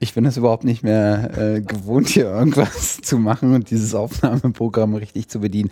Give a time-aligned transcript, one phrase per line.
[0.00, 4.94] Ich bin es überhaupt nicht mehr äh, gewohnt, hier irgendwas zu machen und dieses Aufnahmeprogramm
[4.94, 5.70] richtig zu bedienen.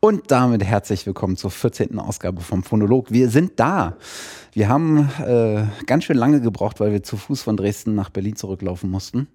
[0.00, 1.98] Und damit herzlich willkommen zur 14.
[1.98, 3.10] Ausgabe vom Phonolog.
[3.10, 3.96] Wir sind da.
[4.52, 8.36] Wir haben äh, ganz schön lange gebraucht, weil wir zu Fuß von Dresden nach Berlin
[8.36, 9.28] zurücklaufen mussten.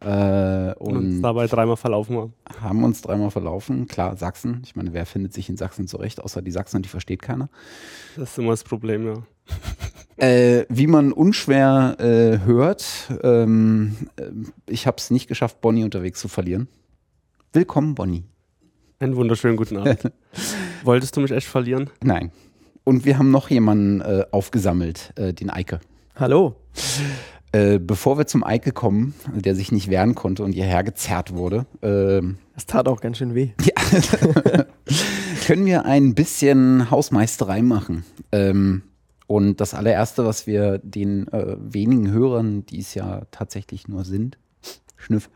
[0.00, 2.34] Äh, und, und uns dabei dreimal verlaufen haben.
[2.60, 3.86] Haben uns dreimal verlaufen.
[3.86, 4.62] Klar, Sachsen.
[4.64, 7.48] Ich meine, wer findet sich in Sachsen zurecht, außer die Sachsen und die versteht keiner.
[8.16, 9.14] Das ist immer das Problem, ja.
[10.16, 12.84] Äh, wie man unschwer äh, hört,
[13.22, 14.26] ähm, äh,
[14.68, 16.68] ich habe es nicht geschafft, Bonnie unterwegs zu verlieren.
[17.52, 18.24] Willkommen, Bonnie.
[19.00, 20.12] Einen wunderschönen guten Abend.
[20.84, 21.90] Wolltest du mich echt verlieren?
[22.04, 22.30] Nein.
[22.84, 25.80] Und wir haben noch jemanden äh, aufgesammelt, äh, den Eike.
[26.14, 26.56] Hallo.
[27.52, 31.66] Äh, bevor wir zum Eike kommen, der sich nicht wehren konnte und hierher gezerrt wurde.
[31.82, 33.50] Ähm, das tat auch ganz schön weh.
[33.64, 34.64] Ja.
[35.46, 38.04] können wir ein bisschen Hausmeisterei machen?
[38.30, 38.82] Ähm,
[39.32, 44.36] und das allererste, was wir den äh, wenigen Hörern, die es ja tatsächlich nur sind,
[44.98, 45.30] Schnüff,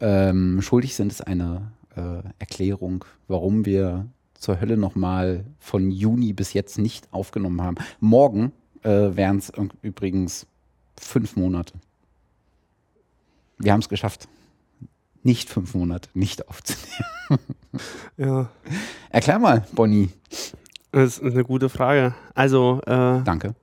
[0.00, 6.54] ähm, schuldig sind, ist eine äh, Erklärung, warum wir zur Hölle nochmal von Juni bis
[6.54, 7.76] jetzt nicht aufgenommen haben.
[8.00, 10.46] Morgen äh, wären es übrigens
[10.98, 11.74] fünf Monate.
[13.58, 14.26] Wir haben es geschafft,
[15.22, 17.58] nicht fünf Monate nicht aufzunehmen.
[18.16, 18.48] ja.
[19.10, 20.08] Erklär mal, Bonnie.
[20.94, 22.14] Das ist eine gute Frage.
[22.34, 22.80] Also.
[22.86, 23.54] Äh, Danke.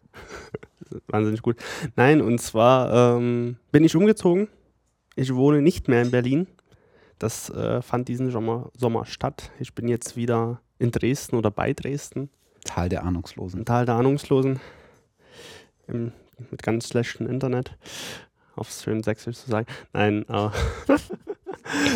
[1.07, 1.55] Wahnsinnig gut.
[1.95, 4.49] Nein, und zwar ähm, bin ich umgezogen.
[5.15, 6.47] Ich wohne nicht mehr in Berlin.
[7.19, 9.51] Das äh, fand diesen Sommer, Sommer statt.
[9.59, 12.29] Ich bin jetzt wieder in Dresden oder bei Dresden.
[12.65, 13.63] Tal der Ahnungslosen.
[13.63, 14.59] Tal der Ahnungslosen.
[15.87, 16.11] Im
[16.49, 17.77] mit ganz schlechtem Internet.
[18.55, 19.67] Aufs schön Sächsisch zu sagen.
[19.93, 20.53] Nein, aber.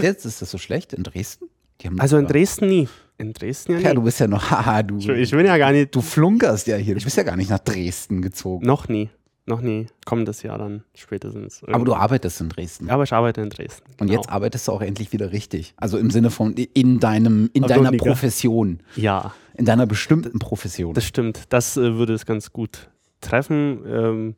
[0.01, 1.49] Jetzt ist das so schlecht in Dresden?
[1.97, 2.87] also in Dresden nie.
[3.17, 3.83] In Dresden ja nie.
[3.85, 4.97] Ja, du bist ja noch, haha, du.
[4.97, 5.95] Ich bin ja gar nicht.
[5.95, 6.95] Du flunkerst ja hier.
[6.95, 8.65] Du bist ja gar nicht nach Dresden gezogen.
[8.65, 9.09] Noch nie.
[9.47, 9.85] Noch nie.
[10.05, 11.61] Kommendes Jahr dann spätestens.
[11.61, 11.75] Irgendwie.
[11.75, 12.89] Aber du arbeitest in Dresden.
[12.89, 13.83] Aber ich arbeite in Dresden.
[13.85, 14.01] Genau.
[14.01, 15.75] Und jetzt arbeitest du auch endlich wieder richtig.
[15.77, 18.79] Also im Sinne von in deinem, in deiner Profession.
[18.95, 19.35] Ja.
[19.53, 20.95] In deiner bestimmten Profession.
[20.95, 21.43] Das stimmt.
[21.49, 22.89] Das äh, würde es ganz gut
[23.21, 23.83] treffen.
[23.87, 24.35] Ähm,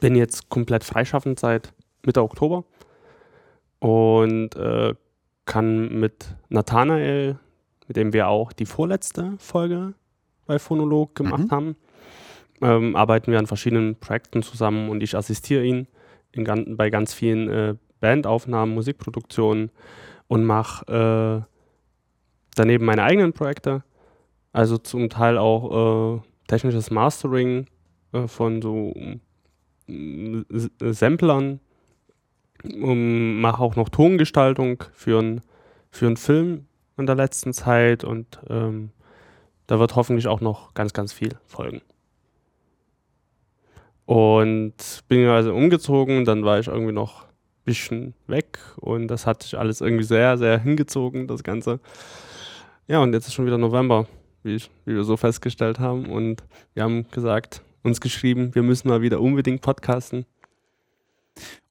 [0.00, 1.72] bin jetzt komplett freischaffend seit
[2.04, 2.64] Mitte Oktober
[3.80, 4.94] und äh,
[5.44, 7.38] kann mit Nathanael,
[7.88, 9.94] mit dem wir auch die vorletzte Folge
[10.46, 11.50] bei Phonolog gemacht mhm.
[11.50, 11.76] haben,
[12.60, 15.86] ähm, arbeiten wir an verschiedenen Projekten zusammen und ich assistiere ihn
[16.32, 19.70] in, bei ganz vielen äh, Bandaufnahmen, Musikproduktionen
[20.28, 21.52] und mache äh,
[22.54, 23.82] daneben meine eigenen Projekte,
[24.52, 27.66] also zum Teil auch äh, technisches Mastering
[28.12, 28.94] äh, von so
[29.86, 31.60] Samplern,
[32.64, 35.40] um, mache auch noch Tongestaltung für, ein,
[35.90, 36.66] für einen Film
[36.96, 38.90] in der letzten Zeit und ähm,
[39.66, 41.82] da wird hoffentlich auch noch ganz, ganz viel folgen.
[44.04, 44.74] Und
[45.08, 47.28] bin also umgezogen, dann war ich irgendwie noch ein
[47.64, 51.80] bisschen weg und das hat sich alles irgendwie sehr, sehr hingezogen, das Ganze.
[52.88, 54.06] Ja, und jetzt ist schon wieder November,
[54.42, 56.06] wie, ich, wie wir so festgestellt haben.
[56.06, 56.42] Und
[56.74, 60.26] wir haben gesagt, uns geschrieben, wir müssen mal wieder unbedingt podcasten.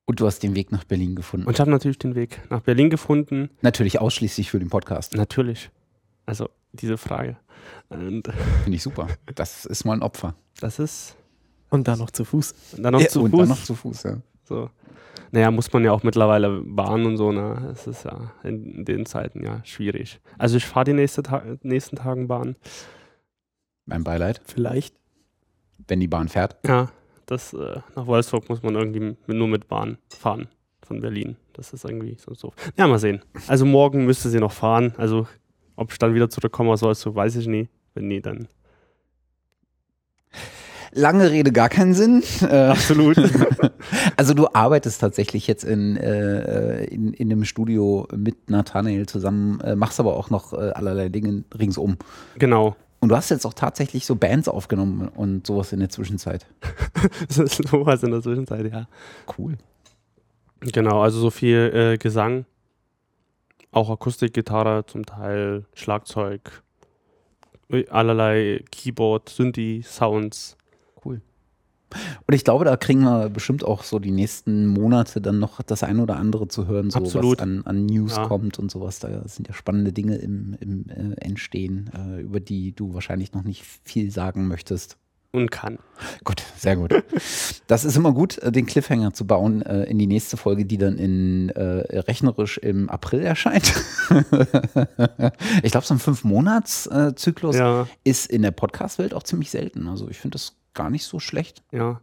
[0.06, 1.48] Und du hast den Weg nach Berlin gefunden.
[1.48, 3.50] Und ich habe natürlich den Weg nach Berlin gefunden.
[3.62, 5.16] Natürlich ausschließlich für den Podcast.
[5.16, 5.70] Natürlich.
[6.26, 7.38] Also diese Frage.
[7.90, 8.32] Finde
[8.68, 9.08] ich super.
[9.36, 10.36] Das ist mal ein Opfer.
[10.60, 11.16] Das ist.
[11.70, 12.54] Und dann noch zu Fuß.
[12.78, 13.40] Und dann noch ja, zu und Fuß.
[13.40, 14.18] Dann noch zu Fuß, ja.
[14.44, 14.70] So.
[15.32, 17.70] Naja, muss man ja auch mittlerweile Bahn und so, ne?
[17.72, 20.20] Es ist ja in den Zeiten ja schwierig.
[20.38, 22.58] Also ich fahre die nächste Ta nächsten Tagen Bahn.
[23.86, 24.42] Mein Beileid.
[24.46, 24.94] Vielleicht
[25.88, 26.56] wenn die Bahn fährt.
[26.66, 26.90] Ja,
[27.32, 30.50] das, äh, nach Wolfsburg muss man irgendwie nur mit Bahn fahren
[30.82, 31.38] von Berlin.
[31.54, 32.34] Das ist irgendwie so.
[32.34, 32.54] so.
[32.78, 33.22] Ja, mal sehen.
[33.48, 34.94] Also morgen müsste sie noch fahren.
[34.98, 35.28] Also
[35.78, 37.70] ob ich dann wieder zurückkomme aus Wolfsburg, weiß ich nie.
[37.94, 38.48] Wenn nie, dann.
[40.94, 42.22] Lange Rede, gar keinen Sinn.
[42.42, 43.18] Äh, Absolut.
[44.18, 49.78] also du arbeitest tatsächlich jetzt in, äh, in, in einem Studio mit Nathanael zusammen, äh,
[49.78, 51.96] machst aber auch noch äh, allerlei Dinge ringsum.
[52.38, 52.76] Genau.
[53.02, 56.46] Und du hast jetzt auch tatsächlich so Bands aufgenommen und sowas in der Zwischenzeit.
[57.30, 58.88] sowas in der Zwischenzeit, ja.
[59.38, 59.58] Cool.
[60.60, 62.46] Genau, also so viel äh, Gesang,
[63.72, 66.62] auch Akustikgitarre, zum Teil Schlagzeug,
[67.90, 70.56] allerlei Keyboard, Synthi, Sounds.
[72.28, 75.84] Und ich glaube, da kriegen wir bestimmt auch so die nächsten Monate dann noch das
[75.84, 77.38] eine oder andere zu hören, so Absolut.
[77.38, 78.28] was an, an News ja.
[78.28, 79.00] kommt und sowas.
[79.00, 83.44] Da sind ja spannende Dinge im, im äh, Entstehen, äh, über die du wahrscheinlich noch
[83.44, 84.98] nicht viel sagen möchtest.
[85.34, 85.80] Und kann.
[86.26, 86.94] Gut, sehr gut.
[87.68, 90.78] Das ist immer gut, äh, den Cliffhanger zu bauen äh, in die nächste Folge, die
[90.78, 93.74] dann in äh, rechnerisch im April erscheint.
[95.64, 97.88] ich glaube, so ein Fünf-Monats-Zyklus ja.
[98.04, 99.88] ist in der Podcast-Welt auch ziemlich selten.
[99.88, 101.64] Also ich finde das gar nicht so schlecht.
[101.72, 102.02] Ja,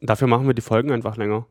[0.00, 1.46] dafür machen wir die Folgen einfach länger.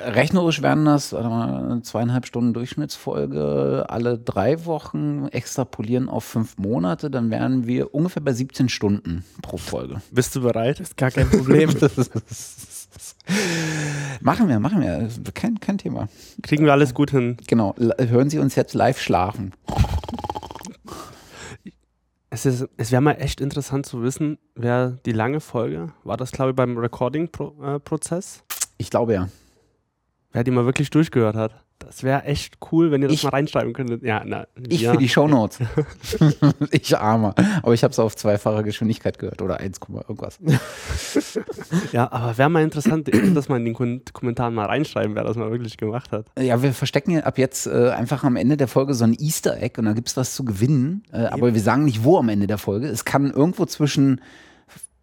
[0.00, 7.30] rechnerisch wären das mal, zweieinhalb Stunden Durchschnittsfolge alle drei Wochen, extrapolieren auf fünf Monate, dann
[7.30, 10.00] wären wir ungefähr bei 17 Stunden pro Folge.
[10.10, 10.80] Bist du bereit?
[10.80, 11.70] Ist gar kein Problem.
[14.20, 15.08] machen wir, machen wir.
[15.34, 16.08] Kein, kein Thema.
[16.42, 17.36] Kriegen wir alles gut hin.
[17.46, 17.74] Genau.
[17.76, 19.52] Hören Sie uns jetzt live schlafen.
[22.30, 26.30] Es, ist- es wäre mal echt interessant zu wissen, wer die lange Folge, war das
[26.30, 28.44] glaube ich beim Recording-Prozess,
[28.78, 29.28] Ich glaube ja.
[30.32, 31.64] wer die mal wirklich durchgehört hat.
[31.90, 34.04] Das wäre echt cool, wenn ihr das Ich- mal reinschreiben könntet.
[34.04, 34.92] Ja, na, Ich ja.
[34.92, 35.58] für die Shownotes.
[36.70, 37.34] ich armer.
[37.64, 40.38] Aber ich habe es auf zweifache Geschwindigkeit gehört oder 1, irgendwas.
[41.92, 45.36] Ja, aber wäre mal interessant, das mal in den Kom Kommentaren mal reinschreiben, wer das
[45.36, 46.26] mal wirklich gemacht hat.
[46.38, 49.60] Ja, wir verstecken ja ab jetzt äh, einfach am Ende der Folge so ein Easter
[49.60, 51.02] Egg und da gibt es was zu gewinnen.
[51.12, 52.86] Äh, aber wir sagen nicht, wo am Ende der Folge.
[52.86, 54.20] Es kann irgendwo zwischen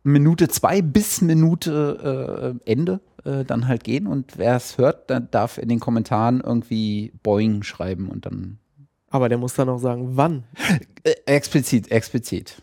[0.07, 4.07] Minute zwei bis Minute äh, Ende äh, dann halt gehen.
[4.07, 8.59] Und wer es hört, der darf in den Kommentaren irgendwie Boing schreiben und dann.
[9.09, 10.43] Aber der muss dann auch sagen, wann.
[11.03, 12.61] Äh, explizit, explizit.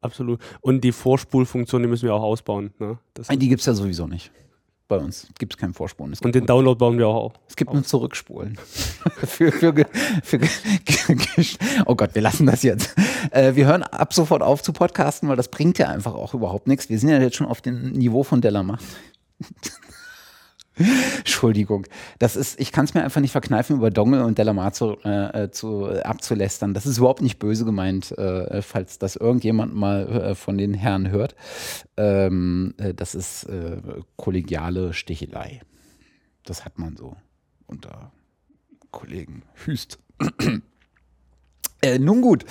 [0.00, 0.40] Absolut.
[0.60, 2.72] Und die Vorspulfunktion, die müssen wir auch ausbauen.
[2.78, 2.98] Ne?
[3.14, 4.30] Das Die gibt es ja sowieso nicht.
[4.90, 6.16] Bei uns gibt es keinen Vorspulen.
[6.20, 7.32] Und den Download bauen wir auch.
[7.48, 8.56] es gibt nur Zurückspulen.
[9.24, 9.72] für, für,
[10.24, 10.40] für,
[11.86, 12.96] oh Gott, wir lassen das jetzt.
[13.30, 16.66] Äh, wir hören ab sofort auf zu podcasten, weil das bringt ja einfach auch überhaupt
[16.66, 16.88] nichts.
[16.88, 18.82] Wir sind ja jetzt schon auf dem Niveau von Delamacht.
[21.18, 21.86] Entschuldigung.
[22.18, 25.44] Das ist, ich kann es mir einfach nicht verkneifen, über Dongle und Delamar zu, äh,
[25.44, 26.74] äh, zu äh, abzulästern.
[26.74, 31.10] Das ist überhaupt nicht böse gemeint, äh, falls das irgendjemand mal äh, von den Herren
[31.10, 31.34] hört.
[31.96, 33.46] Ähm, äh, das ist
[34.16, 35.60] kollegiale Stichelei.
[36.44, 37.16] Das hat man so
[37.66, 38.12] unter
[38.90, 39.42] Kollegen.
[39.64, 39.98] Hüst.
[41.98, 42.44] nun gut.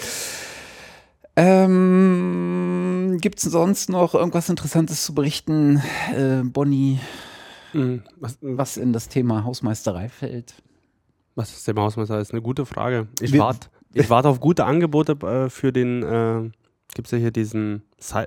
[1.36, 5.82] Ähm, Gibt es sonst noch irgendwas Interessantes zu berichten,
[6.44, 7.00] Bonnie.
[8.20, 10.56] Was, was in das Thema Hausmeisterei fällt?
[11.36, 12.20] was ist der Hausmeister?
[12.20, 13.08] ist eine gute Frage.
[13.22, 16.50] Ich warte ich wart auf gute Angebote äh, für den, äh,
[16.94, 17.82] gibt es ja hier diesen,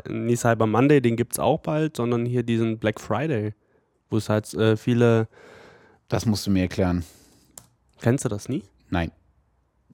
[0.09, 3.53] nie Cyber Monday, den gibt es auch bald, sondern hier diesen Black Friday,
[4.11, 5.29] wo es halt äh, viele,
[6.09, 7.05] Das musst du mir erklären.
[8.01, 8.63] kennst du das nie?
[8.91, 9.13] Nein.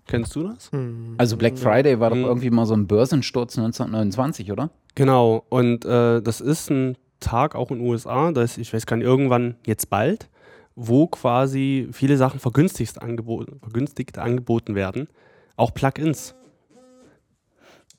[0.06, 0.72] Kennst du das?
[0.72, 1.16] Hm.
[1.18, 2.24] Also Black Friday war doch Mhm.
[2.24, 4.70] irgendwie mal so ein Börsensturz 1929, oder?
[4.94, 8.96] Genau, und äh, das ist ein Tag auch in den USA, das ich weiß gar
[8.96, 10.28] nicht, irgendwann jetzt bald,
[10.74, 15.08] wo quasi viele Sachen vergünstigt, angeboten, vergünstigt angeboten werden,
[15.56, 16.34] auch Plugins.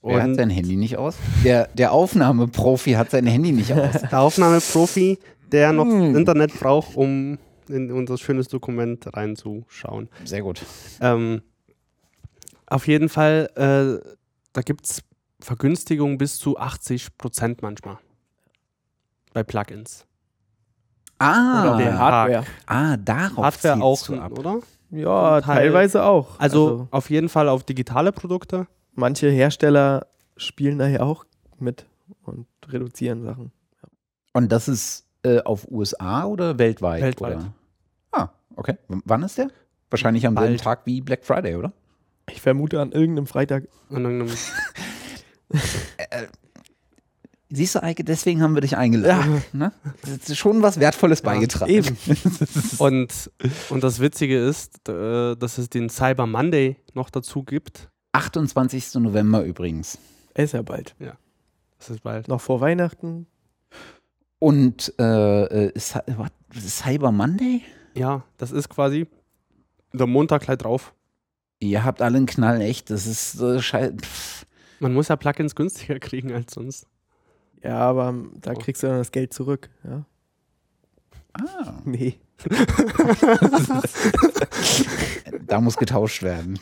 [0.02, 1.18] Wer hat Und sein Handy nicht aus?
[1.44, 4.02] Der, der Aufnahmeprofi hat sein Handy nicht aus.
[4.12, 5.20] der Aufnahmeprofi,
[5.52, 6.16] der noch Hm.
[6.16, 7.38] Internet braucht, um
[7.68, 10.08] in unser schönes Dokument reinzuschauen.
[10.24, 10.62] Sehr gut.
[11.02, 11.42] Ähm,
[12.66, 14.04] auf jeden Fall, äh,
[14.54, 15.02] da gibt es
[15.42, 17.98] Vergünstigungen bis zu 80 Prozent manchmal.
[19.34, 20.06] Bei Plugins.
[21.20, 22.46] Ah, Hardware.
[22.66, 24.40] ah darauf Hardware auch, du ab.
[24.40, 24.60] oder?
[24.92, 25.56] Ja, Teil.
[25.56, 26.40] teilweise auch.
[26.40, 28.68] Also, auf jeden Fall auf digitale Produkte.
[28.96, 31.26] manche Hersteller spielen daher auch
[31.60, 31.86] mit
[32.24, 33.52] und reduzieren Sachen.
[34.34, 37.02] Und das ist äh, auf USA oder weltweit?
[37.02, 37.38] Weltweit.
[37.38, 37.54] Oder?
[38.12, 38.78] Ah, okay.
[38.88, 39.50] W wann ist der?
[39.90, 40.58] Wahrscheinlich am selben.
[40.58, 41.74] Tag wie Black Friday, oder?
[42.30, 43.66] Ich vermute an irgendeinem Freitag.
[43.90, 44.30] Und dann,
[47.52, 49.44] Siehst du, Eike, deswegen haben wir dich eingeladen.
[49.54, 49.72] Ne?
[50.02, 51.72] Das ist schon was Wertvolles beigetragen.
[51.72, 51.98] Eben.
[52.78, 53.32] und,
[53.70, 57.90] und das Witzige ist, äh, dass es den Cyber Monday noch dazu gibt.
[58.12, 58.96] 28.
[58.96, 59.98] November übrigens.
[60.36, 60.96] Ist ja bald.
[61.80, 62.28] Das ist bald.
[62.28, 63.26] Noch vor Weihnachten.
[64.38, 65.80] Und äh, äh?
[65.80, 67.64] Cyber Monday?
[67.96, 69.08] Ja, das ist quasi
[69.92, 70.94] der Montag gleich drauf.
[71.60, 72.90] Ihr habt alle einen Knall, echt.
[72.90, 73.96] Das ist äh, scheiße.
[74.80, 76.88] Man muss ja Plugins günstiger kriegen als sonst.
[77.64, 78.60] Ja, aber da Oh.
[78.60, 79.70] kriegst du dann das Geld zurück.
[79.84, 80.06] Ja.
[81.34, 82.20] Ah, Nee.
[85.46, 86.60] da muss getauscht werden.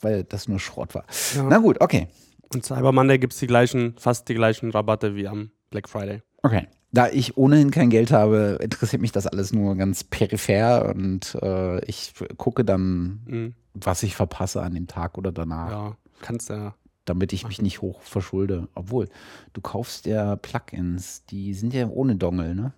[0.00, 1.04] Weil das nur Schrott war.
[1.34, 1.44] Ja.
[1.44, 2.08] Na gut, okay.
[2.52, 6.22] Und Cyber Monday gibt es die gleichen, fast die gleichen Rabatte wie am Black Friday.
[6.42, 6.68] Okay.
[6.92, 11.84] Da ich ohnehin kein Geld habe, interessiert mich das alles nur ganz peripher und äh,
[11.86, 13.54] ich gucke dann, Mhm.
[13.72, 16.74] was ich verpasse an dem Tag oder danach, Ja, kannst ja.
[17.04, 18.68] Damit ich mich nicht hoch verschulde.
[18.74, 19.08] Obwohl,
[19.52, 22.72] du kaufst ja Plugins, die sind ja ohne Dongle, ne?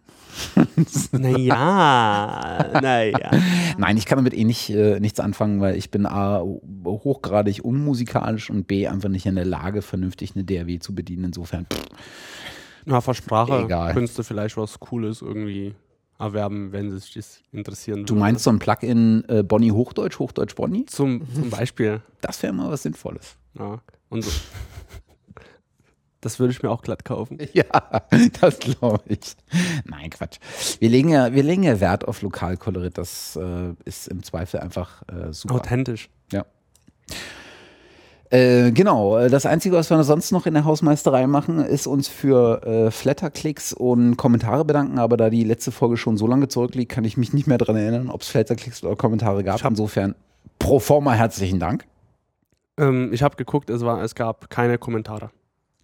[1.13, 3.31] Naja, naja.
[3.79, 6.43] Nein, ich kann damit eh nicht, äh, nichts anfangen, weil ich bin A,
[6.85, 11.25] hochgradig unmusikalisch und B, einfach nicht in der Lage, vernünftig eine DRW zu bedienen.
[11.25, 11.85] Insofern, pff,
[12.85, 13.93] Na, für Sprache Egal.
[13.95, 15.75] könntest du vielleicht was Cooles irgendwie
[16.19, 18.21] erwerben, wenn sich das interessieren du würde.
[18.21, 20.87] meinst so ein Plugin äh, Bonnie Hochdeutsch, Hochdeutsch Bonnie?
[20.87, 22.01] Zum, zum Beispiel.
[22.23, 23.37] Das wäre mal was Sinnvolles.
[23.59, 23.81] Ja.
[24.17, 24.31] Und so.
[26.23, 27.39] Das würde ich mir auch glatt kaufen.
[27.53, 28.03] Ja,
[28.41, 29.37] das glaube ich.
[29.85, 30.39] Nein, Quatsch.
[30.81, 32.99] Wir legen ja, wir legen ja Wert auf Lokalkolorit.
[32.99, 35.55] Das äh, ist im Zweifel einfach äh, super.
[35.55, 36.09] Authentisch.
[38.31, 42.63] Äh, genau, das Einzige, was wir sonst noch in der Hausmeisterei machen, ist uns für
[42.67, 44.99] äh, Flatterklicks und Kommentare bedanken.
[44.99, 47.77] Aber da die letzte Folge schon so lange zurückliegt, kann ich mich nicht mehr daran
[47.77, 49.65] erinnern, ob es Flatterklicks oder Kommentare gab.
[49.65, 50.15] Insofern
[50.59, 51.85] pro forma herzlichen Dank.
[52.79, 55.31] Ähm, ich habe geguckt, es, war, es gab keine Kommentare.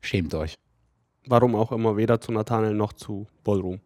[0.00, 0.54] Schämt euch.
[1.26, 3.80] Warum auch immer, weder zu Nathanael noch zu Ballroom.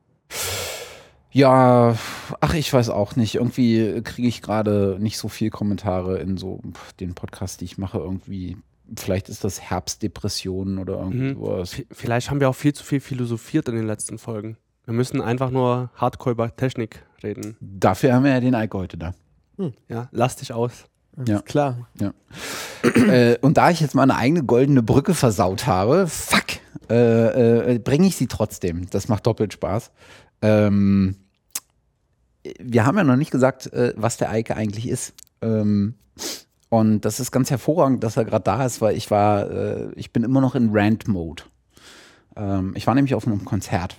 [1.31, 1.97] Ja,
[2.41, 3.35] ach, ich weiß auch nicht.
[3.35, 6.61] Irgendwie kriege ich gerade nicht so viel Kommentare in so
[6.99, 7.99] den Podcast, die ich mache.
[7.99, 8.57] Irgendwie,
[8.97, 11.21] vielleicht ist das Herbstdepression oder Mhm.
[11.37, 11.75] irgendwas.
[11.75, 14.57] V vielleicht haben wir auch viel zu viel philosophiert in den letzten Folgen.
[14.87, 17.57] Wir müssen einfach nur hardcore über Technik reden.
[17.61, 19.15] Dafür haben wir ja den Eike heute da.
[19.89, 20.85] Ja, lass dich aus.
[21.25, 21.41] Ja.
[21.41, 21.89] klar.
[22.83, 26.45] äh, und da ich jetzt meine eigene goldene Brücke versaut habe, fuck,
[26.91, 28.89] äh, äh, bringe ich sie trotzdem.
[28.91, 29.91] Das macht doppelt Spaß.
[30.43, 31.17] Ähm,
[32.61, 35.15] wir haben ja noch nicht gesagt, äh, was der Eike eigentlich ist.
[35.41, 35.95] Ähm,
[36.69, 40.13] und das ist ganz hervorragend, dass er gerade da ist, weil ich war, äh, ich
[40.13, 41.45] bin immer noch in Rant-Mode.
[42.37, 43.97] Ähm, ich war nämlich auf einem Konzert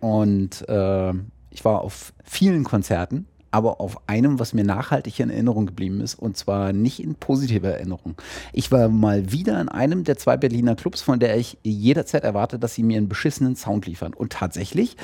[0.00, 1.12] und äh,
[1.50, 6.14] ich war auf vielen Konzerten, aber auf einem, was mir nachhaltig in Erinnerung geblieben ist,
[6.14, 8.16] und zwar nicht in positiver Erinnerung.
[8.52, 12.58] Ich war mal wieder in einem der zwei Berliner Clubs, von der ich jederzeit erwarte,
[12.58, 14.14] dass sie mir einen beschissenen Sound liefern.
[14.14, 14.96] Und tatsächlich,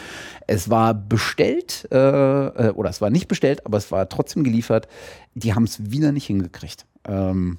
[0.47, 4.89] es war bestellt, äh, äh, oder es war nicht bestellt, aber es war trotzdem geliefert.
[5.35, 6.87] Die haben es wieder nicht hingekriegt.
[7.05, 7.59] Ähm,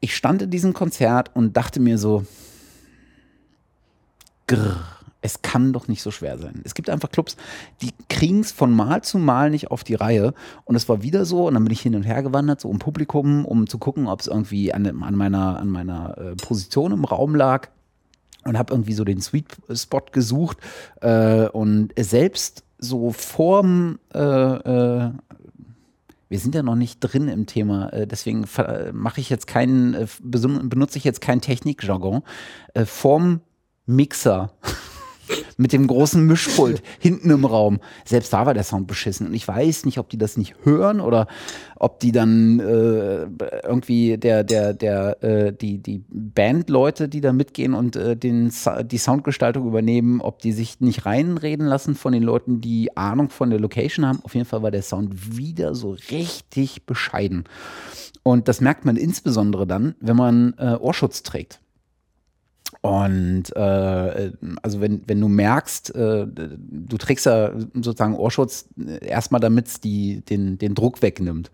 [0.00, 2.24] ich stand in diesem Konzert und dachte mir so,
[4.46, 6.60] grrr, es kann doch nicht so schwer sein.
[6.64, 7.36] Es gibt einfach Clubs,
[7.80, 10.34] die kriegen es von Mal zu Mal nicht auf die Reihe.
[10.64, 12.80] Und es war wieder so, und dann bin ich hin und her gewandert, so im
[12.80, 17.04] Publikum, um zu gucken, ob es irgendwie an, an meiner, an meiner äh, Position im
[17.04, 17.68] Raum lag.
[18.44, 20.58] Und habe irgendwie so den Sweet Spot gesucht.
[21.00, 25.12] Äh, und selbst so vorm äh, äh,
[26.28, 28.46] wir sind ja noch nicht drin im Thema, äh, deswegen
[28.94, 32.22] mache ich jetzt keinen, äh, benutze ich jetzt kein Technikjargon.
[32.86, 33.42] Vorm
[33.84, 34.50] Mixer
[35.56, 37.80] mit dem großen Mischpult hinten im Raum.
[38.04, 39.26] Selbst da war der Sound beschissen.
[39.26, 41.26] Und ich weiß nicht, ob die das nicht hören oder
[41.76, 43.26] ob die dann äh,
[43.64, 48.52] irgendwie der, der, der, äh, die, die Bandleute, die da mitgehen und äh, den,
[48.84, 53.50] die Soundgestaltung übernehmen, ob die sich nicht reinreden lassen von den Leuten, die Ahnung von
[53.50, 54.20] der Location haben.
[54.22, 57.44] Auf jeden Fall war der Sound wieder so richtig bescheiden.
[58.22, 61.60] Und das merkt man insbesondere dann, wenn man äh, Ohrschutz trägt.
[62.82, 68.68] Und äh, also wenn, wenn du merkst, äh, du trägst ja sozusagen Ohrschutz
[69.00, 71.52] erstmal, damit es den, den Druck wegnimmt.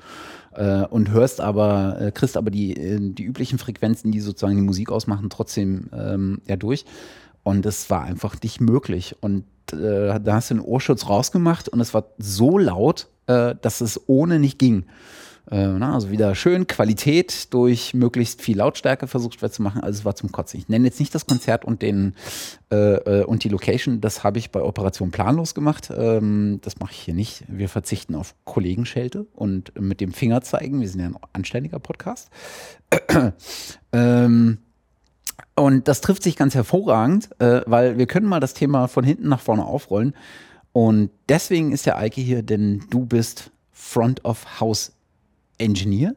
[0.55, 4.63] Äh, und hörst aber, äh, kriegst aber die, äh, die üblichen Frequenzen, die sozusagen die
[4.63, 6.87] Musik ausmachen, trotzdem ähm, ja durch.
[7.43, 9.15] Und es war einfach nicht möglich.
[9.21, 13.83] Und äh, da hast du den Ohrschutz rausgemacht und es war so laut, äh, dass
[13.83, 14.87] es ohne nicht ging.
[15.51, 19.83] Äh, also wieder schön Qualität durch möglichst viel Lautstärke versucht zu machen.
[19.83, 20.59] Also es war zum Kotzen.
[20.59, 22.15] Ich nenne jetzt nicht das Konzert und den
[22.71, 24.01] äh, äh, und die Location.
[24.01, 25.91] Das habe ich bei Operation Planlos gemacht.
[25.97, 27.45] Ähm, das mache ich hier nicht.
[27.49, 30.81] Wir verzichten auf Kollegenschelte und mit dem Finger zeigen.
[30.81, 32.31] Wir sind ja ein anständiger Podcast.
[33.93, 34.59] ähm,
[35.55, 39.29] und das trifft sich ganz hervorragend, äh, weil wir können mal das Thema von hinten
[39.29, 40.15] nach vorne aufrollen.
[40.73, 44.93] Und deswegen ist der Eike hier, denn du bist Front of House
[45.59, 46.15] Engineer.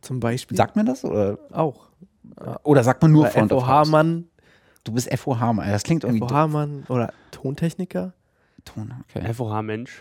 [0.00, 0.56] Zum Beispiel.
[0.56, 1.04] Sagt man das?
[1.04, 1.90] Oder, auch.
[2.64, 3.88] oder sagt man nur Oder Front of House?
[3.88, 4.28] FOH-Mann,
[4.84, 5.68] Du bist FOH-Mann.
[5.68, 8.14] Das klingt irgendwie FOH-Mann oder Tontechniker,
[8.64, 8.92] Ton.
[9.08, 9.32] Okay.
[9.32, 10.00] FOH-Mensch.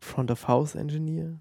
[0.00, 1.38] Front of House Engineer.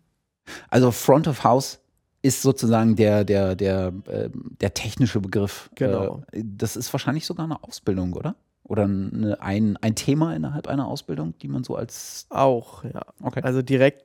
[0.70, 1.80] Also Front of House
[2.22, 5.70] ist sozusagen der, der, der, ähm, der technische Begriff.
[5.76, 6.24] Genau.
[6.32, 8.36] Äh, das ist wahrscheinlich sogar eine Ausbildung, oder?
[8.64, 12.26] Oder eine, ein, ein Thema innerhalb einer Ausbildung, die man so als.
[12.30, 13.02] Auch, ja.
[13.22, 13.42] Okay.
[13.44, 14.03] Also direkt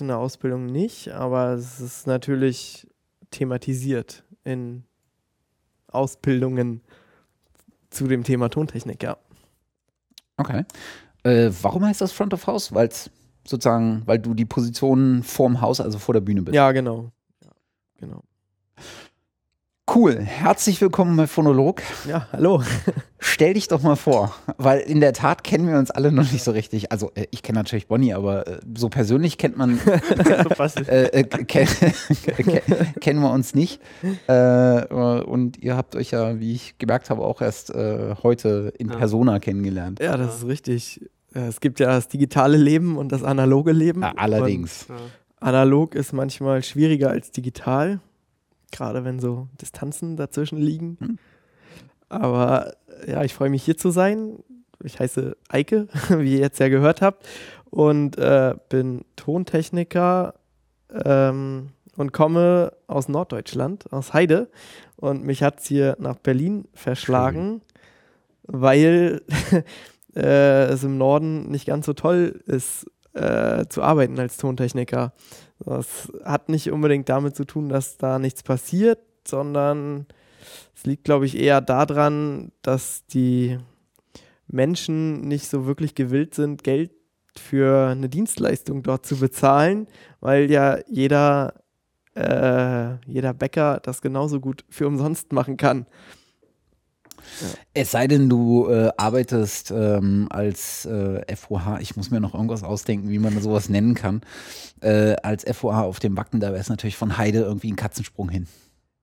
[0.00, 2.86] eine Ausbildung nicht, aber es ist natürlich
[3.30, 4.84] thematisiert in
[5.88, 6.80] Ausbildungen
[7.90, 9.16] zu dem Thema Tontechnik, ja.
[10.36, 10.64] Okay.
[11.24, 12.74] Äh, warum heißt das Front of House?
[12.74, 13.10] Weil es
[13.46, 16.54] sozusagen, weil du die Position vorm Haus, also vor der Bühne bist.
[16.54, 17.10] Ja, genau.
[17.42, 17.50] Ja,
[17.98, 18.22] genau.
[19.90, 20.20] Cool.
[20.20, 21.82] Herzlich willkommen bei Phonolog.
[22.08, 22.62] Ja, hallo.
[23.18, 26.44] Stell dich doch mal vor, weil in der Tat kennen wir uns alle noch nicht
[26.44, 26.92] so richtig.
[26.92, 29.80] Also äh, ich kenne natürlich Bonnie, aber äh, so persönlich kennt man
[30.86, 32.60] äh, äh, ken, ken-
[33.00, 33.80] kennen wir uns nicht.
[34.28, 38.86] Äh, und ihr habt euch ja, wie ich gemerkt habe, auch erst äh, heute in.
[38.86, 39.98] Persona kennengelernt.
[40.00, 41.00] Ja, das ist richtig.
[41.32, 44.02] Es gibt ja das digitale Leben und das analoge Leben.
[44.02, 44.86] Ja, allerdings.
[44.88, 44.96] Und
[45.40, 48.00] analog ist manchmal schwieriger als digital,
[48.72, 50.96] gerade wenn so Distanzen dazwischen liegen.
[51.00, 51.18] Hm.
[52.08, 52.74] Aber
[53.06, 54.38] ja, ich freue mich hier zu sein.
[54.82, 57.26] Ich heiße Eike, wie ihr jetzt ja gehört habt,
[57.70, 60.34] und äh, bin Tontechniker
[61.04, 64.50] ähm, und komme aus Norddeutschland, aus Heide.
[64.96, 67.62] Und mich hat es hier nach Berlin verschlagen,
[68.46, 68.60] Schön.
[68.60, 69.22] weil
[70.14, 75.12] äh, es im Norden nicht ganz so toll ist, äh, zu arbeiten als Tontechniker.
[75.64, 80.06] Das hat nicht unbedingt damit zu tun, dass da nichts passiert, sondern
[80.74, 83.58] es liegt, glaube ich, eher daran, dass die
[84.48, 86.90] Menschen nicht so wirklich gewillt sind, Geld
[87.36, 89.86] für eine Dienstleistung dort zu bezahlen,
[90.20, 91.54] weil ja jeder,
[92.14, 95.86] äh, jeder Bäcker das genauso gut für umsonst machen kann.
[97.40, 97.48] Ja.
[97.74, 102.62] Es sei denn, du äh, arbeitest ähm, als äh, FOH, ich muss mir noch irgendwas
[102.62, 104.22] ausdenken, wie man sowas nennen kann,
[104.80, 108.28] äh, als FOH auf dem Backen, da wäre es natürlich von Heide irgendwie ein Katzensprung
[108.28, 108.46] hin.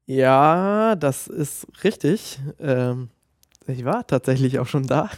[0.05, 2.39] Ja, das ist richtig.
[2.59, 3.09] Ähm,
[3.67, 5.11] ich war tatsächlich auch schon da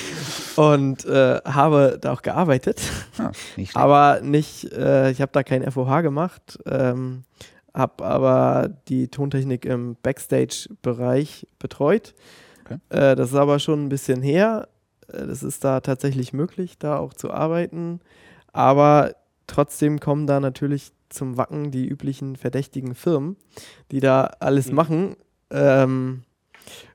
[0.56, 2.82] und äh, habe da auch gearbeitet.
[3.16, 7.24] Ah, nicht aber nicht, äh, ich habe da kein FOH gemacht, ähm,
[7.72, 12.14] habe aber die Tontechnik im Backstage-Bereich betreut.
[12.64, 12.78] Okay.
[12.88, 14.68] Äh, das ist aber schon ein bisschen her.
[15.08, 18.00] Äh, das ist da tatsächlich möglich, da auch zu arbeiten.
[18.52, 19.14] Aber
[19.46, 23.36] trotzdem kommen da natürlich zum Wacken die üblichen verdächtigen Firmen,
[23.90, 24.74] die da alles mhm.
[24.74, 25.16] machen.
[25.50, 26.22] Ähm,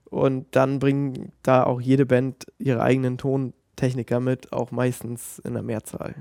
[0.05, 5.61] und dann bringen da auch jede Band ihre eigenen Tontechniker mit, auch meistens in der
[5.61, 6.15] Mehrzahl.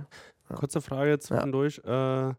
[0.50, 0.57] Ja.
[0.57, 1.81] Kurze Frage zwischendurch.
[1.85, 2.31] Ja.
[2.31, 2.35] Äh,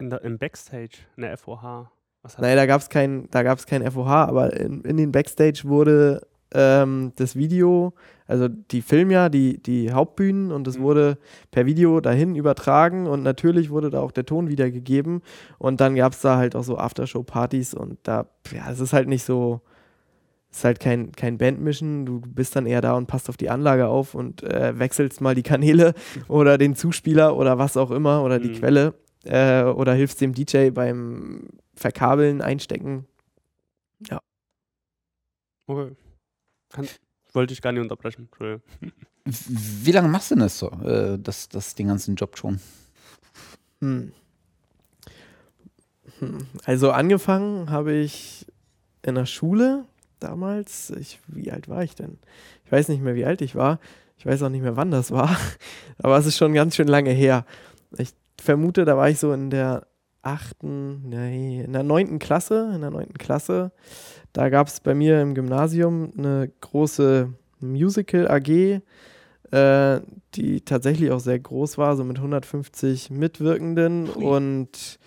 [0.00, 1.90] in der, Im Backstage, in der FOH.
[2.38, 7.36] Nein, da gab es kein, kein FOH, aber in, in den Backstage wurde ähm, das
[7.36, 7.92] Video,
[8.26, 10.82] also die filmen ja die, die Hauptbühnen und es mhm.
[10.82, 11.18] wurde
[11.50, 15.20] per Video dahin übertragen und natürlich wurde da auch der Ton wiedergegeben
[15.58, 19.08] und dann gab es da halt auch so Aftershow-Partys und da, ja, es ist halt
[19.08, 19.60] nicht so,
[20.50, 23.50] es ist halt kein, kein Bandmischen, du bist dann eher da und passt auf die
[23.50, 25.92] Anlage auf und äh, wechselst mal die Kanäle
[26.28, 28.54] oder den Zuspieler oder was auch immer oder die mhm.
[28.54, 33.06] Quelle äh, oder hilfst dem DJ beim Verkabeln, Einstecken.
[34.08, 34.20] Ja.
[35.66, 35.96] Okay.
[36.70, 36.88] Kann,
[37.32, 38.28] wollte ich gar nicht unterbrechen.
[39.24, 42.60] Wie lange machst du denn das so, äh, das, das, den ganzen Job schon?
[43.80, 44.12] Hm.
[46.18, 46.46] hm.
[46.64, 48.46] Also angefangen habe ich
[49.02, 49.84] in der Schule
[50.20, 50.90] damals.
[50.90, 52.18] Ich, wie alt war ich denn?
[52.64, 53.78] Ich weiß nicht mehr, wie alt ich war.
[54.16, 55.36] Ich weiß auch nicht mehr, wann das war.
[55.98, 57.44] Aber es ist schon ganz schön lange her.
[57.98, 58.10] Ich
[58.40, 59.86] vermute, da war ich so in der
[60.22, 63.72] achten, nee, in der neunten Klasse, in der neunten Klasse.
[64.32, 68.80] Da gab es bei mir im Gymnasium eine große Musical AG,
[69.50, 70.00] äh,
[70.34, 74.08] die tatsächlich auch sehr groß war, so mit 150 Mitwirkenden.
[74.08, 74.98] Und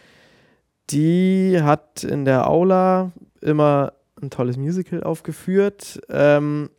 [0.90, 3.12] die hat in der Aula
[3.42, 6.70] immer ein tolles Musical aufgeführt, ähm,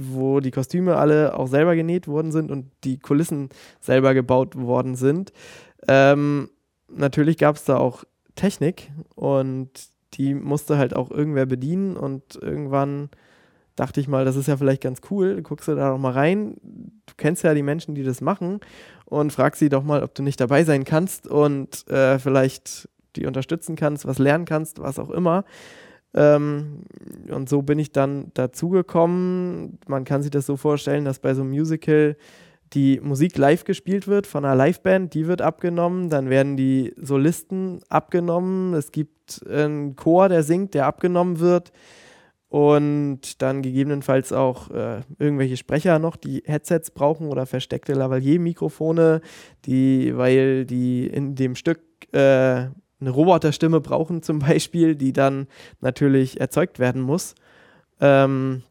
[0.00, 3.48] wo die Kostüme alle auch selber genäht worden sind und die Kulissen
[3.80, 5.32] selber gebaut worden sind.
[5.88, 6.50] Ähm,
[6.88, 8.04] natürlich gab es da auch
[8.34, 9.70] Technik und
[10.14, 13.10] die musste halt auch irgendwer bedienen und irgendwann
[13.76, 16.56] dachte ich mal, das ist ja vielleicht ganz cool, guckst du da noch mal rein,
[16.62, 18.60] du kennst ja die Menschen, die das machen
[19.04, 23.26] und frag sie doch mal, ob du nicht dabei sein kannst und äh, vielleicht die
[23.26, 25.44] unterstützen kannst, was lernen kannst, was auch immer.
[26.14, 26.84] Ähm,
[27.28, 29.78] und so bin ich dann dazugekommen.
[29.86, 32.16] Man kann sich das so vorstellen, dass bei so einem Musical
[32.72, 37.80] die Musik live gespielt wird von einer Liveband, die wird abgenommen, dann werden die Solisten
[37.88, 41.72] abgenommen, es gibt einen Chor, der singt, der abgenommen wird.
[42.48, 49.22] Und dann gegebenenfalls auch äh, irgendwelche Sprecher noch, die Headsets brauchen oder versteckte Lavalier-Mikrofone,
[49.64, 51.80] die, weil die in dem Stück
[52.12, 52.66] äh,
[53.04, 55.46] eine Roboterstimme brauchen zum Beispiel, die dann
[55.80, 57.34] natürlich erzeugt werden muss.
[58.00, 58.62] Ähm,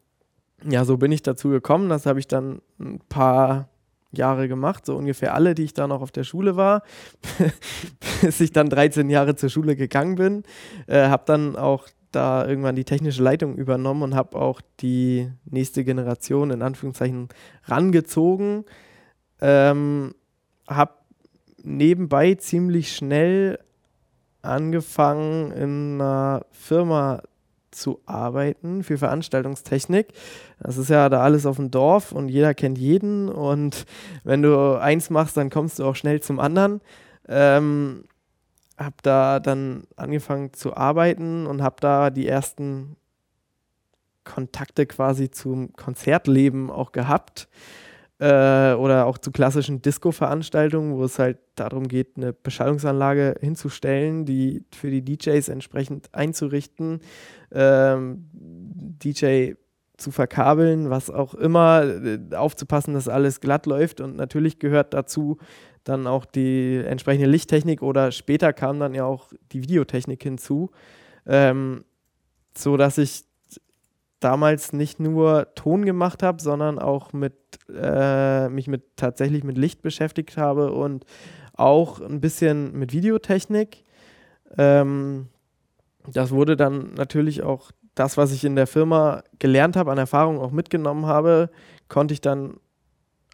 [0.68, 1.88] ja, so bin ich dazu gekommen.
[1.88, 3.68] Das habe ich dann ein paar
[4.12, 6.82] Jahre gemacht, so ungefähr alle, die ich da noch auf der Schule war,
[8.22, 10.42] bis ich dann 13 Jahre zur Schule gegangen bin.
[10.86, 15.84] Äh, habe dann auch da irgendwann die technische Leitung übernommen und habe auch die nächste
[15.84, 17.28] Generation in Anführungszeichen
[17.64, 18.64] rangezogen.
[19.40, 20.14] Ähm,
[20.68, 20.94] habe
[21.64, 23.58] nebenbei ziemlich schnell
[24.44, 27.22] angefangen in einer Firma
[27.70, 30.08] zu arbeiten für Veranstaltungstechnik.
[30.60, 33.84] Das ist ja da alles auf dem Dorf und jeder kennt jeden und
[34.22, 36.80] wenn du eins machst, dann kommst du auch schnell zum anderen.
[37.28, 38.04] Ähm,
[38.76, 42.96] hab da dann angefangen zu arbeiten und habe da die ersten
[44.24, 47.48] Kontakte quasi zum Konzertleben auch gehabt
[48.24, 54.64] äh, oder auch zu klassischen Disco-Veranstaltungen, wo es halt darum geht, eine Beschallungsanlage hinzustellen, die
[54.74, 57.00] für die DJs entsprechend einzurichten.
[57.52, 59.52] Ähm, DJ
[59.98, 64.00] zu verkabeln, was auch immer, äh, aufzupassen, dass alles glatt läuft.
[64.00, 65.36] Und natürlich gehört dazu
[65.84, 70.70] dann auch die entsprechende Lichttechnik oder später kam dann ja auch die Videotechnik hinzu,
[71.26, 71.84] ähm,
[72.56, 73.24] so dass ich
[74.24, 77.34] damals nicht nur Ton gemacht habe, sondern auch mit
[77.68, 81.04] äh, mich mit tatsächlich mit Licht beschäftigt habe und
[81.52, 83.84] auch ein bisschen mit Videotechnik.
[84.56, 85.28] Ähm,
[86.12, 90.40] das wurde dann natürlich auch das, was ich in der Firma gelernt habe, an Erfahrung
[90.40, 91.50] auch mitgenommen habe,
[91.88, 92.54] konnte ich dann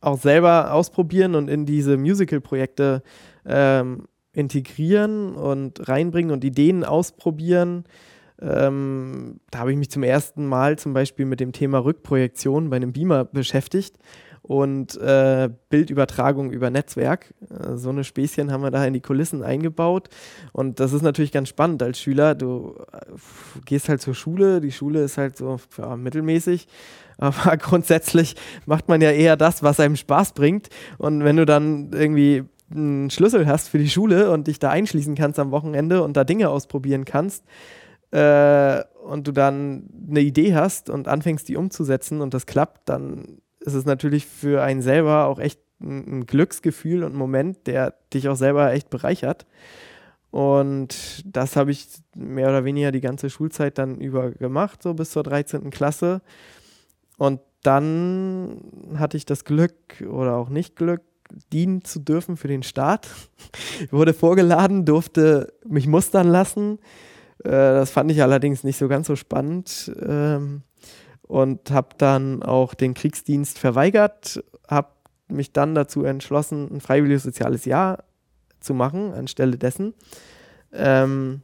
[0.00, 3.02] auch selber ausprobieren und in diese Musical-Projekte
[3.46, 7.84] ähm, integrieren und reinbringen und Ideen ausprobieren.
[8.40, 12.76] Ähm, da habe ich mich zum ersten Mal zum Beispiel mit dem Thema Rückprojektion bei
[12.76, 13.96] einem Beamer beschäftigt
[14.42, 17.34] und äh, Bildübertragung über Netzwerk.
[17.50, 20.08] Äh, so eine Späßchen haben wir da in die Kulissen eingebaut.
[20.52, 22.34] Und das ist natürlich ganz spannend als Schüler.
[22.34, 22.98] Du äh,
[23.66, 26.66] gehst halt zur Schule, die Schule ist halt so ja, mittelmäßig.
[27.18, 30.68] Aber grundsätzlich macht man ja eher das, was einem Spaß bringt.
[30.96, 35.16] Und wenn du dann irgendwie einen Schlüssel hast für die Schule und dich da einschließen
[35.16, 37.44] kannst am Wochenende und da Dinge ausprobieren kannst,
[38.10, 43.40] äh, und du dann eine Idee hast und anfängst, die umzusetzen und das klappt, dann
[43.60, 47.94] ist es natürlich für einen selber auch echt ein, ein Glücksgefühl und ein Moment, der
[48.12, 49.46] dich auch selber echt bereichert.
[50.30, 55.10] Und das habe ich mehr oder weniger die ganze Schulzeit dann über gemacht, so bis
[55.10, 55.70] zur 13.
[55.70, 56.22] Klasse.
[57.18, 58.62] Und dann
[58.96, 59.74] hatte ich das Glück
[60.08, 61.02] oder auch nicht Glück,
[61.52, 63.08] dienen zu dürfen für den Staat.
[63.90, 66.78] Wurde vorgeladen, durfte mich mustern lassen.
[67.44, 70.62] Äh, das fand ich allerdings nicht so ganz so spannend ähm,
[71.22, 74.88] und habe dann auch den Kriegsdienst verweigert, habe
[75.28, 78.04] mich dann dazu entschlossen, ein freiwilliges soziales Jahr
[78.60, 79.94] zu machen anstelle dessen.
[80.72, 81.42] Ähm,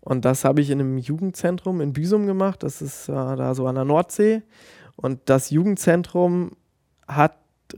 [0.00, 2.62] und das habe ich in einem Jugendzentrum in Büsum gemacht.
[2.62, 4.42] Das ist äh, da so an der Nordsee.
[4.96, 6.52] Und das Jugendzentrum
[7.06, 7.36] hat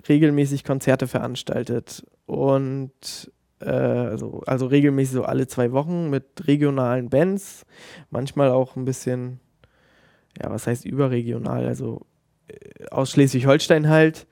[0.08, 2.06] regelmäßig Konzerte veranstaltet.
[2.26, 3.32] Und
[3.64, 7.66] also, also regelmäßig so alle zwei Wochen mit regionalen Bands.
[8.10, 9.40] Manchmal auch ein bisschen,
[10.40, 11.66] ja, was heißt überregional?
[11.66, 12.06] Also
[12.48, 14.26] äh, aus Schleswig-Holstein halt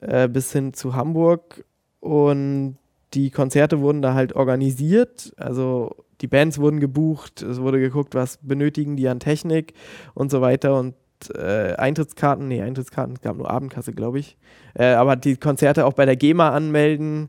[0.00, 1.64] äh, bis hin zu Hamburg.
[2.00, 2.78] Und
[3.14, 5.32] die Konzerte wurden da halt organisiert.
[5.36, 9.74] Also die Bands wurden gebucht, es wurde geguckt, was benötigen die an Technik
[10.14, 10.94] und so weiter und
[11.34, 14.38] äh, Eintrittskarten, nee, Eintrittskarten, es gab nur Abendkasse, glaube ich.
[14.74, 17.28] Äh, aber die Konzerte auch bei der GEMA anmelden.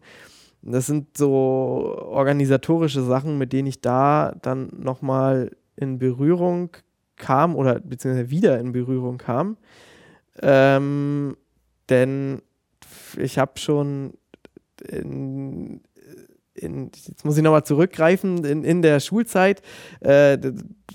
[0.61, 6.77] Das sind so organisatorische Sachen, mit denen ich da dann nochmal in Berührung
[7.15, 9.57] kam oder beziehungsweise wieder in Berührung kam.
[10.41, 11.35] Ähm,
[11.89, 12.41] denn
[13.17, 14.13] ich habe schon
[14.87, 15.81] in,
[16.53, 19.61] in, jetzt muss ich nochmal zurückgreifen, in, in der Schulzeit
[20.01, 20.37] äh,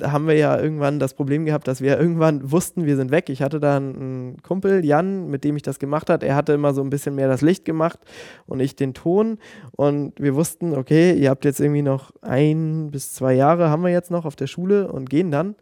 [0.03, 3.31] haben wir ja irgendwann das Problem gehabt, dass wir irgendwann wussten, wir sind weg.
[3.31, 6.27] Ich hatte da einen Kumpel, Jan, mit dem ich das gemacht habe.
[6.27, 7.99] Er hatte immer so ein bisschen mehr das Licht gemacht
[8.47, 9.39] und ich den Ton.
[9.73, 13.91] Und wir wussten, okay, ihr habt jetzt irgendwie noch ein bis zwei Jahre, haben wir
[13.91, 15.55] jetzt noch auf der Schule und gehen dann.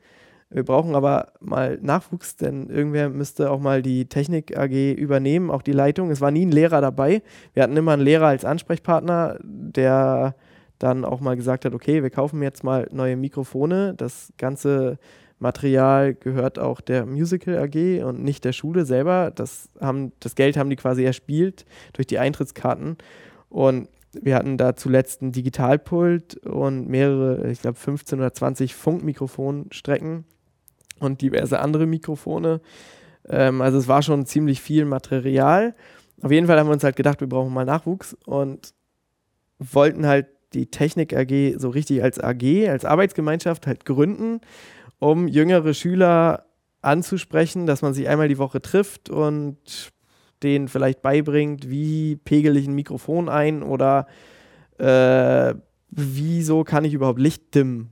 [0.55, 5.63] Wir brauchen aber mal Nachwuchs, denn irgendwer müsste auch mal die Technik AG übernehmen, auch
[5.63, 6.13] die Leitung.
[6.13, 7.23] Es war nie ein Lehrer dabei.
[7.55, 10.37] Wir hatten immer einen Lehrer als Ansprechpartner, der
[10.79, 13.95] dann auch mal gesagt hat, okay, wir kaufen jetzt mal neue Mikrofone.
[13.97, 14.99] Das ganze
[15.41, 19.33] Material gehört auch der Musical AG und nicht der Schule selber.
[19.35, 22.97] Das, haben, das Geld haben die quasi erspielt durch die Eintrittskarten.
[23.49, 30.27] Und wir hatten da zuletzt ein Digitalpult und mehrere, ich glaube 15 oder 20 Funkmikrofonstrecken
[31.01, 32.61] und diverse andere Mikrofone.
[33.29, 35.75] Ähm, also es war schon ziemlich viel Material.
[36.23, 38.75] Auf jeden Fall haben wir uns halt gedacht, wir brauchen mal Nachwuchs und
[39.59, 44.41] wollten halt die Technik AG so richtig als AG, als Arbeitsgemeinschaft halt gründen,
[44.99, 46.47] um jüngere Schüler
[46.81, 49.93] anzusprechen, dass man sich einmal die Woche trifft und
[50.43, 54.07] denen vielleicht beibringt, wie pegel ich ein Mikrofon ein oder
[54.79, 55.55] äh,
[55.91, 57.91] wieso kann ich überhaupt Licht dimmen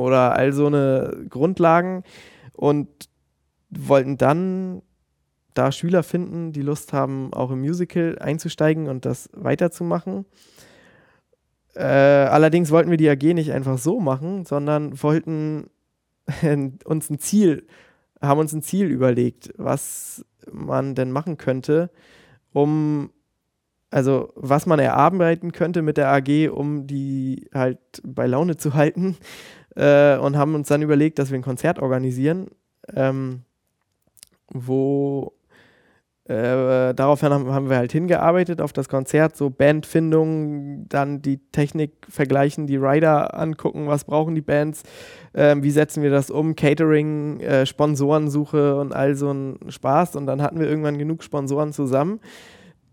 [0.00, 2.02] oder all so eine Grundlagen
[2.52, 2.88] und
[3.70, 4.82] wollten dann
[5.54, 10.24] da Schüler finden, die Lust haben, auch im Musical einzusteigen und das weiterzumachen.
[11.74, 15.70] Äh, allerdings wollten wir die AG nicht einfach so machen, sondern wollten
[16.84, 17.66] uns ein Ziel,
[18.20, 21.90] haben uns ein Ziel überlegt, was man denn machen könnte,
[22.52, 23.10] um
[23.92, 29.16] also was man erarbeiten könnte mit der AG, um die halt bei Laune zu halten
[29.76, 32.48] äh, und haben uns dann überlegt, dass wir ein Konzert organisieren,
[32.94, 33.42] ähm,
[34.52, 35.32] wo
[36.30, 42.06] äh, daraufhin haben, haben, wir halt hingearbeitet auf das Konzert, so Bandfindung, dann die Technik
[42.08, 44.84] vergleichen, die Rider angucken, was brauchen die Bands,
[45.32, 50.14] äh, wie setzen wir das um, Catering, äh, Sponsorensuche und all so ein Spaß.
[50.14, 52.20] Und dann hatten wir irgendwann genug Sponsoren zusammen,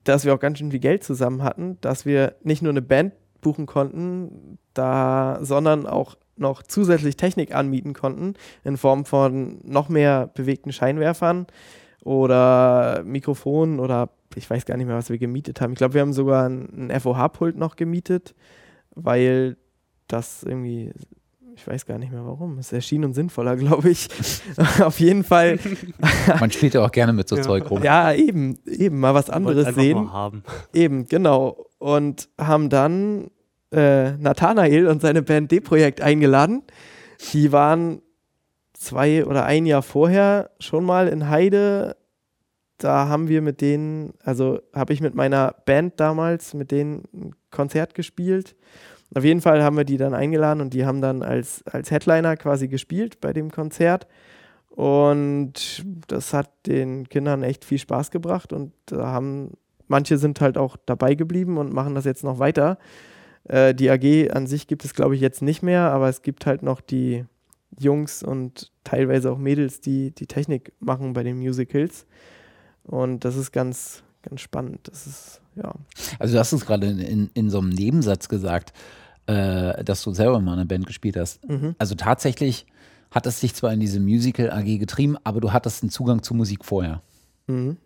[0.04, 3.14] dass wir auch ganz schön viel Geld zusammen hatten, dass wir nicht nur eine Band
[3.42, 10.28] buchen konnten, da, sondern auch noch zusätzlich Technik anbieten konnten in Form von noch mehr
[10.34, 11.48] bewegten Scheinwerfern
[12.04, 15.74] oder Mikrofon oder ich weiß gar nicht mehr, was wir gemietet haben.
[15.74, 18.36] Ich glaube, wir haben sogar ein, ein FOH-Pult noch gemietet,
[18.96, 19.58] weil
[20.08, 20.94] das irgendwie,
[21.56, 24.08] ich weiß gar nicht mehr warum, es erschien uns sinnvoller, glaube ich.
[24.80, 25.60] Auf jeden Fall.
[26.40, 27.42] Man spielt ja auch gerne mit so ja.
[27.42, 27.84] Zeug rum.
[27.84, 30.10] Ja, eben, eben, mal was anderes sehen.
[30.74, 31.66] Eben, genau.
[31.80, 33.30] Und haben dann
[33.72, 36.64] äh, Nathanael und seine Band D-Projekt eingeladen.
[37.34, 38.02] Die waren
[38.74, 41.98] zwei oder ein Jahr vorher schon mal in Heide.
[42.78, 47.36] Da haben wir mit denen, also habe ich mit meiner Band damals mit denen ein
[47.50, 48.56] Konzert gespielt.
[49.16, 52.38] Auf jeden Fall haben wir die dann eingeladen und die haben dann als, als Headliner
[52.38, 54.08] quasi gespielt bei dem Konzert.
[54.70, 59.54] Und das hat den Kindern echt viel Spaß gebracht und haben
[59.88, 62.78] manche sind halt auch dabei geblieben und machen das jetzt noch weiter.
[63.48, 66.46] Äh, die AG an sich gibt es, glaube ich, jetzt nicht mehr, aber es gibt
[66.46, 67.26] halt noch die
[67.80, 72.06] Jungs und teilweise auch Mädels, die die Technik machen bei den Musicals.
[72.84, 74.88] Und das ist ganz, ganz spannend.
[74.88, 75.74] Das ist, ja.
[76.20, 78.74] Also du hast es gerade in, in, in, so einem Nebensatz gesagt,
[79.28, 81.48] äh, dass du selber mal eine Band gespielt hast.
[81.48, 81.76] Mhm.
[81.78, 82.66] Also tatsächlich
[83.12, 86.34] hat es dich zwar in diese Musical AG getrieben, aber du hattest einen Zugang zu
[86.34, 87.02] Musik vorher.
[87.48, 87.78] Mhm.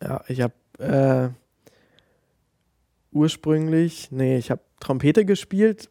[0.00, 1.28] Ja, ich habe äh,
[3.14, 5.90] ursprünglich, nee, ich habe Trompete gespielt,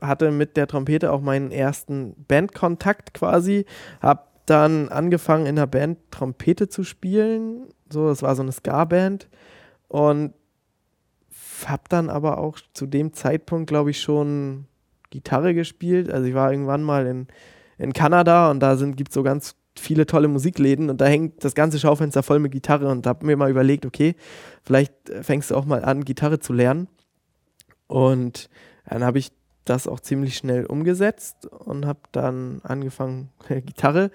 [0.00, 3.64] hatte mit der Trompete auch meinen ersten Bandkontakt quasi,
[4.00, 9.28] habe dann angefangen in der Band Trompete zu spielen, so, das war so eine Ska-Band
[9.88, 10.34] und
[11.66, 14.66] habe dann aber auch zu dem Zeitpunkt, glaube ich, schon
[15.10, 16.10] Gitarre gespielt.
[16.10, 17.28] Also ich war irgendwann mal in,
[17.78, 21.54] in Kanada und da gibt es so ganz viele tolle Musikläden und da hängt das
[21.54, 24.14] ganze Schaufenster voll mit Gitarre und habe mir mal überlegt, okay,
[24.62, 26.88] vielleicht äh, fängst du auch mal an, Gitarre zu lernen.
[27.86, 28.48] Und
[28.88, 29.32] dann habe ich
[29.64, 34.10] das auch ziemlich schnell umgesetzt und habe dann angefangen, Gitarre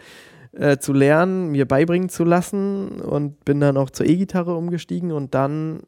[0.51, 5.35] äh, zu lernen, mir beibringen zu lassen und bin dann auch zur E-Gitarre umgestiegen und
[5.35, 5.83] dann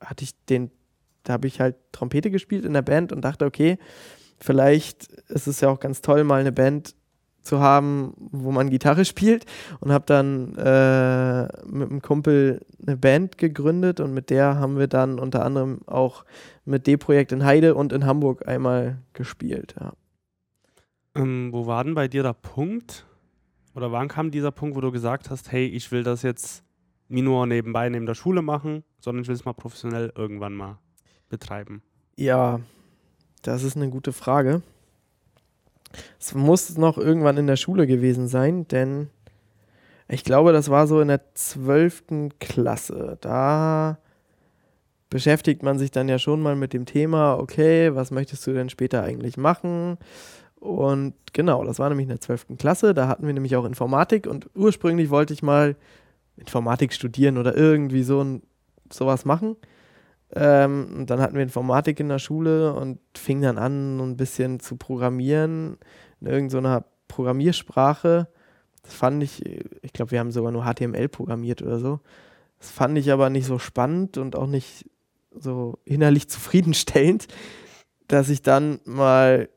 [0.00, 0.70] hatte ich den,
[1.24, 3.78] da habe ich halt Trompete gespielt in der Band und dachte, okay,
[4.38, 6.94] vielleicht ist es ja auch ganz toll, mal eine Band
[7.46, 9.46] zu haben, wo man Gitarre spielt
[9.80, 14.88] und habe dann äh, mit einem Kumpel eine Band gegründet und mit der haben wir
[14.88, 16.24] dann unter anderem auch
[16.64, 19.74] mit D-Projekt in Heide und in Hamburg einmal gespielt.
[19.80, 19.92] Ja.
[21.14, 23.06] Ähm, wo war denn bei dir der Punkt
[23.74, 26.64] oder wann kam dieser Punkt, wo du gesagt hast, hey, ich will das jetzt
[27.08, 30.78] nie nur nebenbei neben der Schule machen, sondern ich will es mal professionell irgendwann mal
[31.28, 31.82] betreiben?
[32.16, 32.60] Ja,
[33.42, 34.62] das ist eine gute Frage.
[36.18, 39.08] Es muss noch irgendwann in der Schule gewesen sein, denn
[40.08, 42.04] ich glaube, das war so in der 12.
[42.38, 43.18] Klasse.
[43.20, 43.98] Da
[45.10, 48.68] beschäftigt man sich dann ja schon mal mit dem Thema, okay, was möchtest du denn
[48.68, 49.98] später eigentlich machen?
[50.60, 52.58] Und genau, das war nämlich in der 12.
[52.58, 52.94] Klasse.
[52.94, 55.76] Da hatten wir nämlich auch Informatik und ursprünglich wollte ich mal
[56.36, 58.42] Informatik studieren oder irgendwie so ein,
[58.90, 59.56] sowas machen.
[60.34, 64.60] Ähm, und dann hatten wir Informatik in der Schule und fing dann an, ein bisschen
[64.60, 65.78] zu programmieren
[66.20, 68.28] in irgendeiner Programmiersprache.
[68.82, 69.44] Das fand ich,
[69.82, 72.00] ich glaube, wir haben sogar nur HTML programmiert oder so.
[72.58, 74.90] Das fand ich aber nicht so spannend und auch nicht
[75.30, 77.28] so innerlich zufriedenstellend,
[78.08, 79.48] dass ich dann mal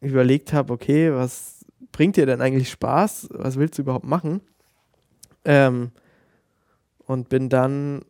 [0.00, 3.28] überlegt habe, okay, was bringt dir denn eigentlich Spaß?
[3.32, 4.40] Was willst du überhaupt machen?
[5.44, 5.90] Ähm,
[7.06, 8.02] und bin dann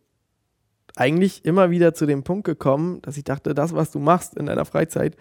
[0.98, 4.46] eigentlich immer wieder zu dem Punkt gekommen, dass ich dachte, das, was du machst in
[4.46, 5.16] deiner Freizeit,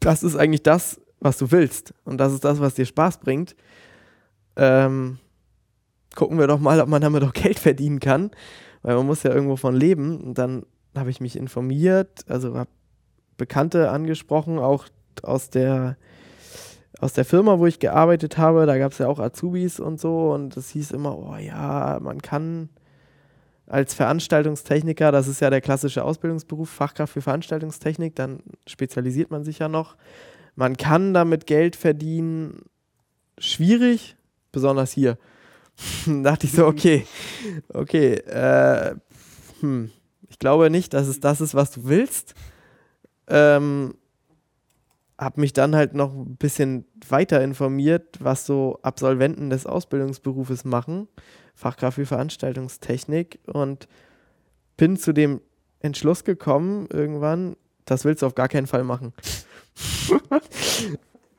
[0.00, 1.94] das ist eigentlich das, was du willst.
[2.04, 3.56] Und das ist das, was dir Spaß bringt.
[4.56, 5.18] Ähm,
[6.14, 8.30] gucken wir doch mal, ob man damit auch Geld verdienen kann,
[8.82, 10.20] weil man muss ja irgendwo von leben.
[10.20, 12.70] Und dann habe ich mich informiert, also habe
[13.36, 14.86] Bekannte angesprochen, auch
[15.22, 15.96] aus der
[16.98, 20.32] aus der Firma, wo ich gearbeitet habe, da gab es ja auch Azubis und so
[20.32, 22.70] und es hieß immer, oh ja, man kann
[23.66, 29.58] als Veranstaltungstechniker, das ist ja der klassische Ausbildungsberuf, Fachkraft für Veranstaltungstechnik, dann spezialisiert man sich
[29.58, 29.96] ja noch.
[30.54, 32.62] Man kann damit Geld verdienen,
[33.38, 34.16] schwierig,
[34.52, 35.18] besonders hier.
[36.06, 37.06] dachte ich so, okay,
[37.68, 38.94] okay, äh,
[39.60, 39.90] hm,
[40.28, 42.34] ich glaube nicht, dass es das ist, was du willst.
[43.28, 43.94] Ähm,
[45.18, 51.08] hab mich dann halt noch ein bisschen weiter informiert, was so Absolventen des Ausbildungsberufes machen
[51.56, 53.88] Fachkraft für Veranstaltungstechnik und
[54.76, 55.40] bin zu dem
[55.80, 59.14] Entschluss gekommen, irgendwann, das willst du auf gar keinen Fall machen.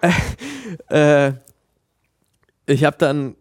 [0.89, 1.31] äh,
[2.65, 3.35] ich habe dann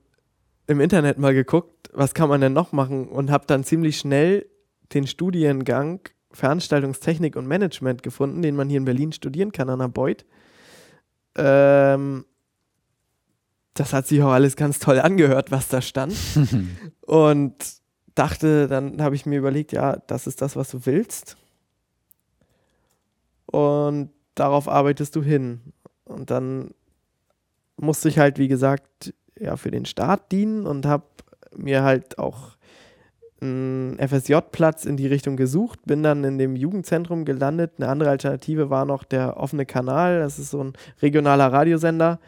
[0.66, 4.46] im Internet mal geguckt, was kann man denn noch machen und habe dann ziemlich schnell
[4.92, 6.00] den Studiengang
[6.32, 10.26] Veranstaltungstechnik und Management gefunden, den man hier in Berlin studieren kann an der Beuth.
[11.36, 12.26] Ähm,
[13.78, 16.14] das hat sich auch alles ganz toll angehört, was da stand.
[17.02, 17.54] und
[18.14, 21.36] dachte, dann habe ich mir überlegt, ja, das ist das, was du willst.
[23.46, 25.60] Und darauf arbeitest du hin.
[26.04, 26.70] Und dann
[27.76, 31.04] musste ich halt, wie gesagt, ja, für den Start dienen und habe
[31.54, 32.56] mir halt auch
[33.40, 37.72] einen FSJ-Platz in die Richtung gesucht, bin dann in dem Jugendzentrum gelandet.
[37.76, 42.18] Eine andere Alternative war noch der offene Kanal, das ist so ein regionaler Radiosender.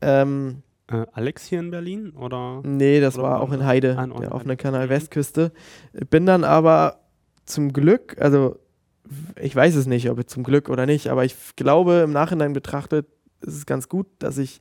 [0.00, 2.60] Ähm, äh, Alex hier in Berlin oder?
[2.64, 4.56] Nee, das oder war auch in Heide, Ah, in der offene Heide.
[4.62, 4.90] Kanal Mhm.
[4.90, 5.52] Westküste.
[6.10, 7.00] Bin dann aber
[7.44, 8.58] zum Glück, also
[9.40, 13.06] ich weiß es nicht, ob zum Glück oder nicht, aber ich glaube im Nachhinein betrachtet
[13.40, 14.60] ist es ganz gut, dass ich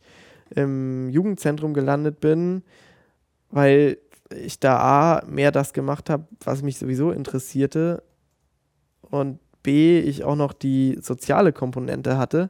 [0.55, 2.63] im Jugendzentrum gelandet bin,
[3.49, 3.97] weil
[4.35, 8.03] ich da A, mehr das gemacht habe, was mich sowieso interessierte
[9.01, 12.49] und B, ich auch noch die soziale Komponente hatte,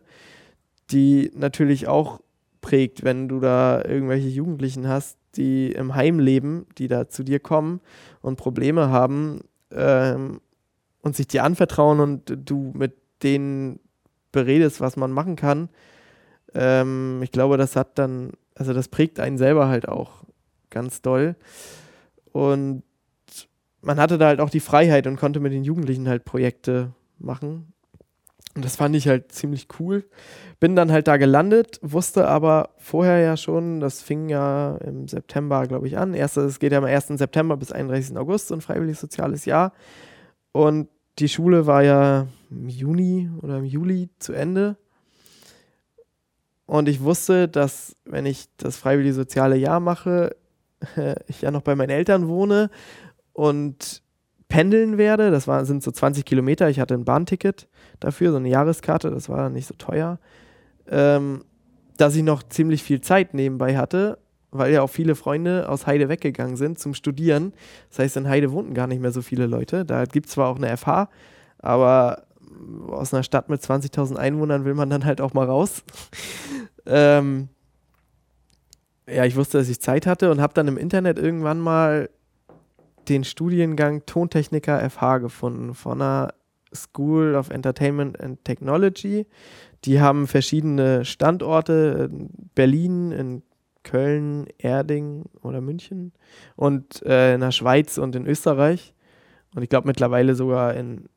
[0.92, 2.22] die natürlich auch
[2.62, 7.40] prägt, wenn du da irgendwelche Jugendlichen hast, die im Heim leben, die da zu dir
[7.40, 7.82] kommen
[8.22, 10.42] und Probleme haben ähm,
[11.02, 12.94] und sich dir anvertrauen und du mit
[13.24, 13.80] denen
[14.32, 15.70] beredest, was man machen kann.
[16.54, 20.24] Ähm, ich glaube, das hat dann, also das prägt einen selber halt auch
[20.70, 21.36] ganz doll.
[22.32, 22.84] Und
[23.82, 27.71] man hatte da halt auch die Freiheit und konnte mit den Jugendlichen halt Projekte machen.
[28.56, 30.04] Und das fand ich halt ziemlich cool.
[30.60, 35.66] Bin dann halt da gelandet, wusste aber vorher ja schon, das fing ja im September,
[35.68, 36.14] glaube ich, an.
[36.14, 37.08] Es geht ja am 1.
[37.08, 38.18] September bis 31.
[38.18, 39.72] August, so ein freiwilliges soziales Jahr.
[40.52, 44.76] Und die Schule war ja im Juni oder im Juli zu Ende.
[46.66, 50.36] Und ich wusste, dass wenn ich das freiwillige soziale Jahr mache,
[51.28, 52.70] ich ja noch bei meinen Eltern wohne
[53.34, 54.02] und
[54.48, 55.32] pendeln werde.
[55.32, 56.70] Das war, sind so 20 Kilometer.
[56.70, 57.68] Ich hatte ein Bahnticket
[58.02, 59.10] dafür, so eine Jahreskarte.
[59.10, 60.20] Das war nicht so teuer.
[60.90, 61.46] Ähm,
[61.98, 64.18] dass ich noch ziemlich viel Zeit nebenbei hatte,
[64.50, 67.54] weil ja auch viele Freunde aus Heide weggegangen sind zum Studieren.
[67.90, 69.86] Das heißt, in Heide wohnten gar nicht mehr so viele Leute.
[69.86, 71.10] Da gibt es zwar auch eine FH,
[71.60, 72.24] aber
[72.88, 75.84] aus einer Stadt mit 20.000 Einwohnern will man dann halt auch mal raus.
[76.86, 77.50] ähm,
[79.08, 82.10] ja, ich wusste, dass ich Zeit hatte und habe dann im Internet irgendwann mal
[83.10, 86.34] den Studiengang Tontechniker FH gefunden von einer
[86.74, 89.26] School of Entertainment and Technology.
[89.86, 93.44] Die haben verschiedene Standorte, in Berlin, in
[93.84, 96.12] Köln, Erding oder München
[96.56, 98.94] und äh, in der Schweiz und in Österreich.
[99.56, 101.10] Und ich glaube mittlerweile sogar in,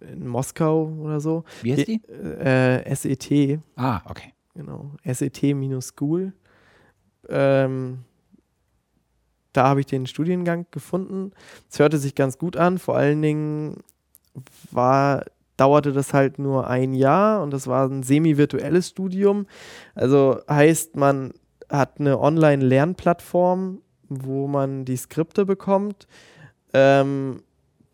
[0.00, 1.44] in Moskau oder so.
[1.62, 2.02] Wie heißt die?
[2.08, 4.32] Äh, SET, Ah, okay.
[4.54, 4.92] genau.
[5.04, 6.32] SET-School.
[7.28, 7.98] Ähm,
[9.52, 11.32] da habe ich den Studiengang gefunden.
[11.68, 12.78] Es hörte sich ganz gut an.
[12.78, 13.82] Vor allen Dingen
[14.70, 15.24] war,
[15.56, 19.46] dauerte das halt nur ein Jahr und das war ein semi-virtuelles Studium.
[19.94, 21.32] Also heißt, man
[21.68, 26.06] hat eine Online-Lernplattform, wo man die Skripte bekommt.
[26.74, 27.42] Ähm,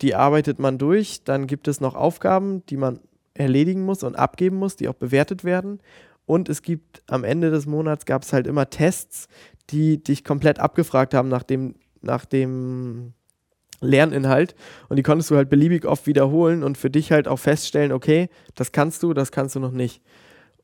[0.03, 1.25] die arbeitet man durch.
[1.25, 3.01] Dann gibt es noch Aufgaben, die man
[3.35, 5.81] erledigen muss und abgeben muss, die auch bewertet werden.
[6.27, 9.29] Und es gibt am Ende des Monats gab es halt immer Tests,
[9.71, 13.15] die dich komplett abgefragt haben nach dem, nach dem
[13.81, 14.55] Lerninhalt.
[14.89, 18.29] Und die konntest du halt beliebig oft wiederholen und für dich halt auch feststellen, okay,
[18.55, 20.03] das kannst du, das kannst du noch nicht.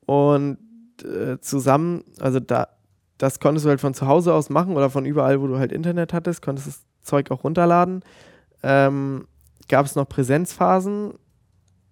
[0.06, 0.58] Und
[1.02, 2.68] äh, zusammen, also da,
[3.18, 5.72] das konntest du halt von zu Hause aus machen oder von überall, wo du halt
[5.72, 8.02] Internet hattest, konntest das Zeug auch runterladen.
[8.62, 9.26] Ähm,
[9.68, 11.14] gab es noch Präsenzphasen,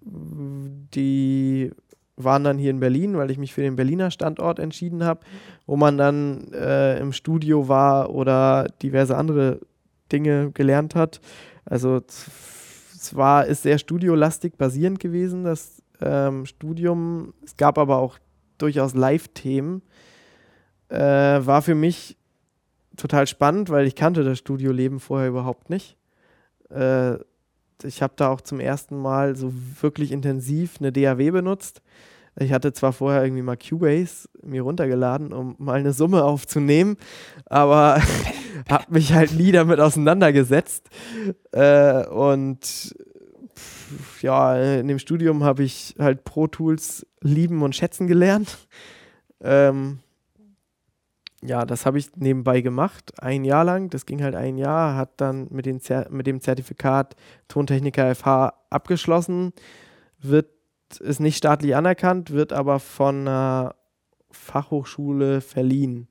[0.05, 1.71] die
[2.17, 5.21] waren dann hier in Berlin, weil ich mich für den Berliner Standort entschieden habe,
[5.67, 9.61] wo man dann äh, im Studio war oder diverse andere
[10.13, 11.21] Dinge gelernt hat.
[11.65, 17.35] Also zwar ist sehr studiolastig basierend gewesen, das ähm, Studium.
[17.45, 18.19] Es gab aber auch
[18.59, 19.83] durchaus Live-Themen.
[20.89, 22.17] Äh, war für mich
[22.97, 25.97] total spannend, weil ich kannte das Studioleben vorher überhaupt nicht.
[26.71, 27.15] Äh,
[27.85, 31.83] ich habe da auch zum ersten Mal so wirklich intensiv eine DAW benutzt.
[32.37, 36.97] Ich hatte zwar vorher irgendwie mal Cubase mir runtergeladen, um mal eine Summe aufzunehmen,
[37.47, 38.01] aber
[38.71, 40.89] habe mich halt nie damit auseinandergesetzt.
[41.53, 42.95] Äh, und
[43.55, 48.59] pff, ja, in dem Studium habe ich halt Pro Tools lieben und schätzen gelernt.
[49.41, 49.99] Ähm,
[51.45, 53.91] ja, das habe ich nebenbei gemacht, ein Jahr lang.
[53.91, 55.67] Das ging halt ein Jahr, hat dann mit,
[56.11, 57.17] mit dem Zertifikat
[57.49, 59.53] Tontechniker FH abgeschlossen,
[60.21, 60.47] wird
[60.99, 63.75] ist nicht staatlich anerkannt, wird aber von einer
[64.31, 66.09] Fachhochschule verliehen,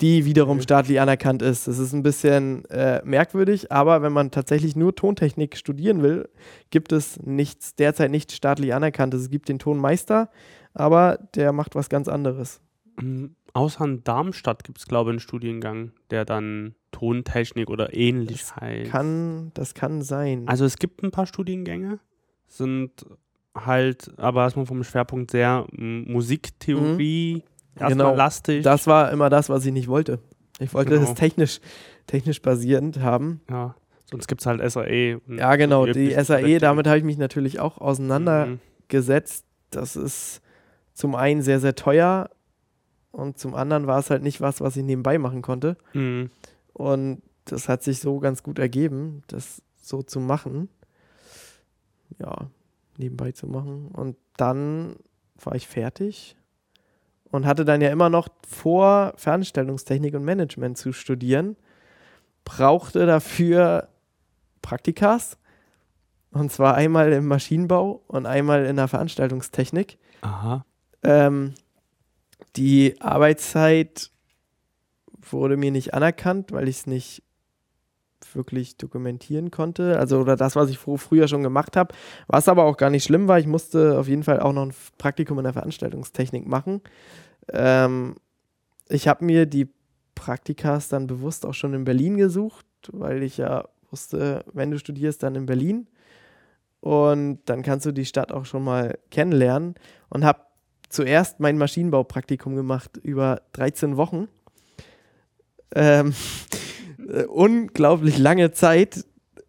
[0.00, 0.64] die wiederum Okay.
[0.64, 1.68] staatlich anerkannt ist.
[1.68, 6.28] Das ist ein bisschen äh, merkwürdig, aber wenn man tatsächlich nur Tontechnik studieren will,
[6.70, 9.22] gibt es nichts, derzeit nicht staatlich anerkanntes.
[9.22, 10.30] Es gibt den Tonmeister,
[10.74, 12.60] aber der macht was ganz anderes.
[13.00, 18.44] Ähm, außer in Darmstadt gibt es, glaube ich, einen Studiengang, der dann Tontechnik oder ähnlich
[18.56, 18.90] heißt.
[18.90, 20.46] Kann, das kann sein.
[20.46, 22.00] Also es gibt ein paar Studiengänge,
[22.48, 23.06] sind
[23.54, 27.42] halt, aber erstmal vom Schwerpunkt sehr m, Musiktheorie,
[27.74, 28.14] erstmal Genau.
[28.16, 28.62] lastig.
[28.64, 30.18] Das war immer das, was ich nicht wollte.
[30.58, 31.02] Ich wollte Genau.
[31.06, 31.60] das technisch,
[32.06, 33.40] technisch basierend haben.
[33.50, 33.74] ja.
[34.10, 35.22] Sonst gibt es halt SAE.
[35.26, 35.86] Ja, genau.
[35.86, 39.44] die SAE, damit habe ich mich natürlich auch auseinandergesetzt.
[39.46, 39.48] Mhm.
[39.70, 40.42] Das ist
[40.92, 42.28] zum einen sehr, sehr teuer
[43.10, 45.78] und zum anderen war es halt nicht was, was ich nebenbei machen konnte.
[45.94, 46.28] Mhm.
[46.74, 50.68] Und das hat sich so ganz gut ergeben, das so zu machen.
[52.18, 52.50] Ja,
[52.98, 53.88] nebenbei zu machen.
[53.92, 54.96] Und dann
[55.36, 56.36] war ich fertig
[57.30, 61.56] und hatte dann ja immer noch vor, Veranstaltungstechnik und Management zu studieren.
[62.44, 63.88] Brauchte dafür
[64.60, 65.38] Praktikas.
[66.30, 69.98] Und zwar einmal im Maschinenbau und einmal in der Veranstaltungstechnik.
[70.22, 70.64] Aha.
[71.02, 71.54] Ähm,
[72.56, 74.10] die Arbeitszeit
[75.30, 77.22] wurde mir nicht anerkannt, weil ich es nicht
[78.36, 79.98] wirklich dokumentieren konnte.
[79.98, 81.94] Also oder das, was ich fr früher schon gemacht habe.
[82.26, 83.38] Was aber auch gar nicht schlimm war.
[83.38, 86.80] Ich musste auf jeden Fall auch noch ein Praktikum in der Veranstaltungstechnik machen.
[87.50, 88.16] Ähm,
[88.88, 89.68] ich habe mir die
[90.14, 95.22] Praktikas dann bewusst auch schon in Berlin gesucht, weil ich ja wusste, wenn du studierst,
[95.22, 95.88] dann in Berlin.
[96.80, 99.76] Und dann kannst du die Stadt auch schon mal kennenlernen.
[100.08, 100.40] Und habe
[100.88, 104.28] zuerst mein Maschinenbaupraktikum gemacht über 13 Wochen.
[105.74, 106.14] Ähm,
[107.08, 109.04] äh, unglaublich lange Zeit.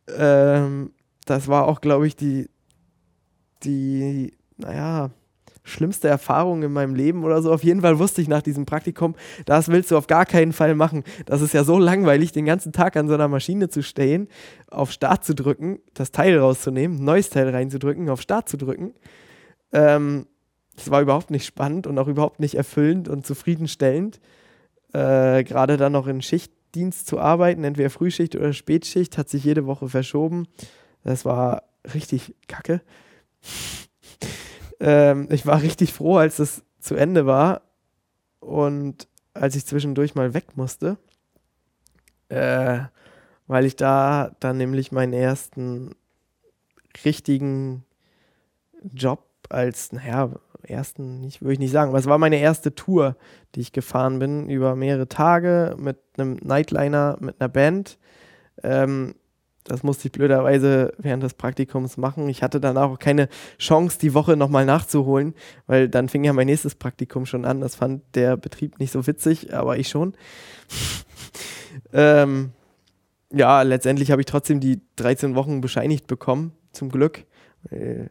[0.07, 0.91] Ähm,
[1.25, 2.49] das war auch, glaube ich, die,
[3.63, 5.11] die, naja,
[5.63, 7.51] schlimmste Erfahrung in meinem Leben oder so.
[7.51, 10.75] Auf jeden Fall wusste ich nach diesem Praktikum, das willst du auf gar keinen Fall
[10.75, 11.03] machen.
[11.25, 14.27] Das ist ja so langweilig, den ganzen Tag an so einer Maschine zu stehen,
[14.69, 18.93] auf Start zu drücken, das Teil rauszunehmen, neues Teil reinzudrücken, auf Start zu drücken.
[19.71, 20.27] Ähm,
[20.75, 24.19] das war überhaupt nicht spannend und auch überhaupt nicht erfüllend und zufriedenstellend.
[24.91, 26.21] Äh, Gerade dann noch in
[26.73, 30.47] Schichtdienst zu arbeiten, entweder Frühschicht oder Spätschicht, hat sich jede Woche verschoben.
[31.03, 31.63] Das war
[31.93, 32.81] richtig kacke.
[34.79, 37.61] ähm, ich war richtig froh, als es zu Ende war
[38.39, 40.97] und als ich zwischendurch mal weg musste,
[42.29, 42.79] äh,
[43.45, 45.91] weil ich da dann nämlich meinen ersten
[47.05, 47.85] richtigen
[48.93, 50.31] Job als, naja,
[50.67, 53.15] ersten, nicht, würde ich nicht sagen, aber es war meine erste Tour,
[53.55, 57.97] die ich gefahren bin, über mehrere Tage mit einem Nightliner, mit einer Band.
[58.63, 59.15] Ähm,
[59.63, 62.27] das musste ich blöderweise während des Praktikums machen.
[62.27, 65.33] Ich hatte danach auch keine Chance, die Woche nochmal nachzuholen,
[65.67, 67.61] weil dann fing ja mein nächstes Praktikum schon an.
[67.61, 70.13] Das fand der Betrieb nicht so witzig, aber ich schon.
[71.93, 72.51] ähm,
[73.31, 77.25] ja, letztendlich habe ich trotzdem die 13 Wochen bescheinigt bekommen, zum Glück.
[77.71, 78.07] Äh,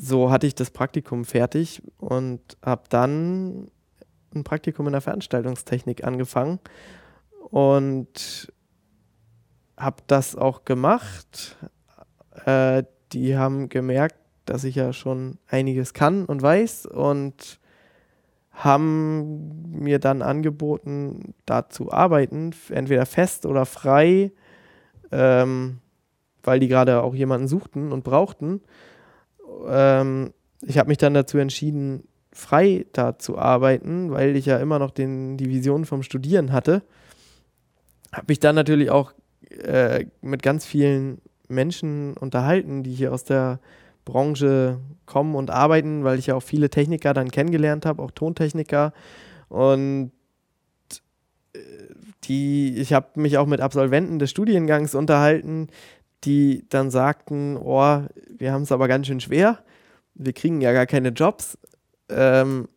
[0.00, 3.68] so hatte ich das Praktikum fertig und habe dann
[4.32, 6.60] ein Praktikum in der Veranstaltungstechnik angefangen
[7.50, 8.52] und
[9.76, 11.56] habe das auch gemacht.
[12.44, 17.58] Äh, die haben gemerkt, dass ich ja schon einiges kann und weiß und
[18.52, 24.30] haben mir dann angeboten, da zu arbeiten, entweder fest oder frei,
[25.10, 25.78] ähm,
[26.44, 28.60] weil die gerade auch jemanden suchten und brauchten.
[29.66, 30.32] Ähm,
[30.62, 34.90] ich habe mich dann dazu entschieden, frei da zu arbeiten, weil ich ja immer noch
[34.90, 36.82] den, die Vision vom Studieren hatte.
[38.12, 39.12] Habe mich dann natürlich auch
[39.50, 43.60] äh, mit ganz vielen Menschen unterhalten, die hier aus der
[44.04, 48.92] Branche kommen und arbeiten, weil ich ja auch viele Techniker dann kennengelernt habe, auch Tontechniker.
[49.48, 50.12] Und
[51.54, 51.58] äh,
[52.24, 55.68] die, ich habe mich auch mit Absolventen des Studiengangs unterhalten,
[56.24, 58.02] die dann sagten, oh,
[58.36, 59.62] wir haben es aber ganz schön schwer,
[60.14, 61.58] wir kriegen ja gar keine Jobs.
[62.08, 62.68] Ähm,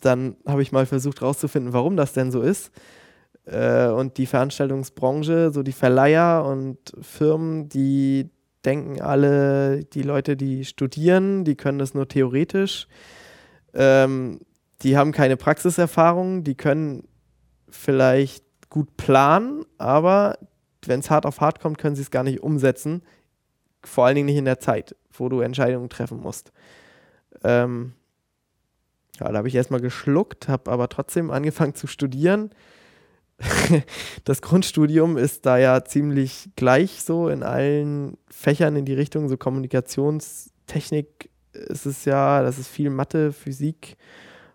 [0.00, 2.72] dann habe ich mal versucht herauszufinden, warum das denn so ist.
[3.44, 8.30] Äh, und die Veranstaltungsbranche, so die Verleiher und Firmen, die
[8.64, 12.86] denken alle, die Leute, die studieren, die können das nur theoretisch.
[13.74, 14.40] Ähm,
[14.82, 17.04] die haben keine Praxiserfahrung, die können
[17.68, 20.38] vielleicht gut planen, aber
[20.86, 23.02] wenn es hart auf hart kommt, können sie es gar nicht umsetzen.
[23.84, 26.52] Vor allen Dingen nicht in der Zeit, wo du Entscheidungen treffen musst.
[27.44, 27.94] Ähm,
[29.20, 32.50] Ja, da habe ich erstmal geschluckt, habe aber trotzdem angefangen zu studieren.
[34.24, 39.36] das Grundstudium ist da ja ziemlich gleich so in allen Fächern in die Richtung, so
[39.36, 43.96] Kommunikationstechnik ist es ja, das ist viel Mathe, Physik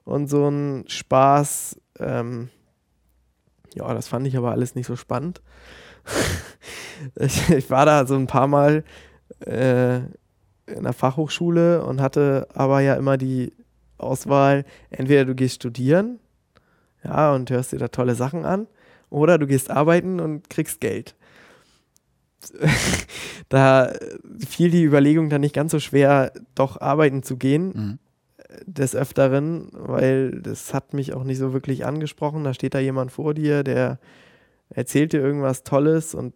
[0.03, 1.79] und so ein Spaß.
[1.99, 2.49] Ähm,
[3.75, 5.41] ja, das fand ich aber alles nicht so spannend.
[7.15, 8.83] ich, ich, war da so ein paar Mal
[9.45, 13.53] äh, in der Fachhochschule und hatte aber ja immer die
[13.97, 16.19] Auswahl, entweder du gehst studieren,
[17.03, 18.67] ja, und hörst dir da tolle Sachen an,
[19.09, 21.15] oder du gehst arbeiten und kriegst Geld.
[23.49, 23.93] da
[24.47, 27.67] fiel die Überlegung dann nicht ganz so schwer, doch arbeiten zu gehen.
[27.67, 27.99] Mhm.
[28.65, 32.43] Des Öfteren, weil das hat mich auch nicht so wirklich angesprochen.
[32.43, 33.99] Da steht da jemand vor dir, der
[34.69, 36.33] erzählt dir irgendwas Tolles und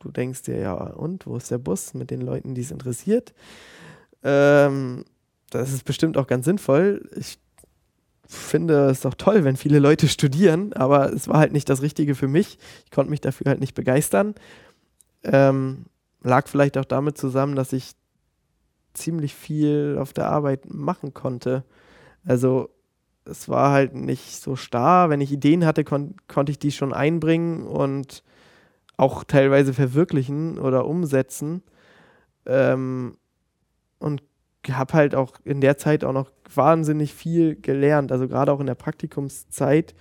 [0.00, 3.34] du denkst dir, ja, und wo ist der Bus mit den Leuten, die es interessiert?
[4.22, 5.04] Ähm,
[5.50, 7.08] das ist bestimmt auch ganz sinnvoll.
[7.16, 7.38] Ich
[8.26, 12.14] finde es doch toll, wenn viele Leute studieren, aber es war halt nicht das Richtige
[12.14, 12.58] für mich.
[12.84, 14.34] Ich konnte mich dafür halt nicht begeistern.
[15.24, 15.86] Ähm,
[16.22, 17.92] lag vielleicht auch damit zusammen, dass ich
[18.94, 21.64] ziemlich viel auf der Arbeit machen konnte.
[22.24, 22.70] Also
[23.30, 25.10] es war halt nicht so starr.
[25.10, 28.22] Wenn ich Ideen hatte, kon konnte ich die schon einbringen und
[28.96, 31.62] auch teilweise verwirklichen oder umsetzen.
[32.46, 33.16] Ähm,
[33.98, 34.22] und
[34.70, 38.66] habe halt auch in der Zeit auch noch wahnsinnig viel gelernt, also gerade auch in
[38.66, 39.94] der Praktikumszeit,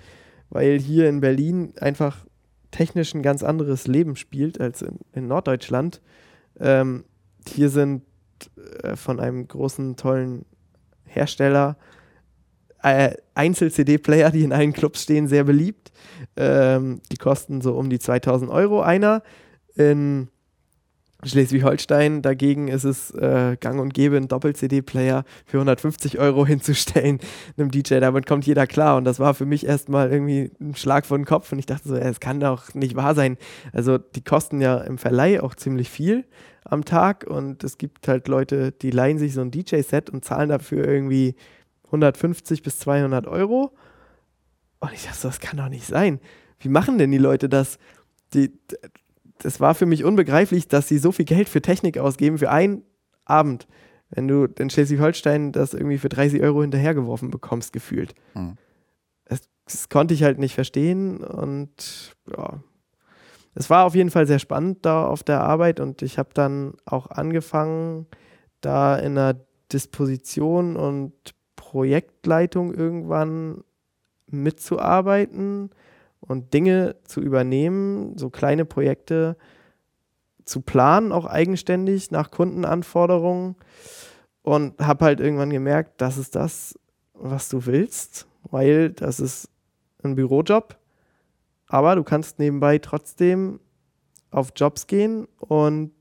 [0.50, 2.26] weil hier in Berlin einfach
[2.72, 6.02] technisch ein ganz anderes Leben spielt als in, in Norddeutschland.
[6.60, 7.06] Ähm,
[7.48, 8.04] hier sind
[8.84, 10.46] äh, von einem großen, tollen
[11.06, 11.78] Hersteller
[12.84, 15.92] äh, Einzel-CD-Player, die in allen Clubs stehen, sehr beliebt.
[16.36, 19.24] Ähm, die kosten so um die 2000 Euro einer.
[19.76, 20.30] In
[21.24, 27.20] Schleswig-Holstein dagegen ist es äh, gang und gäbe, einen Doppel-CD-Player für 150 Euro hinzustellen,
[27.58, 28.00] einem DJ.
[28.00, 28.96] Damit kommt jeder klar.
[28.96, 31.52] Und das war für mich erstmal irgendwie ein Schlag vor den Kopf.
[31.52, 33.38] Und ich dachte so, es kann doch nicht wahr sein.
[33.74, 36.24] Also, die kosten ja im Verleih auch ziemlich viel
[36.64, 37.26] am Tag.
[37.28, 41.36] Und es gibt halt Leute, die leihen sich so ein DJ-Set und zahlen dafür irgendwie
[41.90, 43.72] 150 bis 200 Euro.
[44.80, 46.20] Und ich dachte, das kann doch nicht sein.
[46.60, 47.78] Wie machen denn die Leute das?
[48.34, 48.52] Die,
[49.40, 52.84] das war für mich unbegreiflich, dass sie so viel Geld für Technik ausgeben für einen
[53.26, 53.68] Abend,
[54.10, 58.14] wenn du in Schleswig-Holstein das irgendwie für 30 Euro hinterhergeworfen bekommst, gefühlt.
[58.34, 58.58] Mhm.
[59.26, 62.62] Das, das, konnte ich halt nicht verstehen und ja.
[63.56, 66.74] Es war auf jeden Fall sehr spannend da auf der Arbeit und ich habe dann
[66.86, 68.08] auch angefangen,
[68.62, 69.40] da in einer
[69.72, 71.14] Disposition und
[71.70, 73.64] Projektleitung irgendwann
[74.26, 75.70] mitzuarbeiten
[76.20, 79.38] und Dinge zu übernehmen, so kleine Projekte
[80.46, 83.56] zu planen, auch eigenständig nach Kundenanforderungen
[84.42, 86.74] und habe halt irgendwann gemerkt, das ist das,
[87.14, 89.48] was du willst, weil das ist
[90.02, 90.76] ein Bürojob,
[91.68, 93.60] aber du kannst nebenbei trotzdem
[94.32, 95.92] auf Jobs gehen und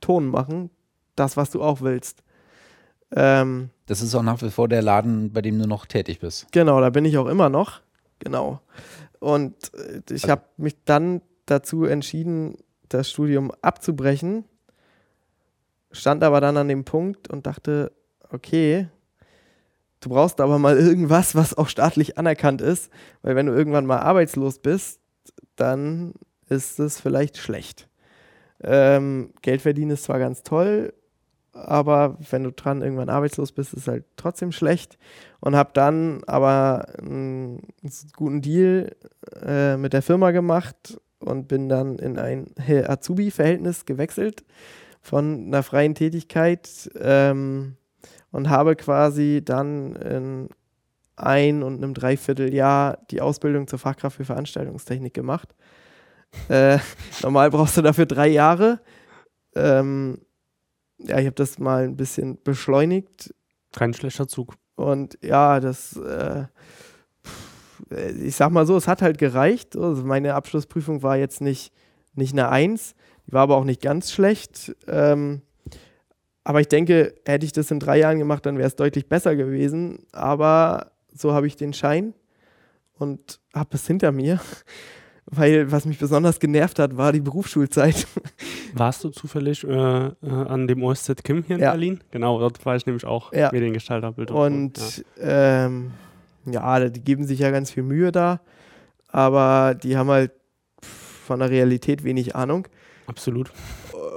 [0.00, 0.70] Ton machen,
[1.16, 2.22] das, was du auch willst.
[3.14, 6.46] Ähm, das ist auch nach wie vor der Laden, bei dem du noch tätig bist.
[6.52, 7.80] Genau, da bin ich auch immer noch.
[8.18, 8.60] Genau.
[9.20, 12.56] Und äh, ich habe mich dann dazu entschieden,
[12.88, 14.44] das Studium abzubrechen,
[15.90, 17.92] stand aber dann an dem Punkt und dachte,
[18.30, 18.88] okay,
[20.00, 22.90] du brauchst aber mal irgendwas, was auch staatlich anerkannt ist,
[23.22, 25.00] weil wenn du irgendwann mal arbeitslos bist,
[25.56, 26.14] dann
[26.48, 27.88] ist es vielleicht schlecht.
[28.62, 30.92] Ähm, Geld verdienen ist zwar ganz toll,
[31.52, 34.98] aber wenn du dran irgendwann arbeitslos bist, ist es halt trotzdem schlecht.
[35.40, 37.60] Und habe dann aber einen
[38.16, 38.94] guten Deal
[39.44, 44.44] äh, mit der Firma gemacht und bin dann in ein Azubi-Verhältnis gewechselt
[45.00, 47.76] von einer freien Tätigkeit ähm,
[48.30, 50.48] und habe quasi dann in
[51.16, 55.54] ein und einem Dreivierteljahr die Ausbildung zur Fachkraft für Veranstaltungstechnik gemacht.
[56.48, 56.78] Äh,
[57.22, 58.80] normal brauchst du dafür drei Jahre.
[59.54, 60.18] Ähm,
[61.06, 63.34] ja, ich habe das mal ein bisschen beschleunigt.
[63.72, 64.54] Kein schlechter Zug.
[64.74, 66.44] Und ja, das, äh,
[68.22, 69.76] ich sag mal so, es hat halt gereicht.
[69.76, 71.72] Also meine Abschlussprüfung war jetzt nicht,
[72.14, 72.94] nicht eine Eins,
[73.26, 74.74] die war aber auch nicht ganz schlecht.
[74.86, 75.42] Ähm,
[76.44, 79.36] aber ich denke, hätte ich das in drei Jahren gemacht, dann wäre es deutlich besser
[79.36, 80.06] gewesen.
[80.12, 82.14] Aber so habe ich den Schein
[82.94, 84.40] und habe es hinter mir
[85.26, 88.06] weil was mich besonders genervt hat, war die Berufsschulzeit.
[88.74, 91.70] Warst du zufällig äh, äh, an dem OSZ Kim hier in ja.
[91.70, 92.00] Berlin?
[92.10, 93.50] Genau, dort war ich nämlich auch ja.
[93.52, 94.12] Mediengestalter.
[94.12, 95.66] Bild und ja.
[95.66, 95.92] Ähm,
[96.44, 98.40] ja, die geben sich ja ganz viel Mühe da,
[99.08, 100.32] aber die haben halt
[100.80, 102.66] von der Realität wenig Ahnung.
[103.06, 103.52] Absolut.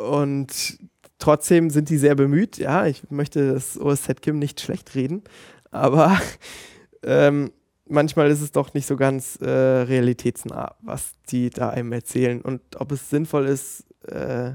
[0.09, 0.79] Und
[1.19, 2.57] trotzdem sind die sehr bemüht.
[2.57, 5.23] Ja, ich möchte das OSZ Kim nicht schlecht reden,
[5.71, 6.19] aber
[7.03, 7.51] ähm,
[7.87, 12.41] manchmal ist es doch nicht so ganz äh, realitätsnah, was die da einem erzählen.
[12.41, 14.53] Und ob es sinnvoll ist, äh,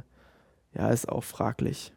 [0.74, 1.92] ja, ist auch fraglich.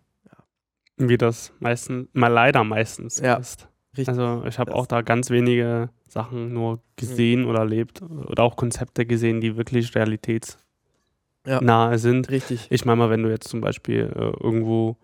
[0.98, 3.36] Wie das meistens, mal leider meistens Ja.
[3.36, 3.68] ist.
[3.98, 4.10] Richtig.
[4.10, 9.06] Also ich habe auch da ganz wenige Sachen nur gesehen oder erlebt oder auch Konzepte
[9.06, 10.58] gesehen, die wirklich realitätsnahe
[11.48, 11.98] Ja.
[11.98, 12.30] sind.
[12.30, 12.68] Richtig.
[12.70, 14.98] Ich meine mal, wenn du jetzt zum Beispiel äh, irgendwo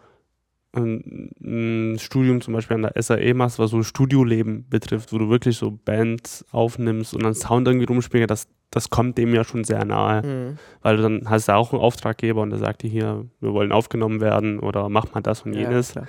[0.73, 5.57] ein, Studium zum Beispiel an der SAE machst, was so Studioleben betrifft, wo du wirklich
[5.57, 9.83] so Bands aufnimmst und dann Sound irgendwie rumspielst, das, das kommt dem ja schon sehr
[9.85, 10.21] nahe.
[10.21, 10.57] Mhm.
[10.81, 13.71] Weil du dann hast du auch einen Auftraggeber und der sagt dir hier, wir wollen
[13.71, 15.93] aufgenommen werden oder mach mal das und Ja, jenes.
[15.93, 16.07] klar.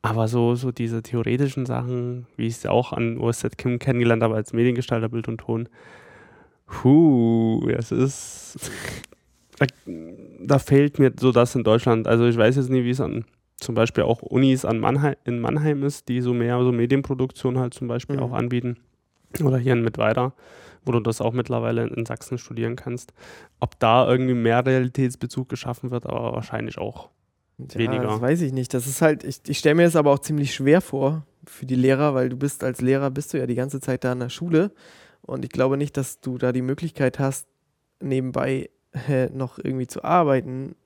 [0.00, 4.34] Aber so, so diese theoretischen Sachen, wie ich es auch an OSZ Kim kennengelernt habe
[4.34, 5.68] als Mediengestalter Bild und Ton,
[6.82, 8.70] huh, es ist,
[9.58, 9.66] da,
[10.40, 12.06] da fehlt mir so das in Deutschland.
[12.06, 13.24] Also ich weiß jetzt nicht, wie es an
[13.64, 17.74] zum Beispiel auch Unis an Mannheim, in Mannheim ist, die so mehr so Medienproduktion halt
[17.74, 18.22] zum Beispiel Mhm.
[18.22, 18.76] auch anbieten.
[19.42, 20.32] Oder hier in Mittweida,
[20.84, 23.12] wo du das auch mittlerweile in, Sachsen studieren kannst.
[23.58, 27.10] Ob da irgendwie mehr Realitätsbezug geschaffen wird, aber wahrscheinlich auch.
[27.58, 28.02] Ja, Weniger.
[28.04, 28.72] Das weiß ich nicht.
[28.74, 31.74] Das ist halt, ich, ich stelle mir das aber auch ziemlich schwer vor für die
[31.74, 34.28] Lehrer, weil du bist als Lehrer, bist du ja die ganze Zeit da in der
[34.28, 34.70] Schule.
[35.22, 37.48] Und ich glaube nicht, dass du da die Möglichkeit hast,
[38.00, 38.70] nebenbei
[39.32, 40.76] noch irgendwie zu arbeiten.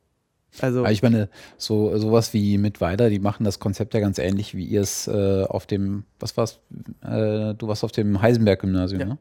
[0.61, 4.19] Also, Aber ich meine, so sowas wie mit weiter, die machen das Konzept ja ganz
[4.19, 6.59] ähnlich, wie ihr es äh, auf dem, was war's,
[7.03, 9.07] äh, du warst auf dem Heisenberg-Gymnasium, Ja.
[9.07, 9.19] ne?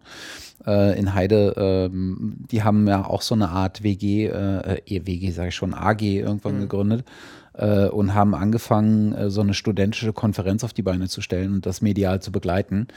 [0.65, 1.53] Äh, in Heide,
[1.91, 5.73] ähm, die haben ja auch so eine Art WG, äh, äh, WG sage ich schon,
[5.73, 6.61] AG irgendwann Mhm.
[6.61, 7.05] gegründet
[7.53, 11.65] äh, und haben angefangen, äh, so eine studentische Konferenz auf die Beine zu stellen und
[11.65, 12.87] das medial zu begleiten.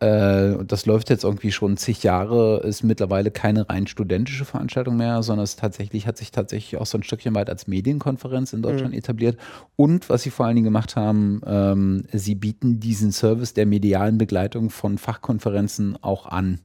[0.00, 5.22] Äh, das läuft jetzt irgendwie schon zig Jahre, ist mittlerweile keine rein studentische Veranstaltung mehr,
[5.22, 8.94] sondern es tatsächlich hat sich tatsächlich auch so ein Stückchen weit als Medienkonferenz in Deutschland
[8.94, 9.38] etabliert.
[9.76, 14.18] Und was sie vor allen Dingen gemacht haben, ähm, sie bieten diesen Service der medialen
[14.18, 16.60] Begleitung von Fachkonferenzen auch an.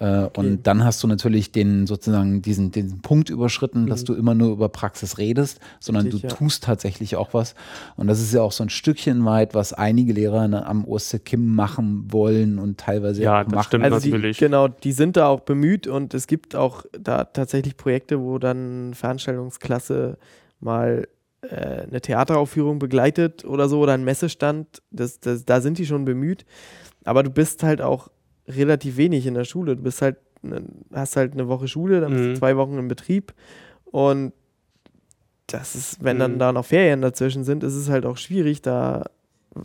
[0.00, 4.34] Äh, Und dann hast du natürlich den sozusagen diesen, diesen Punkt überschritten, dass du immer
[4.34, 6.34] nur über Praxis redest, sondern Richtig, du ja.
[6.34, 7.54] tust tatsächlich auch was.
[7.96, 11.22] Und das ist ja auch so ein Stückchen weit, was einige Lehrer ne, am OSC
[11.22, 13.64] Kim machen wollen und teilweise Ja, auch das machen.
[13.66, 13.84] stimmt.
[13.84, 14.38] also die, natürlich.
[14.38, 18.94] genau, die sind da auch bemüht und es gibt auch da tatsächlich Projekte, wo dann
[18.94, 20.16] Veranstaltungsklasse
[20.60, 21.08] mal
[21.42, 24.80] äh, eine Theateraufführung begleitet oder so oder ein Messestand.
[24.90, 26.46] Das, das, da sind die schon bemüht.
[27.04, 28.08] Aber du bist halt auch
[28.56, 29.76] relativ wenig in der Schule.
[29.76, 32.34] Du bist halt, ne, hast halt eine Woche Schule, dann bist du Mhm.
[32.36, 33.32] zwei Wochen im Betrieb
[33.86, 34.32] und
[35.46, 36.38] das ist, wenn dann Mhm.
[36.38, 39.04] da noch Ferien dazwischen sind, ist es halt auch schwierig, da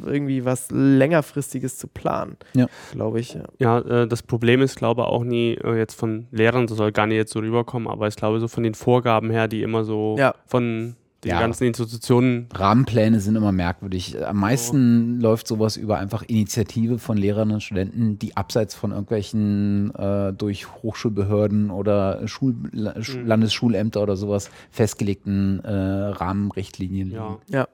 [0.04, 2.38] irgendwie was längerfristiges zu planen.
[2.56, 2.66] Ja.
[2.92, 3.44] Glaube ich, ja.
[3.60, 6.92] Ja, äh, das Problem ist, glaube ich, auch nie äh, jetzt von Lehrern, das soll
[6.92, 9.84] gar nicht jetzt so rüberkommen, aber ich glaube so von den Vorgaben her, die immer
[9.84, 10.34] so Ja.
[10.48, 10.96] von
[11.26, 11.40] den Ja.
[11.42, 14.24] ganzen Institutionen Rahmenpläne sind immer merkwürdig.
[14.26, 19.94] Am meisten läuft sowas über einfach Initiative von Lehrern und Studenten, die abseits von irgendwelchen
[19.96, 22.92] äh, durch Hochschulbehörden oder Schul Mhm.
[23.26, 27.38] Landesschulämter oder sowas festgelegten äh, Rahmenrichtlinien liegen.
[27.50, 27.68] ja.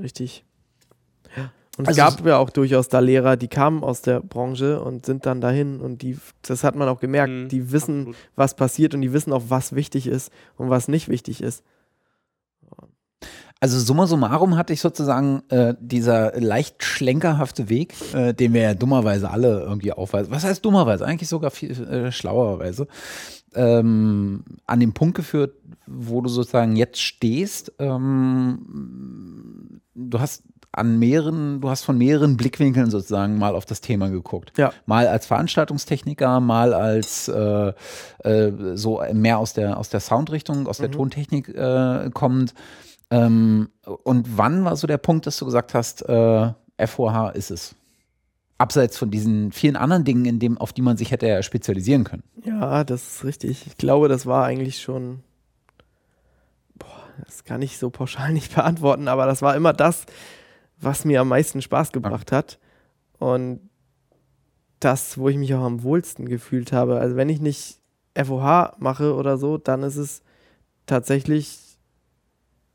[0.00, 0.44] Richtig.
[1.76, 5.06] Und Also es gab ja auch durchaus da Lehrer, die kamen aus der Branche und
[5.06, 8.16] sind dann dahin und die, das hat man auch gemerkt, Mhm, die wissen, absolut.
[8.34, 11.62] was passiert und die wissen auch, was wichtig ist und was nicht wichtig ist.
[13.60, 18.74] Also summa summarum hatte ich sozusagen äh, dieser leicht schlenkerhafte Weg, äh, den wir ja
[18.74, 20.32] dummerweise alle irgendwie aufweisen.
[20.32, 21.04] Was heißt dummerweise?
[21.04, 22.86] Eigentlich sogar viel äh, schlauerweise.
[23.54, 25.54] Ähm, an den Punkt geführt,
[25.86, 27.72] wo du sozusagen jetzt stehst.
[27.80, 34.08] Ähm, du hast an mehreren, du hast von mehreren Blickwinkeln sozusagen mal auf das Thema
[34.08, 34.52] geguckt.
[34.56, 34.70] Ja.
[34.86, 37.72] Mal als Veranstaltungstechniker, mal als äh,
[38.22, 40.92] äh, so mehr aus der, aus der Soundrichtung, aus der Mhm.
[40.92, 42.54] Tontechnik äh, kommend.
[43.10, 46.52] Ähm, und wann war so der Punkt, dass du gesagt hast, äh,
[46.86, 47.74] FOH ist es?
[48.58, 52.04] Abseits von diesen vielen anderen Dingen, in dem, auf die man sich hätte ja spezialisieren
[52.04, 52.24] können.
[52.44, 53.66] Ja, das ist richtig.
[53.66, 55.20] Ich glaube, das war eigentlich schon.
[56.74, 60.06] Boah, das kann ich so pauschal nicht beantworten, aber das war immer das,
[60.80, 62.58] was mir am meisten Spaß gebracht hat.
[63.18, 63.60] Und
[64.80, 67.00] das, wo ich mich auch am wohlsten gefühlt habe.
[67.00, 67.78] Also, wenn ich nicht
[68.16, 70.22] FOH mache oder so, dann ist es
[70.86, 71.67] tatsächlich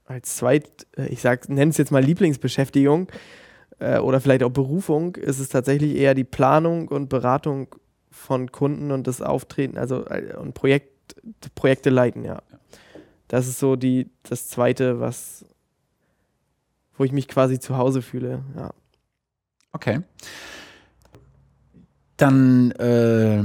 [0.06, 3.08] als zweit, äh, ich sag, nenne es jetzt mal Lieblingsbeschäftigung
[3.80, 7.76] äh, oder vielleicht auch Berufung, ist es tatsächlich eher die Planung und Beratung
[8.12, 11.16] von Kunden und das Auftreten, also äh, und Projekt,
[11.56, 12.42] Projekte leiten, ja.
[13.28, 15.46] Das ist so die, das zweite, was,
[16.98, 18.72] wo ich mich quasi zu Hause fühle, ja.
[19.72, 20.02] Okay.
[22.18, 23.44] Dann äh,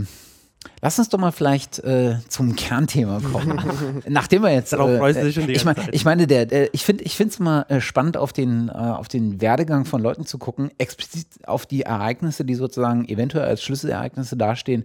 [0.81, 4.03] Lass uns doch mal vielleicht äh, zum Kernthema kommen.
[4.09, 4.73] Nachdem wir jetzt.
[4.73, 5.89] Darauf äh, freust du dich schon die ich, mein, Zeit.
[5.93, 9.85] ich meine, der, der, ich finde es mal spannend, auf den, äh, auf den Werdegang
[9.85, 14.85] von Leuten zu gucken, explizit auf die Ereignisse, die sozusagen eventuell als Schlüsselereignisse dastehen,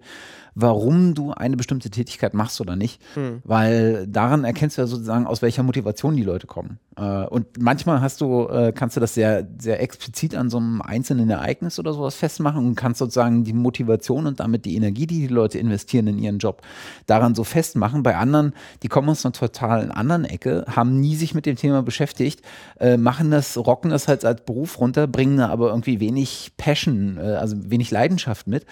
[0.56, 3.02] warum du eine bestimmte Tätigkeit machst oder nicht.
[3.44, 6.80] Weil daran erkennst du ja sozusagen, aus welcher Motivation die Leute kommen.
[6.96, 10.82] Äh, und manchmal hast du, äh, kannst du das sehr, sehr explizit an so einem
[10.82, 15.22] einzelnen Ereignis oder sowas festmachen und kannst sozusagen die Motivation und damit die Energie, die
[15.22, 16.62] die Leute investieren in ihren Job,
[17.08, 18.04] daran so festmachen.
[18.04, 21.82] Bei anderen, die kommen aus einer total anderen Ecke, haben nie sich mit dem Thema
[21.82, 22.42] beschäftigt,
[22.80, 27.18] äh, machen das, rocken das halt als Beruf runter, bringen da aber irgendwie wenig Passion,
[27.18, 28.66] also wenig Leidenschaft mit.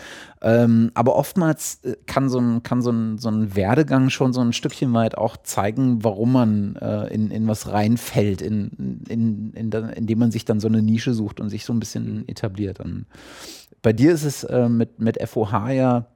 [0.43, 4.41] Ähm, aber oftmals äh, kann so ein, kann so ein, so ein Werdegang schon so
[4.41, 9.71] ein Stückchen weit auch zeigen, warum man äh, in, in was reinfällt, in, in, in,
[9.71, 12.79] in, indem man sich dann so eine Nische sucht und sich so ein bisschen etabliert.
[12.79, 13.05] Und
[13.83, 16.07] bei dir ist es äh, mit, mit FOH ja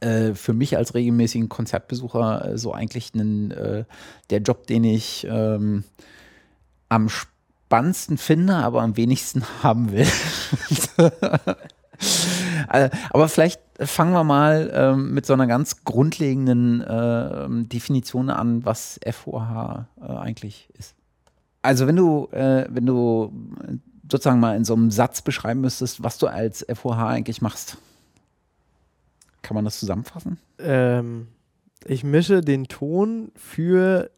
[0.00, 3.84] äh, für mich als regelmäßigen Konzertbesucher äh, so eigentlich ein, äh,
[4.30, 5.82] der Job, den ich ähm,
[6.88, 10.06] am spannendsten finde, aber am wenigsten haben will.
[12.70, 18.64] Äh, aber vielleicht fangen wir mal ähm, mit so einer ganz grundlegenden ähm, Definition an,
[18.64, 20.94] was FOH äh, eigentlich ist.
[21.62, 23.32] Also wenn du, äh, wenn du
[24.10, 27.76] sozusagen mal in so einem Satz beschreiben müsstest, was du als FOH eigentlich machst,
[29.42, 30.38] kann man das zusammenfassen?
[30.58, 31.28] Ähm,
[31.84, 34.10] ich mische den Ton für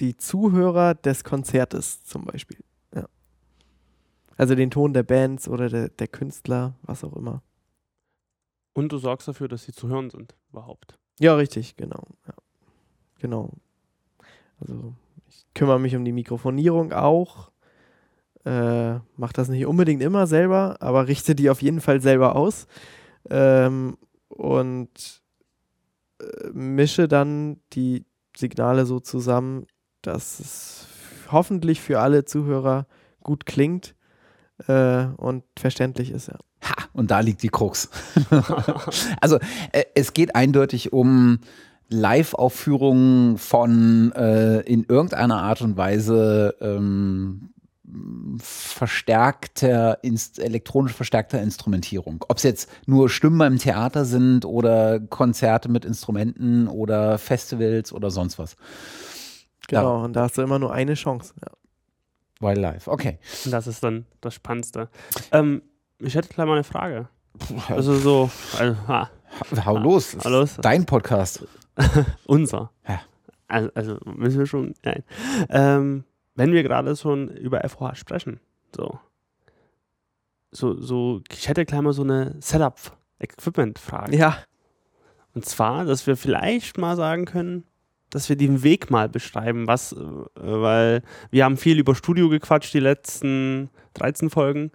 [0.00, 2.58] die Zuhörer des Konzertes zum Beispiel.
[4.36, 7.42] Also den Ton der Bands oder der, der Künstler, was auch immer.
[8.76, 10.98] Und du sorgst dafür, dass sie zu hören sind, überhaupt.
[11.18, 12.02] Ja, richtig, genau.
[12.26, 12.34] Ja.
[13.20, 13.50] Genau.
[14.60, 14.92] Also
[15.30, 17.50] ich kümmere mich um die Mikrofonierung auch.
[18.44, 22.66] Äh, Mache das nicht unbedingt immer selber, aber richte die auf jeden Fall selber aus.
[23.30, 23.96] Ähm,
[24.28, 25.22] und
[26.20, 28.04] äh, mische dann die
[28.36, 29.66] Signale so zusammen,
[30.02, 30.86] dass es
[31.32, 32.86] hoffentlich für alle Zuhörer
[33.22, 33.94] gut klingt
[34.68, 36.28] äh, und verständlich ist.
[36.28, 36.36] Ja.
[36.68, 37.88] Ha, und da liegt die Krux.
[39.20, 39.38] also
[39.72, 41.38] äh, es geht eindeutig um
[41.88, 47.50] Live-Aufführungen von äh, in irgendeiner Art und Weise ähm,
[48.38, 52.24] verstärkter, inst elektronisch verstärkter Instrumentierung.
[52.28, 58.10] Ob es jetzt nur Stimmen beim Theater sind oder Konzerte mit Instrumenten oder Festivals oder
[58.10, 58.56] sonst was.
[59.68, 61.34] Genau, und da hast du immer nur eine Chance.
[61.40, 61.52] Ja.
[62.40, 63.18] Weil live, okay.
[63.44, 64.88] Und das ist dann das Spannendste.
[65.32, 65.62] Ähm,
[65.98, 67.08] ich hätte gleich mal eine Frage.
[67.68, 69.10] Also so, also, ha,
[69.64, 70.46] Hau los, Hallo.
[70.62, 71.46] dein Podcast.
[72.26, 72.70] unser.
[72.88, 73.00] Ja.
[73.48, 75.04] Also, also müssen wir schon, nein.
[75.50, 78.40] Ähm, wenn wir gerade schon über FOH sprechen,
[78.74, 78.98] so,
[80.50, 84.16] so, so, ich hätte gleich mal so eine Setup-Equipment-Frage.
[84.16, 84.38] ja,
[85.34, 87.64] Und zwar, dass wir vielleicht mal sagen können,
[88.10, 89.96] dass wir den Weg mal beschreiben, was, äh,
[90.34, 94.72] weil wir haben viel über Studio gequatscht, die letzten 13 Folgen,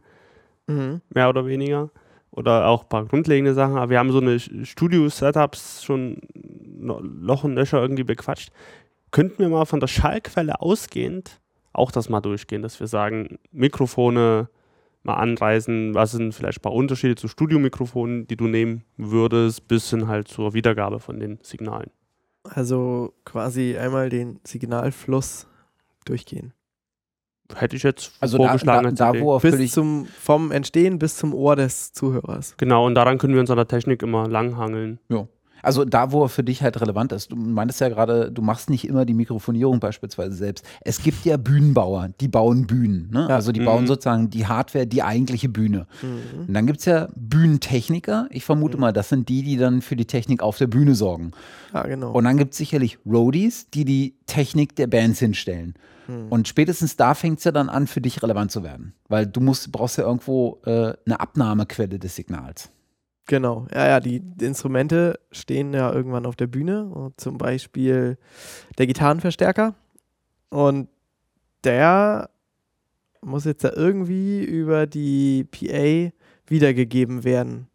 [0.72, 1.02] mhm.
[1.10, 1.90] mehr oder weniger.
[2.32, 7.56] Oder auch ein paar grundlegende Sachen, aber wir haben so eine Studio-Setups schon Loch und
[7.56, 8.52] Löcher irgendwie bequatscht.
[9.12, 11.42] Könnten wir mal von der Schallquelle ausgehend
[11.74, 14.50] auch das mal durchgehen, dass wir sagen, Mikrofone
[15.04, 19.90] mal anreißen, was sind vielleicht ein paar Unterschiede zu Studiomikrofonen, die du nehmen würdest, bis
[19.90, 21.90] hin halt zur Wiedergabe von den Signalen.
[22.44, 25.48] Also quasi einmal den Signalfluss
[26.06, 26.54] durchgehen.
[27.56, 29.22] Hätte ich jetzt Also da, vorgeschlagen da, da Idee.
[29.26, 32.56] wo Bis zum, vom Entstehen bis zum Ohr des Zuhörers.
[32.58, 35.00] Genau, und daran können wir uns an der Technik immer langhangeln.
[35.64, 37.32] Also da, wo er für dich halt relevant ist.
[37.32, 40.66] Du meintest ja gerade, du machst nicht immer die Mikrofonierung beispielsweise selbst.
[40.84, 43.10] Es gibt ja Bühnenbauer, die bauen Bühnen.
[43.12, 43.28] Ne?
[43.30, 43.36] Ja.
[43.36, 43.88] Also die bauen Mhm.
[43.88, 45.86] sozusagen die Hardware, die eigentliche Bühne.
[46.02, 46.48] Mhm.
[46.48, 48.28] Und dann gibt es ja Bühnentechniker.
[48.32, 48.82] Ich vermute Mhm.
[48.82, 51.32] mal, das sind die, die dann für die Technik auf der Bühne sorgen.
[51.74, 52.12] Ja, genau.
[52.12, 55.76] Und dann gibt es sicherlich Roadies, die die Technik der Bands hinstellen.
[56.12, 56.32] Mhm.
[56.32, 58.94] Und spätestens da fängt es ja dann an, für dich relevant zu werden.
[59.08, 62.70] Weil du musst, brauchst ja irgendwo äh, eine Abnahmequelle des Signals.
[63.28, 68.18] Genau, ja, ja, die Instrumente stehen ja irgendwann auf der Bühne, zum Beispiel
[68.78, 69.76] der Gitarrenverstärker.
[70.50, 70.90] Und
[71.64, 72.30] der
[73.22, 76.12] muss jetzt da irgendwie über die PA
[76.48, 77.68] wiedergegeben werden.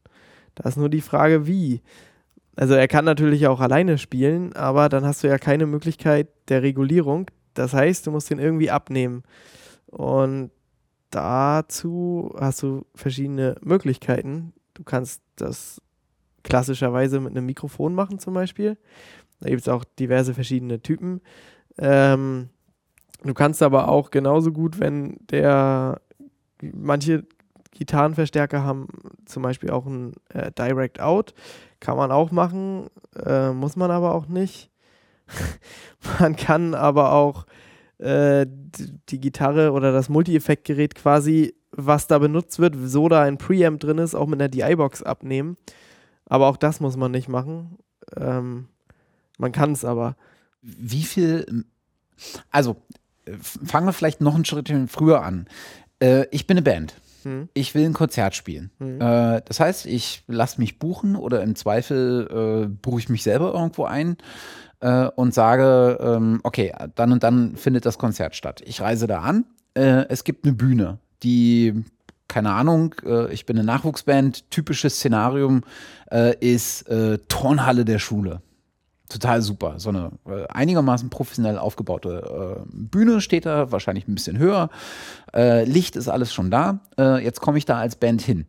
[0.57, 1.81] Da ist nur die Frage, wie.
[2.57, 6.63] Also er kann natürlich auch alleine spielen, aber dann hast du ja keine Möglichkeit der
[6.63, 7.31] Regulierung.
[7.59, 9.23] Das heißt, du musst den irgendwie abnehmen.
[9.87, 10.51] Und
[11.11, 14.53] dazu hast du verschiedene Möglichkeiten.
[14.75, 15.81] Du kannst das
[16.43, 18.77] klassischerweise mit einem Mikrofon machen zum Beispiel.
[19.41, 21.21] Da gibt es auch diverse verschiedene Typen.
[21.79, 22.51] Ähm,
[23.25, 26.01] du kannst aber auch genauso gut, wenn der
[26.63, 27.25] manche
[27.73, 28.89] Gitarrenverstärker haben
[29.27, 31.35] zum Beispiel auch ein äh, Direct Out.
[31.81, 32.89] Kann man auch machen,
[33.25, 34.71] äh, muss man aber auch nicht.
[36.21, 37.47] man kann aber auch
[37.99, 38.47] äh,
[39.09, 43.99] die Gitarre oder das Multi-Effekt-Gerät quasi, was da benutzt wird, so da ein Preamp drin
[43.99, 45.57] ist, auch mit einer DI-Box abnehmen.
[46.27, 47.79] Aber auch das muss man nicht machen.
[48.17, 48.69] Ähm,
[49.39, 50.17] man kann es aber.
[50.63, 51.65] Wie viel,
[52.51, 52.77] also
[53.41, 55.47] fangen wir vielleicht noch einen Schritt früher an.
[56.01, 56.95] Äh, ich bin eine Band.
[57.23, 57.49] Hm.
[57.55, 58.71] Ich will ein Konzert spielen.
[58.79, 59.01] Hm.
[59.01, 63.53] Äh, das heißt, ich lasse mich buchen oder im Zweifel äh, buche ich mich selber
[63.55, 64.17] irgendwo ein
[64.87, 68.63] äh, und sage, ähm, okay, dann und dann findet das Konzert statt.
[68.65, 69.45] Ich reise da an.
[69.75, 71.85] Äh, es gibt eine Bühne, die
[72.29, 75.63] keine Ahnung, äh, ich bin eine Nachwuchsband, typisches Szenarium
[76.39, 76.85] ist
[77.27, 78.41] Turnhalle der Schule
[79.09, 79.75] total super.
[79.79, 84.71] So eine äh, einigermaßen professionell aufgebaute äh, Bühne steht da, wahrscheinlich ein bisschen höher.
[85.35, 86.81] Äh, Licht ist alles schon da.
[86.99, 88.47] Äh, jetzt komme ich da als Band hin.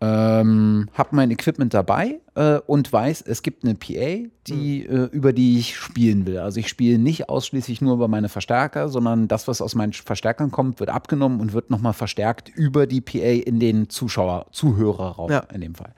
[0.00, 5.06] Ähm, hab mein Equipment dabei äh, und weiß, es gibt eine PA, die, mhm.
[5.06, 6.38] über die ich spielen will.
[6.38, 10.52] Also ich spiele nicht ausschließlich nur über meine Verstärker, sondern das, was aus meinen Verstärkern
[10.52, 15.40] kommt, wird abgenommen und wird nochmal verstärkt über die PA in den Zuschauer, Zuhörerraum ja.
[15.52, 15.94] in dem Fall.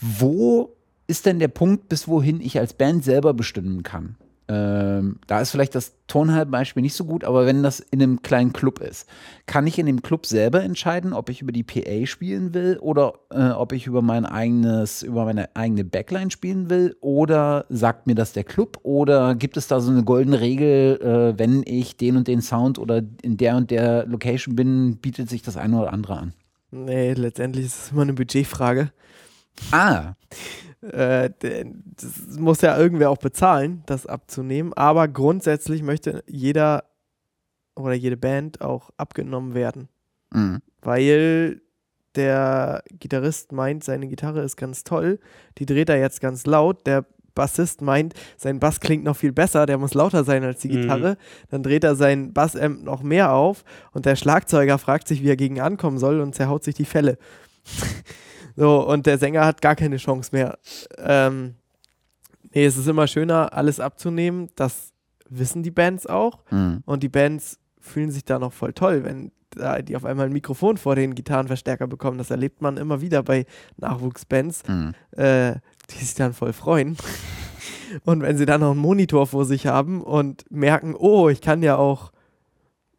[0.00, 0.76] Wo
[1.08, 4.16] ist denn der Punkt, bis wohin ich als Band selber bestimmen kann?
[4.52, 8.52] Ähm, da ist vielleicht das Turnhalb-Beispiel nicht so gut, aber wenn das in einem kleinen
[8.52, 9.08] Club ist,
[9.46, 13.14] kann ich in dem Club selber entscheiden, ob ich über die PA spielen will oder
[13.30, 18.16] äh, ob ich über mein eigenes, über meine eigene Backline spielen will oder sagt mir
[18.16, 22.16] das der Club oder gibt es da so eine goldene Regel, äh, wenn ich den
[22.16, 25.92] und den Sound oder in der und der Location bin, bietet sich das eine oder
[25.92, 26.34] andere an?
[26.72, 28.90] Nee, letztendlich ist es immer eine Budgetfrage.
[29.70, 30.14] Ah.
[30.82, 34.72] Äh, das muss ja irgendwer auch bezahlen, das abzunehmen.
[34.74, 36.84] Aber grundsätzlich möchte jeder
[37.76, 39.88] oder jede Band auch abgenommen werden.
[40.32, 40.60] Mhm.
[40.82, 41.60] Weil
[42.14, 45.20] der Gitarrist meint, seine Gitarre ist ganz toll,
[45.58, 46.86] die dreht er jetzt ganz laut.
[46.86, 47.04] Der
[47.34, 50.82] Bassist meint, sein Bass klingt noch viel besser, der muss lauter sein als die mhm.
[50.82, 51.10] Gitarre.
[51.12, 51.46] Mhm.
[51.50, 55.36] Dann dreht er sein Bassamp noch mehr auf und der Schlagzeuger fragt sich, wie er
[55.36, 57.18] gegen ankommen soll und zerhaut sich die Fälle.
[58.60, 60.58] So, und der Sänger hat gar keine Chance mehr.
[60.98, 61.54] Ähm,
[62.52, 64.50] nee, es ist immer schöner, alles abzunehmen.
[64.54, 64.92] Das
[65.30, 66.40] wissen die Bands auch.
[66.50, 66.82] Mhm.
[66.84, 70.34] Und die Bands fühlen sich da noch voll toll, wenn da die auf einmal ein
[70.34, 72.18] Mikrofon vor den Gitarrenverstärker bekommen.
[72.18, 73.46] Das erlebt man immer wieder bei
[73.78, 74.92] Nachwuchsbands, mhm.
[75.12, 75.54] äh,
[75.88, 76.98] die sich dann voll freuen.
[78.04, 81.62] und wenn sie dann noch einen Monitor vor sich haben und merken, oh, ich kann
[81.62, 82.12] ja auch,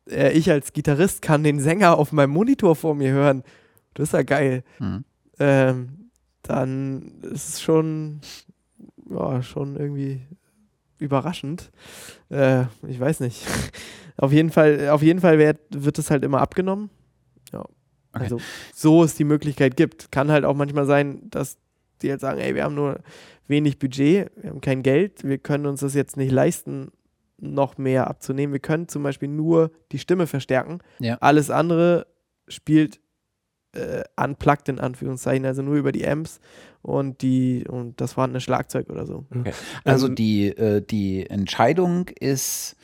[0.10, 3.44] äh, ich als Gitarrist kann den Sänger auf meinem Monitor vor mir hören.
[3.94, 4.64] Das ist ja geil.
[4.80, 5.04] Mhm
[5.42, 6.12] ähm,
[6.44, 8.22] dann ist es schon,
[9.10, 10.22] ja, schon irgendwie
[11.00, 11.72] überraschend.
[12.30, 13.46] Äh, ich weiß nicht.
[14.18, 16.92] auf jeden Fall, auf jeden Fall wird, wird es halt immer abgenommen.
[17.52, 17.62] Ja.
[18.14, 18.24] Okay.
[18.24, 18.40] Also
[18.74, 20.12] so es die Möglichkeit gibt.
[20.12, 21.58] Kann halt auch manchmal sein, dass
[22.02, 23.00] die halt sagen, ey, wir haben nur
[23.48, 26.92] wenig Budget, wir haben kein Geld, wir können uns das jetzt nicht leisten,
[27.38, 28.54] noch mehr abzunehmen.
[28.54, 30.80] Wir können zum Beispiel nur die Stimme verstärken.
[31.00, 31.18] Ja.
[31.20, 32.06] Alles andere
[32.48, 33.00] spielt
[33.74, 36.40] äh, unplugged in Anführungszeichen, also nur über die Amps
[36.82, 39.26] und die und das war ein Schlagzeug oder so.
[39.36, 39.54] Okay.
[39.84, 42.76] Also ähm, die, äh, die Entscheidung ist,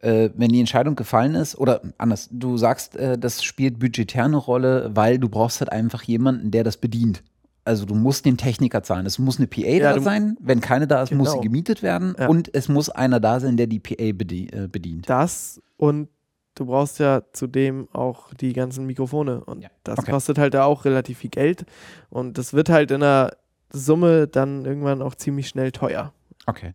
[0.00, 4.36] äh, wenn die Entscheidung gefallen ist, oder anders, du sagst, äh, das spielt budgetär eine
[4.36, 7.22] Rolle, weil du brauchst halt einfach jemanden, der das bedient.
[7.64, 9.06] Also du musst den Techniker zahlen.
[9.06, 10.36] Es muss eine PA ja, da sein.
[10.40, 11.24] Wenn keine da ist, genau.
[11.24, 12.16] muss sie gemietet werden.
[12.18, 12.28] Ja.
[12.28, 15.08] Und es muss einer da sein, der die PA äh, bedient.
[15.08, 16.08] Das und
[16.54, 19.70] du brauchst ja zudem auch die ganzen Mikrofone und ja.
[19.84, 20.10] das okay.
[20.10, 21.64] kostet halt auch relativ viel Geld
[22.08, 23.36] und das wird halt in der
[23.72, 26.12] Summe dann irgendwann auch ziemlich schnell teuer.
[26.46, 26.74] Okay.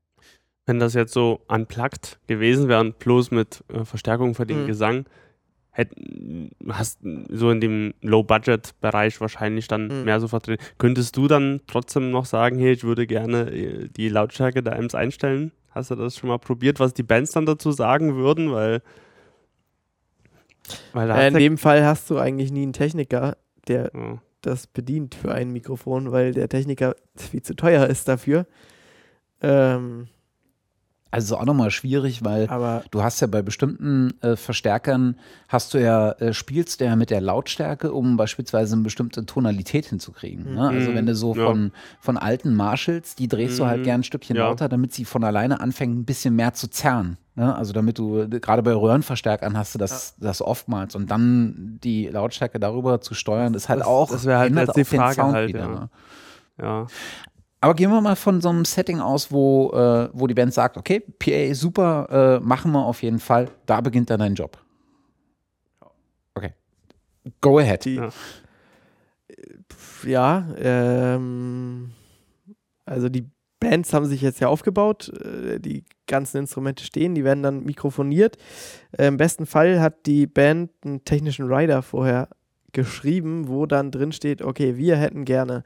[0.66, 4.68] Wenn das jetzt so unplugged gewesen wäre und bloß mit äh, Verstärkung für den mhm.
[4.68, 5.06] Gesang,
[5.76, 5.92] hätt,
[6.70, 7.00] hast
[7.30, 10.06] so in dem Low-Budget-Bereich wahrscheinlich dann mhm.
[10.06, 10.64] mehr so vertreten.
[10.78, 14.96] Könntest du dann trotzdem noch sagen, hey, ich würde gerne äh, die Lautstärke der Amps
[14.96, 15.52] einstellen?
[15.70, 18.52] Hast du das schon mal probiert, was die Bands dann dazu sagen würden?
[18.54, 18.82] Weil
[20.96, 23.38] äh, in dem Fall hast du eigentlich nie einen Techniker,
[23.68, 24.18] der ja.
[24.42, 28.46] das bedient für ein Mikrofon, weil der Techniker viel zu teuer ist dafür.
[29.42, 30.08] Ähm,
[31.16, 35.78] also auch nochmal schwierig, weil Aber du hast ja bei bestimmten äh, Verstärkern hast du
[35.78, 40.56] ja, äh, spielst du ja mit der Lautstärke, um beispielsweise eine bestimmte Tonalität hinzukriegen.
[40.56, 40.68] Ne?
[40.68, 41.46] Also wenn du so ja.
[41.46, 43.58] von, von alten Marshalls, die drehst mhm.
[43.60, 43.84] du halt mhm.
[43.86, 44.50] gern ein Stückchen ja.
[44.50, 47.18] lauter, damit sie von alleine anfangen, ein bisschen mehr zu zerren.
[47.36, 47.54] Ne?
[47.54, 50.28] Also damit du, gerade bei Röhrenverstärkern hast du das, ja.
[50.28, 50.96] das oftmals.
[50.96, 54.86] Und dann die Lautstärke darüber zu steuern, ist halt das, auch, das wäre halt die
[54.86, 55.68] Frage halt, wieder, ja.
[55.68, 55.90] Ne?
[56.62, 56.88] ja.
[57.60, 60.78] Aber gehen wir mal von so einem Setting aus, wo, äh, wo die Band sagt,
[60.78, 63.50] okay, PA ist super, äh, machen wir auf jeden Fall.
[63.66, 64.58] Da beginnt dann dein Job.
[66.36, 66.54] Okay.
[67.42, 67.84] Go ahead.
[67.86, 68.10] Die, Ja.
[70.04, 71.92] ja, ähm,
[72.86, 73.30] also die
[73.70, 78.38] Bands haben sich jetzt ja aufgebaut, äh, die ganzen Instrumente stehen, die werden dann mikrofoniert.
[78.92, 82.30] Äh, Im besten Fall hat die Band einen technischen Rider vorher
[82.74, 85.64] geschrieben, wo dann drin steht, okay, wir hätten gerne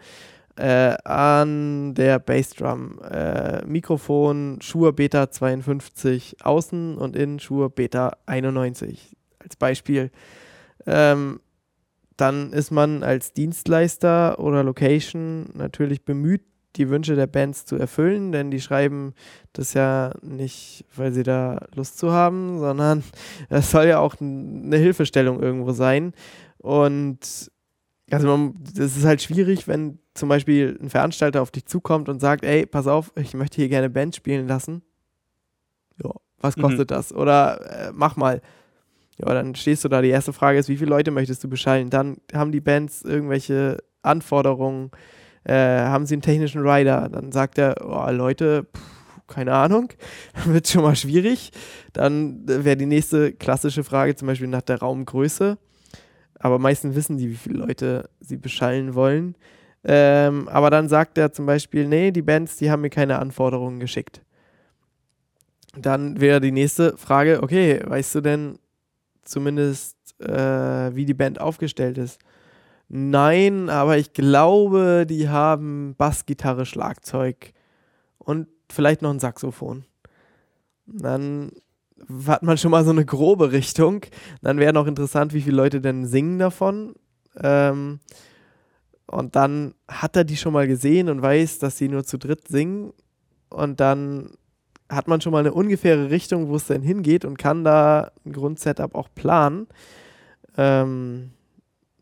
[0.56, 9.18] äh, an der Bassdrum äh, Mikrofon Shure Beta 52 außen und innen Shure Beta 91
[9.40, 10.12] als Beispiel.
[10.86, 11.42] Ähm,
[12.16, 16.44] dann ist man als Dienstleister oder Location natürlich bemüht,
[16.76, 19.14] die Wünsche der Bands zu erfüllen, denn die schreiben
[19.54, 23.04] das ja nicht, weil sie da Lust zu haben, sondern
[23.50, 26.14] es soll ja auch eine Hilfestellung irgendwo sein.
[26.58, 27.52] Und
[28.12, 32.20] also man, das ist halt schwierig, wenn zum Beispiel ein Veranstalter auf dich zukommt und
[32.20, 34.82] sagt, ey, pass auf, ich möchte hier gerne Band spielen lassen.
[36.04, 36.62] Ja, was Mhm.
[36.62, 37.14] kostet das?
[37.14, 38.42] Oder äh, mach mal.
[39.18, 40.02] Ja, dann stehst du da.
[40.02, 41.90] Die erste Frage ist, wie viele Leute möchtest du beschallen?
[41.90, 44.92] Dann haben die Bands irgendwelche Anforderungen.
[45.50, 47.10] Äh, haben sie einen technischen Rider?
[47.10, 49.90] Dann sagt er, oh, Leute, pff, keine Ahnung,
[50.46, 51.52] wird schon mal schwierig.
[51.92, 55.58] Dann äh, wäre die nächste klassische Frage zum Beispiel nach der Raumgröße.
[56.36, 59.36] Aber meistens wissen die, wie viele Leute sie beschallen wollen.
[59.84, 63.80] Ähm, aber dann sagt er zum Beispiel, nee, die Bands, die haben mir keine Anforderungen
[63.80, 64.22] geschickt.
[65.76, 68.60] Dann wäre die nächste Frage, okay, weißt du denn
[69.24, 72.20] zumindest, äh, wie die Band aufgestellt ist?
[72.90, 77.54] Nein, aber ich glaube, die haben Bass, Gitarre, Schlagzeug
[78.18, 79.86] und vielleicht noch ein Saxophon.
[80.88, 81.52] Dann
[82.26, 84.02] hat man schon mal so eine grobe Richtung.
[84.42, 86.96] Dann wäre noch interessant, wie viele Leute denn singen davon.
[87.40, 88.00] Ähm,
[89.06, 92.48] und dann hat er die schon mal gesehen und weiß, dass sie nur zu dritt
[92.48, 92.94] singen.
[93.50, 94.32] Und dann
[94.90, 98.32] hat man schon mal eine ungefähre Richtung, wo es denn hingeht und kann da ein
[98.32, 99.68] Grundsetup auch planen.
[100.58, 101.32] Ähm,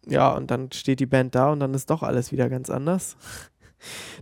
[0.09, 3.17] ja, und dann steht die Band da und dann ist doch alles wieder ganz anders.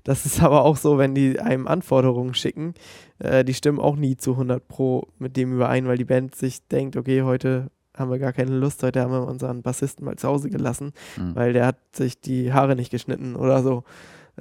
[0.03, 2.73] Das ist aber auch so, wenn die einem Anforderungen schicken,
[3.19, 6.67] äh, die stimmen auch nie zu 100 Pro mit dem überein, weil die Band sich
[6.67, 10.27] denkt, okay, heute haben wir gar keine Lust, heute haben wir unseren Bassisten mal zu
[10.27, 11.35] Hause gelassen, Mhm.
[11.35, 13.85] weil der hat sich die Haare nicht geschnitten oder so.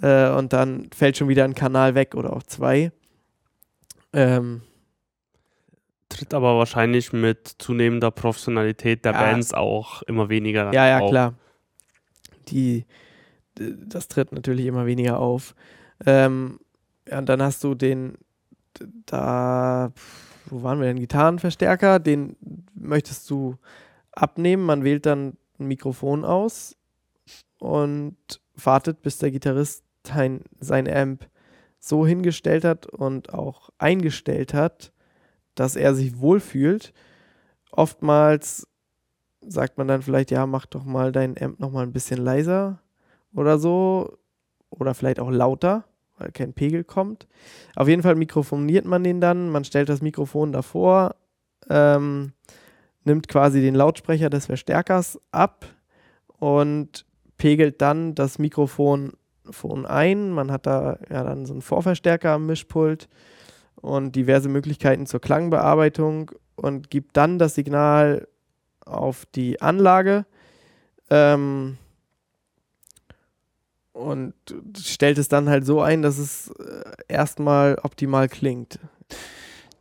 [0.02, 2.90] Äh, und dann fällt schon wieder ein Kanal weg oder auch zwei.
[4.12, 4.62] Ähm,
[6.14, 9.20] Tritt aber wahrscheinlich mit zunehmender Professionalität der Ja.
[9.20, 11.10] Bands auch immer weniger Ja, ja, auf.
[11.10, 11.34] klar.
[12.48, 12.84] Die,
[13.56, 15.54] das tritt natürlich immer weniger auf.
[16.06, 16.60] Ähm,
[17.08, 18.16] ja, und dann hast du den,
[19.06, 19.92] da,
[20.46, 21.00] wo waren wir denn?
[21.00, 22.36] Gitarrenverstärker, den
[22.74, 23.56] möchtest du
[24.12, 24.64] abnehmen.
[24.64, 26.76] Man wählt dann ein Mikrofon aus
[27.58, 28.16] und
[28.54, 31.26] wartet, bis der Gitarrist sein, sein Amp
[31.80, 34.92] so hingestellt hat und auch eingestellt hat,
[35.54, 36.92] dass er sich wohlfühlt.
[37.70, 38.66] Oftmals
[39.46, 42.80] sagt man dann vielleicht, ja, mach doch mal dein Amp noch mal ein bisschen leiser
[43.34, 44.18] oder so.
[44.70, 45.84] Oder vielleicht auch lauter,
[46.18, 47.28] weil kein Pegel kommt.
[47.76, 51.14] Auf jeden Fall mikrofoniert man den dann, man stellt das Mikrofon davor,
[51.70, 52.32] ähm,
[53.04, 55.66] nimmt quasi den Lautsprecher des Verstärkers ab
[56.38, 59.12] und pegelt dann das Mikrofon
[59.86, 60.30] ein.
[60.30, 63.08] Man hat da ja dann so einen Vorverstärker am Mischpult
[63.84, 68.26] und diverse Möglichkeiten zur Klangbearbeitung und gibt dann das Signal
[68.80, 70.24] auf die Anlage
[71.10, 71.76] ähm,
[73.92, 74.32] und
[74.78, 78.78] stellt es dann halt so ein, dass es äh, erstmal optimal klingt.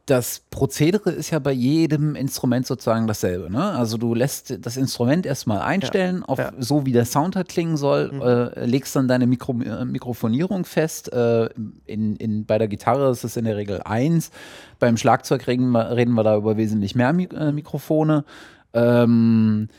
[0.06, 3.50] Das Prozedere ist ja bei jedem Instrument sozusagen dasselbe.
[3.50, 3.64] Ne?
[3.64, 6.52] Also du lässt das Instrument erstmal einstellen, auf ja.
[6.60, 8.22] so wie der Sound halt klingen soll, Mhm.
[8.22, 11.14] äh, legst dann deine Mikro äh, Mikrofonierung fest.
[11.14, 11.50] Äh,
[11.86, 14.32] in, in, bei der Gitarre ist es in der Regel eins.
[14.78, 18.26] Beim Schlagzeug reden wir, reden wir da über wesentlich mehr Mi äh, Mikrofone.
[18.74, 19.70] Ähm,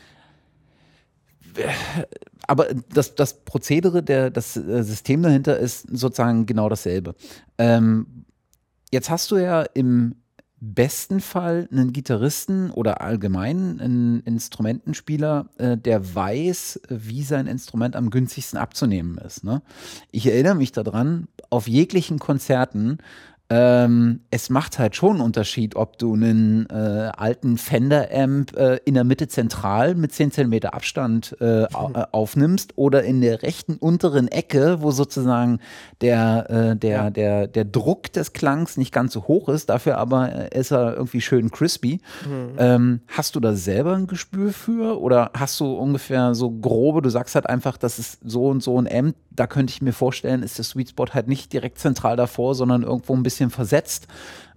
[2.47, 7.15] aber das, das Prozedere, der, das äh, System dahinter ist sozusagen genau dasselbe.
[7.57, 8.25] Ähm,
[8.95, 10.15] jetzt hast du ja im
[10.61, 18.09] besten Fall einen Gitarristen oder allgemein einen Instrumentenspieler, äh, der weiß, wie sein Instrument am
[18.09, 19.43] günstigsten abzunehmen ist.
[19.43, 19.61] Ne?
[20.11, 22.99] Ich erinnere mich daran, auf jeglichen Konzerten
[23.47, 28.95] ähm, es macht halt schon einen Unterschied, ob du einen äh, alten Fender-Amp äh, in
[28.95, 31.67] der Mitte zentral mit 10 cm Abstand äh, äh,
[32.11, 35.59] aufnimmst oder in der rechten unteren Ecke, wo sozusagen
[36.01, 37.09] der, äh, der, Ja.
[37.11, 40.95] der, der Druck des Klangs nicht ganz so hoch ist, dafür aber äh, ist er
[40.95, 41.99] irgendwie schön crispy.
[42.57, 47.09] Ähm, hast du da selber ein Gespür für oder hast du ungefähr so grobe, du
[47.09, 50.43] sagst halt einfach, das ist so und so ein Amp, da könnte ich mir vorstellen,
[50.43, 54.07] ist der Sweet Spot halt nicht direkt zentral davor, sondern irgendwo ein bisschen versetzt.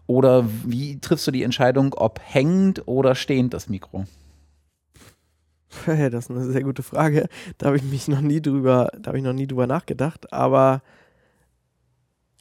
[0.07, 4.05] Oder wie triffst du die Entscheidung, ob hängend oder stehend das Mikro?
[5.87, 7.29] Das ist eine sehr gute Frage.
[7.59, 10.33] Da habe ich mich noch nie drüber, da habe ich noch nie drüber nachgedacht.
[10.33, 10.83] Aber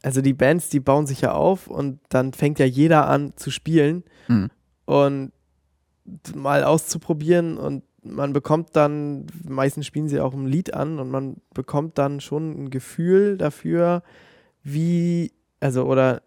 [0.02, 3.50] also die Bands, die bauen sich ja auf und dann fängt ja jeder an zu
[3.50, 4.50] spielen Mhm.
[4.86, 5.32] und
[6.34, 11.36] mal auszuprobieren und man bekommt dann, meistens spielen sie auch ein Lied an und man
[11.54, 14.02] bekommt dann schon ein Gefühl dafür,
[14.62, 16.22] wie, also oder,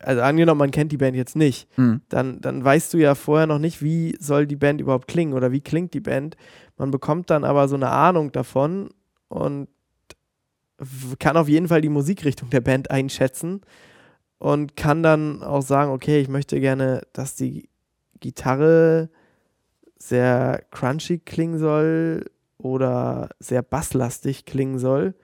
[0.00, 2.00] also angenommen, man kennt die Band jetzt nicht, Mhm.
[2.08, 5.52] dann, dann weißt du ja vorher noch nicht, wie soll die Band überhaupt klingen oder
[5.52, 6.36] wie klingt die Band.
[6.76, 8.90] Man bekommt dann aber so eine Ahnung davon
[9.28, 9.68] und
[11.18, 13.60] kann auf jeden Fall die Musikrichtung der Band einschätzen
[14.38, 17.68] und kann dann auch sagen, okay, ich möchte gerne, dass die
[18.20, 19.08] Gitarre
[19.98, 25.14] sehr crunchy klingen soll oder sehr basslastig klingen soll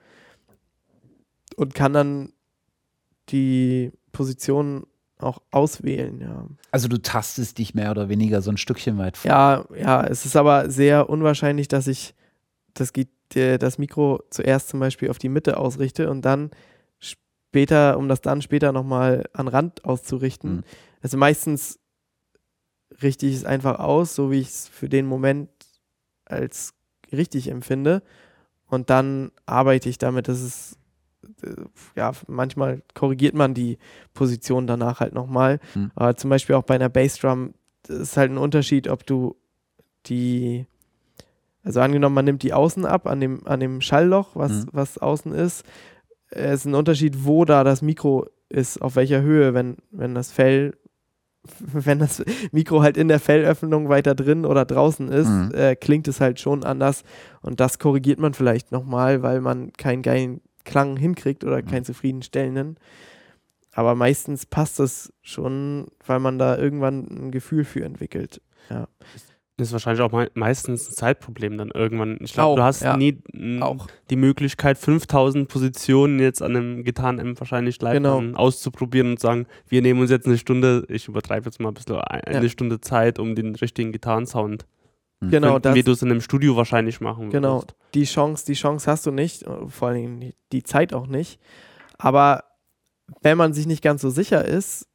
[1.55, 2.33] und kann dann
[3.29, 4.85] die Position
[5.19, 6.47] auch auswählen, ja.
[6.71, 9.29] Also du tastest dich mehr oder weniger so ein Stückchen weit vor.
[9.29, 12.15] Ja, ja, es ist aber sehr unwahrscheinlich, dass ich
[12.73, 12.91] das,
[13.35, 16.51] äh, das Mikro zuerst zum Beispiel auf die Mitte ausrichte und dann
[16.97, 20.57] später, um das dann später nochmal an Rand auszurichten.
[20.57, 20.63] Mhm.
[21.01, 21.79] Also meistens
[23.01, 25.49] richte ich es einfach aus, so wie ich es für den Moment
[26.25, 26.73] als
[27.11, 28.01] richtig empfinde.
[28.67, 30.77] Und dann arbeite ich damit, dass es,
[31.43, 31.55] äh,
[31.95, 33.77] ja, manchmal korrigiert man die
[34.13, 35.59] Position danach halt nochmal.
[35.75, 35.91] Mhm.
[35.95, 39.35] Aber zum Beispiel auch bei einer Bassdrum, das ist halt ein Unterschied, ob du
[40.05, 40.65] die,
[41.63, 44.69] also angenommen, man nimmt die außen ab an dem, an dem Schallloch, was, Mhm.
[44.71, 45.65] was außen ist.
[46.29, 50.31] Es ist ein Unterschied, wo da das Mikro ist, auf welcher Höhe, wenn, wenn das
[50.31, 50.77] Fell,
[51.59, 55.51] wenn das Mikro halt in der Fellöffnung weiter drin oder draußen ist, Mhm.
[55.53, 57.03] äh, klingt es halt schon anders.
[57.41, 62.77] Und das korrigiert man vielleicht nochmal, weil man keinen geilen Klang hinkriegt oder keinen zufriedenstellenden.
[63.73, 68.41] Aber meistens passt es schon, weil man da irgendwann ein Gefühl für entwickelt.
[69.61, 72.17] Das ist wahrscheinlich auch mei meistens ein Zeitproblem dann irgendwann.
[72.21, 72.97] Ich glaube, du hast ja.
[72.97, 73.19] nie
[73.61, 73.85] Auch.
[74.09, 78.21] die Möglichkeit, 5000 Positionen jetzt an einem Gitarren-Amp wahrscheinlich live Genau.
[78.33, 81.95] auszuprobieren und sagen, wir nehmen uns jetzt eine Stunde, ich übertreibe jetzt mal ein bisschen,
[81.97, 82.49] ein- eine Ja.
[82.49, 84.65] Stunde Zeit, um den richtigen Gitarrensound,
[85.19, 87.75] Genau, finden, das, wie du es in einem Studio wahrscheinlich machen Genau, würdest.
[87.93, 91.05] die Chance, die Chance hast du nicht, äh, vor allen Dingen die- die Zeit auch
[91.05, 91.39] nicht.
[91.99, 92.45] Aber
[93.21, 94.87] wenn man sich nicht ganz so sicher ist,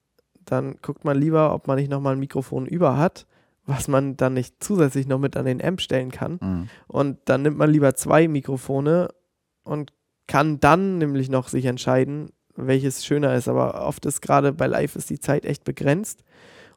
[0.44, 3.26] dann guckt man lieber, ob man nicht nochmal ein Mikrofon über hat,
[3.66, 6.38] was man dann nicht zusätzlich noch mit an den Amp stellen kann.
[6.40, 6.68] Mhm.
[6.86, 9.08] Und dann nimmt man lieber zwei Mikrofone
[9.64, 9.92] und
[10.28, 13.48] kann dann nämlich noch sich entscheiden, welches schöner ist.
[13.48, 16.24] Aber oft ist gerade bei Live ist die Zeit echt begrenzt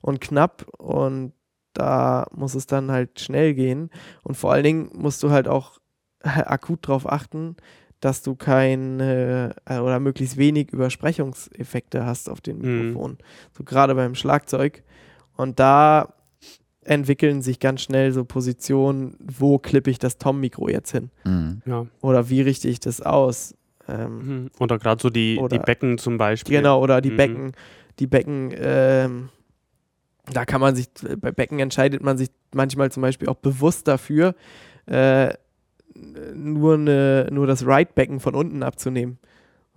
[0.02, 1.34] und knapp und
[1.74, 3.90] da muss es dann halt schnell gehen.
[4.24, 5.80] Und vor allen Dingen musst du halt auch
[6.24, 7.56] akut darauf achten,
[8.02, 12.88] dass du keine äh, oder möglichst wenig Übersprechungseffekte hast auf den Mhm.
[12.88, 13.18] Mikrofon.
[13.58, 14.84] So gerade beim Schlagzeug.
[15.38, 16.14] Und da
[16.90, 21.10] entwickeln sich ganz schnell so Positionen, wo klippe ich das Tom-Mikro jetzt hin?
[21.24, 21.62] Mhm.
[21.66, 21.86] Ja.
[22.02, 23.54] Oder wie richte ich das aus?
[23.88, 24.52] Ähm, Mhm.
[24.60, 26.58] Oder gerade so die, Oder- die Becken zum Beispiel.
[26.58, 27.18] Genau, oder die Mhm.
[27.18, 27.52] Becken,
[28.00, 29.30] die Becken, ähm,
[30.34, 30.88] da kann man sich,
[31.20, 34.36] bei Becken entscheidet man sich manchmal zum Beispiel auch bewusst dafür,
[34.88, 35.34] äh,
[36.34, 39.18] nur, eine, nur das Right-Becken von unten abzunehmen.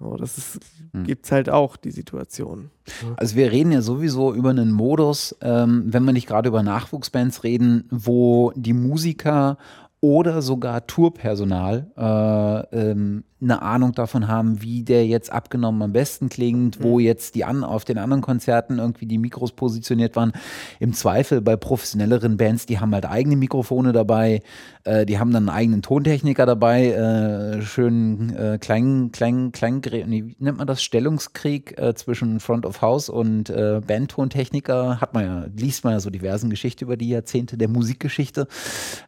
[0.02, 0.60] So, das ist,
[0.92, 1.04] Mhm.
[1.04, 2.70] gibt's halt auch, die Situation.
[3.16, 7.44] Also wir reden ja sowieso über einen Modus, ähm, wenn wir nicht gerade über Nachwuchsbands
[7.44, 9.56] reden, wo die Musiker
[10.02, 16.28] oder sogar Tourpersonal äh, ähm, eine Ahnung davon haben, wie der jetzt abgenommen am besten
[16.28, 20.32] klingt, wo jetzt die an, auf den anderen Konzerten irgendwie die Mikros positioniert waren.
[20.78, 24.42] Im Zweifel bei professionelleren Bands, die haben halt eigene Mikrofone dabei,
[24.84, 30.24] äh, die haben dann einen eigenen Tontechniker dabei, äh, schön äh, klein, klein, klein, nee,
[30.24, 35.24] wie nennt man das, Stellungskrieg äh, zwischen Front of House und äh, Bandtontechniker, hat man
[35.24, 38.46] ja, liest man ja so diversen Geschichten über die Jahrzehnte der Musikgeschichte,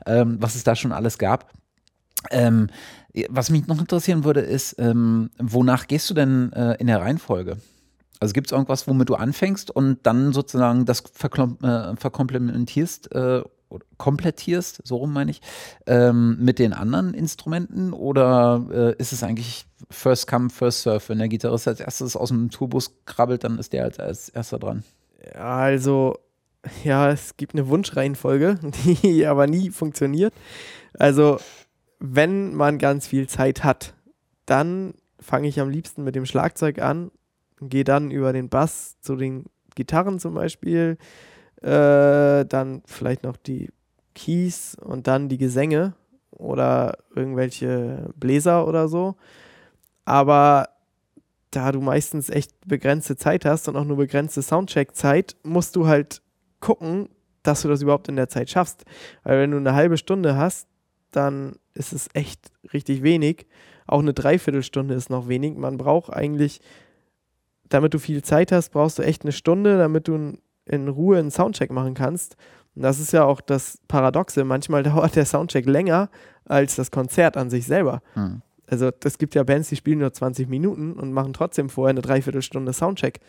[0.06, 1.50] ähm, was es da schon alles gab.
[2.30, 2.68] Ähm,
[3.28, 7.58] was mich noch interessieren würde, ist, ähm, wonach gehst du denn äh, in der Reihenfolge?
[8.20, 13.84] Also gibt es irgendwas, womit du anfängst und dann sozusagen das äh, verkomplementierst äh, oder
[13.98, 15.40] komplettierst, so rum meine ich,
[15.86, 21.02] ähm, mit den anderen Instrumenten oder äh, ist es eigentlich First Come, First Serve?
[21.08, 24.84] Wenn der Gitarrist als erstes aus dem Tourbus krabbelt, dann ist der als, erster dran.
[25.34, 26.18] Also,
[26.84, 30.34] ja, es gibt eine Wunschreihenfolge, die aber nie funktioniert.
[30.98, 31.38] Also,
[31.98, 33.94] wenn man ganz viel Zeit hat,
[34.46, 37.10] dann fange ich am liebsten mit dem Schlagzeug an,
[37.60, 40.98] gehe dann über den Bass zu den Gitarren zum Beispiel,
[41.62, 43.70] äh, dann vielleicht noch die
[44.14, 45.94] Keys und dann die Gesänge
[46.30, 49.16] oder irgendwelche Bläser oder so.
[50.04, 50.68] Aber
[51.50, 56.20] da du meistens echt begrenzte Zeit hast und auch nur begrenzte Soundcheck-Zeit, musst du halt
[56.64, 57.10] gucken,
[57.42, 58.84] dass du das überhaupt in der Zeit schaffst.
[59.22, 60.66] Weil wenn du eine halbe Stunde hast,
[61.10, 63.46] dann ist es echt richtig wenig.
[63.86, 65.56] Auch eine Dreiviertelstunde ist noch wenig.
[65.56, 66.60] Man braucht eigentlich,
[67.68, 71.30] damit du viel Zeit hast, brauchst du echt eine Stunde, damit du in Ruhe einen
[71.30, 72.36] Soundcheck machen kannst.
[72.74, 74.42] Und das ist ja auch das Paradoxe.
[74.44, 76.08] Manchmal dauert der Soundcheck länger
[76.46, 78.00] als das Konzert an sich selber.
[78.14, 78.40] Hm.
[78.66, 82.00] Also es gibt ja Bands, die spielen nur 20 Minuten und machen trotzdem vorher eine
[82.00, 83.20] Dreiviertelstunde Soundcheck.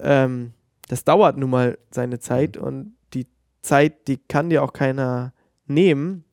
[0.00, 0.54] Ähm,
[0.88, 3.26] das dauert nun mal seine Zeit und die
[3.62, 5.32] Zeit, die kann dir auch keiner
[5.66, 6.24] nehmen.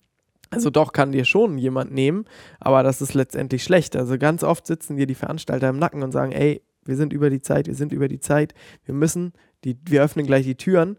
[0.49, 2.25] Also doch kann dir schon jemand nehmen,
[2.59, 3.95] aber das ist letztendlich schlecht.
[3.95, 7.29] Also ganz oft sitzen dir die Veranstalter im Nacken und sagen, ey, wir sind über
[7.29, 8.53] die Zeit, wir sind über die Zeit,
[8.83, 9.33] wir müssen,
[9.63, 10.97] die, wir öffnen gleich die Türen.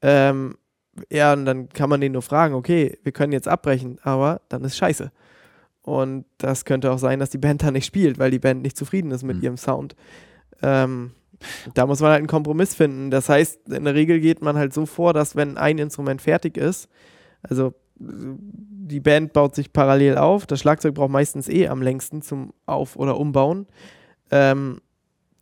[0.00, 0.56] Ähm,
[1.10, 4.64] ja, und dann kann man den nur fragen, okay, wir können jetzt abbrechen, aber dann
[4.64, 5.12] ist scheiße.
[5.82, 8.76] Und das könnte auch sein, dass die Band da nicht spielt, weil die Band nicht
[8.76, 9.42] zufrieden ist mit mhm.
[9.42, 9.96] ihrem Sound.
[10.62, 11.12] Ähm,
[11.74, 13.10] da muss man halt einen Kompromiss finden.
[13.10, 16.56] Das heißt, in der Regel geht man halt so vor, dass wenn ein Instrument fertig
[16.56, 16.88] ist,
[17.42, 22.52] also die Band baut sich parallel auf, das Schlagzeug braucht meistens eh am längsten zum
[22.66, 23.66] Auf- oder Umbauen,
[24.30, 24.80] ähm,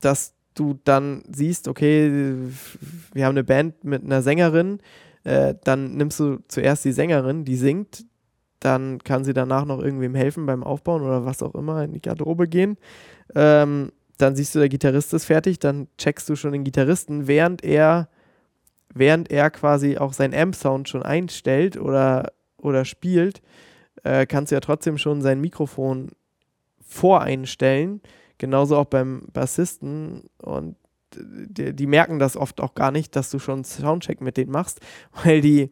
[0.01, 2.35] dass du dann siehst, okay,
[3.13, 4.81] wir haben eine Band mit einer Sängerin,
[5.25, 8.07] äh, dann nimmst du zuerst die Sängerin, die singt,
[8.61, 12.01] dann kann sie danach noch irgendwem helfen beim Aufbauen oder was auch immer, in die
[12.01, 12.79] Garderobe gehen.
[13.35, 17.63] Ähm, dann siehst du, der Gitarrist ist fertig, dann checkst du schon den Gitarristen, während
[17.63, 18.09] er,
[18.93, 23.43] während er quasi auch seinen Amp-Sound schon einstellt oder, oder spielt,
[24.05, 26.11] äh, kannst du ja trotzdem schon sein Mikrofon
[26.81, 28.01] voreinstellen.
[28.39, 30.77] Genauso auch beim Bassisten und
[31.15, 34.81] die, die, merken das oft auch gar nicht, dass du schon Soundcheck mit denen machst,
[35.25, 35.71] weil die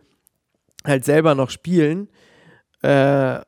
[0.84, 2.08] halt selber noch spielen.
[2.82, 3.40] Äh,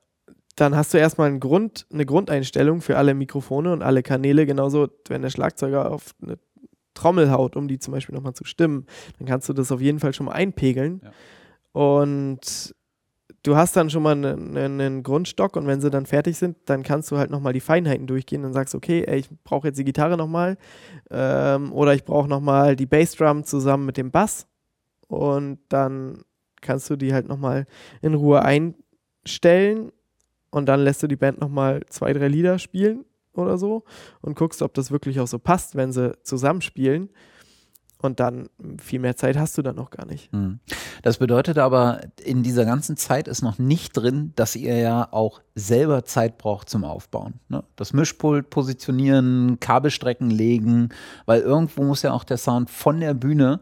[0.57, 4.47] dann hast du erstmal einen Grund, eine Grundeinstellung für alle Mikrofone und alle Kanäle.
[4.47, 6.39] Genauso, wenn der Schlagzeuger auf eine
[6.95, 8.87] Trommel haut, um die zum Beispiel nochmal zu stimmen,
[9.19, 11.03] dann kannst du das auf jeden Fall schon mal einpegeln.
[11.05, 11.11] Ja.
[11.73, 12.75] Und
[13.43, 16.83] du hast dann schon mal einen, einen, Grundstock und wenn sie dann fertig sind, dann
[16.83, 19.85] kannst du halt nochmal die Feinheiten durchgehen und sagst, okay, ey, ich brauche jetzt die
[19.85, 20.57] Gitarre nochmal
[21.11, 24.47] ähm, oder ich brauche nochmal die Bassdrum zusammen mit dem Bass
[25.07, 26.23] und dann
[26.63, 27.67] kannst du die halt nochmal
[28.01, 29.93] in Ruhe einstellen
[30.51, 33.05] und dann lässt du die Band nochmal zwei, drei Lieder spielen
[33.35, 33.85] oder so
[34.21, 37.11] und guckst, ob das wirklich auch so passt, wenn sie zusammenspielen.
[38.03, 40.31] Und dann viel mehr Zeit hast du dann noch gar nicht.
[40.31, 40.61] Hm.
[41.03, 45.41] Das bedeutet aber, in dieser ganzen Zeit ist noch nicht drin, dass ihr ja auch
[45.55, 47.41] selber Zeit braucht zum Aufbauen.
[47.49, 47.65] Ne?
[47.75, 50.91] Das Mischpult positionieren, Kabelstrecken legen,
[51.25, 53.61] weil irgendwo muss ja auch der Sound von der Bühne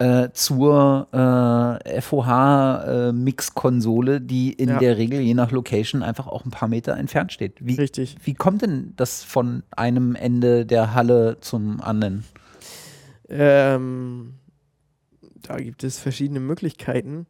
[0.00, 4.78] äh, zur äh, FOH-Mix-Konsole, äh, die in ja.
[4.78, 7.58] der Regel je nach Location einfach auch ein paar Meter entfernt steht.
[7.60, 8.16] Wie, Richtig.
[8.24, 12.24] Wie kommt denn das von einem Ende der Halle zum anderen?
[13.28, 14.36] Ähm,
[15.42, 17.26] da gibt es verschiedene Möglichkeiten.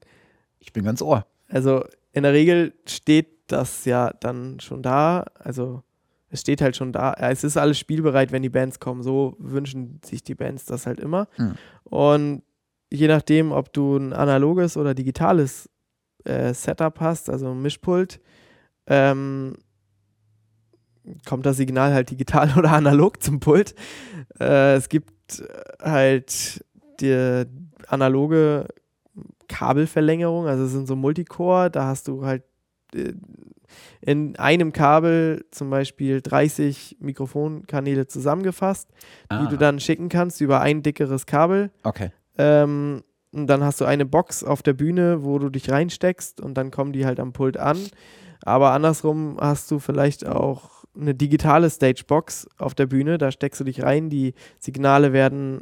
[0.60, 1.26] Ich bin ganz ohr.
[1.48, 1.82] Also
[2.12, 5.26] in der Regel steht das ja dann schon da.
[5.40, 5.82] Also
[6.28, 7.14] es steht halt schon da.
[7.14, 9.02] Es ist alles spielbereit, wenn die Bands kommen.
[9.02, 11.26] So wünschen sich die Bands das halt immer.
[11.34, 11.56] Hm.
[11.82, 12.42] Und
[12.90, 15.68] je nachdem, ob du ein analoges oder digitales
[16.24, 18.20] äh, Setup hast, also ein Mischpult,
[18.86, 19.54] ähm,
[21.26, 23.74] kommt das Signal halt digital oder analog zum Pult.
[24.38, 25.42] Äh, es gibt
[25.80, 26.64] halt
[27.00, 27.44] die
[27.86, 28.66] analoge
[29.48, 32.44] Kabelverlängerung, also es sind so Multicore, da hast du halt
[32.94, 33.12] äh,
[34.00, 38.88] in einem Kabel zum Beispiel 30 Mikrofonkanäle zusammengefasst,
[39.28, 39.42] ah.
[39.42, 41.70] die du dann schicken kannst über ein dickeres Kabel.
[41.84, 42.10] Okay.
[42.40, 43.02] Ähm,
[43.32, 46.70] und dann hast du eine Box auf der Bühne, wo du dich reinsteckst und dann
[46.70, 47.78] kommen die halt am Pult an.
[48.42, 53.64] Aber andersrum hast du vielleicht auch eine digitale Stagebox auf der Bühne, da steckst du
[53.64, 55.60] dich rein, die Signale werden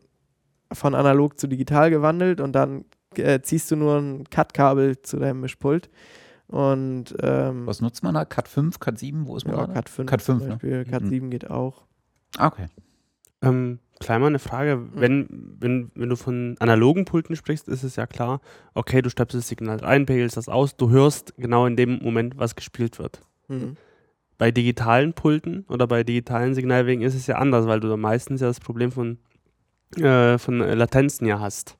[0.72, 2.84] von analog zu digital gewandelt und dann
[3.16, 5.90] äh, ziehst du nur ein Cut-Kabel zu deinem Mischpult.
[6.46, 8.24] Und ähm, was nutzt man da?
[8.24, 9.26] Cut 5, Cut 7?
[9.26, 9.72] Wo ist man ja, da?
[9.74, 10.10] Cut 5.
[10.10, 10.78] Cut 5 zum Beispiel.
[10.78, 10.84] Ne?
[10.86, 11.08] Cut mhm.
[11.10, 11.84] 7 geht auch.
[12.38, 12.66] Ah, okay.
[13.42, 14.90] Ähm, Klein mal eine Frage, hm.
[14.94, 18.40] wenn, wenn, wenn du von analogen Pulten sprichst, ist es ja klar,
[18.74, 22.38] okay, du stöpselst das Signal rein, pegelst das aus, du hörst genau in dem Moment,
[22.38, 23.20] was gespielt wird.
[23.48, 23.76] Mhm.
[24.36, 28.40] Bei digitalen Pulten oder bei digitalen Signalwegen ist es ja anders, weil du da meistens
[28.40, 29.18] ja das Problem von,
[29.96, 31.76] äh, von Latenzen ja hast.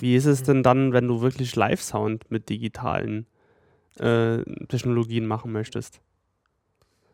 [0.00, 0.46] Wie ist es hm.
[0.46, 3.26] denn dann, wenn du wirklich Live-Sound mit digitalen
[3.98, 6.00] äh, Technologien machen möchtest?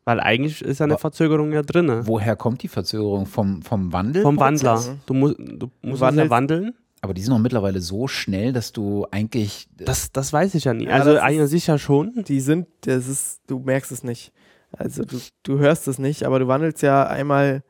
[0.05, 2.01] Weil eigentlich ist ja eine Verzögerung ja drin.
[2.03, 3.27] Woher kommt die Verzögerung?
[3.27, 4.23] Vom, vom Wandel?
[4.23, 4.83] Vom Wandler.
[5.07, 6.75] Du, mu du musst ja wandeln.
[7.01, 9.69] Aber die sind doch mittlerweile so schnell, dass du eigentlich.
[9.77, 10.85] Das, das weiß ich ja nie.
[10.85, 12.25] Ja, also eigentlich sicher schon.
[12.25, 14.33] Die sind, das ist, du merkst es nicht.
[14.73, 17.63] Also du, du hörst es nicht, aber du wandelst ja einmal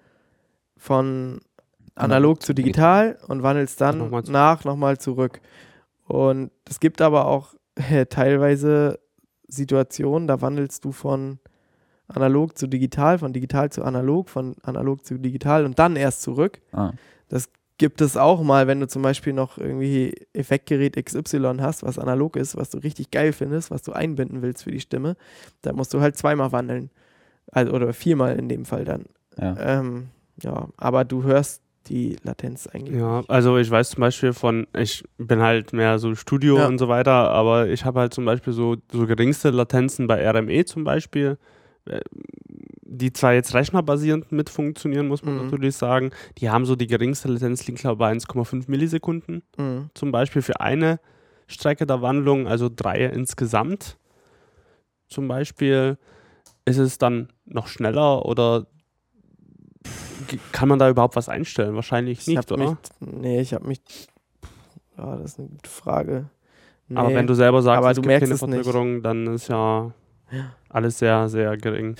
[0.76, 1.40] von
[1.94, 5.40] analog zu digital und wandelst dann Nochmal nach nochmal zurück.
[6.06, 8.98] Und es gibt aber auch äh, teilweise
[9.48, 11.38] Situationen, da wandelst du von
[12.08, 16.60] analog zu digital, von digital zu analog, von analog zu digital und dann erst zurück.
[16.72, 16.92] Ah.
[17.76, 22.36] Gibt es auch mal, wenn du zum Beispiel noch irgendwie Effektgerät XY hast, was analog
[22.36, 25.16] ist, was du richtig geil findest, was du einbinden willst für die Stimme,
[25.62, 26.90] da musst du halt zweimal wandeln.
[27.50, 29.06] Also, oder viermal in dem Fall dann.
[29.36, 29.56] Ja.
[29.58, 30.06] Ähm,
[30.40, 32.96] ja, aber du hörst die Latenz eigentlich.
[32.96, 36.68] Ja, also ich weiß zum Beispiel von, ich bin halt mehr so Studio Ja.
[36.68, 40.64] und so weiter, aber ich habe halt zum Beispiel so, so geringste Latenzen bei RME
[40.64, 41.38] zum Beispiel,
[42.86, 45.42] die zwar jetzt rechnerbasierend mit funktionieren, muss man Mhm.
[45.44, 49.90] natürlich sagen, die haben so die geringste Latenz liegt glaube ich bei 1,5 Millisekunden Mhm.
[49.94, 51.00] zum Beispiel für eine
[51.46, 53.98] Strecke der Wandlung, also drei insgesamt.
[55.08, 55.98] Zum Beispiel
[56.64, 58.66] ist es dann noch schneller oder
[60.52, 61.74] kann man da überhaupt was einstellen?
[61.74, 62.70] Wahrscheinlich Ich nicht, oder?
[62.70, 63.80] Mich, nee, ich habe mich.
[64.96, 66.30] Ja, das ist eine gute Frage.
[66.88, 66.96] Nee.
[66.96, 68.54] Aber wenn du selber sagst, aber es du gibt merkst keine es nicht.
[68.64, 69.92] Verzögerung, dann ist Ja.
[70.74, 71.94] Alles sehr, sehr gering.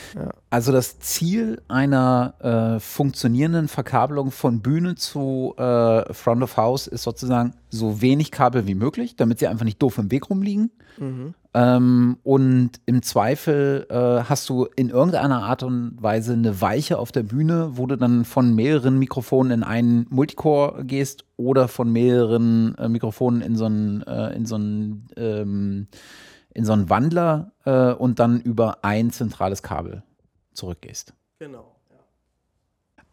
[0.51, 2.35] Also das Ziel einer
[2.77, 8.67] äh, funktionierenden Verkabelung von Bühne zu äh, Front of House ist sozusagen so wenig Kabel
[8.67, 10.73] wie möglich, damit sie einfach nicht doof im Weg rumliegen.
[10.99, 11.35] Mhm.
[11.55, 17.13] Ähm, und im Zweifel äh, hast du in irgendeiner Art und Weise eine Weiche auf
[17.13, 22.75] der Bühne, wo du dann von mehreren Mikrofonen in einen Multicore gehst oder von mehreren
[22.77, 25.87] äh, Mikrofonen in so einen, äh, in so einen, ähm,
[26.55, 30.03] in so einen Wandler äh, und dann über ein zentrales Kabel
[30.55, 31.13] zurückgehst.
[31.39, 31.75] Genau.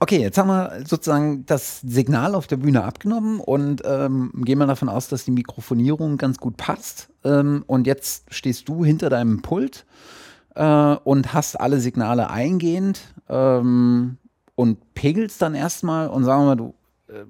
[0.03, 4.65] Okay, jetzt haben wir sozusagen das Signal auf der Bühne abgenommen und ähm, gehen wir
[4.65, 7.09] davon aus, dass die Mikrofonierung ganz gut passt.
[7.23, 9.85] Ähm, und jetzt stehst du hinter deinem Pult
[10.55, 14.17] äh, und hast alle Signale eingehend ähm,
[14.55, 16.73] und pegelst dann erstmal und sagen wir mal, du
[17.07, 17.25] äh,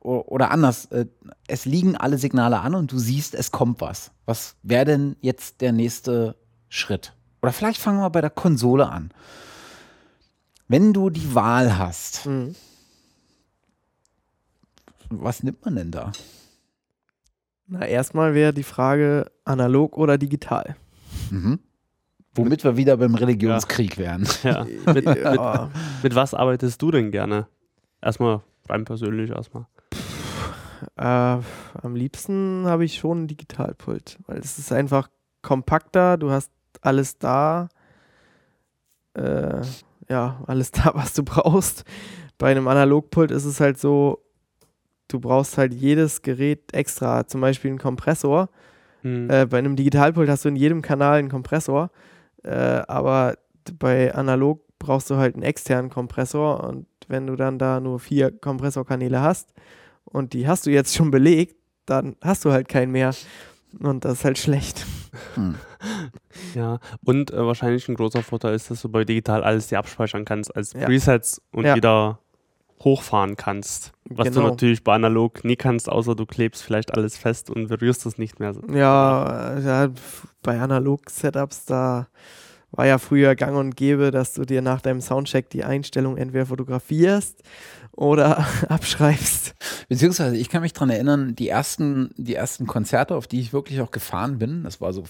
[0.00, 1.06] oder anders, äh,
[1.46, 4.12] es liegen alle Signale an und du siehst, es kommt was.
[4.26, 6.36] Was wäre denn jetzt der nächste
[6.68, 7.14] Schritt?
[7.42, 9.10] Oder vielleicht fangen wir bei der Konsole an.
[10.68, 12.54] Wenn du die Wahl hast, Mhm.
[15.10, 16.12] was nimmt man denn da?
[17.66, 20.76] Na, erstmal wäre die Frage analog oder digital.
[21.30, 21.58] Mhm.
[22.34, 24.26] Womit wir wieder beim Religionskrieg wären.
[24.42, 24.64] Ja.
[24.64, 25.70] mit, mit, Ja,
[26.02, 27.46] mit was arbeitest du denn gerne?
[28.00, 29.66] Erstmal rein persönlich erstmal.
[30.96, 35.08] Äh, am liebsten habe ich schon ein Digitalpult, weil es ist einfach
[35.42, 36.50] kompakter, du hast
[36.80, 37.68] alles da.
[39.14, 39.62] Äh,
[40.08, 41.84] ja, alles da, was du brauchst.
[42.38, 44.22] Bei einem Analogpult ist es halt so,
[45.08, 48.48] du brauchst halt jedes Gerät extra, zum Beispiel einen Kompressor.
[49.02, 49.30] Hm.
[49.30, 51.90] Äh, bei einem Digitalpult hast du in jedem Kanal einen Kompressor,
[52.42, 53.36] äh, aber
[53.78, 58.30] bei analog brauchst du halt einen externen Kompressor und wenn du dann da nur vier
[58.30, 59.52] Kompressorkanäle hast
[60.10, 61.56] und die hast du jetzt schon belegt,
[61.86, 63.14] dann hast du halt keinen mehr
[63.80, 64.84] und das ist halt schlecht.
[65.34, 65.54] Hm.
[66.54, 70.24] Ja, und äh, wahrscheinlich ein großer Vorteil ist, dass du bei digital alles dir abspeichern
[70.24, 70.86] kannst als Ja.
[70.86, 71.74] Presets und Ja.
[71.74, 72.18] wieder
[72.82, 73.92] hochfahren kannst.
[74.08, 74.48] Was du Genau.
[74.50, 78.38] natürlich bei analog nie kannst, außer du klebst vielleicht alles fest und berührst es nicht
[78.40, 78.54] mehr.
[78.72, 79.88] Ja, ja
[80.42, 82.08] bei Analog-Setups, da
[82.70, 86.46] war ja früher gang und gäbe, dass du dir nach deinem Soundcheck die Einstellung entweder
[86.46, 87.42] fotografierst
[87.98, 89.54] oder abschreibst.
[89.88, 93.80] Beziehungsweise, ich kann mich dran erinnern, die ersten, die ersten Konzerte, auf die ich wirklich
[93.80, 95.02] auch gefahren bin, das war so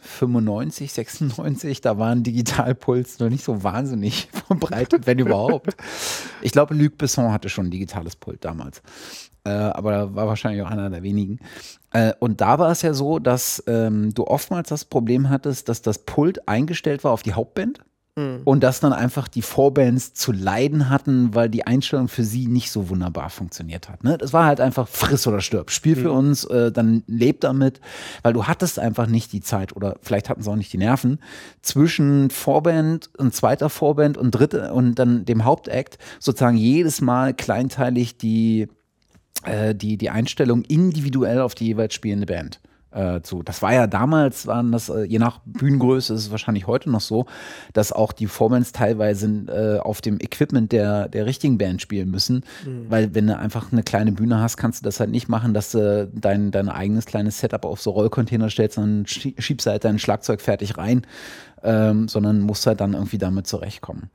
[0.00, 5.74] 95, 96, da waren Digitalpuls noch nicht so wahnsinnig verbreitet, wenn überhaupt.
[6.42, 8.82] Ich glaube, Luc Besson hatte schon ein digitales Pult damals.
[9.44, 11.38] Äh, aber er war wahrscheinlich auch einer der wenigen.
[11.92, 15.80] Äh, und da war es ja so, dass ähm, du oftmals das Problem hattest, dass
[15.80, 17.80] das Pult eingestellt war auf die Hauptband
[18.18, 18.40] Mhm.
[18.44, 22.72] und dass dann einfach die Vorbands zu leiden hatten, weil die Einstellung für sie nicht
[22.72, 24.02] so wunderbar funktioniert hat.
[24.02, 24.18] Ne?
[24.18, 25.70] Das war halt einfach friss oder stirb.
[25.70, 27.80] Spiel für uns, äh, dann lebt damit,
[28.22, 31.20] weil du hattest einfach nicht die Zeit oder vielleicht hatten sie auch nicht die Nerven
[31.62, 38.18] zwischen Vorband und zweiter Vorband und dritte und dann dem Hauptakt sozusagen jedes Mal kleinteilig
[38.18, 38.68] die
[39.44, 43.42] äh, die, die Einstellung individuell auf die jeweils spielende Band äh, zu.
[43.42, 47.00] Das war ja damals, waren das, äh, je nach Bühnengröße ist es wahrscheinlich heute noch
[47.00, 47.26] so,
[47.72, 52.44] dass auch die Vorbands teilweise äh, auf dem Equipment der, der richtigen Band spielen müssen.
[52.88, 55.72] Weil wenn du einfach eine kleine Bühne hast, kannst du das halt nicht machen, dass
[55.72, 59.98] du dein, dein eigenes kleines Setup auf so Rollcontainer stellst und schie- schiebst halt dein
[59.98, 61.06] Schlagzeug fertig rein,
[61.62, 64.10] ähm, sondern musst halt dann irgendwie damit zurechtkommen.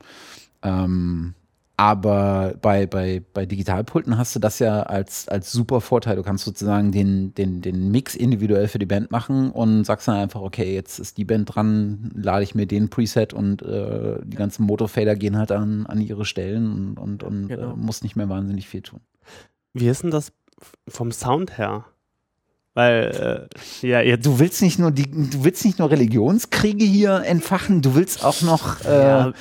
[0.62, 1.34] Ähm,
[1.76, 6.14] Aber bei, bei, bei Digitalpulten hast du das ja als, als super Vorteil.
[6.14, 10.14] Du kannst sozusagen den, den, den Mix individuell für die Band machen und sagst dann
[10.14, 14.36] einfach, okay, jetzt ist die Band dran, lade ich mir den Preset und äh, die
[14.36, 17.72] ganzen Motorfader gehen halt an, an ihre Stellen und, und, und genau.
[17.72, 19.00] äh, muss nicht mehr wahnsinnig viel tun.
[19.72, 20.32] Wie ist denn das
[20.86, 21.86] vom Sound her?
[22.74, 23.48] Weil,
[23.82, 24.26] äh, ja, jetzt.
[24.26, 28.42] Du willst nicht nur die, du willst nicht nur Religionskriege hier entfachen, du willst auch
[28.42, 29.32] noch, äh, ja,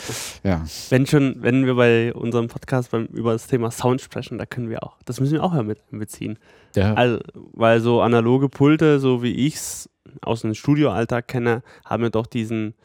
[0.43, 0.65] ja.
[0.89, 4.69] Wenn schon, wenn wir bei unserem Podcast beim, über das Thema Sound sprechen, da können
[4.69, 6.37] wir auch, das müssen wir auch mit beziehen.
[6.75, 6.93] Ja.
[6.93, 7.19] Also,
[7.53, 9.89] weil so analoge Pulte, so wie ich es
[10.21, 12.75] aus dem Studioalltag kenne, haben ja doch diesen,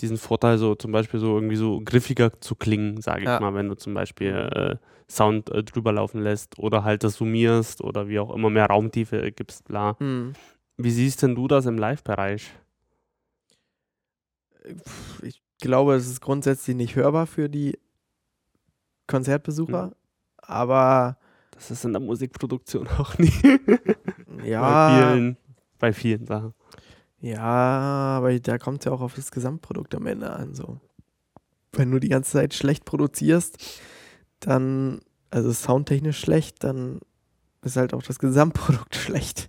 [0.00, 3.40] diesen Vorteil, so zum Beispiel so irgendwie so griffiger zu klingen, sage ich ja.
[3.40, 4.76] mal, wenn du zum Beispiel äh,
[5.10, 9.30] Sound äh, drüber laufen lässt oder halt das summierst oder wie auch immer mehr Raumtiefe
[9.32, 9.96] gibst, bla.
[10.00, 10.32] Mhm.
[10.76, 12.52] Wie siehst denn du das im Live-Bereich?
[15.22, 17.78] Ich glaube, es ist grundsätzlich nicht hörbar für die
[19.06, 19.94] Konzertbesucher, mhm.
[20.38, 21.18] aber
[21.52, 23.32] das ist in der Musikproduktion auch nie.
[24.44, 24.60] ja.
[24.60, 25.36] Bei vielen,
[25.78, 26.54] bei vielen Sachen.
[27.24, 30.54] Ja, aber da kommt es ja auch auf das Gesamtprodukt am Ende an.
[30.54, 30.78] So.
[31.72, 33.80] Wenn du die ganze Zeit schlecht produzierst,
[34.40, 37.00] dann, also soundtechnisch schlecht, dann
[37.62, 39.48] ist halt auch das Gesamtprodukt schlecht.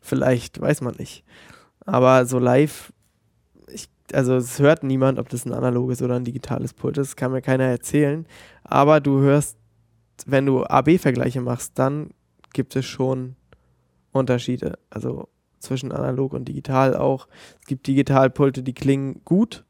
[0.00, 1.22] Vielleicht, weiß man nicht.
[1.86, 2.92] Aber so live,
[3.68, 7.30] ich, also es hört niemand, ob das ein analoges oder ein digitales Pult ist, kann
[7.30, 8.26] mir keiner erzählen.
[8.64, 9.56] Aber du hörst,
[10.26, 12.10] wenn du AB-Vergleiche machst, dann
[12.52, 13.36] gibt es schon
[14.10, 14.76] Unterschiede.
[14.90, 15.28] Also
[15.62, 17.28] zwischen analog und digital auch.
[17.60, 19.64] Es gibt Digitalpulte, die klingen gut.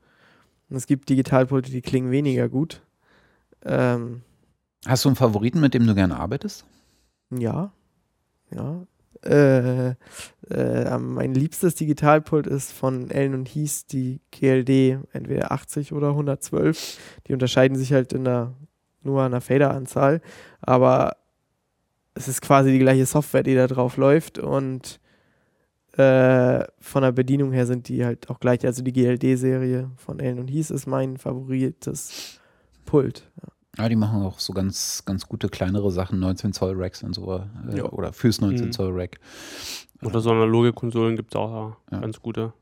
[0.69, 2.83] Und es gibt Digitalpulte, die klingen weniger gut.
[3.65, 4.23] Ähm,
[4.87, 6.65] Hast du einen Favoriten, mit dem du gerne arbeitest?
[7.31, 7.73] Ja,
[8.51, 8.87] ja.
[9.25, 9.95] Äh,
[10.51, 16.99] äh, mein liebstes Digitalpult ist von Ellen und Hies die GLD, entweder 80 oder 112.
[17.29, 18.53] Die unterscheiden sich halt in der,
[19.03, 20.21] nur an der Fader-Anzahl,
[20.61, 21.17] aber
[22.15, 24.99] es ist quasi die gleiche Software, die da drauf läuft und
[25.97, 28.65] äh, von der Bedienung her sind die halt auch gleich.
[28.65, 32.41] Also die GLD-Serie von Ellen und Hies ist mein favorites
[32.85, 33.31] Pult.
[33.43, 33.49] Ja.
[33.79, 37.43] Ja, die machen auch so ganz, ganz gute kleinere Sachen, 19 Zoll Racks und so.
[37.71, 38.73] Äh, oder fürs 19 mhm.
[38.73, 39.19] Zoll Rack.
[40.03, 42.01] Oder so analoge Konsolen gibt es auch ja.
[42.01, 42.53] ganz gute.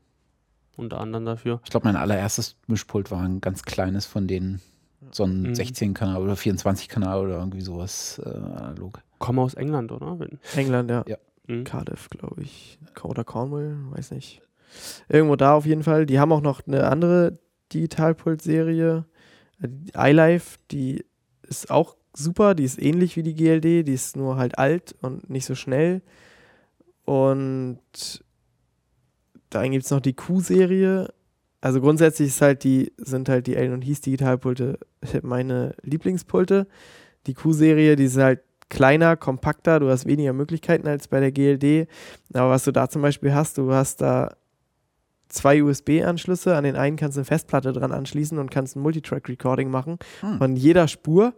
[0.77, 1.59] Unter anderem dafür.
[1.65, 4.61] Ich glaube, mein allererstes Mischpult war ein ganz kleines von denen.
[5.11, 5.53] So ein mhm.
[5.53, 9.01] 16-Kanal oder 24-Kanal oder irgendwie sowas äh, analog.
[9.19, 10.17] Kommen aus England, oder?
[10.55, 11.03] England, ja.
[11.07, 11.17] ja.
[11.59, 11.63] Mhm.
[11.63, 12.79] Cardiff, glaube ich.
[13.03, 14.41] Oder Cornwall, weiß nicht.
[15.09, 16.05] Irgendwo da auf jeden Fall.
[16.05, 17.39] Die haben auch noch eine andere
[17.73, 19.05] Digitalpult-Serie
[19.95, 21.05] iLife, die
[21.43, 25.29] ist auch super, die ist ähnlich wie die GLD, die ist nur halt alt und
[25.29, 26.01] nicht so schnell.
[27.05, 27.79] Und
[29.49, 31.13] dann gibt es noch die Q-Serie.
[31.59, 34.79] Also grundsätzlich ist halt die, sind halt die Ellen und Hieß Digitalpulte
[35.21, 36.67] meine Lieblingspulte.
[37.27, 38.41] Die Q-Serie, die ist halt
[38.71, 41.87] kleiner, kompakter, du hast weniger Möglichkeiten als bei der GLD.
[42.33, 44.31] Aber was du da zum Beispiel hast, du hast da
[45.27, 46.55] zwei USB-Anschlüsse.
[46.55, 50.37] An den einen kannst du eine Festplatte dran anschließen und kannst ein Multitrack-Recording machen hm.
[50.37, 51.33] von jeder Spur.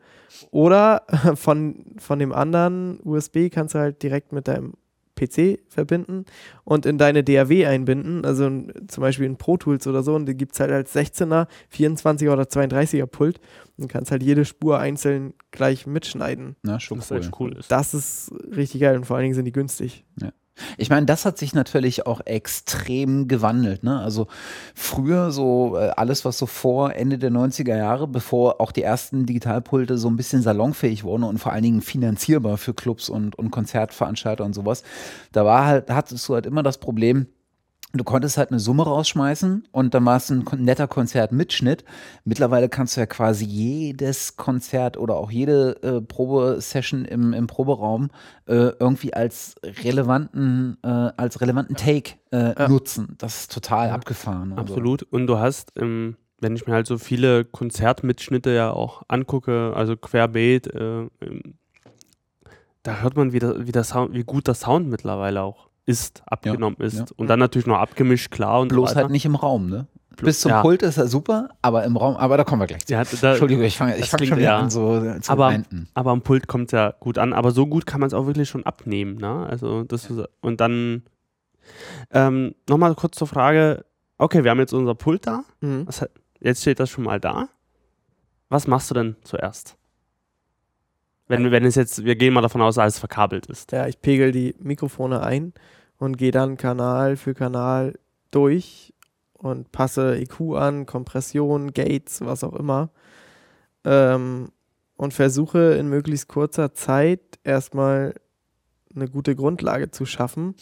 [0.51, 1.03] Oder
[1.35, 4.73] von, von dem anderen USB kannst du halt direkt mit deinem
[5.15, 6.26] PC verbinden
[6.64, 8.49] und in deine DAW einbinden, also
[8.88, 12.31] zum Beispiel in Pro Tools oder so, und die gibt es halt als 16er, 24er
[12.31, 13.40] oder 32er Pult
[13.77, 16.56] und kannst halt jede Spur einzeln gleich mitschneiden.
[16.64, 17.19] Na, schon das cool.
[17.19, 17.60] Ist cool.
[17.69, 20.06] Das ist richtig geil und vor allen Dingen sind die günstig.
[20.19, 20.31] Ja.
[20.77, 23.84] Ich meine, das hat sich natürlich auch extrem gewandelt.
[23.84, 23.99] Ne?
[23.99, 24.27] Also
[24.75, 29.25] früher so äh, alles, was so vor Ende der 90er Jahre, bevor auch die ersten
[29.25, 33.49] Digitalpulte so ein bisschen salonfähig wurden und vor allen Dingen finanzierbar für Clubs und, und
[33.51, 34.84] Konzertveranstalter und sowas,
[35.31, 37.27] da war halt, hattest du halt immer das Problem,
[37.95, 41.85] Du konntest halt eine Summe rausschmeißen und dann war es ein netter Konzertmitschnitt.
[42.25, 48.09] Mittlerweile kannst du ja quasi jedes Konzert oder auch jede äh, Probesession im, im Proberaum
[48.47, 53.13] äh, irgendwie als relevanten, äh, als relevanten Take äh, nutzen.
[53.19, 53.93] Das ist total ja.
[53.93, 54.53] abgefahren.
[54.53, 54.73] Also.
[54.73, 55.03] Absolut.
[55.03, 59.95] Und du hast, ähm, wenn ich mir halt so viele Konzertmitschnitte ja auch angucke, also
[59.95, 61.59] querbeet, äh, ähm,
[62.81, 66.23] da hört man, wie, der, wie, der Sound, wie gut der Sound mittlerweile auch ist,
[66.26, 66.97] abgenommen ja, ist.
[66.97, 67.05] Ja.
[67.15, 68.61] Und dann natürlich noch abgemischt, klar.
[68.61, 69.88] Und Bloß so halt nicht im Raum, ne?
[70.22, 70.61] Bis zum ja.
[70.61, 72.93] Pult ist er super, aber im Raum, aber da kommen wir gleich zu.
[72.93, 74.60] Ja, da, Entschuldigung, ich fange ich fang schon wieder ja.
[74.60, 75.89] an so zu aber, wenden.
[75.95, 78.27] aber am Pult kommt es ja gut an, aber so gut kann man es auch
[78.27, 79.47] wirklich schon abnehmen, ne?
[79.47, 81.03] Also das ist, und dann
[82.11, 83.85] ähm, nochmal kurz zur Frage,
[84.18, 85.88] okay, wir haben jetzt unser Pult da, mhm.
[85.88, 86.05] was,
[86.39, 87.49] jetzt steht das schon mal da.
[88.49, 89.77] Was machst du denn zuerst?
[91.27, 93.71] Wenn, wenn es jetzt, wir gehen mal davon aus, alles verkabelt ist.
[93.71, 95.53] Ja, ich pegel die Mikrofone ein
[95.97, 97.97] und gehe dann Kanal für Kanal
[98.31, 98.93] durch
[99.33, 102.89] und passe EQ an, Kompression, Gates, was auch immer.
[103.85, 104.49] Ähm,
[104.95, 108.15] und versuche in möglichst kurzer Zeit erstmal
[108.95, 110.55] eine gute Grundlage zu schaffen,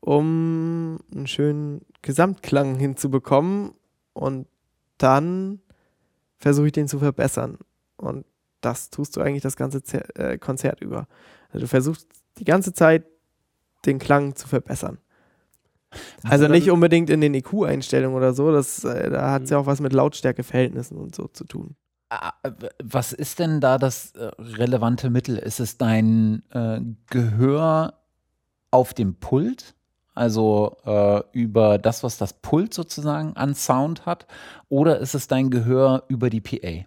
[0.00, 3.72] um einen schönen Gesamtklang hinzubekommen
[4.12, 4.46] und
[4.98, 5.60] dann
[6.36, 7.58] versuche ich den zu verbessern.
[7.96, 8.24] Und
[8.60, 11.06] das tust du eigentlich das ganze Zer äh, Konzert über.
[11.48, 12.08] Also du versuchst
[12.38, 13.04] die ganze Zeit
[13.86, 14.98] den Klang zu verbessern.
[16.22, 19.66] Also nicht unbedingt in den EQ-Einstellungen oder so, das, äh, da hat es ja auch
[19.66, 21.76] was mit Lautstärkeverhältnissen und so zu tun.
[22.10, 22.32] Ah,
[22.82, 25.36] was ist denn da das äh, relevante Mittel?
[25.36, 27.94] Ist es dein äh, Gehör
[28.70, 29.74] auf dem Pult?
[30.14, 34.26] Also äh, über das, was das Pult sozusagen an Sound hat?
[34.68, 36.86] Oder ist es dein Gehör über die PA?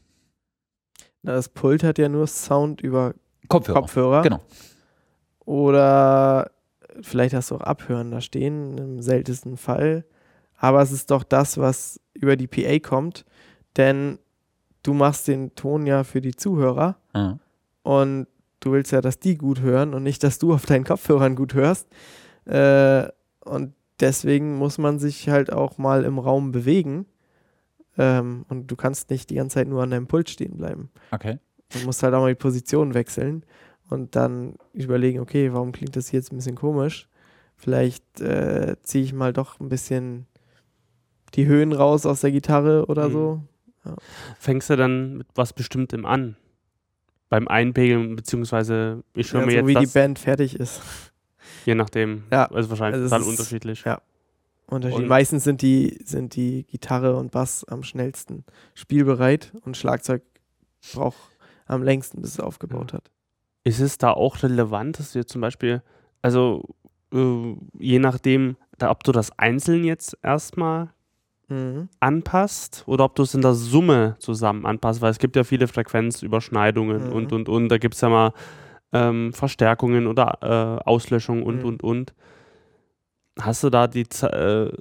[1.23, 3.14] Das Pult hat ja nur Sound über
[3.48, 3.81] Kopfhörer.
[3.81, 4.22] Kopfhörer.
[4.23, 4.39] Genau.
[5.45, 6.52] Oder
[7.02, 10.06] vielleicht hast du auch Abhören da stehen, im seltensten Fall.
[10.57, 13.26] Aber es ist doch das, was über die PA kommt.
[13.77, 14.19] Denn
[14.84, 16.98] du machst den Ton ja für die Zuhörer.
[17.14, 17.39] Ja.
[17.84, 18.27] Und
[18.60, 21.53] du willst ja, dass die gut hören und nicht, dass du auf deinen Kopfhörern gut
[21.53, 21.88] hörst.
[22.45, 23.07] Äh,
[23.43, 27.06] und deswegen muss man sich halt auch mal im Raum bewegen.
[28.01, 30.89] Ähm, und du kannst nicht die ganze Zeit nur an deinem Pult stehen bleiben.
[31.11, 31.37] Okay.
[31.69, 33.43] Du musst halt auch mal die Position wechseln
[33.89, 37.07] und dann überlegen, okay, warum klingt das hier jetzt ein bisschen komisch?
[37.55, 40.25] Vielleicht äh, ziehe ich mal doch ein bisschen
[41.35, 43.13] die Höhen raus aus der Gitarre oder Mhm.
[43.13, 43.41] so.
[44.39, 46.35] Fängst du dann mit was Bestimmtem an?
[47.29, 50.81] Beim Einpegeln, beziehungsweise ich höre Ja, mir so jetzt wie das, die Band fertig ist.
[51.65, 52.45] je nachdem, Ja.
[52.51, 53.83] also wahrscheinlich Also total ist- unterschiedlich.
[53.85, 54.01] ja.
[54.72, 54.99] Unterschied.
[54.99, 60.23] Und- Meistens sind die, sind die Gitarre und Bass am schnellsten spielbereit und Schlagzeug
[60.93, 61.18] braucht
[61.68, 63.11] am längsten, bis es aufgebaut hat.
[63.64, 65.84] Ist es da auch relevant, dass du jetzt zum Beispiel,
[66.22, 66.64] also
[67.14, 70.89] äh, je nachdem, da, ob du das einzeln jetzt erstmal
[71.49, 71.89] Mhm.
[71.99, 75.68] anpasst oder ob du es in der Summe zusammen anpasst, weil es gibt ja viele
[75.68, 77.14] Frequenzüberschneidungen Mhm.
[77.14, 77.68] und und und.
[77.69, 78.34] Da gibt es ja mal
[78.93, 81.65] ähm, Verstärkungen oder äh, Auslöschungen und Mhm.
[81.65, 82.14] und und.
[83.39, 84.71] Hast du da die, äh,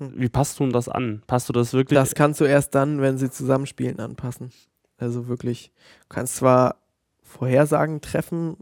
[0.00, 0.14] Mhm.
[0.16, 1.22] wie passt du das an?
[1.26, 1.98] Passt du das wirklich?
[1.98, 4.50] Das kannst du erst dann, wenn sie zusammenspielen, anpassen.
[4.96, 5.72] Also wirklich,
[6.02, 6.76] du kannst zwar
[7.22, 8.56] Vorhersagen treffen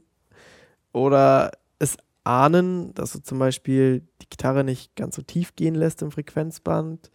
[0.93, 6.03] oder es ahnen, dass du zum Beispiel die Gitarre nicht ganz so tief gehen lässt
[6.03, 7.11] im Frequenzband,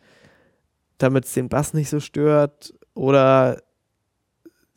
[0.97, 3.61] damit es den Bass nicht so stört oder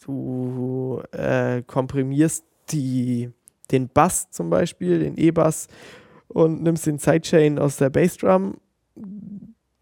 [0.05, 3.31] du äh, komprimierst die,
[3.71, 5.69] den Bass zum Beispiel, den E-Bass
[6.29, 8.59] und nimmst den Sidechain aus der Bassdrum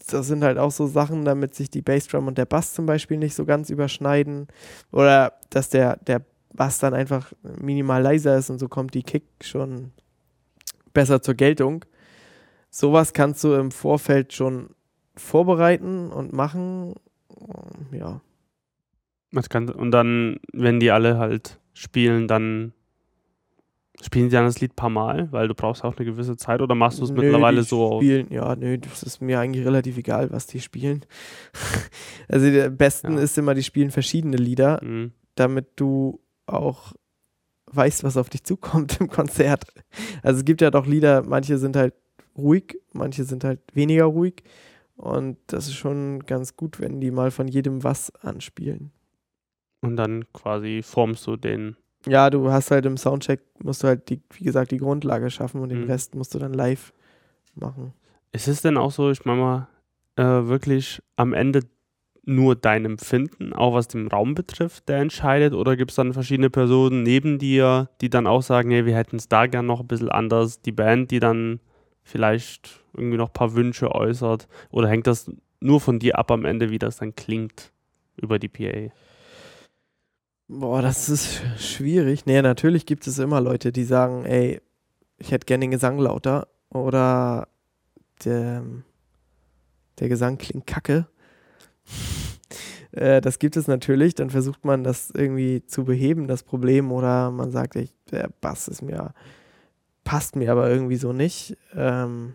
[0.06, 3.16] das sind halt auch so Sachen, damit sich die Bassdrum und der Bass zum Beispiel
[3.16, 4.48] nicht so ganz überschneiden.
[4.92, 6.22] Oder dass der, der
[6.52, 9.92] Bass dann einfach minimal leiser ist und so kommt die Kick schon
[10.92, 11.84] besser zur Geltung.
[12.70, 14.70] Sowas kannst du im Vorfeld schon
[15.16, 16.94] vorbereiten und machen.
[17.92, 18.20] Ja.
[19.32, 22.72] Und dann, wenn die alle halt spielen, dann
[24.02, 26.60] spielen sie dann das Lied ein paar Mal, weil du brauchst auch eine gewisse Zeit
[26.60, 27.98] oder machst du es mittlerweile so?
[28.00, 31.04] Spielen, ja, nö, das ist mir eigentlich relativ egal, was die spielen.
[32.28, 33.22] also der besten Ja.
[33.22, 34.80] ist immer, die spielen verschiedene Lieder.
[34.82, 35.12] Mhm.
[35.36, 36.92] damit du auch
[37.72, 39.64] weißt, was auf dich zukommt im Konzert.
[40.22, 41.94] Also es gibt ja doch Lieder, manche sind halt
[42.36, 44.44] ruhig, manche sind halt weniger ruhig.
[44.96, 48.92] Und das ist schon ganz gut, wenn die mal von jedem was anspielen.
[49.80, 51.76] Und dann quasi formst du den.
[52.06, 55.60] Ja, du hast halt im Soundcheck, musst du halt, die, wie gesagt, die Grundlage schaffen
[55.60, 55.90] und den Mhm.
[55.90, 56.93] Rest musst du dann live
[57.55, 57.93] machen.
[58.32, 59.68] Ist es denn auch so, ich meine mal,
[60.16, 61.60] äh, wirklich am Ende
[62.26, 65.52] nur dein Empfinden, auch was den Raum betrifft, der entscheidet?
[65.55, 69.16] Oder gibt es dann verschiedene Personen neben dir, die dann auch sagen, hey, wir hätten
[69.16, 70.62] es da gern noch ein bisschen anders?
[70.62, 71.60] Die Band, die dann
[72.02, 74.48] vielleicht irgendwie noch ein paar Wünsche äußert?
[74.70, 77.72] Oder hängt das nur von dir ab am Ende, wie das dann klingt
[78.16, 78.90] über die PA?
[80.48, 82.26] Boah, das ist schwierig.
[82.26, 84.60] Nee, natürlich gibt es immer Leute, die sagen, ey,
[85.16, 87.48] ich hätte gerne den Gesang lauter oder
[88.24, 88.62] der,
[89.98, 91.06] der Gesang klingt kacke.
[92.92, 94.14] äh, das gibt es natürlich.
[94.14, 98.68] Dann versucht man das irgendwie zu beheben, das Problem, oder man sagt, ey, der Bass
[98.68, 99.14] ist mir,
[100.04, 101.56] passt mir aber irgendwie so nicht.
[101.74, 102.34] Ähm,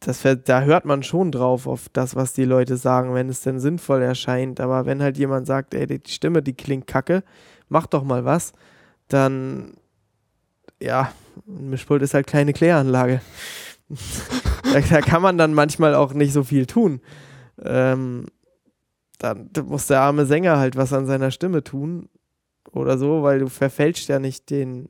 [0.00, 3.58] das, da hört man schon drauf auf das, was die Leute sagen, wenn es denn
[3.58, 4.60] sinnvoll erscheint.
[4.60, 7.24] Aber wenn halt jemand sagt, ey, die Stimme, die klingt kacke,
[7.68, 8.52] mach doch mal was,
[9.08, 9.74] dann,
[10.80, 11.12] ja,
[11.46, 13.20] ein Mischpult ist halt kleine Kläranlage.
[14.72, 17.00] da, da kann man dann manchmal auch nicht so viel tun.
[17.64, 18.26] Ähm,
[19.18, 22.08] dann muss der arme Sänger halt was an seiner Stimme tun
[22.70, 24.88] oder so, weil du verfälscht ja nicht den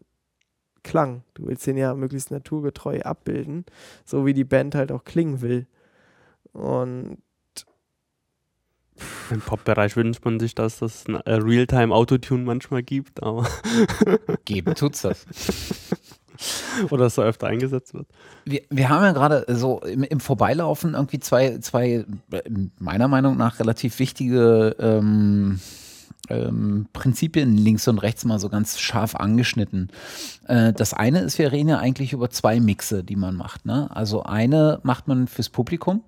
[0.88, 1.22] Klang.
[1.34, 3.66] Du willst den ja möglichst naturgetreu abbilden,
[4.06, 5.66] so wie die Band halt auch klingen will.
[6.54, 7.18] Und
[9.30, 13.46] Im Pop-Bereich wünscht man sich, dass das ein äh, Realtime-Autotune manchmal gibt, aber.
[14.46, 15.26] Geben tut's das.
[16.90, 18.06] Oder dass er öfter eingesetzt wird.
[18.46, 22.42] Wir, wir haben ja gerade so im, im Vorbeilaufen irgendwie zwei, zwei, äh,
[22.78, 25.60] meiner Meinung nach relativ wichtige ähm,
[26.28, 29.88] ähm, Prinzipien links und rechts mal so ganz scharf angeschnitten.
[30.46, 33.66] Äh, das eine ist, wir reden ja eigentlich über zwei Mixe, die man macht.
[33.66, 33.88] Ne?
[33.94, 36.02] Also eine macht man fürs Publikum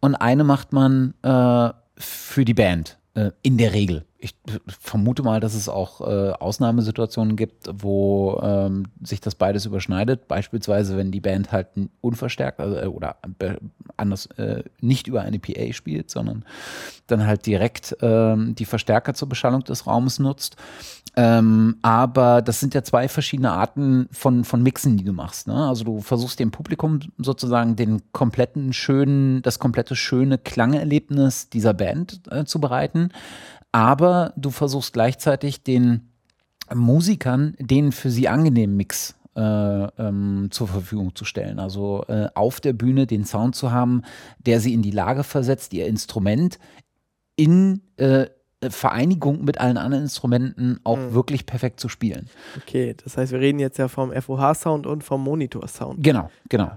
[0.00, 2.98] und eine macht man äh, für die Band.
[3.18, 4.04] Äh, in der Regel.
[4.20, 4.34] Ich
[4.66, 10.26] vermute mal, dass es auch äh, Ausnahmesituationen gibt, wo ähm, sich das beides überschneidet.
[10.26, 11.68] Beispielsweise, wenn die Band halt
[12.00, 13.16] unverstärkt also, äh, oder
[13.96, 16.44] anders äh, nicht über eine PA spielt, sondern
[17.06, 20.56] dann halt direkt ähm, die Verstärker zur Beschallung des Raumes nutzt.
[21.16, 25.48] Ähm, aber das sind ja zwei verschiedene Arten von, von Mixen, die du machst.
[25.48, 25.66] Ne?
[25.66, 32.20] Also du versuchst dem Publikum sozusagen den kompletten schönen, das komplette schöne Klangerlebnis dieser Band
[32.30, 33.10] äh, zu bereiten.
[33.78, 36.10] Aber du versuchst gleichzeitig den
[36.74, 41.60] Musikern den für sie angenehmen Mix äh, ähm, zur Verfügung zu stellen.
[41.60, 44.02] Also äh, auf der Bühne den Sound zu haben,
[44.40, 46.58] der sie in die Lage versetzt, ihr Instrument
[47.36, 48.26] in äh,
[48.68, 51.14] Vereinigung mit allen anderen Instrumenten auch mhm.
[51.14, 52.28] wirklich perfekt zu spielen.
[52.56, 56.02] Okay, das heißt, wir reden jetzt ja vom FOH-Sound und vom Monitor-Sound.
[56.02, 56.76] Genau, genau.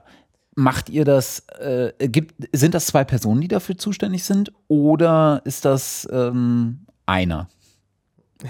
[0.53, 5.65] Macht ihr das, äh, gibt, sind das zwei Personen, die dafür zuständig sind oder ist
[5.65, 7.47] das ähm, einer?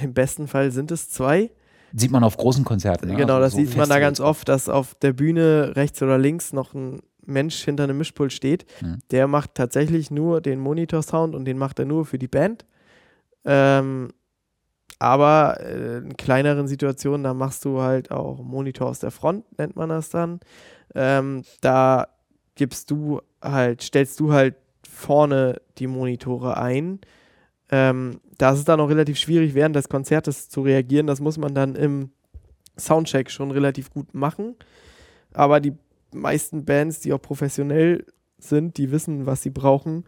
[0.02, 1.52] Im besten Fall sind es zwei.
[1.94, 3.08] Sieht man auf großen Konzerten.
[3.08, 3.16] Ne?
[3.16, 6.18] Genau, also das so sieht man da ganz oft, dass auf der Bühne rechts oder
[6.18, 8.66] links noch ein Mensch hinter einem Mischpult steht.
[8.80, 9.00] Hm.
[9.12, 12.66] Der macht tatsächlich nur den Monitor-Sound und den macht er nur für die Band.
[13.44, 14.10] Ähm,
[15.00, 19.76] aber äh, in kleineren Situationen, da machst du halt auch Monitor aus der Front, nennt
[19.76, 20.40] man das dann.
[20.94, 22.08] Ähm, da
[22.56, 24.56] gibst du halt, stellst du halt
[24.88, 27.00] vorne die Monitore ein.
[27.72, 31.08] Ähm, da ist es dann auch relativ schwierig, während des Konzertes zu reagieren.
[31.08, 32.12] Das muss man dann im
[32.78, 34.56] Soundcheck schon relativ gut machen.
[35.34, 35.74] Aber die
[36.14, 38.06] meisten Bands, die auch professionell
[38.38, 40.04] sind, die wissen, was sie brauchen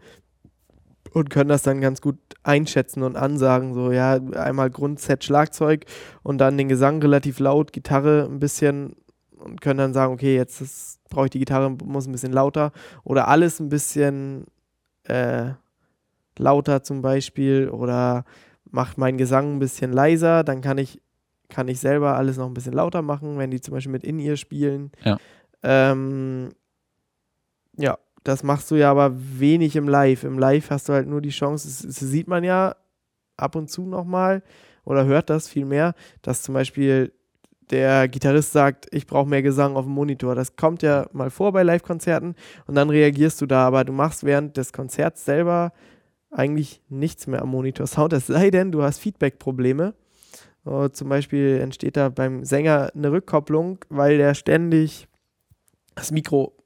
[1.12, 3.72] und können das dann ganz gut einschätzen und ansagen.
[3.72, 5.86] So, ja, einmal Grundset Schlagzeug
[6.22, 8.96] und dann den Gesang relativ laut, Gitarre ein bisschen
[9.36, 12.72] und können dann sagen, okay, jetzt brauche ich die Gitarre, muss ein bisschen lauter
[13.04, 14.46] oder alles ein bisschen
[15.04, 15.52] äh,
[16.38, 18.24] lauter zum Beispiel oder
[18.70, 21.00] macht meinen Gesang ein bisschen leiser, dann kann ich,
[21.48, 24.18] kann ich selber alles noch ein bisschen lauter machen, wenn die zum Beispiel mit in
[24.18, 24.90] ihr spielen.
[25.04, 25.18] Ja.
[25.62, 26.50] Ähm,
[27.76, 30.24] ja, das machst du ja aber wenig im Live.
[30.24, 32.74] Im Live hast du halt nur die Chance, das, das sieht man ja
[33.36, 34.42] ab und zu nochmal
[34.84, 37.12] oder hört das viel mehr, dass zum Beispiel
[37.70, 40.34] der Gitarrist sagt, ich brauche mehr Gesang auf dem Monitor.
[40.34, 42.34] Das kommt ja mal vor bei Live-Konzerten
[42.66, 45.72] und dann reagierst du da, aber du machst während des Konzerts selber
[46.34, 49.94] eigentlich nichts mehr am Monitor-Sound, es sei denn, du hast Feedback-Probleme.
[50.64, 55.08] Oh, zum Beispiel entsteht da beim Sänger eine Rückkopplung, weil der ständig
[55.94, 56.56] das Mikro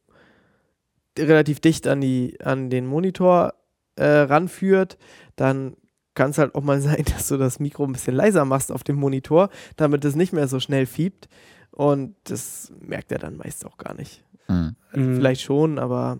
[1.18, 3.54] relativ dicht an, die, an den Monitor
[3.96, 4.98] äh, ranführt,
[5.36, 5.76] dann
[6.14, 8.84] kann es halt auch mal sein, dass du das Mikro ein bisschen leiser machst auf
[8.84, 11.28] dem Monitor, damit es nicht mehr so schnell fiebt.
[11.70, 14.24] Und das merkt er dann meist auch gar nicht.
[14.48, 14.76] Mhm.
[14.92, 16.18] Also vielleicht schon, aber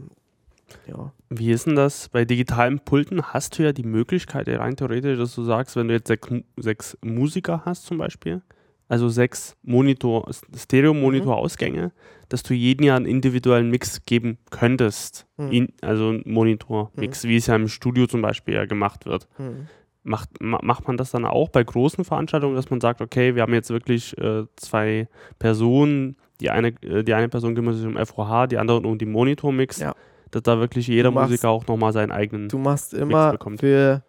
[0.86, 1.12] ja.
[1.30, 2.08] Wie ist denn das?
[2.08, 5.94] Bei digitalen Pulten hast du ja die Möglichkeit, rein theoretisch, dass du sagst, wenn du
[5.94, 8.42] jetzt sechs, sechs Musiker hast zum Beispiel,
[8.88, 11.90] also sechs Monitor, Stereo-Monitor-Ausgänge, mhm.
[12.28, 15.26] dass du jeden Jahr einen individuellen Mix geben könntest.
[15.36, 15.52] Mhm.
[15.52, 17.28] In, also einen Monitor-Mix, mhm.
[17.28, 19.28] wie es ja im Studio zum Beispiel ja gemacht wird.
[19.38, 19.68] Mhm.
[20.04, 23.52] Macht, macht man das dann auch bei großen Veranstaltungen, dass man sagt, okay, wir haben
[23.52, 25.06] jetzt wirklich äh, zwei
[25.38, 29.12] Personen, die eine, äh, die eine Person kümmert sich um FOH, die andere um den
[29.12, 29.94] Monitor-Mix, ja.
[30.30, 34.02] Dass da wirklich jeder machst, Musiker auch nochmal seinen eigenen Du machst immer für,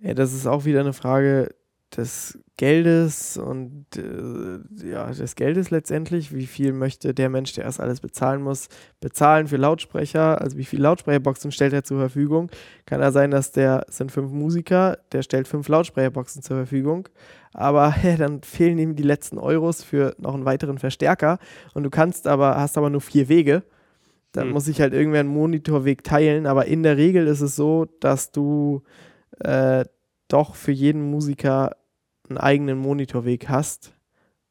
[0.00, 1.48] ja, das ist auch wieder eine Frage
[1.96, 6.34] des Geldes und äh, ja, des Geldes letztendlich.
[6.34, 8.68] Wie viel möchte der Mensch, der erst alles bezahlen muss,
[9.00, 10.40] bezahlen für Lautsprecher?
[10.40, 12.50] Also wie viele Lautsprecherboxen stellt er zur Verfügung?
[12.86, 17.08] Kann ja sein, dass der sind fünf Musiker, der stellt fünf Lautsprecherboxen zur Verfügung,
[17.52, 21.38] aber ja, dann fehlen ihm die letzten Euros für noch einen weiteren Verstärker
[21.74, 23.62] und du kannst aber hast aber nur vier Wege.
[24.32, 24.52] Dann mhm.
[24.52, 28.30] muss ich halt irgendwer einen Monitorweg teilen, aber in der Regel ist es so, dass
[28.30, 28.82] du
[29.40, 29.84] äh,
[30.28, 31.76] doch für jeden Musiker
[32.28, 33.92] einen eigenen Monitorweg hast.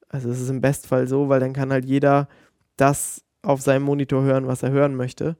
[0.10, 2.28] Also es ist im Bestfall so, weil dann kann halt jeder
[2.76, 5.38] das auf seinem Monitor hören, was er hören möchte.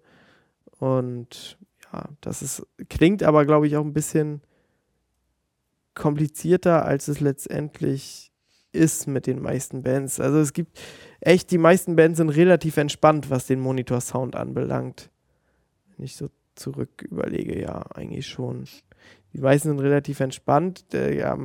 [0.80, 1.58] Und
[1.92, 4.42] ja, das ist, klingt aber, glaube ich, auch ein bisschen
[5.96, 8.29] komplizierter, als es letztendlich
[8.72, 10.20] ist mit den meisten Bands.
[10.20, 10.80] Also es gibt
[11.22, 15.10] echt, die meisten Bands sind relativ entspannt, was den Monitor-Sound anbelangt.
[15.96, 18.66] Wenn ich so zurück überlege, ja, eigentlich schon.
[19.34, 21.38] Die meisten sind relativ entspannt, äh, ja,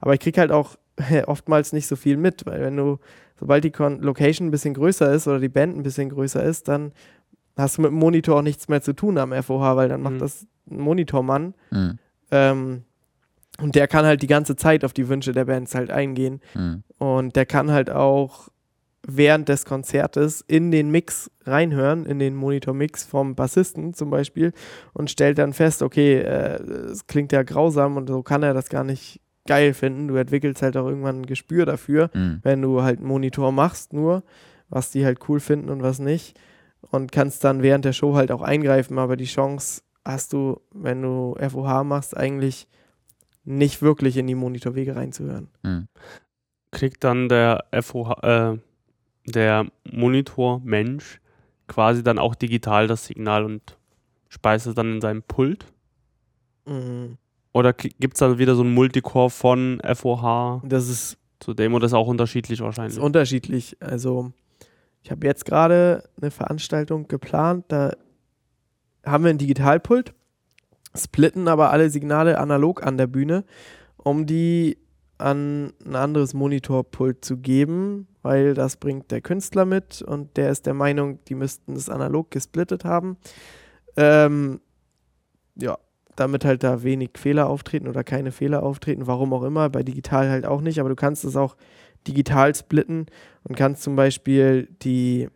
[0.00, 0.76] aber ich kriege halt auch
[1.26, 2.98] oftmals nicht so viel mit, weil wenn du,
[3.38, 6.68] sobald die Con Location ein bisschen größer ist oder die Band ein bisschen größer ist,
[6.68, 6.92] dann
[7.56, 10.14] hast du mit dem Monitor auch nichts mehr zu tun am FOH, weil dann macht
[10.14, 10.18] mhm.
[10.18, 11.54] das ein Monitormann.
[11.70, 11.98] Mhm.
[12.30, 12.84] Ähm,
[13.60, 16.40] und der kann halt die ganze Zeit auf die Wünsche der Bands halt eingehen.
[16.54, 16.82] Mhm.
[16.98, 18.48] Und der kann halt auch
[19.06, 24.52] während des Konzertes in den Mix reinhören, in den Monitor-Mix vom Bassisten zum Beispiel
[24.92, 28.52] und stellt dann fest, okay, äh, es äh, klingt ja grausam und so kann er
[28.52, 30.08] das gar nicht geil finden.
[30.08, 32.40] Du entwickelst halt auch irgendwann ein Gespür dafür, mhm.
[32.42, 34.24] wenn du halt einen Monitor machst, nur
[34.68, 36.36] was die halt cool finden und was nicht
[36.90, 41.02] und kannst dann während der Show halt auch eingreifen, aber die Chance hast du, wenn
[41.02, 42.68] du FOH machst, eigentlich
[43.46, 45.48] nicht wirklich in die Monitorwege reinzuhören.
[45.62, 45.88] Mhm.
[46.72, 48.58] Kriegt dann der FOH, äh,
[49.26, 51.20] der Monitor-Mensch
[51.68, 53.78] quasi dann auch digital das Signal und
[54.28, 55.66] speist es dann in seinem Pult?
[56.66, 57.16] Mhm.
[57.52, 60.62] Oder gibt es da wieder so ein Multicore von FOH?
[60.64, 62.98] Das ist zu dem oder ist auch unterschiedlich wahrscheinlich?
[62.98, 63.76] Ist unterschiedlich.
[63.80, 64.32] Also
[65.02, 67.96] ich habe jetzt gerade eine Veranstaltung geplant, da
[69.04, 70.12] haben wir ein Digitalpult,
[70.96, 73.44] splitten aber alle Signale analog an der Bühne,
[73.96, 74.78] um die
[75.18, 80.66] an ein anderes Monitorpult zu geben, weil das bringt der Künstler mit und der ist
[80.66, 83.16] der Meinung, die müssten das analog gesplittet haben.
[83.96, 84.60] Ähm,
[85.54, 85.78] ja,
[86.16, 90.28] damit halt da wenig Fehler auftreten oder keine Fehler auftreten, warum auch immer, bei digital
[90.28, 91.56] halt auch nicht, aber du kannst es auch
[92.06, 93.06] digital splitten
[93.44, 95.28] und kannst zum Beispiel die,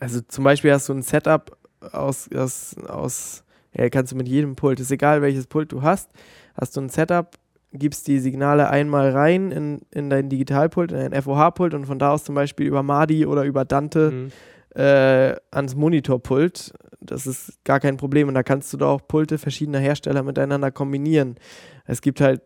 [0.00, 1.56] also zum Beispiel hast du ein Setup
[1.92, 3.44] aus, aus, aus
[3.74, 6.10] ja, kannst du mit jedem Pult, ist egal welches Pult du hast,
[6.54, 7.30] hast du ein Setup,
[7.72, 12.12] gibst die Signale einmal rein in, in dein Digitalpult, in dein FOH-Pult und von da
[12.12, 14.32] aus zum Beispiel über Madi oder über Dante mhm.
[14.74, 16.72] äh, ans Monitorpult.
[17.00, 20.70] Das ist gar kein Problem und da kannst du da auch Pulte verschiedener Hersteller miteinander
[20.70, 21.36] kombinieren.
[21.84, 22.42] Es gibt halt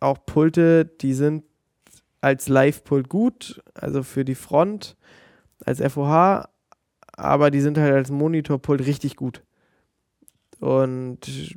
[0.00, 1.44] auch Pulte, die sind
[2.20, 4.96] als Live-Pult gut, also für die Front,
[5.64, 6.48] als FOH,
[7.12, 9.42] aber die sind halt als Monitorpult richtig gut.
[10.60, 11.56] Und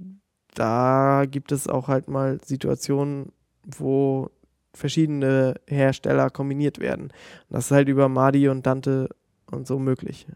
[0.54, 3.32] da gibt es auch halt mal Situationen,
[3.66, 4.30] wo
[4.74, 7.04] verschiedene Hersteller kombiniert werden.
[7.04, 7.12] Und
[7.50, 9.10] das ist halt über Madi und Dante
[9.52, 10.28] und so möglich.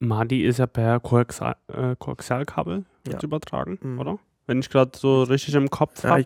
[0.00, 3.18] Madi ist ja per äh, Koaxialkabel ja.
[3.22, 3.98] übertragen, mhm.
[3.98, 4.18] oder?
[4.46, 6.24] Wenn ich gerade so richtig im Kopf ja, habe.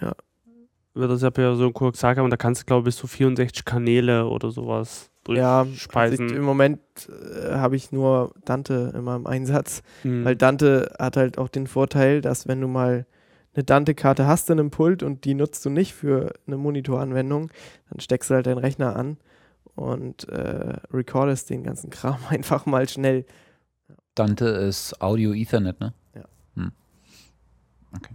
[0.00, 0.12] Ja.
[0.94, 3.06] Wird das ja per so ein Koaxialkabel und da kannst du, glaube ich, bis zu
[3.06, 9.16] 64 Kanäle oder sowas ja, also ich, im Moment äh, habe ich nur Dante immer
[9.16, 10.24] im Einsatz, mhm.
[10.24, 13.06] weil Dante hat halt auch den Vorteil, dass wenn du mal
[13.54, 17.50] eine Dante-Karte hast in einem Pult und die nutzt du nicht für eine Monitoranwendung,
[17.90, 19.16] dann steckst du halt deinen Rechner an
[19.74, 23.24] und äh, recordest den ganzen Kram einfach mal schnell.
[24.14, 25.94] Dante ist Audio Ethernet, ne?
[26.14, 26.24] Ja.
[26.54, 26.72] Hm.
[27.94, 28.14] Okay.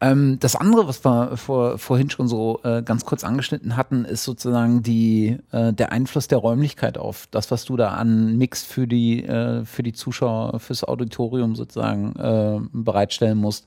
[0.00, 4.24] Ähm, das andere, was wir vor, vorhin schon so äh, ganz kurz angeschnitten hatten, ist
[4.24, 8.86] sozusagen die, äh, der Einfluss der Räumlichkeit auf das, was du da an Mix für
[8.86, 13.66] die, äh, für die Zuschauer, fürs Auditorium sozusagen äh, bereitstellen musst.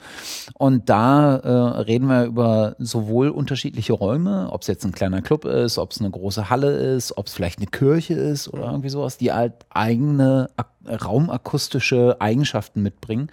[0.55, 1.49] Und da äh,
[1.81, 5.99] reden wir über sowohl unterschiedliche Räume, ob es jetzt ein kleiner Club ist, ob es
[5.99, 9.53] eine große Halle ist, ob es vielleicht eine Kirche ist oder irgendwie sowas, die halt
[9.69, 10.49] eigene
[10.87, 13.29] raumakustische Eigenschaften mitbringen.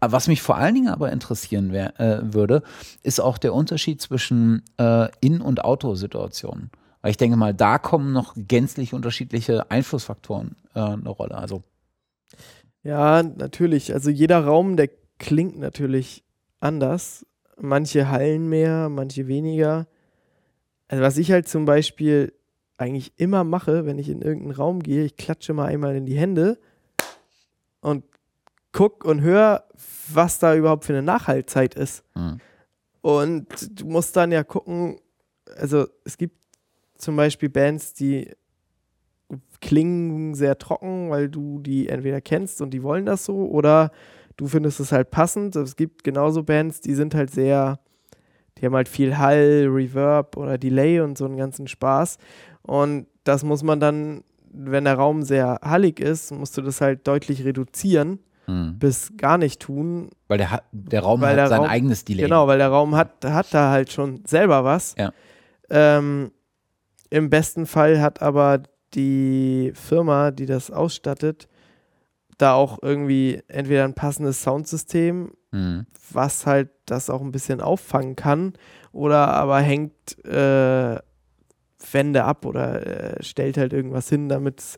[0.00, 2.62] Was mich vor allen Dingen aber interessieren wär, äh, würde,
[3.02, 6.70] ist auch der Unterschied zwischen äh, In- und Outdoor-Situationen.
[7.00, 11.36] Weil ich denke mal, da kommen noch gänzlich unterschiedliche Einflussfaktoren äh, eine Rolle.
[11.36, 11.62] Also
[12.82, 13.92] ja, natürlich.
[13.92, 16.24] Also jeder Raum, der klingt natürlich
[16.60, 17.26] anders.
[17.58, 19.86] Manche hallen mehr, manche weniger.
[20.88, 22.32] Also was ich halt zum Beispiel
[22.76, 26.18] eigentlich immer mache, wenn ich in irgendeinen Raum gehe, ich klatsche mal einmal in die
[26.18, 26.58] Hände
[27.80, 28.04] und
[28.72, 29.64] guck und hör,
[30.12, 32.04] was da überhaupt für eine Nachhaltzeit ist.
[32.14, 32.40] Mhm.
[33.00, 34.98] Und du musst dann ja gucken,
[35.56, 36.36] also es gibt
[36.96, 38.32] zum Beispiel Bands, die
[39.60, 43.90] klingen sehr trocken, weil du die entweder kennst und die wollen das so, oder
[44.36, 45.56] du findest es halt passend.
[45.56, 47.80] Es gibt genauso Bands, die sind halt sehr,
[48.58, 52.18] die haben halt viel Hall, Reverb oder Delay und so einen ganzen Spaß.
[52.62, 54.24] Und das muss man dann,
[54.56, 58.78] wenn der Raum sehr hallig ist, musst du das halt deutlich reduzieren hm.
[58.78, 60.10] bis gar nicht tun.
[60.28, 62.24] Weil der, der Raum hat der sein Raum, eigenes Delay.
[62.24, 64.94] Genau, weil der Raum hat, hat da halt schon selber was.
[64.96, 65.12] Ja.
[65.68, 66.30] Ähm,
[67.10, 68.62] Im besten Fall hat aber
[68.94, 71.48] die Firma, die das ausstattet,
[72.38, 75.86] da auch irgendwie entweder ein passendes Soundsystem, mhm.
[76.12, 78.52] was halt das auch ein bisschen auffangen kann,
[78.92, 80.98] oder aber hängt äh,
[81.92, 84.76] Wände ab oder äh, stellt halt irgendwas hin, damit es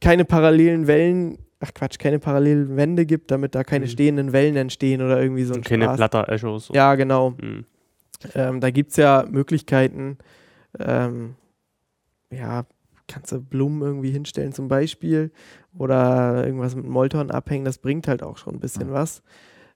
[0.00, 3.90] keine parallelen Wellen ach Quatsch, keine parallelen Wände gibt, damit da keine Mhm.
[3.90, 5.86] stehenden Wellen entstehen oder irgendwie so ein Und keine
[6.58, 6.74] so.
[6.74, 7.30] Ja, genau.
[7.30, 7.64] Mhm.
[8.34, 10.18] Ähm, da gibt es ja Möglichkeiten,
[10.78, 11.36] ähm,
[12.30, 12.64] ja,
[13.08, 15.30] kannst du Blumen irgendwie hinstellen zum Beispiel
[15.76, 19.22] oder irgendwas mit Molton abhängen, das bringt halt auch schon ein bisschen was.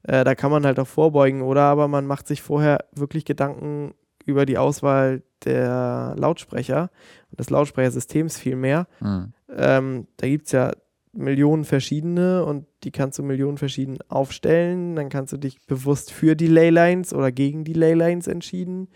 [0.03, 3.95] Äh, da kann man halt auch vorbeugen oder aber man macht sich vorher wirklich Gedanken
[4.25, 6.91] über die Auswahl der Lautsprecher
[7.31, 8.87] und des Lautsprechersystems vielmehr.
[8.99, 9.33] Hm.
[9.55, 10.73] Ähm, da gibt es ja
[11.13, 14.97] Millionen verschiedene und die kannst du Millionen verschieden aufstellen.
[14.97, 18.89] Dann kannst du dich bewusst für die Leylines oder gegen die Leylines entschieden,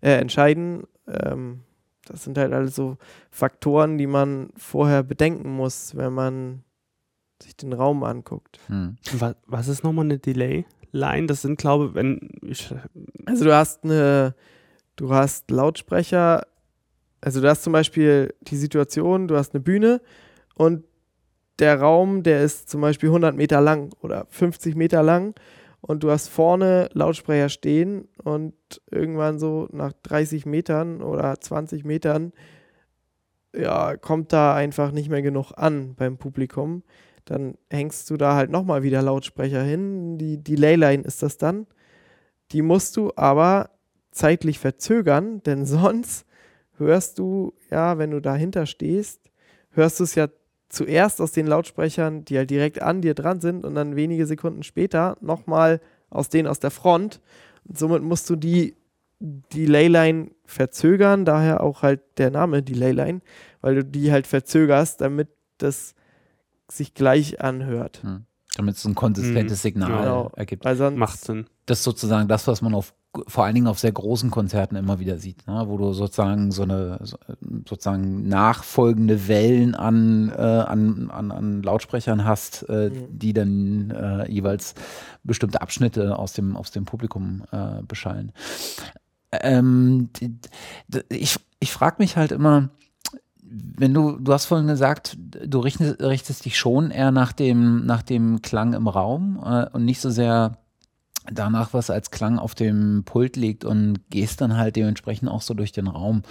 [0.00, 0.84] äh, entscheiden.
[1.06, 1.60] Ähm,
[2.06, 2.96] das sind halt alles so
[3.30, 6.62] Faktoren, die man vorher bedenken muss, wenn man
[7.42, 8.58] sich den Raum anguckt.
[8.68, 8.96] Hm.
[9.18, 11.26] Was, was ist nochmal eine Delay-Line?
[11.26, 12.74] Das sind, glaube ich, wenn ich,
[13.26, 14.34] Also du hast eine,
[14.96, 16.46] du hast Lautsprecher,
[17.20, 20.00] also du hast zum Beispiel die Situation, du hast eine Bühne
[20.54, 20.84] und
[21.58, 25.34] der Raum, der ist zum Beispiel 100 Meter lang oder 50 Meter lang
[25.80, 28.54] und du hast vorne Lautsprecher stehen und
[28.90, 32.32] irgendwann so nach 30 Metern oder 20 Metern
[33.54, 36.82] ja, kommt da einfach nicht mehr genug an beim Publikum.
[37.24, 40.18] Dann hängst du da halt nochmal wieder Lautsprecher hin.
[40.18, 41.66] Die Delay-Line ist das dann.
[42.52, 43.70] Die musst du aber
[44.16, 46.26] zeitlich verzögern, denn sonst
[46.78, 49.30] hörst du, ja, wenn du dahinter stehst,
[49.70, 50.28] hörst du es ja
[50.68, 54.62] zuerst aus den Lautsprechern, die halt direkt an dir dran sind und dann wenige Sekunden
[54.62, 55.80] später nochmal
[56.10, 57.20] aus denen aus der Front.
[57.64, 58.74] Und somit musst du die
[59.20, 63.20] Delay-Line verzögern, daher auch halt der Name Delay-Line,
[63.60, 65.28] weil du die halt verzögerst, damit
[65.58, 65.94] das
[66.70, 68.02] sich gleich anhört.
[68.56, 69.70] Damit es ein konsistentes Hm.
[69.70, 70.32] Signal Genau.
[70.36, 70.64] ergibt.
[70.64, 71.46] Weil sonst macht Sinn.
[71.66, 72.94] Das ist sozusagen das, was man auf
[73.26, 75.64] vor allen Dingen auf sehr großen Konzerten immer wieder sieht, ne?
[75.66, 77.16] wo du sozusagen so eine so,
[77.68, 83.18] sozusagen nachfolgende Wellen an, äh, an, an, an Lautsprechern hast, äh, Mhm.
[83.18, 84.74] die dann äh, jeweils
[85.24, 88.32] bestimmte Abschnitte aus dem, aus dem Publikum äh, beschallen.
[89.32, 90.36] Ähm, die,
[90.88, 92.70] die, ich ich frage mich halt immer,
[93.42, 98.02] wenn du, du hast vorhin gesagt, du richtest, richtest dich schon eher nach dem, nach
[98.02, 100.58] dem Klang im Raum äh, und nicht so sehr
[101.32, 105.54] danach, was als Klang auf dem Pult liegt und gehst dann halt dementsprechend auch so
[105.54, 106.22] durch den Raum.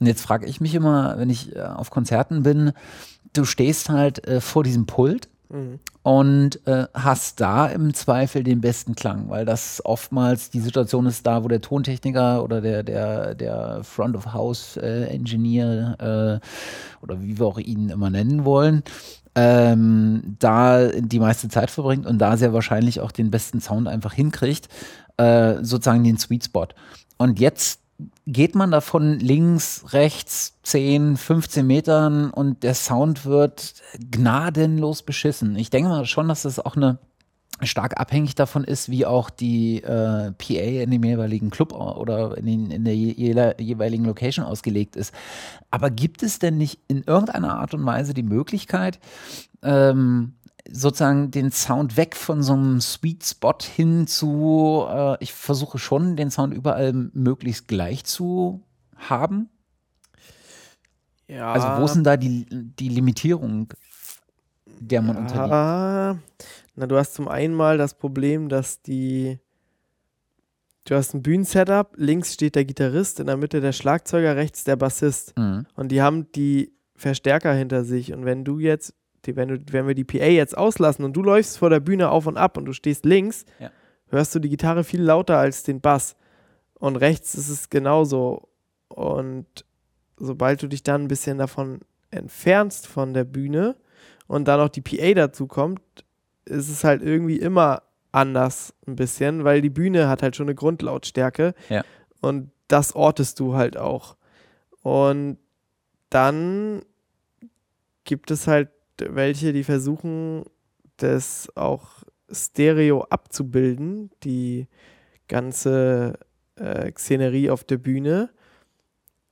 [0.00, 2.72] Und jetzt frage ich mich immer, wenn ich äh, auf Konzerten bin,
[3.32, 5.78] du stehst halt äh, vor diesem Pult Mhm.
[6.02, 11.24] und äh, hast da im Zweifel den besten Klang, weil das oftmals die Situation ist
[11.24, 17.22] da, wo der Tontechniker oder der, der, der Front of House äh, Engineer äh, oder
[17.22, 18.82] wie wir auch ihn immer nennen wollen,
[19.36, 24.14] ähm, da die meiste Zeit verbringt und da sehr wahrscheinlich auch den besten Sound einfach
[24.14, 24.68] hinkriegt,
[25.18, 26.68] äh, sozusagen den Sweet Spot.
[27.18, 27.80] Und jetzt
[28.26, 33.74] geht man davon links, rechts 10, 15 Metern und der Sound wird
[34.10, 35.56] gnadenlos beschissen.
[35.56, 36.98] Ich denke mal schon, dass das auch eine
[37.62, 42.46] stark abhängig davon ist, wie auch die äh, PA in dem jeweiligen Club oder in,
[42.46, 43.12] den, in der je,
[43.58, 45.14] jeweiligen Location ausgelegt ist.
[45.70, 48.98] Aber gibt es denn nicht in irgendeiner Art und Weise die Möglichkeit,
[49.62, 50.34] ähm,
[50.70, 56.16] sozusagen den Sound weg von so einem Sweet Spot hin zu, äh, ich versuche schon,
[56.16, 58.62] den Sound überall möglichst gleich zu
[58.96, 59.48] haben?
[61.28, 61.52] Ja.
[61.52, 63.72] Also wo denn da die, die Limitierung,
[64.78, 66.20] der man unterliegt?
[66.76, 69.38] Na, du hast zum einen mal das Problem, dass die.
[70.84, 74.76] Du hast ein Bühnensetup, links steht der Gitarrist, in der Mitte der Schlagzeuger, rechts der
[74.76, 75.36] Bassist.
[75.36, 75.66] Mhm.
[75.74, 78.12] Und die haben die Verstärker hinter sich.
[78.12, 78.94] Und wenn du jetzt,
[79.24, 82.10] die, wenn, du, wenn wir die PA jetzt auslassen und du läufst vor der Bühne
[82.10, 83.72] auf und ab und du stehst links, Ja.
[84.10, 86.14] hörst du die Gitarre viel lauter als den Bass.
[86.74, 88.48] Und rechts ist es genauso.
[88.86, 89.46] Und
[90.18, 91.80] sobald du dich dann ein bisschen davon
[92.12, 93.74] entfernst von der Bühne
[94.28, 95.80] und dann noch die PA dazu kommt,
[96.46, 97.82] ist es halt irgendwie immer
[98.12, 101.84] anders ein bisschen, weil die Bühne hat halt schon eine Grundlautstärke Ja.
[102.20, 104.16] und das ortest du halt auch.
[104.82, 105.38] Und
[106.10, 106.82] dann
[108.04, 110.44] gibt es halt welche, die versuchen,
[110.96, 114.66] das auch Stereo abzubilden, die
[115.28, 116.18] ganze
[116.56, 118.30] äh, Szenerie auf der Bühne.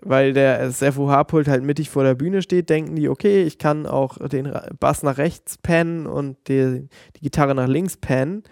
[0.05, 4.19] Weil der FOH-Pult halt mittig vor der Bühne steht, denken die, okay, ich kann auch
[4.29, 8.43] den Bass nach rechts pennen und die, die Gitarre nach links pennen.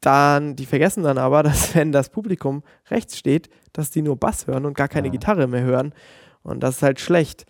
[0.00, 4.46] Dann, die vergessen dann aber, dass wenn das Publikum rechts steht, dass die nur Bass
[4.46, 5.12] hören und gar keine Ja.
[5.12, 5.94] Gitarre mehr hören.
[6.42, 7.44] Und das ist halt schlecht.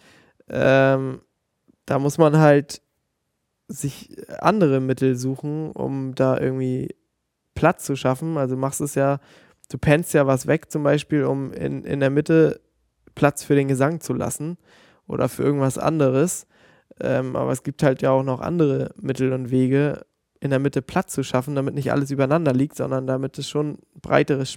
[0.49, 1.21] Ähm,
[1.87, 2.83] da muss man halt
[3.69, 6.95] sich andere Mittel suchen, um da irgendwie
[7.55, 8.37] Platz zu schaffen.
[8.37, 9.19] Also machst es ja,
[9.71, 12.61] du pennst ja was weg, zum Beispiel, um in, in der Mitte
[13.15, 14.59] Platz für den Gesang zu lassen
[15.07, 16.47] oder für irgendwas anderes.
[17.01, 20.05] Ähm, aber es gibt halt ja auch noch andere Mittel und Wege,
[20.41, 23.79] in der Mitte Platz zu schaffen, damit nicht alles übereinander liegt, sondern damit es schon
[24.01, 24.57] breiteres,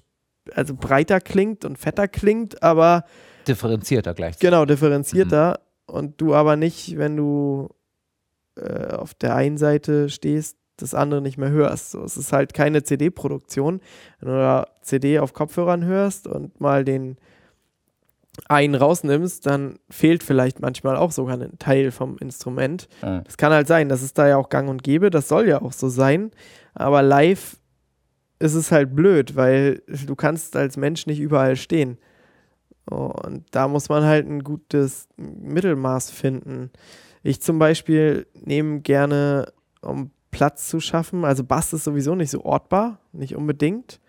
[0.53, 3.05] also breiter klingt und fetter klingt, aber
[3.47, 4.49] Differenzierter gleichzeitig.
[4.49, 7.69] genau differenzierter und du aber nicht, wenn du
[8.55, 11.91] äh, auf der einen Seite stehst, das andere nicht mehr hörst.
[11.91, 13.79] So, es ist halt keine CD-Produktion.
[14.19, 17.17] Wenn du da CD auf Kopfhörern hörst und mal den
[18.47, 22.87] einen rausnimmst, dann fehlt vielleicht manchmal auch sogar ein Teil vom Instrument.
[23.01, 23.21] Ja.
[23.21, 25.61] Das kann halt sein, das ist da ja auch gang und gäbe, das soll ja
[25.61, 26.31] auch so sein,
[26.73, 27.57] aber live
[28.39, 31.97] ist es halt blöd, weil du kannst als Mensch nicht überall stehen.
[32.85, 36.69] Und da muss man halt ein gutes Mittelmaß finden.
[37.23, 39.51] Ich zum Beispiel nehme gerne,
[39.81, 44.01] um Platz zu schaffen, also Bass ist sowieso nicht so ortbar, nicht unbedingt,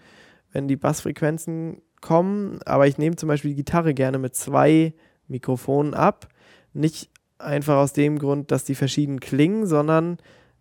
[0.53, 4.94] wenn die Bassfrequenzen kommen, aber ich nehme zum Beispiel die Gitarre gerne mit zwei
[5.26, 6.28] Mikrofonen ab.
[6.72, 10.18] Nicht einfach aus dem Grund, dass die verschieden klingen, sondern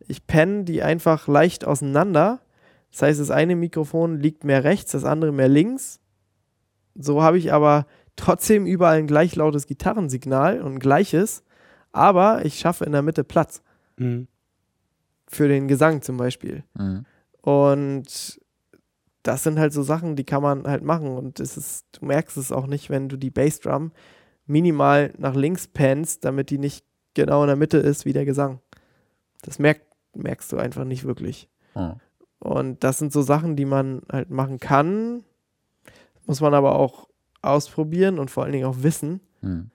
[0.08, 2.40] ich penne die einfach leicht auseinander.
[2.92, 6.00] Das heißt, das eine Mikrofon liegt mehr rechts, das andere mehr links.
[6.96, 7.86] So habe ich aber
[8.16, 11.44] trotzdem überall ein gleich lautes Gitarrensignal und ein gleiches,
[11.92, 13.62] aber ich schaffe in der Mitte Platz
[13.98, 14.28] Mhm.
[15.28, 16.64] für den Gesang zum Beispiel.
[16.78, 17.06] Mhm.
[17.42, 18.40] Und
[19.26, 21.18] das sind halt so Sachen, die kann man halt machen.
[21.18, 23.92] Und es ist, du merkst es auch nicht, wenn du die Bassdrum
[24.46, 26.86] minimal nach links pannst, damit die nicht
[27.16, 28.60] genau in der Mitte ist wie der Gesang.
[29.42, 29.82] Das merk,
[30.14, 31.50] merkst du einfach nicht wirklich.
[31.74, 31.98] Ja.
[32.38, 35.24] Und das sind so Sachen, die man halt machen kann.
[36.28, 37.08] Muss man aber auch
[37.42, 39.22] ausprobieren und vor allen Dingen auch wissen.
[39.42, 39.72] Mhm.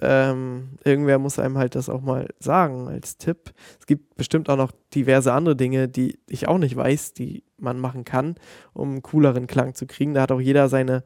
[0.00, 3.52] Ähm, irgendwer muss einem halt das auch mal sagen als Tipp.
[3.80, 7.80] Es gibt bestimmt auch noch diverse andere Dinge, die ich auch nicht weiß, die man
[7.80, 8.34] machen kann,
[8.74, 10.12] um einen cooleren Klang zu kriegen.
[10.12, 11.02] Da hat auch jeder seine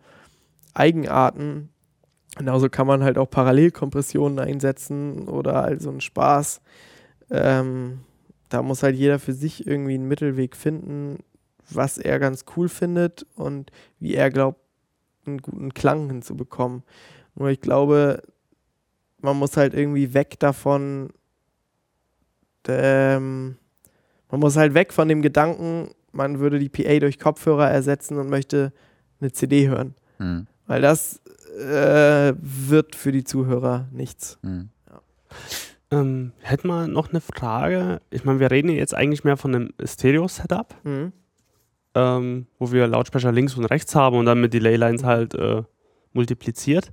[0.75, 1.69] Eigenarten.
[2.37, 6.61] Genauso kann man halt auch Parallelkompressionen einsetzen oder halt so einen Spaß.
[7.31, 8.01] Ähm,
[8.49, 11.19] da muss halt jeder für sich irgendwie einen Mittelweg finden,
[11.71, 14.61] was er ganz cool findet und wie er glaubt,
[15.27, 16.83] einen guten Klang hinzubekommen.
[17.35, 18.23] Nur ich glaube,
[19.23, 21.11] man muss halt irgendwie weg davon,
[22.69, 23.57] ähm,
[24.31, 28.29] man muss halt weg von dem Gedanken, man würde die PA durch Kopfhörer ersetzen und
[28.29, 28.73] möchte
[29.21, 29.95] eine CD hören.
[30.19, 30.47] Mhm.
[30.67, 31.21] Weil das
[31.59, 34.39] äh, wird für die Zuhörer nichts.
[34.43, 34.71] Mhm.
[35.91, 38.01] Ähm, hätten wir noch eine Frage?
[38.11, 41.13] Ich meine, wir reden ja jetzt eigentlich mehr von einem Stereo-Setup, Mhm.
[41.97, 45.63] ähm, wo wir Lautsprecher links und rechts haben und dann mit Delay-Lines halt äh,
[46.13, 46.93] multipliziert.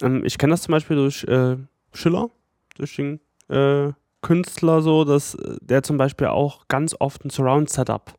[0.00, 1.56] Ähm, ich kenne das zum Beispiel durch äh,
[1.92, 2.30] Schiller,
[2.76, 3.92] durch den äh,
[4.22, 8.14] Künstler so, dass äh, der zum Beispiel auch ganz oft ein Surround-Setup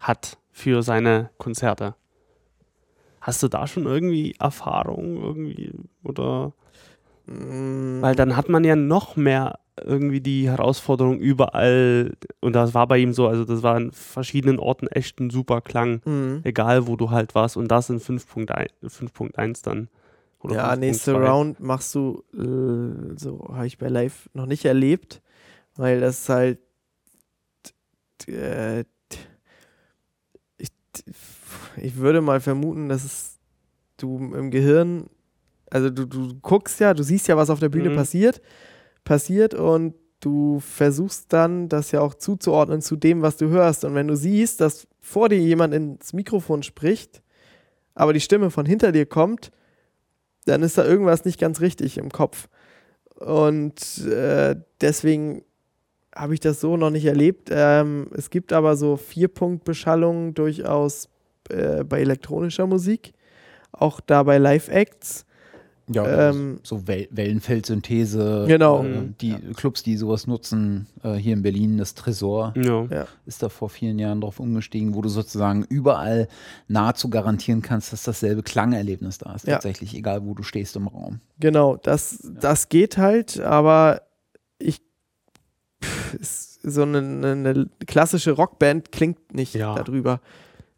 [0.00, 1.94] hat für seine Konzerte.
[3.20, 5.72] Hast du da schon irgendwie Erfahrung irgendwie
[6.02, 6.52] oder
[7.30, 12.86] Mm, weil dann hat man ja noch mehr irgendwie die Herausforderung überall und das war
[12.86, 16.40] bei ihm so, also das war an verschiedenen Orten echt ein super Klang, Mhm.
[16.44, 19.88] egal wo du halt warst und das in 5.1 5.1 dann.
[20.44, 20.98] Ja, nee, 5.2.
[20.98, 25.20] Surround machst du, äh, so habe ich bei Live noch nicht erlebt,
[25.76, 26.58] weil das halt,
[28.26, 28.84] äh,
[30.58, 30.68] ich,
[31.76, 33.38] ich würde mal vermuten, dass es
[33.96, 35.10] du im Gehirn,
[35.70, 37.94] also du, du guckst ja, du siehst ja, was auf der Bühne Mhm.
[37.96, 38.40] passiert,
[39.04, 43.84] passiert und du versuchst dann, das ja auch zuzuordnen zu dem, was du hörst.
[43.84, 47.22] Und wenn du siehst, dass vor dir jemand ins Mikrofon spricht,
[47.94, 49.50] aber die Stimme von hinter dir kommt,
[50.48, 52.48] dann ist da irgendwas nicht ganz richtig im Kopf.
[53.14, 55.42] Und äh, deswegen
[56.14, 57.48] habe ich das so noch nicht erlebt.
[57.50, 61.08] Ähm, es gibt aber so Vierpunktbeschallungen durchaus
[61.50, 63.12] äh, bei elektronischer Musik,
[63.72, 65.26] auch da bei Live-Acts.
[65.90, 68.44] Ja, Ähm, so Wel Wellenfeldsynthese.
[68.46, 68.84] Genau.
[68.84, 72.84] Äh, die Clubs, die sowas nutzen, äh, hier in Berlin, das Tresor Ja.
[72.90, 73.06] Ja.
[73.26, 76.28] ist da vor vielen Jahren drauf umgestiegen, wo du sozusagen überall
[76.68, 79.46] nahezu garantieren kannst, dass dasselbe Klangerlebnis da ist.
[79.46, 79.54] Ja.
[79.54, 81.20] Tatsächlich, egal wo du stehst im Raum.
[81.40, 84.02] Genau, das, das geht halt, aber
[84.58, 84.80] ich
[85.82, 89.74] pff, ist so eine, eine klassische Rockband klingt nicht Ja.
[89.76, 90.20] darüber.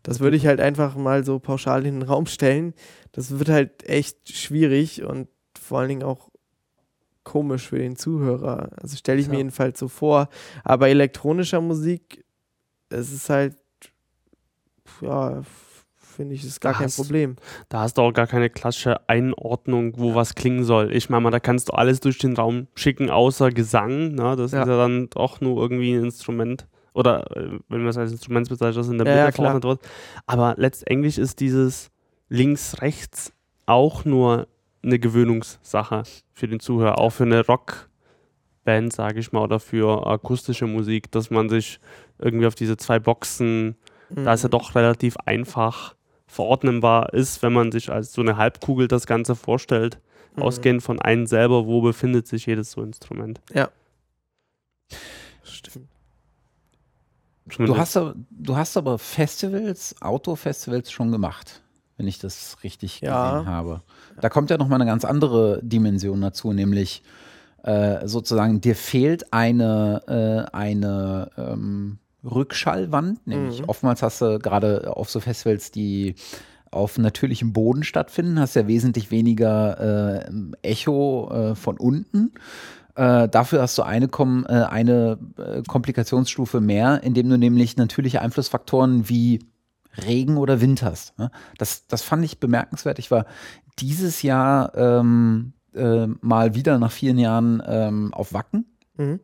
[0.03, 2.75] Das würde ich halt einfach mal so pauschal in den Raum stellen.
[3.13, 5.29] Das wird halt echt schwierig und
[5.61, 6.31] vor allen Dingen auch
[7.23, 8.71] komisch für den Zuhörer.
[8.81, 9.39] Also stelle ich mir Ja.
[9.41, 10.29] jedenfalls so vor.
[10.65, 12.25] Aber elektronischer Musik,
[12.89, 13.57] es ist halt,
[15.01, 15.43] ja,
[15.97, 17.37] finde ich, ist gar kein Hast- Problem.
[17.69, 20.95] Da hast du auch gar keine klassische Einordnung, wo was klingen soll.
[20.95, 24.15] Ich meine mal, da kannst du alles durch den Raum schicken, außer Gesang.
[24.15, 24.37] Ne?
[24.37, 24.63] Das Ja.
[24.63, 26.67] ist ja dann doch nur irgendwie ein Instrument.
[26.93, 29.47] Oder äh, wenn man es als Instrument bezeichnet, das in der Ja, Mitte ja, klar.
[29.47, 29.93] verordnet wird.
[30.27, 31.91] Aber letztendlich ist dieses
[32.29, 33.33] links-rechts
[33.67, 34.49] auch nur
[34.83, 36.99] eine Gewöhnungssache für den Zuhörer.
[36.99, 37.91] Auch für eine Rock,
[38.65, 41.81] Band, sage ich mal, oder für akustische Musik, dass man sich
[42.19, 43.77] irgendwie auf diese zwei Boxen,
[44.11, 44.25] mhm.
[44.25, 45.95] da es ja doch relativ einfach
[46.27, 49.99] verordnenbar ist, wenn man sich als so eine Halbkugel das Ganze vorstellt,
[50.37, 50.43] mhm.
[50.43, 53.41] ausgehend von einem selber, wo befindet sich jedes so Instrument.
[53.53, 53.71] Ja.
[55.43, 55.89] Stimmt.
[57.57, 57.99] Du hast,
[58.31, 61.63] du hast aber Festivals, Outdoor-Festivals schon gemacht,
[61.97, 63.33] wenn ich das richtig ja.
[63.33, 63.83] gesehen habe.
[64.21, 67.03] Da kommt ja nochmal eine ganz andere Dimension dazu, nämlich
[67.63, 73.69] äh, sozusagen, dir fehlt eine, äh, eine ähm, Rückschallwand, nämlich mhm.
[73.69, 76.15] oftmals hast du gerade auf so Festivals, die
[76.71, 80.31] auf natürlichem Boden stattfinden, hast ja wesentlich weniger äh,
[80.63, 82.33] Echo äh, von unten.
[82.95, 88.21] Äh, dafür hast du eine, Kom äh, eine äh, Komplikationsstufe mehr, indem du nämlich natürliche
[88.21, 89.41] Einflussfaktoren wie
[90.05, 91.19] Regen oder Wind hast.
[91.19, 91.31] Ne?
[91.59, 92.99] Das, das fand ich bemerkenswert.
[92.99, 93.27] Ich war
[93.79, 98.67] dieses Jahr ähm, äh, mal wieder nach vielen Jahren ähm, auf Wacken.
[98.97, 99.21] Mhm.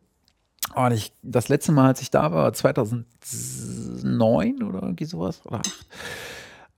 [0.74, 5.86] Und ich, das letzte Mal, als ich da war, 2009 oder irgendwie sowas oder 8.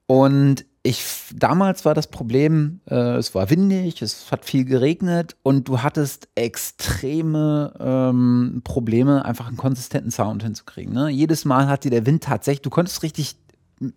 [0.09, 1.05] Und ich,
[1.35, 6.29] damals war das Problem, äh, es war windig, es hat viel geregnet und du hattest
[6.35, 10.95] extreme ähm, Probleme, einfach einen konsistenten Sound hinzukriegen.
[10.95, 11.11] Ne?
[11.11, 13.37] Jedes Mal hat dir der Wind tatsächlich, du konntest richtig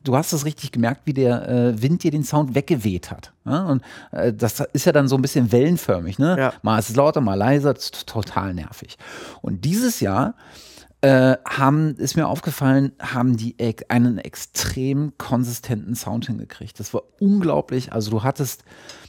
[0.03, 3.31] du hast es richtig gemerkt, wie der äh, Wind dir den Sound weggeweht hat.
[3.45, 3.65] Ja?
[3.65, 3.81] Und
[4.11, 6.19] äh, das ist ja dann so ein bisschen wellenförmig.
[6.19, 6.35] Ne?
[6.38, 6.53] Ja.
[6.61, 8.97] Mal ist es lauter, mal leiser, das ist total nervig.
[9.41, 10.35] Und dieses Jahr
[11.02, 13.56] äh, haben, ist mir aufgefallen, haben die
[13.90, 16.80] einen extrem konsistenten Sound hingekriegt.
[16.80, 17.91] Das war unglaublich.
[17.91, 18.64] Also du hattest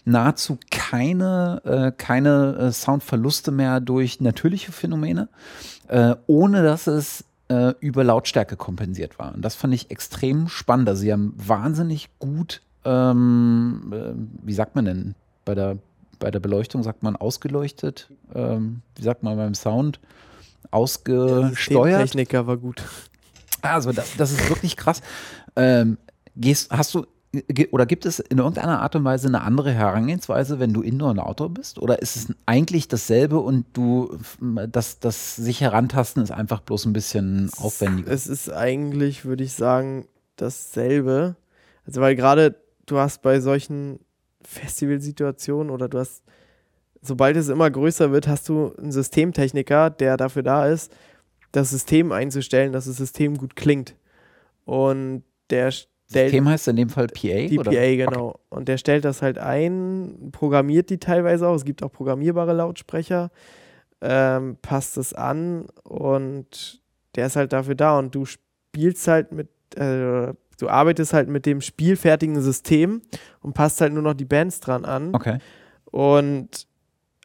[0.05, 5.29] nahezu keine, äh, keine äh, Soundverluste mehr durch natürliche Phänomene,
[5.89, 9.35] äh, ohne dass es äh, über Lautstärke kompensiert war.
[9.35, 10.89] Und das fand ich extrem spannend.
[10.89, 15.15] Also sie haben wahnsinnig gut, ähm, äh, wie sagt man denn,
[15.45, 15.77] bei der,
[16.19, 20.01] bei der Beleuchtung sagt man ausgeleuchtet, ähm, wie sagt man beim Sound,
[20.71, 21.93] ausgesteuert.
[21.93, 22.83] Der Techniker war gut.
[23.61, 25.03] Also das, das ist wirklich krass.
[25.57, 25.99] Ähm,
[26.37, 27.07] gehst, hast du
[27.71, 31.19] oder gibt es in irgendeiner Art und Weise eine andere Herangehensweise, wenn du Indoor und
[31.19, 31.79] Outdoor bist?
[31.79, 34.19] Oder ist es eigentlich dasselbe und du,
[34.69, 38.11] das, das sich herantasten ist einfach bloß ein bisschen aufwendiger?
[38.11, 40.07] Es ist eigentlich, würde ich sagen,
[40.37, 41.37] dasselbe.
[41.87, 44.01] Also, weil gerade du hast bei solchen
[44.43, 46.23] Festivalsituationen oder du hast,
[47.03, 50.93] sobald es immer größer wird, hast du einen Systemtechniker, der dafür da ist,
[51.51, 53.95] das System einzustellen, dass das System gut klingt.
[54.65, 57.47] Und der System heißt in dem Fall PA?
[57.47, 57.71] Die oder?
[57.71, 58.29] PA, genau.
[58.29, 58.39] Okay.
[58.51, 61.55] Und der stellt das halt ein, programmiert die teilweise auch.
[61.55, 63.31] Es gibt auch programmierbare Lautsprecher,
[64.01, 66.81] ähm, passt es an und
[67.15, 71.47] der ist halt dafür da und du spielst halt mit, äh, du arbeitest halt mit
[71.47, 73.03] dem spielfertigen System
[73.41, 75.15] und passt halt nur noch die Bands dran an.
[75.15, 75.39] Okay.
[75.91, 76.67] Und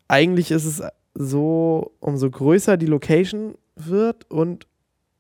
[0.08, 4.68] eigentlich ist es so, umso größer die Location wird und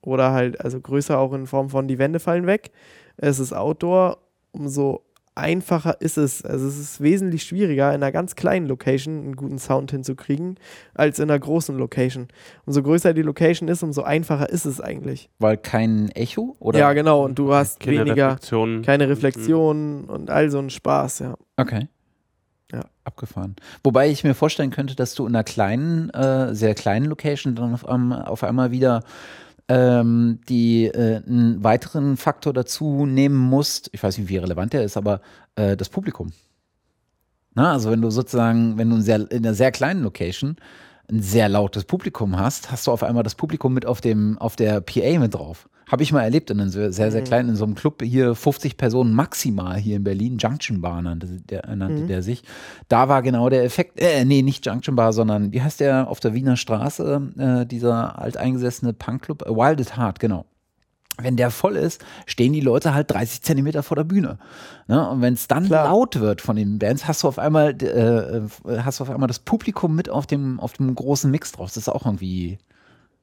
[0.01, 2.71] oder halt, also größer auch in Form von die Wände fallen weg,
[3.17, 4.19] es ist Outdoor,
[4.51, 5.03] umso
[5.37, 6.43] einfacher ist es.
[6.43, 10.55] Also es ist wesentlich schwieriger, in einer ganz kleinen Location einen guten Sound hinzukriegen,
[10.93, 12.27] als in einer großen Location.
[12.65, 15.29] Umso größer die Location ist, umso einfacher ist es eigentlich.
[15.39, 16.55] Weil kein Echo?
[16.59, 16.79] Oder?
[16.79, 17.23] Ja, genau.
[17.23, 18.81] Und du hast keine weniger, Reflexion.
[18.81, 20.09] keine Reflexionen mhm.
[20.09, 21.35] und all so ein Spaß, ja.
[21.57, 21.87] Okay.
[22.71, 22.85] Ja.
[23.05, 23.55] Abgefahren.
[23.83, 27.73] Wobei ich mir vorstellen könnte, dass du in einer kleinen, äh, sehr kleinen Location dann
[27.73, 29.03] auf, um, auf einmal wieder
[29.69, 34.83] ähm, die äh, einen weiteren Faktor dazu nehmen musst, ich weiß nicht, wie relevant der
[34.83, 35.21] ist, aber
[35.55, 36.31] äh, das Publikum.
[37.53, 40.57] Na, also wenn du sozusagen, wenn du in, sehr, in einer sehr kleinen Location
[41.09, 44.55] ein sehr lautes Publikum hast, hast du auf einmal das Publikum mit auf dem auf
[44.57, 45.69] der PA mit drauf.
[45.87, 47.23] Habe ich mal erlebt in einem sehr, sehr mhm.
[47.23, 51.27] kleinen, in so einem Club hier 50 Personen maximal hier in Berlin, Junction Bar nannte,
[51.27, 52.07] der, nannte mhm.
[52.07, 52.43] der sich.
[52.89, 56.19] Da war genau der Effekt, äh, nee, nicht Junction Bar, sondern wie heißt der auf
[56.19, 60.45] der Wiener Straße, äh, dieser alteingesessene Punkclub, äh, Wild at Heart, genau
[61.19, 64.37] wenn der voll ist, stehen die Leute halt 30 Zentimeter vor der Bühne.
[64.87, 65.09] Ne?
[65.09, 65.85] Und wenn es dann Klar.
[65.85, 68.41] laut wird von den Bands, hast du auf einmal, äh, äh,
[68.83, 71.69] hast du auf einmal das Publikum mit auf dem, auf dem großen Mix drauf.
[71.69, 72.59] Das ist auch irgendwie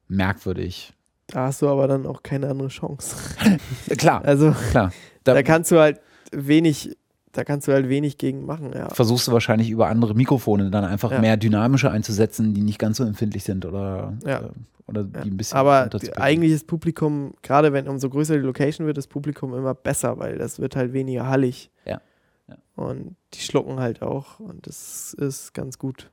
[0.07, 0.93] merkwürdig.
[1.27, 3.15] Da hast du aber dann auch keine andere Chance.
[3.97, 4.23] klar.
[4.23, 4.91] Also klar.
[5.23, 5.99] Da, da, kannst du halt
[6.31, 6.95] wenig,
[7.31, 8.89] da kannst du halt wenig gegen machen, ja.
[8.89, 11.19] Versuchst du wahrscheinlich über andere Mikrofone dann einfach ja.
[11.19, 14.41] mehr dynamische einzusetzen, die nicht ganz so empfindlich sind oder, ja.
[14.41, 14.49] äh,
[14.85, 15.57] oder die ein bisschen.
[15.57, 20.19] Aber eigentlich ist Publikum, gerade wenn umso größer die Location wird, das Publikum immer besser,
[20.19, 21.71] weil das wird halt weniger hallig.
[21.85, 22.01] Ja.
[22.47, 22.55] ja.
[22.75, 26.11] Und die schlucken halt auch und das ist ganz gut.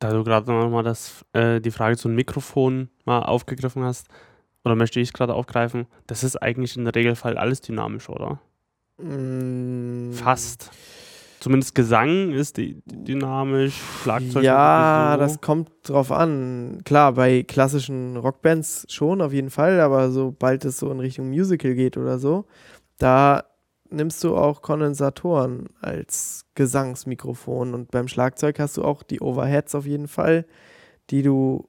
[0.00, 0.92] Da du gerade nochmal
[1.32, 4.08] äh, die Frage zum Mikrofon mal aufgegriffen hast,
[4.64, 5.86] oder möchte ich es gerade aufgreifen?
[6.06, 8.40] Das ist eigentlich in der Regelfall alles dynamisch, oder?
[8.98, 10.12] Mm.
[10.12, 10.70] Fast.
[11.40, 14.44] zumindest Gesang ist dynamisch, Schlagzeug.
[14.44, 16.82] Ja, das kommt drauf an.
[16.84, 21.74] Klar, bei klassischen Rockbands schon auf jeden Fall, aber sobald es so in Richtung Musical
[21.74, 22.44] geht oder so,
[22.98, 23.44] da
[23.90, 29.86] nimmst du auch Kondensatoren als Gesangsmikrofon und beim Schlagzeug hast du auch die Overheads auf
[29.86, 30.46] jeden Fall,
[31.10, 31.68] die du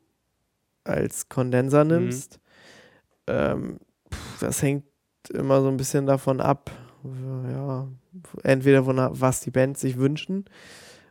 [0.84, 2.40] als Kondenser nimmst.
[3.28, 3.80] Ähm,
[4.40, 4.84] das hängt
[5.34, 6.70] immer so ein bisschen davon ab,
[7.52, 7.88] ja,
[8.44, 10.46] entweder von was die Bands sich wünschen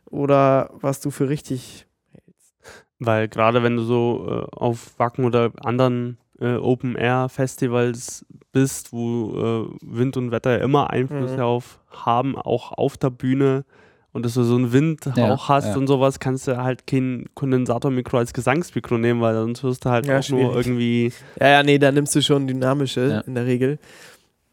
[0.09, 2.55] oder was du für richtig hältst.
[2.99, 9.77] Weil gerade wenn du so äh, auf Wacken oder anderen äh, Open-Air-Festivals bist, wo äh,
[9.81, 11.37] Wind und Wetter immer Einfluss Mhm.
[11.37, 13.65] darauf haben, auch auf der Bühne
[14.13, 15.75] und dass du so einen Windhauch Ja, hast ja.
[15.75, 20.05] und sowas, kannst du halt kein Kondensatormikro als Gesangsmikro nehmen, weil sonst wirst du halt
[20.05, 20.55] Ja, auch nur schwierig.
[20.67, 23.19] irgendwie Ja, ja, nee, da nimmst du schon dynamische Ja.
[23.21, 23.79] in der Regel.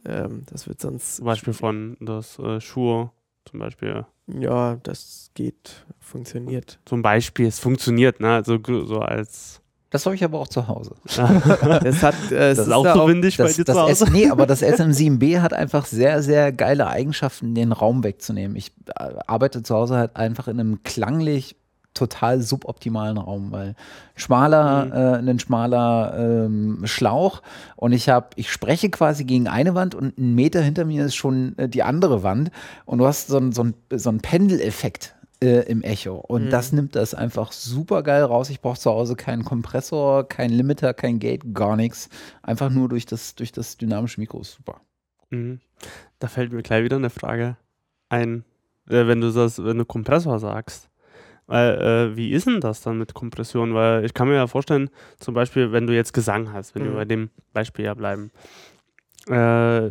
[0.05, 1.17] Ähm, das wird sonst.
[1.17, 3.11] zum Beispiel von das äh, Shure
[3.45, 4.07] zum Beispiel.
[4.27, 6.79] Ja, das geht, funktioniert.
[6.87, 8.35] Zum Beispiel, es funktioniert, ne?
[8.35, 9.60] Also so als
[9.91, 10.95] Das habe ich aber auch zu Hause.
[11.83, 13.83] Das hat, äh, es das ist ist auch so windig bei Das, dir das zu
[13.83, 14.05] Hause.
[14.05, 18.57] S, nee, aber das SM7B hat einfach sehr, sehr geile Eigenschaften, den Raum wegzunehmen.
[18.57, 21.57] Ich äh, arbeite zu Hause halt einfach in einem klanglich
[21.93, 23.75] total suboptimalen Raum, weil
[24.15, 25.27] schmaler, Mhm.
[25.27, 26.15] äh, ein schmaler
[26.47, 27.43] ähm, Schlauch
[27.75, 31.17] und ich habe, ich spreche quasi gegen eine Wand und einen Meter hinter mir ist
[31.17, 32.53] schon äh, die andere Wand
[32.85, 36.51] und du hast so einen so ein, so ein Pendeleffekt äh, im Echo und Mhm.
[36.51, 38.51] das nimmt das einfach super geil raus.
[38.51, 42.09] Ich brauche zu Hause keinen Kompressor, keinen Limiter, kein Gate, gar nichts.
[42.43, 44.81] Einfach nur durch das, durch das dynamische Mikro ist super.
[45.31, 45.61] Mhm.
[46.19, 47.57] Da fällt mir gleich wieder eine Frage
[48.11, 48.45] ein,
[48.89, 50.89] äh, wenn du das, wenn du Kompressor sagst.
[51.47, 51.81] Weil,
[52.13, 53.75] äh, wie ist denn das dann mit Kompression?
[53.75, 54.89] Weil ich kann mir ja vorstellen,
[55.19, 56.97] zum Beispiel, wenn du jetzt Gesang hast, wenn wir Mhm.
[56.97, 58.31] bei dem Beispiel ja bleiben,
[59.27, 59.89] äh,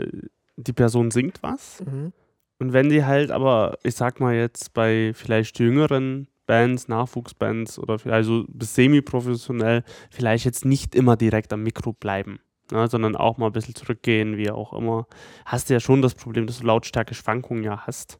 [0.57, 2.13] die Person singt was Mhm.
[2.59, 7.99] Und wenn die halt aber, ich sag mal jetzt bei vielleicht jüngeren Bands, Nachwuchsbands oder
[7.99, 12.39] vielleicht so semi-professionell, vielleicht jetzt nicht immer direkt am Mikro bleiben,
[12.71, 15.07] ne, sondern auch mal ein bisschen zurückgehen, wie auch immer,
[15.45, 18.19] hast du ja schon das Problem, dass du Lautstärke-Schwankungen ja hast.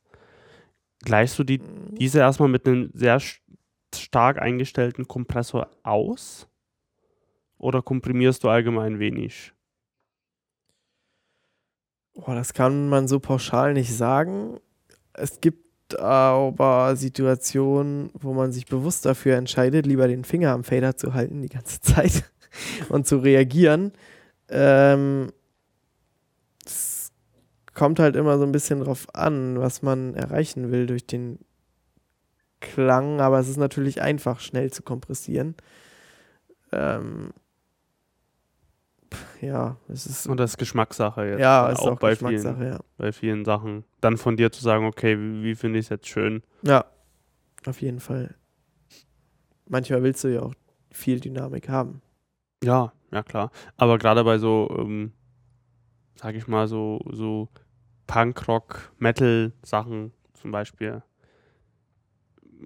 [1.04, 1.60] Gleichst du die,
[1.98, 3.40] diese erstmal mit einem sehr st-
[3.96, 6.48] stark eingestellten Kompressor aus?
[7.60, 9.54] Oder komprimierst du allgemein wenig?
[12.20, 14.60] Boah, das kann man so pauschal nicht sagen.
[15.14, 20.98] Es gibt aber Situationen, wo man sich bewusst dafür entscheidet, lieber den Finger am Fader
[20.98, 22.26] zu halten die ganze Zeit
[22.90, 23.94] und zu reagieren.
[24.50, 25.32] Ähm,
[26.66, 27.14] es
[27.74, 31.40] kommt halt immer so ein bisschen drauf an, was man erreichen will durch den
[32.60, 35.56] Klang, aber es ist natürlich einfach, schnell zu kompressieren.
[36.74, 37.32] Ähm,
[39.42, 41.40] ja, es ist Und das ist Geschmackssache jetzt.
[41.40, 42.80] ja, ist auch, bei Geschmackssache, vielen, ja.
[42.98, 43.84] bei vielen Sachen.
[44.02, 46.44] Dann von dir zu sagen, okay, wie, wie finde ich es jetzt schön?
[46.62, 46.86] Ja,
[47.66, 48.36] auf jeden Fall.
[49.68, 50.54] Manchmal willst du ja auch
[50.92, 52.02] viel Dynamik haben.
[52.64, 53.52] Ja, ja klar.
[53.78, 55.14] Aber gerade bei so, ähm,
[56.16, 57.50] sag ich mal, so, so
[58.08, 61.04] Punkrock, Metal-Sachen zum Beispiel,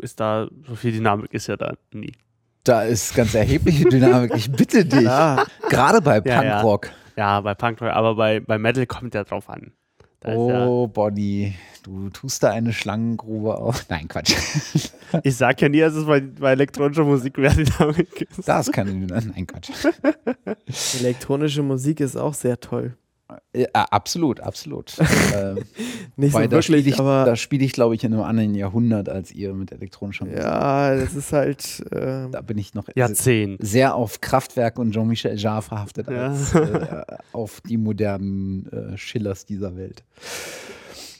[0.01, 2.13] ist da, so viel Dynamik ist ja da nie.
[2.63, 4.33] Da ist ganz erhebliche Dynamik.
[4.35, 5.01] Ich bitte dich.
[5.01, 6.61] Ja, Gerade bei Ja, ja.
[6.61, 6.89] Punkrock.
[7.17, 9.73] Ja, bei Punkrock, aber bei, bei Metal kommt ja drauf an.
[10.21, 11.53] Da Oh, Bonnie,
[11.83, 13.85] du tust da eine Schlangengrube auf.
[13.89, 14.33] Nein, Quatsch.
[15.23, 18.47] ich sag ja nie, dass es bei, bei elektronischer Musik mehr Dynamik ist.
[18.47, 19.35] Da ist keine Dynamik.
[19.35, 19.69] Nein, Quatsch.
[21.01, 22.95] elektronische Musik ist auch sehr toll.
[23.55, 24.93] Ja, absolut, absolut.
[25.35, 25.59] ähm,
[26.15, 28.23] Nicht weil so da spiele wirklich, ich, aber da spiele ich, glaube ich, in einem
[28.23, 30.39] anderen Jahrhundert als ihr mit elektronischer Musik.
[30.41, 31.83] ja, das ist halt.
[31.91, 33.65] ähm, Da bin ich noch Jahrzehnt.
[33.65, 36.29] sehr auf Kraftwerk und Jean-Michel Jarre verhaftet Ja.
[36.31, 37.03] als äh,
[37.33, 40.03] auf die modernen äh, Schillers dieser Welt.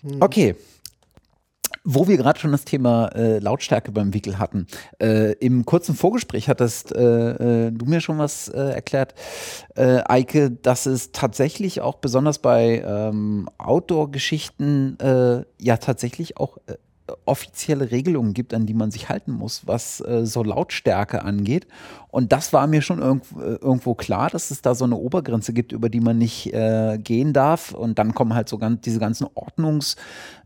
[0.02, 0.18] hm.
[0.22, 0.56] Okay.
[1.84, 4.68] Wo wir gerade schon das Thema äh, Lautstärke beim Wickel hatten.
[5.02, 9.14] Äh, Im kurzen Vorgespräch hattest äh, äh, du mir schon was äh, erklärt,
[9.76, 14.98] äh, Eike, dass es tatsächlich auch besonders bei ähm, Outdoor-Geschichten
[15.58, 16.58] ja tatsächlich auch
[17.26, 21.68] offizielle Regelungen gibt, an die man sich halten muss, was äh, so Lautstärke angeht.
[22.10, 25.72] Und das war mir schon irgendwo, irgendwo klar, dass es da so eine Obergrenze gibt,
[25.72, 27.74] über die man nicht äh, gehen darf.
[27.74, 29.96] Und dann kommen halt so ganz, diese ganzen Ordnungs-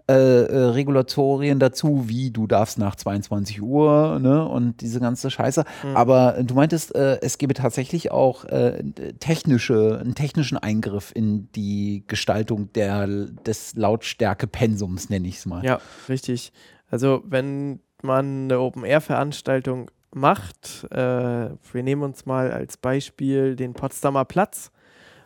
[0.10, 5.66] äh, äh, Regulatorien dazu, wie du darfst nach 22 Uhr ne, und diese ganze Scheiße.
[5.94, 8.84] Aber du meintest, äh, es gäbe tatsächlich auch äh,
[9.20, 15.66] technische, einen technischen Eingriff in die Gestaltung der, des Lautstärke-Pensums, nenne ich es mal.
[15.66, 16.54] Ja, richtig.
[16.90, 24.26] Also wenn man eine Open-Air-Veranstaltung macht, äh, wir nehmen uns mal als Beispiel den Potsdamer
[24.26, 24.72] Platz.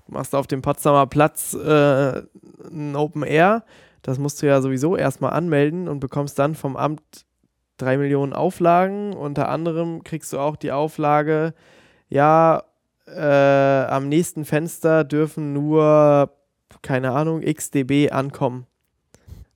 [0.07, 2.23] Du machst auf dem Potsdamer Platz äh,
[2.69, 3.63] ein Open Air,
[4.01, 7.25] Das musst du ja sowieso erstmal anmelden und bekommst dann vom Amt
[7.77, 9.13] drei Millionen Auflagen.
[9.13, 11.53] Unter anderem kriegst du auch die Auflage,
[12.09, 12.63] ja,
[13.07, 16.31] äh, am nächsten Fenster dürfen nur,
[16.81, 18.67] keine Ahnung, XDB ankommen.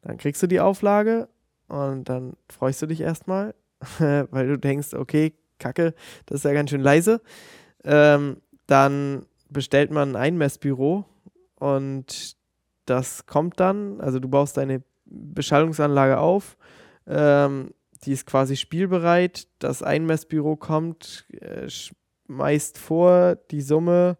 [0.02, 1.28] Dann kriegst du die Auflage
[1.68, 3.56] und dann freust du dich erstmal,
[4.00, 5.94] weil du denkst, okay, kacke,
[6.26, 7.22] das ist ja ganz schön leise.
[7.84, 11.06] Ähm, dann bestellt man ein Einmessbüro
[11.60, 12.35] und
[12.86, 16.58] das kommt dann, also du baust deine Beschallungsanlage auf,
[17.08, 17.72] ähm,
[18.04, 24.18] die ist quasi spielbereit, das Einmessbüro kommt, äh, schmeißt vor die Summe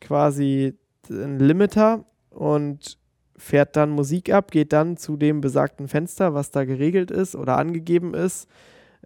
[0.00, 0.74] quasi
[1.08, 2.98] ein Limiter und
[3.36, 7.56] fährt dann Musik ab, geht dann zu dem besagten Fenster, was da geregelt ist oder
[7.56, 8.48] angegeben ist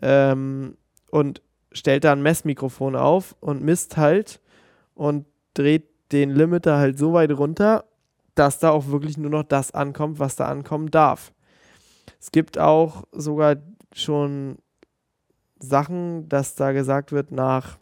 [0.00, 0.76] ähm,
[1.10, 4.40] und stellt da ein Messmikrofon auf und misst halt
[4.94, 7.84] und dreht den Limiter halt so weit runter,
[8.34, 11.32] dass da auch wirklich nur noch das ankommt, was da ankommen darf.
[12.20, 13.56] Es gibt auch sogar
[13.94, 14.58] schon
[15.58, 17.78] Sachen, dass da gesagt wird, nach,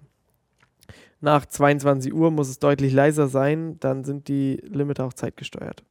[1.20, 5.84] nach 22 Uhr muss es deutlich leiser sein, dann sind die Limiter auch zeitgesteuert.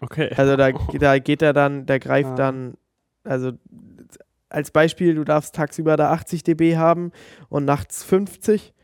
[0.00, 0.32] Okay.
[0.36, 2.34] Also da, da geht er dann, der greift Ah.
[2.34, 2.74] dann,
[3.24, 3.52] also
[4.48, 7.12] als Beispiel, du darfst tagsüber da 80 dB haben
[7.48, 8.74] und nachts 50,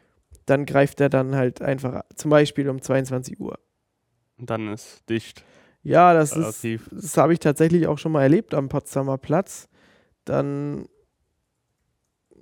[0.46, 3.58] dann greift er dann halt einfach zum Beispiel um 22 Uhr.
[4.38, 5.44] Und dann ist dicht.
[5.82, 9.68] Ja, das ist, das habe ich tatsächlich auch schon mal erlebt am Potsdamer Platz.
[10.24, 10.86] Dann,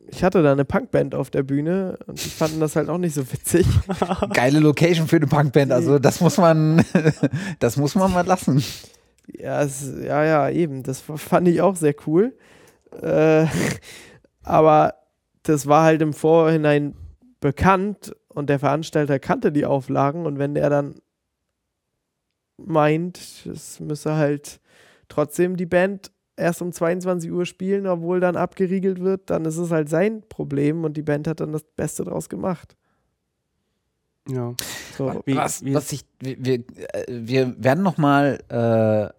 [0.09, 3.15] ich hatte da eine Punkband auf der Bühne und die fanden das halt auch nicht
[3.15, 3.67] so witzig.
[4.33, 5.73] Geile Location für eine Punkband.
[5.73, 6.83] Also das muss man,
[7.59, 8.65] das muss man mal lassen.
[9.27, 10.83] Ja, es, ja, ja, eben.
[10.83, 12.35] Das fand ich auch sehr cool.
[13.03, 13.47] Äh,
[14.43, 14.95] aber
[15.43, 16.95] das war halt im Vorhinein
[17.41, 20.95] bekannt und der Veranstalter kannte die Auflagen und wenn der dann
[22.57, 24.61] meint, es müsse halt
[25.09, 29.71] trotzdem die Band erst um 22 Uhr spielen, obwohl dann abgeriegelt wird, dann ist es
[29.71, 32.77] halt sein Problem und die Band hat dann das Beste draus gemacht.
[34.29, 34.55] Ja.
[34.97, 35.23] So.
[35.27, 39.15] Wie- was, wie- was ich, wir, wir, äh, wir werden noch mal äh,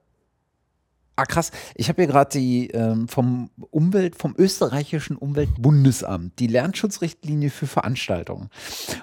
[1.18, 1.52] Ah, krass.
[1.76, 8.50] Ich habe hier gerade die ähm, vom Umwelt, vom österreichischen Umweltbundesamt, die Lernschutzrichtlinie für Veranstaltungen.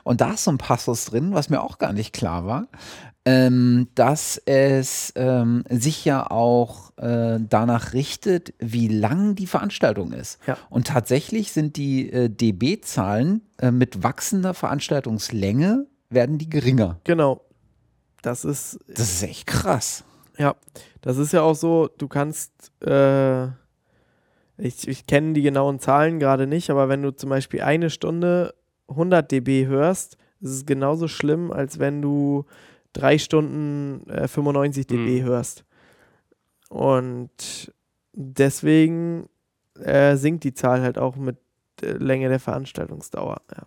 [0.05, 2.69] Und da ist so ein Passus drin, was mir auch gar nicht klar war,
[3.25, 10.39] ähm, dass es ähm, sich ja auch äh, danach richtet, wie lang die Veranstaltung ist.
[10.47, 10.59] Ja.
[10.71, 17.01] Und tatsächlich sind die äh, DB-Zahlen äh, mit wachsender Veranstaltungslänge werden die geringer.
[17.05, 17.43] Genau.
[18.23, 20.05] Das ist Das ist echt krass.
[20.39, 20.55] Ja,
[21.01, 23.47] das ist ja auch so, du kannst, äh,
[24.57, 28.55] ich, ich kenne die genauen Zahlen gerade nicht, aber wenn du zum Beispiel eine Stunde
[28.89, 32.47] 100 dB hörst, ist es genauso schlimm, als wenn du
[32.93, 35.25] drei Stunden äh, 95 dB Mhm.
[35.25, 35.65] hörst.
[36.69, 37.73] Und
[38.13, 39.29] deswegen
[39.81, 41.37] äh, sinkt die Zahl halt auch mit
[41.81, 43.41] der Länge der Veranstaltungsdauer.
[43.55, 43.63] Ja.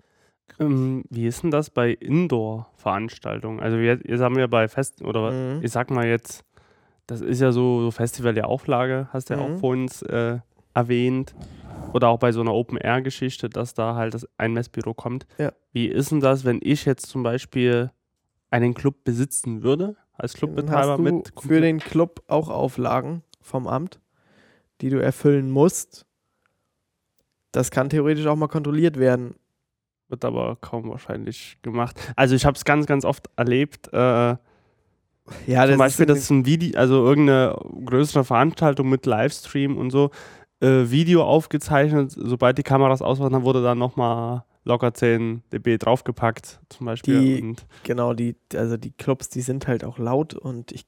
[0.60, 3.60] Ähm, wie ist denn das bei Indoor-Veranstaltungen?
[3.60, 5.64] Also wir, jetzt haben wir bei Fest oder Mhm.
[5.64, 6.44] ich sag mal jetzt,
[7.08, 9.56] das ist ja so, so Festival der Auflage, hast du ja Mhm.
[9.56, 10.40] auch vorhin äh,
[10.74, 11.36] erwähnt.
[11.94, 15.26] Oder auch bei so einer Open-Air-Geschichte, dass da halt das Einmessbüro kommt.
[15.38, 15.54] Ja.
[15.72, 17.92] Wie ist denn das, wenn ich jetzt zum Beispiel
[18.56, 24.00] einen Club besitzen würde, als Clubbetreiber mit für den Club auch Auflagen vom Amt,
[24.82, 26.06] die du erfüllen musst.
[27.52, 29.36] Das kann theoretisch auch mal kontrolliert werden.
[30.08, 32.00] Wird aber kaum wahrscheinlich gemacht.
[32.16, 33.92] Also ich habe es ganz, ganz oft erlebt.
[33.94, 34.36] Äh,
[35.48, 40.12] Ja, zum Beispiel, dass ein Video, also irgendeine größere Veranstaltung mit Livestream und so,
[40.62, 42.12] äh, Video aufgezeichnet.
[42.16, 47.38] Sobald die Kameras aus waren, dann wurde dann nochmal locker 10 dB draufgepackt, zum Beispiel.
[47.38, 50.86] Die- und genau die, also die Clubs, die sind halt auch laut und ich,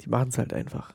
[0.00, 0.92] die machen es halt einfach.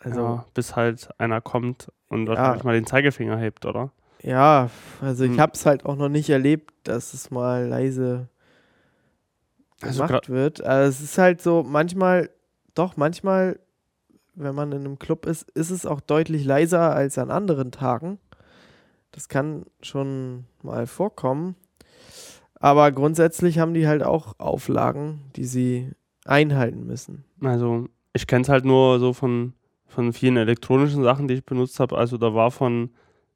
[0.00, 2.34] Also ja, bis halt einer kommt und Ja.
[2.34, 3.92] wahrscheinlich mal den Zeigefinger hebt, oder?
[4.24, 4.68] ja,
[5.00, 5.40] also ich Hm.
[5.40, 8.28] habe es halt auch noch nicht erlebt, dass es mal leise
[9.80, 10.62] Also gemacht wird.
[10.64, 12.30] Also es ist halt so, manchmal,
[12.74, 13.58] doch, manchmal,
[14.34, 18.18] wenn man in einem Club ist, ist es auch deutlich leiser als an anderen Tagen.
[19.12, 21.54] Das kann schon mal vorkommen.
[22.54, 25.90] Aber grundsätzlich haben die halt auch Auflagen, die sie
[26.24, 27.24] einhalten müssen.
[27.42, 29.54] Also ich kenne es halt nur so von,
[29.86, 31.96] von vielen elektronischen Sachen, die ich benutzt habe.
[31.98, 32.90] Also da war von,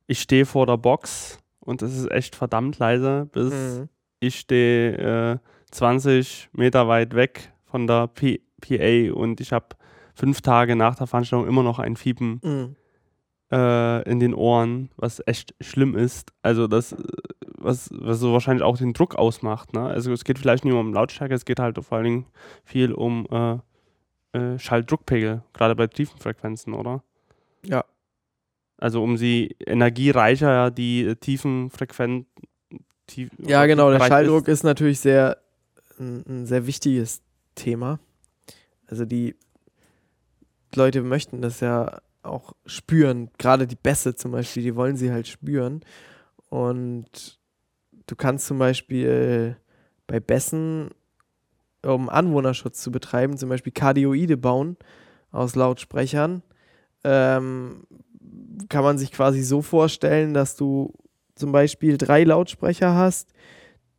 [0.07, 3.89] ich stehe vor der Box und es ist echt verdammt leise, bis Mhm.
[4.21, 5.39] ich stehe äh,
[5.73, 9.67] 20 Meter weit weg von der P PA und ich habe
[10.15, 12.77] fünf Tage nach der Veranstaltung immer noch ein Fiepen Mhm.
[13.51, 16.33] Äh, in den Ohren, was echt schlimm ist.
[16.43, 16.97] Also das, äh,
[17.59, 19.73] was, was so wahrscheinlich auch den Druck ausmacht.
[19.73, 19.81] Ne?
[19.81, 22.27] Also es geht vielleicht nicht nur um Lautstärke, es geht halt vor allen Dingen
[22.65, 23.59] viel um äh,
[24.37, 27.03] äh, Schalldruckpegel, gerade bei tiefen Frequenzen, oder?
[27.65, 27.85] Ja.
[28.79, 32.27] Also um sie energiereicher, die äh, tiefen Frequenzen.
[33.07, 33.91] Tief, Ja, genau.
[33.93, 35.39] Der Schalldruck ist, natürlich sehr
[36.01, 37.23] ein, ein sehr wichtiges
[37.55, 38.01] Thema.
[38.89, 39.37] Also die
[40.75, 43.31] Leute möchten das ja auch spüren.
[43.39, 45.81] Gerade die Bässe zum Beispiel, die wollen sie halt spüren.
[46.49, 47.41] Und
[48.07, 49.57] du kannst zum Beispiel
[50.07, 50.91] bei Bässen,
[51.85, 54.77] um Anwohnerschutz zu betreiben, zum Beispiel Kardioide bauen
[55.31, 56.43] aus Lautsprechern.
[57.05, 57.87] Ähm,
[58.69, 60.95] kann man sich quasi so vorstellen, dass du
[61.35, 63.33] zum Beispiel drei Lautsprecher hast,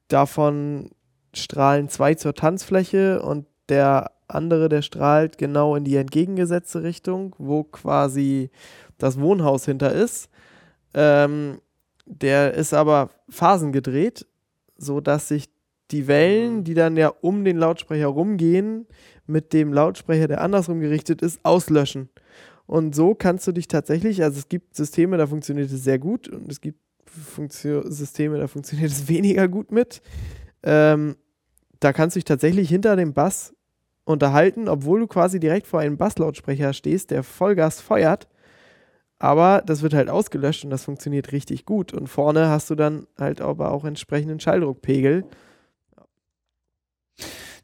[0.08, 0.90] davon
[1.34, 7.64] strahlen zwei zur Tanzfläche und der andere, der strahlt genau in die entgegengesetzte Richtung, wo
[7.64, 8.50] quasi
[8.98, 10.30] das Wohnhaus hinter ist.
[10.94, 11.60] Ähm,
[12.06, 14.26] der ist aber phasengedreht,
[14.78, 15.50] sodass sich
[15.92, 18.88] die Wellen, die dann ja um den Lautsprecher rumgehen,
[19.26, 22.10] mit dem Lautsprecher, der andersrum gerichtet ist, auslöschen.
[22.66, 26.28] Und so kannst du dich tatsächlich, also es gibt Systeme, da funktioniert es sehr gut
[26.28, 30.02] und es gibt Funktio Systeme, da funktioniert es weniger gut mit.
[30.64, 31.16] Ähm,
[31.80, 33.54] da kannst du dich tatsächlich hinter dem Bass
[34.08, 38.28] unterhalten, obwohl du quasi direkt vor einem Basslautsprecher stehst, der Vollgas feuert.
[39.20, 41.94] Aber das wird halt ausgelöscht und das funktioniert richtig gut.
[41.94, 45.26] Und vorne hast du dann halt aber auch entsprechenden Schalldruckpegel.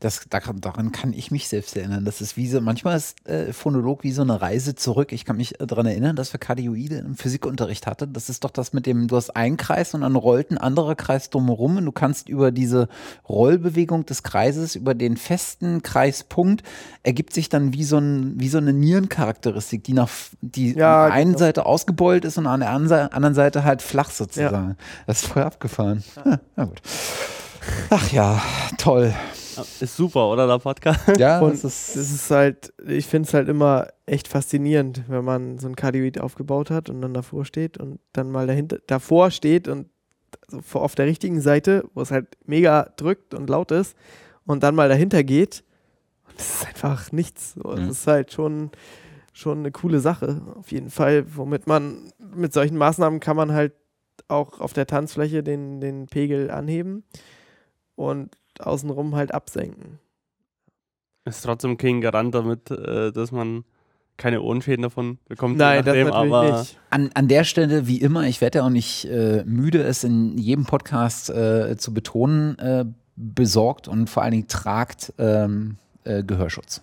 [0.03, 2.03] Das, daran kann ich mich selbst erinnern.
[2.03, 5.13] Das ist wie so, manchmal ist äh, Phonolog wie so eine Reise zurück.
[5.13, 8.11] Ich kann mich äh, daran erinnern, dass wir Kardioide im Physikunterricht hatten.
[8.11, 10.95] Das ist doch das mit dem, du hast einen Kreis und dann rollt ein anderer
[10.95, 12.89] Kreis drumherum und du kannst über diese
[13.29, 16.63] Rollbewegung des Kreises, über den festen Kreispunkt,
[17.03, 20.09] ergibt sich dann wie so, ein, wie so eine Nierencharakteristik, die nach
[20.41, 21.39] die Ja, an der einen genau.
[21.39, 24.75] Seite ausgebeult ist und an der anderen Seite halt flach sozusagen.
[25.07, 26.03] Das ist voll abgefahren.
[26.25, 26.39] Ja.
[26.57, 26.81] Na gut.
[27.89, 28.41] Ach ja,
[28.77, 29.13] toll.
[29.57, 31.17] Ist super, oder der Podcast?
[31.17, 35.23] Ja, Und das ist, Das ist halt, ich finde es halt immer echt faszinierend, wenn
[35.23, 39.31] man so ein Kardioid aufgebaut hat und dann davor steht und dann mal dahinter, davor
[39.31, 39.89] steht und
[40.73, 43.95] auf der richtigen Seite, wo es halt mega drückt und laut ist
[44.45, 45.63] und dann mal dahinter geht.
[46.27, 47.53] Und das ist einfach nichts.
[47.53, 47.89] So, Das Mhm.
[47.91, 48.71] ist halt schon,
[49.33, 53.73] schon eine coole Sache, auf jeden Fall, womit man mit solchen Maßnahmen kann man halt
[54.27, 57.03] auch auf der Tanzfläche den, den Pegel anheben
[57.95, 59.99] und außenrum halt absenken.
[61.25, 63.63] Ist trotzdem kein Garant damit, äh, dass man
[64.17, 65.57] keine Ohrenschäden davon bekommt.
[65.57, 66.79] Nein, das nachdem, natürlich aber nicht.
[66.89, 70.37] An, an der Stelle, wie immer, ich werde ja auch nicht äh, müde, es in
[70.37, 72.85] jedem Podcast äh, zu betonen, äh,
[73.15, 76.81] besorgt und vor allen Dingen tragt ähm, äh, Gehörschutz.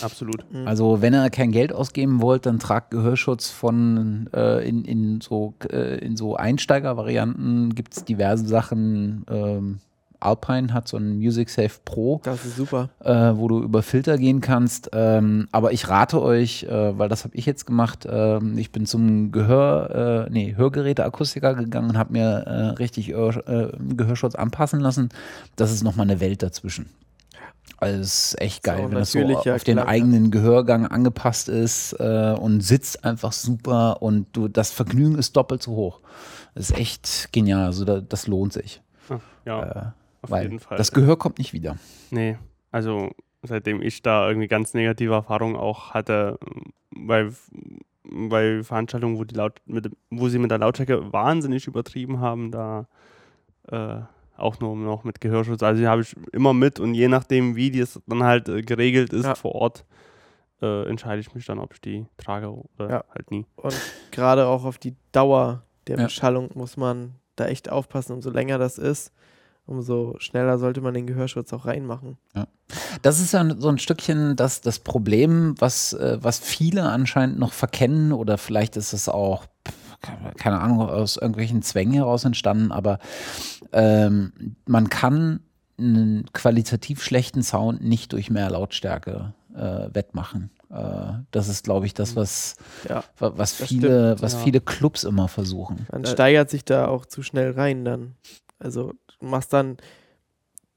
[0.00, 0.44] absolut.
[0.52, 0.66] Mhm.
[0.66, 5.54] Also wenn ihr kein Geld ausgeben wollt, dann tragt Gehörschutz von äh, in, in so,
[5.70, 9.24] äh, in so Einsteigervarianten gibt es diverse Sachen.
[9.28, 9.80] Ähm,
[10.24, 12.90] Alpine hat so ein Music Safe Pro Das ist super.
[13.00, 14.90] äh, wo du über Filter gehen kannst.
[14.92, 18.86] Ähm, aber ich rate euch, äh, weil das habe ich jetzt gemacht, ähm, ich bin
[18.86, 25.08] zum Gehör, äh, nee, Hörgeräteakustiker gegangen und habe mir äh, richtig äh, Gehörschutz anpassen lassen.
[25.56, 26.86] Das ist nochmal eine Welt dazwischen.
[27.78, 29.90] Also es ist echt geil, So, wenn das so natürlich, ja, auf den klar, ja.
[29.92, 35.62] eigenen Gehörgang angepasst ist äh, und sitzt einfach super und du das Vergnügen ist doppelt
[35.62, 36.00] so hoch.
[36.54, 38.82] Das ist echt genial, also da, das lohnt sich.
[39.08, 40.78] Ah, Ja, Äh, auf weil jeden Fall.
[40.78, 41.76] das Gehör kommt nicht wieder.
[42.10, 42.38] Nee,
[42.70, 43.10] also
[43.42, 46.38] seitdem ich da irgendwie ganz negative Erfahrungen auch hatte,
[46.94, 47.28] bei,
[48.04, 52.86] bei Veranstaltungen, wo, die Laut mit, wo sie mit der Lautstärke wahnsinnig übertrieben haben, da
[53.68, 54.00] äh,
[54.36, 55.62] auch nur noch mit Gehörschutz.
[55.62, 59.12] Also die habe ich immer mit und je nachdem, wie das dann halt äh, geregelt
[59.12, 59.34] ist Ja.
[59.34, 59.84] vor Ort,
[60.60, 63.04] äh, entscheide ich mich dann, ob ich die trage oder Ja.
[63.14, 63.46] halt nie.
[63.56, 63.74] Und
[64.10, 66.04] gerade auch auf die Dauer der Ja.
[66.04, 68.12] Beschallung muss man da echt aufpassen.
[68.14, 69.12] Umso länger das ist,
[69.66, 72.18] umso schneller sollte man den Gehörschutz auch reinmachen.
[73.02, 77.52] Das ist ja so ein Stückchen das, das Problem, was, äh, was viele anscheinend noch
[77.52, 79.46] verkennen oder vielleicht ist es auch,
[80.36, 82.98] keine Ahnung, aus irgendwelchen Zwängen heraus entstanden, aber
[83.72, 85.40] ähm, man kann
[85.78, 90.50] einen qualitativ schlechten Sound nicht durch mehr Lautstärke äh, wettmachen.
[90.70, 92.56] Äh, das ist, glaube ich, das, was,
[92.88, 93.04] Ja.
[93.18, 94.38] wa- was, Das viele, stimmt, was ja.
[94.40, 95.86] viele Clubs immer versuchen.
[95.90, 98.14] Man Äh, steigert sich da auch zu schnell rein dann.
[98.58, 98.92] Also
[99.30, 99.76] machst dann,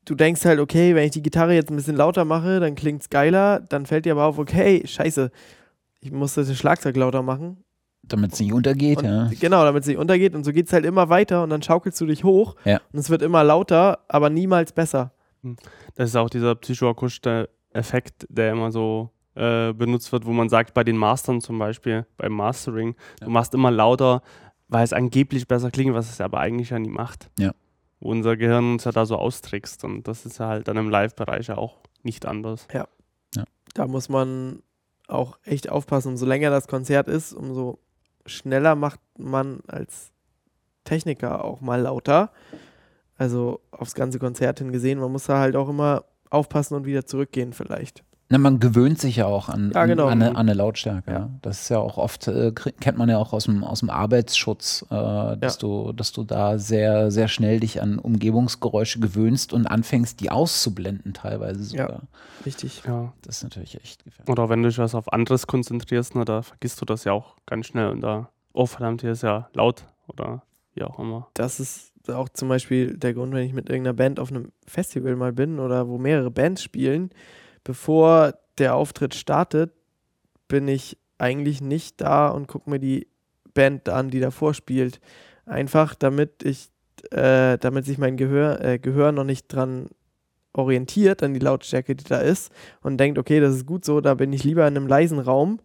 [0.05, 3.09] du denkst halt, okay, wenn ich die Gitarre jetzt ein bisschen lauter mache, dann klingt's
[3.09, 5.31] geiler, dann fällt dir aber auf, okay, scheiße,
[6.01, 7.63] ich muss das Schlagzeug lauter machen.
[8.03, 9.29] Damit es nicht untergeht, Und ja.
[9.39, 12.05] Genau, damit es nicht untergeht und so geht's halt immer weiter und dann schaukelst du
[12.05, 12.79] dich hoch Ja.
[12.93, 15.11] und es wird immer lauter, aber niemals besser.
[15.95, 20.73] Das ist auch dieser psychoakustische Effekt, der immer so äh, benutzt wird, wo man sagt,
[20.75, 23.25] bei den Mastern zum Beispiel, beim Mastering, Ja.
[23.25, 24.21] du machst immer lauter,
[24.67, 27.29] weil es angeblich besser klingt, was es aber eigentlich ja nie macht.
[27.39, 27.53] Ja.
[27.99, 30.89] Wo unser Gehirn uns ja da so austrickst und das ist ja halt dann im
[30.89, 32.67] Live-Bereich ja auch nicht anders.
[33.73, 34.63] da muss man
[35.07, 36.09] auch echt aufpassen.
[36.09, 37.79] Umso länger das Konzert ist, umso
[38.25, 40.11] schneller macht man als
[40.83, 42.31] Techniker auch mal lauter.
[43.17, 44.99] Also aufs ganze Konzert hin gesehen.
[44.99, 48.03] Man muss da halt auch immer aufpassen und wieder zurückgehen vielleicht.
[48.27, 50.05] Na, man gewöhnt sich ja auch an, Ja, genau.
[50.05, 51.11] an, an, eine, an eine Lautstärke.
[51.11, 51.29] Ja.
[51.43, 54.83] Das ist ja auch oft, äh, kennt man ja auch aus dem, aus dem Arbeitsschutz,
[54.89, 60.19] äh, dass, du, dass du da sehr, sehr schnell dich an Umgebungsgeräusche gewöhnst und anfängst,
[60.21, 62.01] die auszublenden teilweise sogar.
[62.47, 62.81] Richtig.
[62.87, 63.13] Ja.
[63.21, 64.29] Das ist natürlich echt gefährlich.
[64.31, 67.35] Oder wenn du dich was auf anderes konzentrierst, ne, da vergisst du das ja auch
[67.45, 70.41] ganz schnell und da, oh verdammt, hier ist ja laut oder
[70.73, 71.27] wie auch immer.
[71.35, 75.15] Das ist auch zum Beispiel der Grund, wenn ich mit irgendeiner Band auf einem Festival
[75.15, 77.11] mal bin oder wo mehrere Bands spielen,
[77.65, 79.73] bevor der Auftritt startet,
[80.47, 83.07] bin ich eigentlich nicht da und gucke mir die
[83.53, 85.01] Band an, die davor spielt.
[85.45, 86.69] Einfach damit ich,
[87.11, 89.87] äh, damit sich mein Gehör, äh, Gehör noch nicht dran
[90.53, 92.51] orientiert an die Lautstärke, die da ist
[92.81, 95.59] und denkt, okay, das ist gut so, da bin ich lieber in einem leisen Raum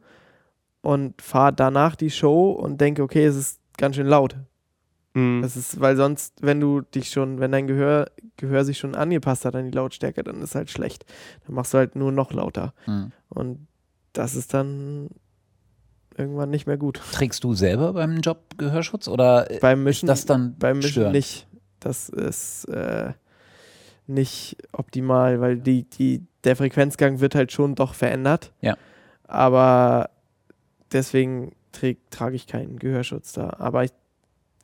[0.83, 4.37] und fahre danach die Show und denke, okay, es ist ganz schön laut.
[5.15, 5.43] Mhm.
[5.43, 9.45] Das ist, weil sonst, wenn du dich schon, wenn dein Gehör, Gehör sich schon angepasst
[9.45, 11.05] hat an die Lautstärke, dann ist halt schlecht.
[11.47, 12.75] Dann machst du halt nur noch lauter.
[12.85, 13.13] Hm.
[13.29, 13.67] Und
[14.13, 15.09] das ist dann
[16.17, 17.01] irgendwann nicht mehr gut.
[17.13, 21.13] Trägst du selber beim Job Gehörschutz oder Beim ist Mischen, das dann beim Mischen störend?
[21.15, 21.47] nicht.
[21.81, 23.13] Das ist äh,
[24.07, 28.53] nicht optimal, weil die, die, der Frequenzgang wird halt schon doch verändert.
[28.61, 28.77] Ja.
[29.25, 30.11] Aber
[30.93, 31.53] deswegen
[32.11, 33.55] trage ich keinen Gehörschutz da.
[33.59, 33.93] Aber ich,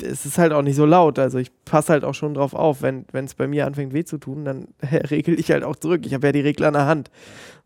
[0.03, 1.19] es ist halt auch nicht so laut.
[1.19, 2.83] Also ich passe halt auch schon drauf auf.
[2.83, 4.69] Wenn es bei mir anfängt weh zu tun, dann
[5.11, 6.07] regel ich halt auch zurück.
[6.07, 7.11] Ich habe ja die Regler in der Hand.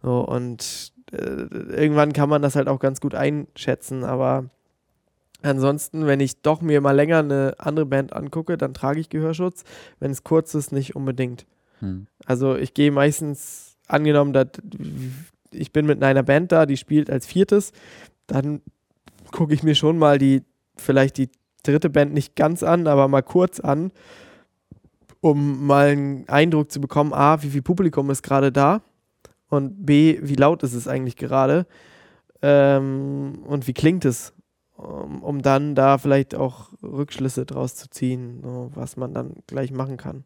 [0.03, 4.05] So, und äh, irgendwann kann man das halt auch ganz gut einschätzen.
[4.05, 4.47] Aber
[5.43, 9.65] ansonsten, wenn ich doch mir mal länger eine andere Band angucke, dann trage ich Gehörschutz.
[9.99, 11.47] Wenn es kurz ist, nicht unbedingt.
[11.81, 12.07] Hm.
[12.27, 14.49] Also ich gehe meistens, angenommen, dass
[15.51, 17.73] ich bin mit einer Band da, die spielt als viertes,
[18.27, 18.63] dann
[19.33, 20.43] gucke ich mir schon mal die,
[20.77, 21.31] vielleicht die
[21.63, 23.93] dritte Band nicht ganz an, aber mal kurz an,
[25.21, 28.83] um mal einen Eindruck zu bekommen, A, wie viel Publikum ist gerade da
[29.49, 31.67] und B, wie laut ist es eigentlich gerade
[32.43, 34.33] ähm, und wie klingt es,
[34.77, 39.73] um, um dann da vielleicht auch Rückschlüsse draus zu ziehen, so, was man dann gleich
[39.73, 40.25] machen kann.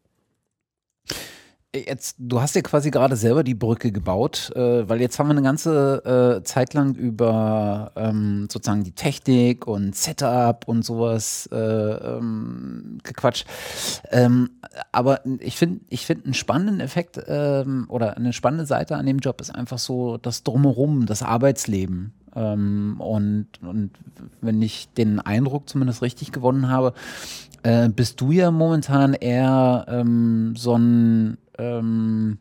[1.75, 5.31] Jetzt, du hast ja quasi gerade selber die Brücke gebaut, äh, weil jetzt haben wir
[5.31, 11.57] eine ganze äh, Zeit lang über ähm, sozusagen die Technik und Setup und sowas äh,
[11.57, 13.45] ähm, gequatscht.
[14.09, 14.51] Ähm,
[14.93, 19.19] aber ich finde, ich finde einen spannenden Effekt ähm, oder eine spannende Seite an dem
[19.19, 22.13] Job ist einfach so das Drumherum, das Arbeitsleben.
[22.35, 23.91] Ähm, und, und
[24.39, 26.93] wenn ich den Eindruck zumindest richtig gewonnen habe,
[27.63, 32.39] äh, bist du ja momentan eher ähm, so ein ähm,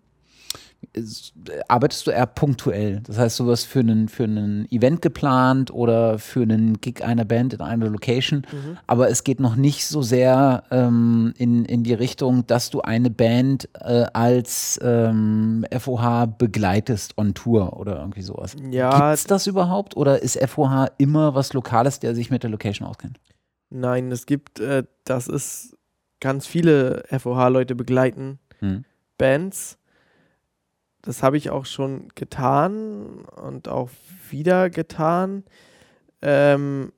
[0.92, 1.32] ist,
[1.66, 3.00] arbeitest du eher punktuell?
[3.06, 7.24] Das heißt, du wirst für einen, für einen Event geplant oder für einen Gig einer
[7.24, 8.76] Band in einer Location, Mhm.
[8.86, 13.10] aber es geht noch nicht so sehr ähm, in, in die Richtung, dass du eine
[13.10, 18.54] Band äh, als ähm, FOH begleitest on Tour oder irgendwie sowas.
[18.70, 22.86] Ja, Gibt's das überhaupt oder ist FOH immer was Lokales, der sich mit der Location
[22.86, 23.18] auskennt?
[23.70, 25.76] Nein, es gibt, äh, das ist
[26.20, 28.84] ganz viele FOH-Leute begleiten Hm.
[29.18, 29.78] Bands.
[31.02, 33.90] Das habe ich auch schon getan und auch
[34.30, 35.44] wieder getan.
[36.22, 36.92] Ähm,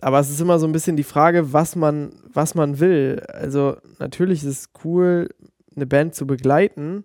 [0.00, 3.22] aber es ist immer so ein bisschen die Frage, was man, was man will.
[3.32, 5.28] Also natürlich ist es cool,
[5.74, 7.04] eine Band zu begleiten,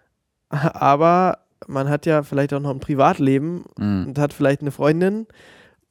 [0.48, 4.06] aber man hat ja vielleicht auch noch ein Privatleben Hm.
[4.08, 5.26] und hat vielleicht eine Freundin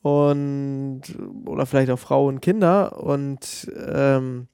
[0.01, 1.01] und
[1.45, 4.47] oder vielleicht auch Frau und Kinder und ähm,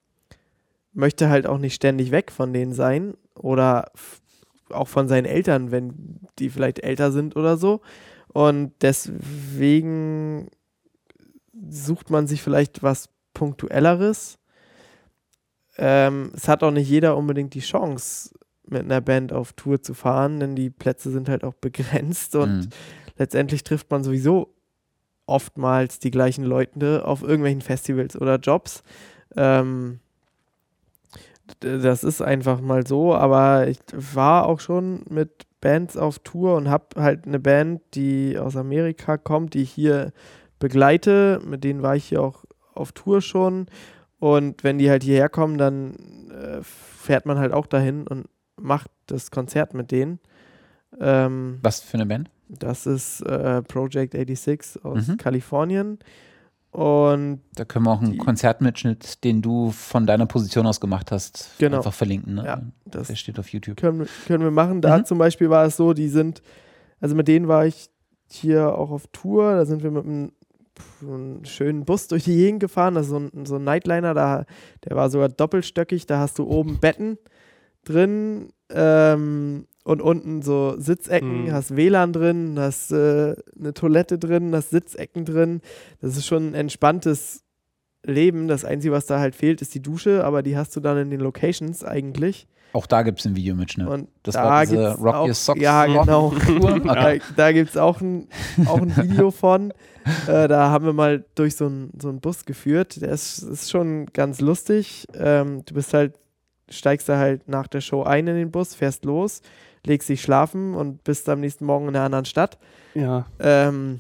[0.94, 3.92] möchte halt auch nicht ständig weg von denen sein oder
[4.70, 7.82] auch von seinen Eltern, wenn die vielleicht älter sind oder so.
[8.30, 10.50] Und deswegen
[11.70, 14.40] sucht man sich vielleicht was Punktuelleres.
[15.78, 18.32] Ähm, es hat auch nicht jeder unbedingt die Chance,
[18.66, 22.64] mit einer Band auf Tour zu fahren, denn die Plätze sind halt auch begrenzt und
[22.64, 22.70] Hm.
[23.18, 24.54] letztendlich trifft man sowieso
[25.26, 28.84] oftmals die gleichen Leute auf irgendwelchen Festivals oder Jobs.
[29.36, 30.00] Ähm,
[31.60, 36.70] das ist einfach mal so, aber ich war auch schon mit Bands auf Tour und
[36.70, 40.12] habe halt eine Band, die aus Amerika kommt, die ich hier
[40.60, 41.42] begleite.
[41.46, 42.44] Mit denen war ich hier auch
[42.74, 43.68] auf Tour schon.
[44.20, 45.94] Und wenn die halt hierher kommen, dann
[46.32, 50.20] äh, fährt man halt auch dahin und macht das Konzert mit denen.
[51.00, 52.30] Ähm, Was für eine Band?
[52.50, 55.18] das ist äh, Project 86 aus Mhm.
[55.18, 55.98] Kalifornien.
[56.74, 61.12] Und Da können wir auch einen Die- Konzertmitschnitt, den du von deiner Position aus gemacht
[61.12, 61.78] hast, Genau.
[61.78, 62.36] einfach verlinken.
[62.36, 62.46] Ne?
[62.46, 63.78] Ja, das Der steht auf YouTube.
[63.78, 64.82] können, wir- können wir machen.
[64.82, 65.06] Da Mhm.
[65.06, 66.42] zum Beispiel war es so, die sind,
[67.00, 67.90] Also mit denen war ich
[68.32, 69.56] hier auch auf Tour.
[69.56, 70.32] Da sind wir mit einem,
[71.02, 72.96] einem schönen Bus durch die Gegend gefahren.
[72.96, 74.46] Das ist so ein, so ein Nightliner, da,
[74.86, 76.06] der war sogar doppelstöckig.
[76.08, 77.18] Da hast du oben Betten
[77.84, 81.52] drin ähm, und unten so Sitzecken, Mhm.
[81.54, 85.62] hast WLAN drin, hast äh, eine Toilette drin, hast Sitzecken drin.
[86.02, 87.44] Das ist schon ein entspanntes
[88.06, 88.48] Leben.
[88.48, 91.10] Das Einzige, was da halt fehlt, ist die Dusche, aber die hast du dann in
[91.10, 92.48] den Locations eigentlich.
[92.74, 93.88] Auch da gibt es einen Videomitschnitt.
[93.88, 96.32] Und Das da war diese gibt's Rock auch, Your Socks Ja, genau.
[96.84, 98.28] Da, da gibt es auch ein,
[98.66, 99.72] auch ein Video von.
[100.28, 103.00] Äh, da haben wir mal durch so einen so einen Bus geführt.
[103.02, 105.06] Der ist, ist schon ganz lustig.
[105.14, 106.16] Ähm, du bist halt,
[106.68, 109.42] steigst da halt nach der Show ein in den Bus, fährst los,
[109.86, 112.58] legst dich schlafen und bist am nächsten Morgen in einer anderen Stadt.
[112.94, 114.00] Ja, Ähm,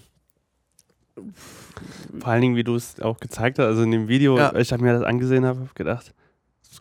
[2.20, 4.56] vor allen Dingen, wie du es auch gezeigt hast, also in dem Video, Ja.
[4.56, 6.14] ich habe mir das angesehen, habe gedacht,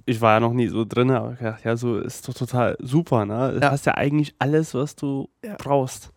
[0.06, 2.76] ich war ja noch nie so drin, aber ich gedacht, ja, so ist doch total
[2.80, 3.52] super, ne?
[3.54, 3.70] Du Ja.
[3.70, 5.56] hast ja eigentlich alles, was du Ja.
[5.58, 6.10] brauchst.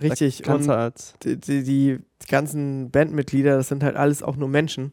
[0.00, 0.38] richtig.
[0.38, 4.92] Da kannst Und die, die, die ganzen Bandmitglieder, das sind halt alles auch nur Menschen.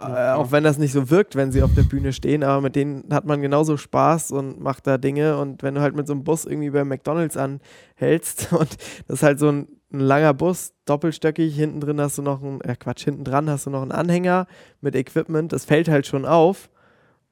[0.00, 2.74] Äh, auch wenn das nicht so wirkt, wenn sie auf der Bühne stehen, aber mit
[2.74, 5.36] denen hat man genauso Spaß und macht da Dinge.
[5.36, 8.76] Und wenn du halt mit so einem Bus irgendwie bei McDonalds anhältst und
[9.08, 12.60] das ist halt so ein, ein langer Bus, doppelstöckig, hinten drin hast du noch einen,
[12.62, 14.46] äh Quatsch, hinten dran hast du noch einen Anhänger
[14.80, 16.70] mit Equipment, das fällt halt schon auf.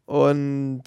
[0.05, 0.83] Und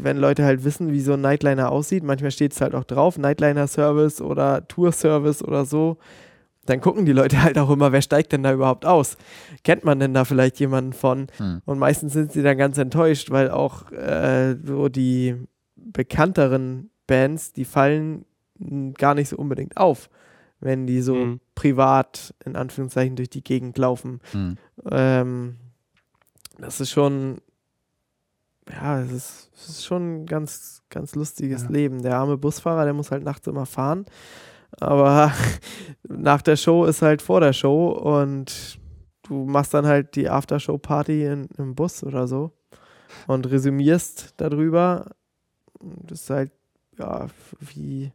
[0.00, 3.18] wenn Leute halt wissen, wie so ein Nightliner aussieht, manchmal steht es halt auch drauf,
[3.18, 5.98] Nightliner-Service oder Tour-Service oder so,
[6.66, 9.16] dann gucken die Leute halt auch immer, wer steigt denn da überhaupt aus?
[9.64, 11.26] Kennt man denn da vielleicht jemanden von?
[11.38, 11.62] Hm.
[11.64, 15.36] Und meistens sind sie dann ganz enttäuscht, weil auch äh, so die
[15.74, 18.24] bekannteren Bands, die fallen
[18.98, 20.08] gar nicht so unbedingt auf,
[20.60, 21.40] wenn die so Mhm.
[21.54, 24.20] privat in Anführungszeichen durch die Gegend laufen.
[24.32, 24.56] Hm.
[24.90, 25.56] Ähm,
[26.58, 27.38] das ist schon,
[28.70, 31.68] ja, es ist, es ist schon ein ganz, ganz lustiges Ja.
[31.70, 32.02] Leben.
[32.02, 34.06] Der arme Busfahrer, der muss halt nachts immer fahren.
[34.72, 35.32] Aber
[36.08, 38.78] nach der Show ist halt vor der Show und
[39.22, 42.52] du machst dann halt die Aftershow-Party im Bus oder so
[43.26, 45.10] und resümierst darüber.
[45.80, 46.52] Das ist halt,
[46.98, 47.26] ja,
[47.60, 48.12] wie,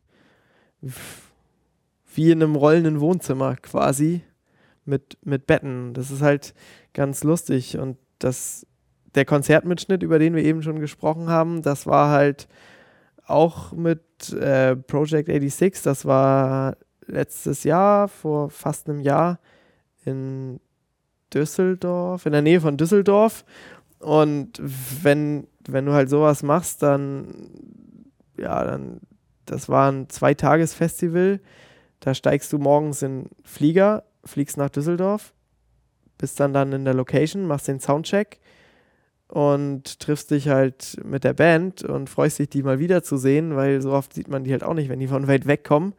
[2.14, 4.22] wie in einem rollenden Wohnzimmer quasi
[4.86, 5.94] mit, mit Betten.
[5.94, 6.53] Das ist halt
[6.94, 7.78] ganz lustig.
[7.78, 8.65] Und das,
[9.15, 12.48] der Konzertmitschnitt, über den wir eben schon gesprochen haben, das war halt
[13.32, 15.84] auch mit äh, Project 86.
[15.84, 16.78] Das war
[17.08, 19.40] letztes Jahr, vor fast einem Jahr,
[20.06, 20.60] in
[21.34, 23.45] Düsseldorf, in der Nähe von Düsseldorf.
[24.00, 27.50] Und wenn, wenn du halt sowas machst, dann,
[28.38, 29.01] ja, dann,
[29.45, 31.40] das war ein Zweitagesfestival.
[32.00, 35.34] Da steigst du morgens in Flieger, fliegst nach Düsseldorf,
[36.18, 38.41] bist dann dann in der Location, machst den Soundcheck
[39.32, 43.93] und triffst dich halt mit der Band und freust dich, die mal wiederzusehen, weil so
[43.93, 45.93] oft sieht man die halt auch nicht, wenn die von weit weg kommen.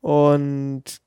[0.00, 1.00] Und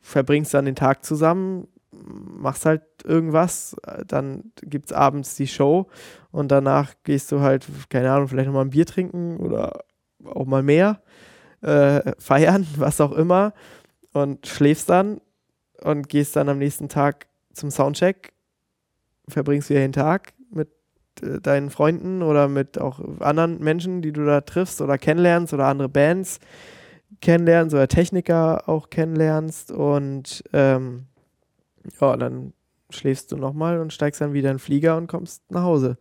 [0.00, 3.76] verbringst dann den Tag zusammen, machst halt irgendwas,
[4.06, 5.88] dann gibt es abends die Show
[6.30, 9.84] und danach gehst du halt, keine Ahnung, vielleicht nochmal ein Bier trinken oder
[10.24, 11.02] auch mal mehr,
[11.60, 13.52] äh, feiern, was auch immer
[14.14, 15.20] und schläfst dann
[15.82, 18.32] und gehst dann am nächsten Tag zum Soundcheck,
[19.28, 20.32] verbringst wieder den Tag
[21.20, 25.88] deinen Freunden oder mit auch anderen Menschen, die du da triffst oder kennenlernst oder andere
[25.88, 26.40] Bands
[27.20, 31.06] kennenlernst oder Techniker auch kennenlernst und ähm,
[32.00, 32.52] ja, dann
[32.90, 35.98] schläfst du nochmal und steigst dann wieder in den Flieger und kommst nach Hause.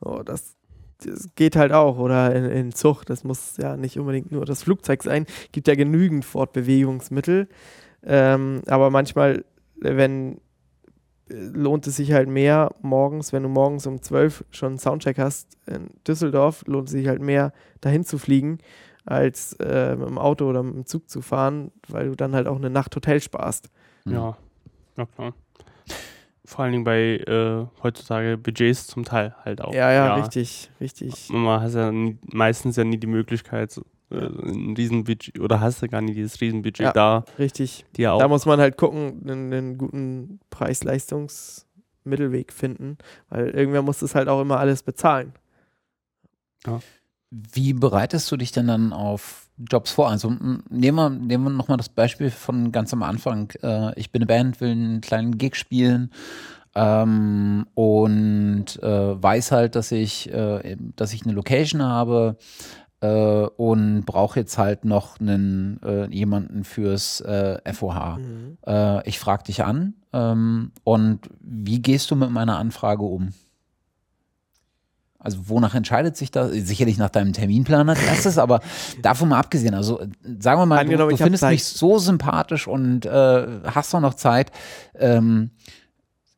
[0.00, 0.56] So, das,
[1.04, 1.98] das geht halt auch.
[1.98, 5.26] Oder in, in Zug, das muss ja nicht unbedingt nur das Flugzeug sein.
[5.52, 7.48] Gibt ja genügend Fortbewegungsmittel.
[8.04, 9.44] Ähm, aber manchmal,
[9.76, 10.40] wenn äh,
[11.28, 15.56] lohnt es sich halt mehr morgens, wenn du morgens um 12 schon einen Soundcheck hast
[15.66, 18.58] in Düsseldorf, lohnt es sich halt mehr dahin zu fliegen,
[19.06, 22.46] als äh, mit dem Auto oder mit dem Zug zu fahren, weil du dann halt
[22.46, 23.70] auch eine Nacht Hotel sparst.
[24.04, 24.12] Hm.
[24.12, 24.36] Ja,
[24.96, 25.34] ja klar.
[26.46, 29.72] Vor allen Dingen bei äh, heutzutage Budgets zum Teil halt auch.
[29.72, 31.30] Ja, ja, richtig, richtig.
[31.30, 35.88] Man hat ja nie, meistens ja nie die Möglichkeit, so, ein Riesenbudget, oder hast du
[35.88, 36.92] gar nicht dieses Riesenbudget Ja.
[36.92, 37.84] da, Richtig.
[37.96, 43.82] die ja auch Da muss man halt gucken, einen, einen guten Preis-Leistungs-Mittelweg finden, weil irgendwer
[43.82, 45.32] muss das halt auch immer alles bezahlen.
[47.30, 50.08] Wie bereitest du dich denn dann auf Jobs vor?
[50.08, 50.30] Also
[50.70, 53.50] nehmen wir, nehmen wir nochmal das Beispiel von ganz am Anfang.
[53.62, 56.10] Äh, ich bin eine Band, will einen kleinen Gig spielen
[56.76, 62.42] ähm, und äh, weiß halt, dass ich, äh, dass ich eine Location habe äh,
[63.06, 68.18] und brauche jetzt halt noch einen, äh, jemanden fürs äh, FOH.
[68.18, 68.58] Mhm.
[68.66, 73.32] Äh, ich frage dich an ähm, und wie gehst du mit meiner Anfrage um?
[75.24, 76.52] Also wonach entscheidet sich das?
[76.52, 78.60] Sicherlich nach deinem Terminplan als erstes, aber
[79.02, 80.08] davon mal abgesehen, also äh,
[80.38, 84.52] sagen wir mal, du, du findest mich so sympathisch und äh, hast doch noch Zeit.
[84.94, 85.50] Ähm,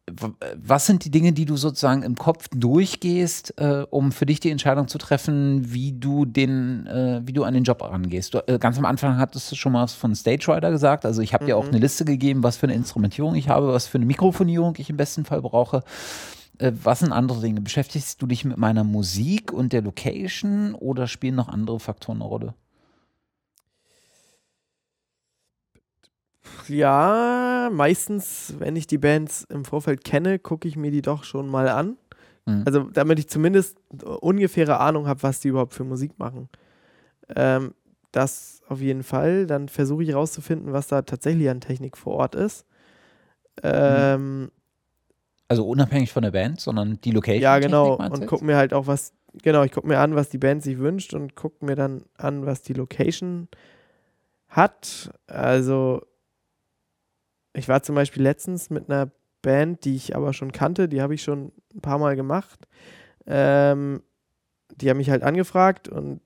[0.09, 4.51] was sind die Dinge, die du sozusagen im Kopf durchgehst, äh, um für dich die
[4.51, 8.35] Entscheidung zu treffen, wie du den, äh, wie du an den Job rangehst?
[8.35, 11.05] Du, äh, ganz am Anfang hattest du schon mal was von Stage Rider gesagt.
[11.05, 11.47] Also ich habe mhm.
[11.47, 11.71] dir auch mhm.
[11.71, 14.97] eine Liste gegeben, was für eine Instrumentierung ich habe, was für eine Mikrofonierung ich im
[14.97, 15.83] besten Fall brauche.
[16.59, 17.61] Äh, was sind andere Dinge?
[17.61, 22.29] Beschäftigst du dich mit meiner Musik und der Location oder spielen noch andere Faktoren eine
[22.29, 22.55] Rolle?
[26.69, 31.49] Ja, meistens, wenn ich die Bands im Vorfeld kenne, gucke ich mir die doch schon
[31.49, 31.97] mal an.
[32.47, 32.63] Mhm.
[32.65, 33.79] Also, damit ich zumindest
[34.21, 36.49] ungefähre Ahnung habe, was die überhaupt für Musik machen.
[37.35, 37.75] Ähm,
[38.13, 39.47] das auf jeden Fall.
[39.47, 42.67] Dann versuche ich herauszufinden, was da tatsächlich an Technik vor Ort ist.
[43.63, 44.51] Ähm,
[45.49, 47.43] also unabhängig von der Band, sondern die Location.
[47.43, 47.97] Ja, genau.
[47.97, 49.13] Und gucke mir halt auch was,
[49.43, 52.47] genau, ich gucke mir an, was die Band sich wünscht und gucke mir dann an,
[52.47, 53.49] was die Location
[54.49, 55.11] hat.
[55.27, 56.03] Also
[57.57, 59.11] ich war zum Beispiel letztens mit einer
[59.43, 62.67] Band, die ich aber schon kannte, die habe ich schon ein paar Mal gemacht.
[63.27, 64.03] Ähm,
[64.75, 66.21] die haben mich halt angefragt und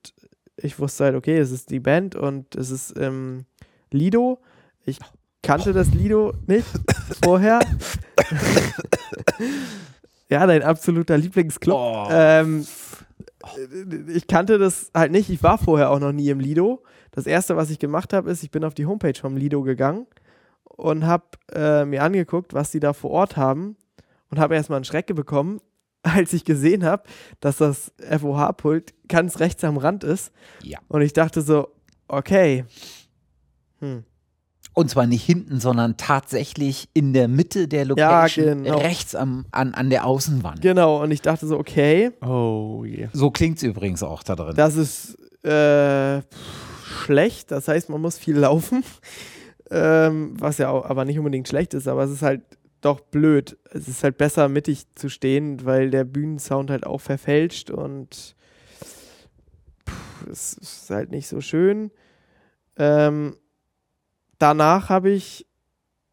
[0.57, 3.45] ich wusste halt, okay, es ist die Band und es ist ähm,
[3.91, 4.41] Lido.
[4.85, 4.99] Ich
[5.43, 6.67] kannte das Lido nicht
[7.25, 7.61] vorher.
[10.29, 11.77] ja, dein absoluter Lieblingsclub.
[11.77, 12.09] Oh.
[12.11, 12.67] Ähm,
[14.09, 15.31] ich kannte das halt nicht.
[15.31, 16.83] Ich war vorher auch noch nie im Lido.
[17.13, 20.07] Das erste, was ich gemacht habe, ist, ich bin auf die Homepage vom Lido gegangen
[20.81, 23.77] und habe äh, mir angeguckt, was die da vor Ort haben
[24.31, 25.61] und habe erstmal einen Schrecke bekommen,
[26.03, 27.05] als ich gesehen habe,
[27.41, 30.33] dass das FOH-Pult ganz rechts am Rand ist.
[30.63, 30.79] Ja.
[30.89, 31.69] Und ich dachte so,
[32.09, 32.65] okay.
[33.81, 34.05] Hm.
[34.73, 38.79] Und zwar nicht hinten, sondern tatsächlich in der Mitte der Location, ja, genau.
[38.79, 40.63] rechts am, an, an der Außenwand.
[40.63, 42.13] Genau, und ich dachte so, okay.
[42.23, 43.11] Oh yeah.
[43.13, 44.55] So klingt es übrigens auch da drin.
[44.55, 46.23] Das ist äh,
[46.85, 48.85] schlecht, das heißt, man muss viel laufen
[49.71, 52.43] ähm, was ja auch, aber nicht unbedingt schlecht ist, aber es ist halt
[52.81, 53.59] doch blöd.
[53.71, 58.35] Es ist halt besser, mittig zu stehen, weil der Bühnensound halt auch verfälscht und
[59.89, 61.91] pff, es ist halt nicht so schön.
[62.77, 63.37] Ähm,
[64.39, 65.47] danach habe ich,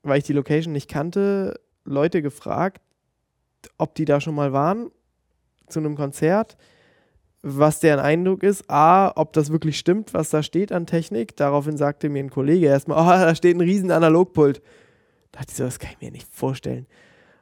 [0.04, 2.82] weil ich die Location nicht kannte, Leute gefragt,
[3.78, 4.92] ob die da schon mal waren
[5.68, 6.58] zu einem Konzert
[7.42, 8.70] was deren Eindruck ist.
[8.70, 11.36] A, ob das wirklich stimmt, was da steht an Technik.
[11.36, 14.62] Daraufhin sagte mir ein Kollege erstmal, oh, da steht ein riesen Analogpult.
[15.32, 16.88] Da dachte ich so, das kann ich mir nicht vorstellen.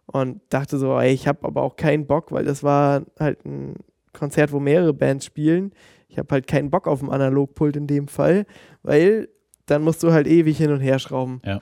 [0.07, 3.75] Und dachte so, ey, ich habe aber auch keinen Bock, weil das war halt ein
[4.13, 5.71] Konzert, wo mehrere Bands spielen.
[6.07, 8.45] Ich habe halt keinen Bock auf ein Analogpult in dem Fall,
[8.83, 9.29] weil
[9.65, 11.41] dann musst du halt ewig hin und her schrauben.
[11.43, 11.61] Ja.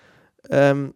[0.49, 0.93] Ähm,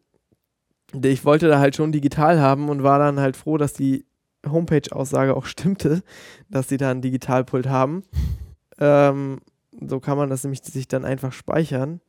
[0.94, 4.06] ich wollte da halt schon digital haben und war dann halt froh, dass die
[4.46, 6.04] Homepage-Aussage auch stimmte,
[6.50, 8.04] dass sie da ein Digitalpult haben.
[8.80, 9.42] Ähm,
[9.80, 12.02] so kann man das nämlich sich dann einfach speichern.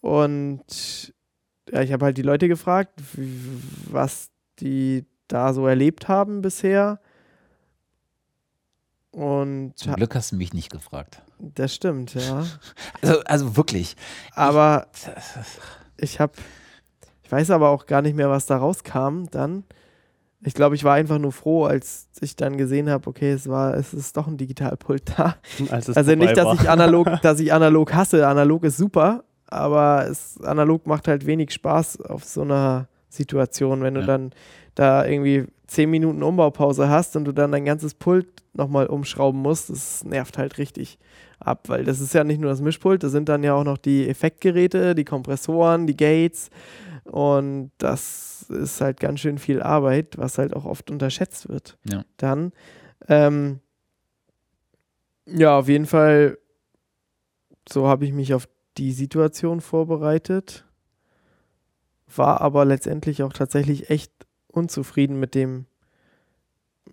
[0.00, 1.14] Und
[1.70, 3.00] ja, ich habe halt die Leute gefragt,
[3.90, 7.00] was die da so erlebt haben bisher.
[9.12, 11.22] Und Zum Glück hast du mich nicht gefragt.
[11.38, 12.46] Das stimmt, ja.
[13.02, 13.96] Also, also wirklich.
[14.32, 16.32] Aber ich, ich habe,
[17.22, 19.64] ich weiß aber auch gar nicht mehr, was da rauskam dann.
[20.44, 23.74] Ich glaube, ich war einfach nur froh, als ich dann gesehen habe, okay, es war,
[23.74, 25.36] es ist doch ein Digitalpult da.
[25.70, 26.54] also nicht, dass war.
[26.54, 28.26] ich analog, dass ich analog hasse.
[28.26, 33.94] Analog ist super, aber es, analog macht halt wenig Spaß auf so einer Situation, wenn
[33.94, 34.06] du ja.
[34.06, 34.32] dann
[34.74, 39.70] da irgendwie zehn Minuten Umbaupause hast und du dann dein ganzes Pult nochmal umschrauben musst,
[39.70, 40.98] das nervt halt richtig
[41.40, 43.78] ab, weil das ist ja nicht nur das Mischpult, das sind dann ja auch noch
[43.78, 46.50] die Effektgeräte, die Kompressoren, die Gates
[47.04, 51.78] und das ist halt ganz schön viel Arbeit, was halt auch oft unterschätzt wird.
[51.84, 52.04] Ja.
[52.16, 52.52] Dann,
[53.08, 53.60] ähm,
[55.26, 56.38] ja, auf jeden Fall,
[57.68, 60.64] so habe ich mich auf die Situation vorbereitet,
[62.14, 64.12] war aber letztendlich auch tatsächlich echt
[64.48, 65.66] unzufrieden mit dem,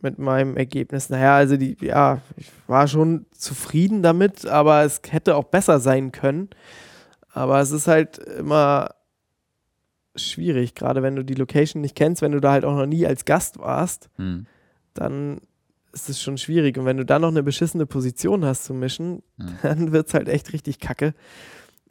[0.02, 1.10] mit meinem Ergebnis.
[1.10, 6.12] Naja, also die, ja, ich war schon zufrieden damit, aber es hätte auch besser sein
[6.12, 6.50] können.
[7.32, 8.90] Aber es ist halt immer
[10.22, 13.06] schwierig, gerade wenn du die Location nicht kennst, wenn du da halt auch noch nie
[13.06, 14.46] als Gast warst, hm.
[14.94, 15.42] dann
[15.92, 16.78] ist es schon schwierig.
[16.78, 19.48] Und wenn du dann noch eine beschissene Position hast zu mischen, hm.
[19.64, 21.14] dann wird es halt echt richtig kacke.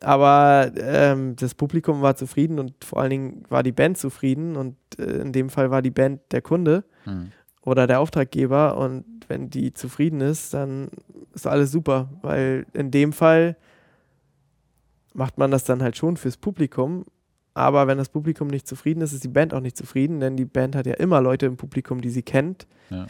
[0.00, 4.76] Aber ähm, das Publikum war zufrieden und vor allen Dingen war die Band zufrieden und
[4.98, 7.32] äh, in dem Fall war die Band der Kunde hm.
[7.62, 10.90] oder der Auftraggeber und wenn die zufrieden ist, dann
[11.34, 13.56] ist alles super, weil in dem Fall
[15.14, 17.04] macht man das dann halt schon fürs Publikum
[17.58, 20.44] aber wenn das Publikum nicht zufrieden ist, ist die Band auch nicht zufrieden, denn die
[20.44, 22.66] Band hat ja immer Leute im Publikum, die sie kennt.
[22.90, 23.06] Ja.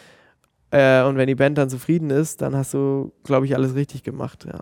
[0.71, 4.03] Äh, und wenn die Band dann zufrieden ist, dann hast du, glaube ich, alles richtig
[4.03, 4.61] gemacht, ja.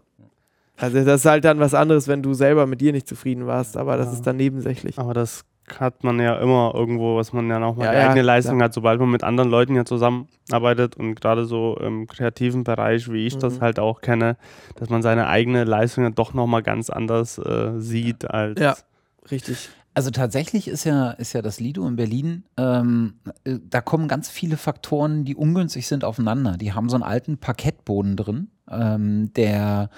[0.79, 3.77] Also das ist halt dann was anderes, wenn du selber mit dir nicht zufrieden warst,
[3.79, 4.13] aber das Ja.
[4.13, 4.99] ist dann nebensächlich.
[4.99, 5.45] Aber das
[5.79, 8.57] hat man ja immer irgendwo, was man ja auch mal Ja, die ja, eigene Leistung
[8.59, 8.67] klar.
[8.67, 13.27] hat, sobald man mit anderen Leuten ja zusammenarbeitet und gerade so im kreativen Bereich, wie
[13.27, 13.61] ich das Mhm.
[13.63, 14.37] halt auch kenne,
[14.77, 18.77] dass man seine eigene Leistung ja doch nochmal ganz anders äh, sieht als Ja.
[19.31, 19.71] Richtig.
[19.97, 24.29] Also tatsächlich ist ja, ist ja das Lido in Berlin, ähm, äh, da kommen ganz
[24.29, 26.59] viele Faktoren, die ungünstig sind, aufeinander.
[26.59, 29.89] Die haben so einen alten Parkettboden drin, ähm, der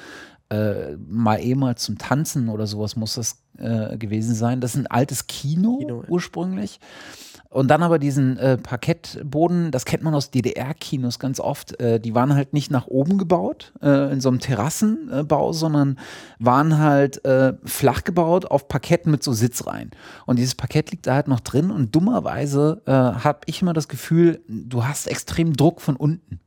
[0.51, 4.61] äh, mal ehemals zum Tanzen oder sowas muss das äh, gewesen sein.
[4.61, 6.09] Das ist ein altes Kino, Kino, ja.
[7.51, 12.15] Und dann aber diesen äh, Parkettboden, das kennt man aus DDR-Kinos ganz oft, äh, die
[12.15, 15.99] waren halt nicht nach oben gebaut, äh, in so einem Terrassenbau, sondern
[16.39, 19.93] waren halt äh, flach gebaut auf Parkett mit so Sitzreihen.
[20.27, 23.89] Und dieses Parkett liegt da halt noch drin und dummerweise äh, habe ich immer das
[23.89, 26.41] Gefühl, du hast extrem Druck von unten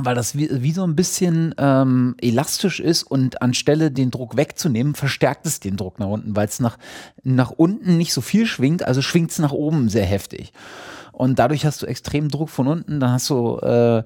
[0.00, 4.94] weil das wie, wie so ein bisschen ähm, elastisch ist und anstelle den Druck wegzunehmen,
[4.94, 6.78] verstärkt es den Druck nach unten, weil es nach,
[7.24, 10.52] nach unten nicht so viel schwingt, also schwingt es nach oben sehr heftig.
[11.10, 14.04] Und dadurch hast du extrem Druck von unten, dann hast du, äh,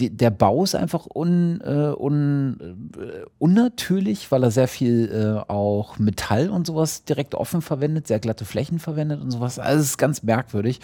[0.00, 5.50] die, der Bau ist einfach un, äh, un, äh, unnatürlich, weil er sehr viel äh,
[5.50, 9.60] auch Metall und sowas direkt offen verwendet, sehr glatte Flächen verwendet und sowas.
[9.60, 10.80] Also es ist ganz merkwürdig.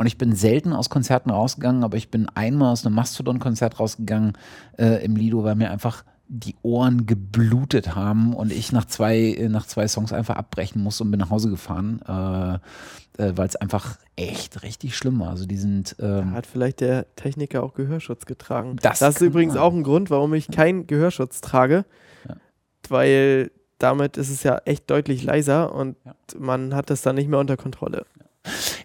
[0.00, 4.32] Und ich bin selten aus Konzerten rausgegangen, aber ich bin einmal aus einem Mastodon-Konzert rausgegangen
[4.78, 9.50] äh, im Lido, weil mir einfach die Ohren geblutet haben und ich nach zwei, äh,
[9.50, 12.54] nach zwei Songs einfach abbrechen musste und bin nach Hause gefahren, äh,
[13.22, 15.28] äh, weil es einfach echt richtig schlimm war.
[15.28, 18.76] Also die sind ähm, Hat vielleicht der Techniker auch Gehörschutz getragen.
[18.80, 19.62] Das Das, ist übrigens sein.
[19.62, 21.84] auch ein Grund, warum ich keinen Gehörschutz trage,
[22.26, 22.36] Ja.
[22.88, 26.14] weil damit ist es ja echt deutlich leiser und Ja.
[26.38, 28.06] man hat das dann nicht mehr unter Kontrolle.
[28.18, 28.29] Gan-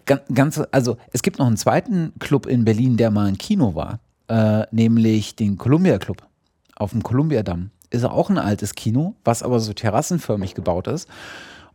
[0.06, 4.00] ganz, also es gibt noch einen zweiten Club in Berlin, der mal ein Kino war,
[4.28, 6.26] äh, nämlich den Columbia Club
[6.76, 7.70] auf dem Columbia-Damm.
[7.90, 11.08] Ist auch ein altes Kino, was aber so terrassenförmig gebaut ist.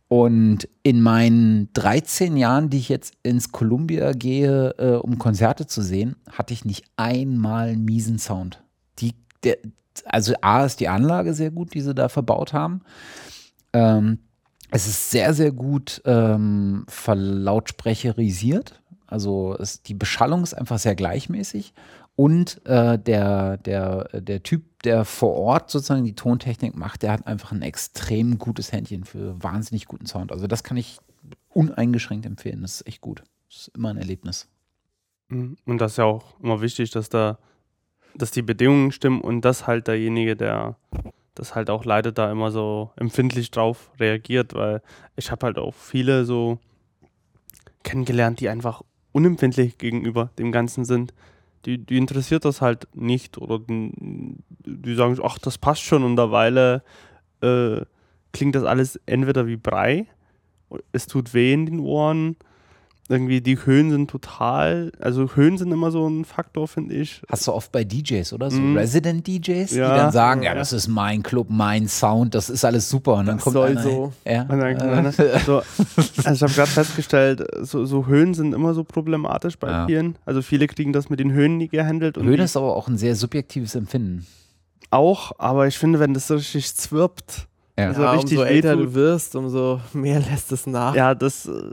[0.08, 5.80] Und in meinen 13 Jahren, die ich jetzt ins Columbia gehe, äh, um Konzerte zu
[5.80, 8.62] sehen, hatte ich nicht einmal einen miesen Sound.
[8.98, 9.56] Die, der,
[10.04, 12.82] also A ist die Anlage sehr gut, die sie da verbaut haben.
[13.72, 14.18] Ähm,
[14.74, 18.80] es ist sehr, sehr gut ähm, verlautsprecherisiert.
[19.06, 21.74] Also es, die Beschallung ist einfach sehr gleichmäßig.
[22.16, 27.26] Und äh, der, der, der Typ, der vor Ort sozusagen die Tontechnik macht, der hat
[27.26, 30.32] einfach ein extrem gutes Händchen für wahnsinnig guten Sound.
[30.32, 31.00] Also das kann ich
[31.50, 32.62] uneingeschränkt empfehlen.
[32.62, 33.22] Das ist echt gut.
[33.50, 34.48] Das ist immer ein Erlebnis.
[35.28, 35.58] Mhm.
[35.66, 37.38] Und das ist ja auch immer wichtig, dass da,
[38.14, 40.76] dass die Bedingungen stimmen und dass halt derjenige, der
[41.34, 44.82] das halt auch leidet, da immer so empfindlich drauf reagiert, weil
[45.16, 46.58] ich habe halt auch viele so
[47.82, 51.14] kennengelernt, die einfach unempfindlich gegenüber dem Ganzen sind.
[51.64, 53.92] Die, die interessiert das halt nicht oder die,
[54.64, 56.82] die sagen, ach, das passt schon und derweile
[57.40, 57.82] äh,
[58.32, 60.06] klingt das alles entweder wie Brei,
[60.92, 62.36] es tut weh in den Ohren,
[63.08, 67.20] irgendwie die Höhen sind total, also Höhen sind immer so ein Faktor, finde ich.
[67.28, 68.50] Hast du oft bei DJs, oder?
[68.50, 68.76] So Mhm.
[68.76, 69.92] Resident-DJs, Ja.
[69.92, 70.54] die dann sagen, ja, Ja.
[70.54, 73.14] das ist mein Club, mein Sound, das ist alles super.
[73.14, 74.12] Und dann Das kommt soll einer, so.
[74.24, 75.62] Ja, Und dann- äh, so,
[76.24, 79.86] also ich habe gerade festgestellt, so, so Höhen sind immer so problematisch bei Ja.
[79.86, 80.16] vielen.
[80.24, 82.16] Also viele kriegen das mit den Höhen nie gehandelt.
[82.16, 84.26] und Höhen ist aber auch ein sehr subjektives Empfinden.
[84.90, 87.46] auch, aber ich finde, wenn das so richtig zwirbt,
[87.78, 87.88] Ja.
[87.88, 90.94] Also ja, richtig umso älter du wirst, umso mehr lässt es nach.
[90.94, 91.46] ja, das.
[91.46, 91.72] Äh,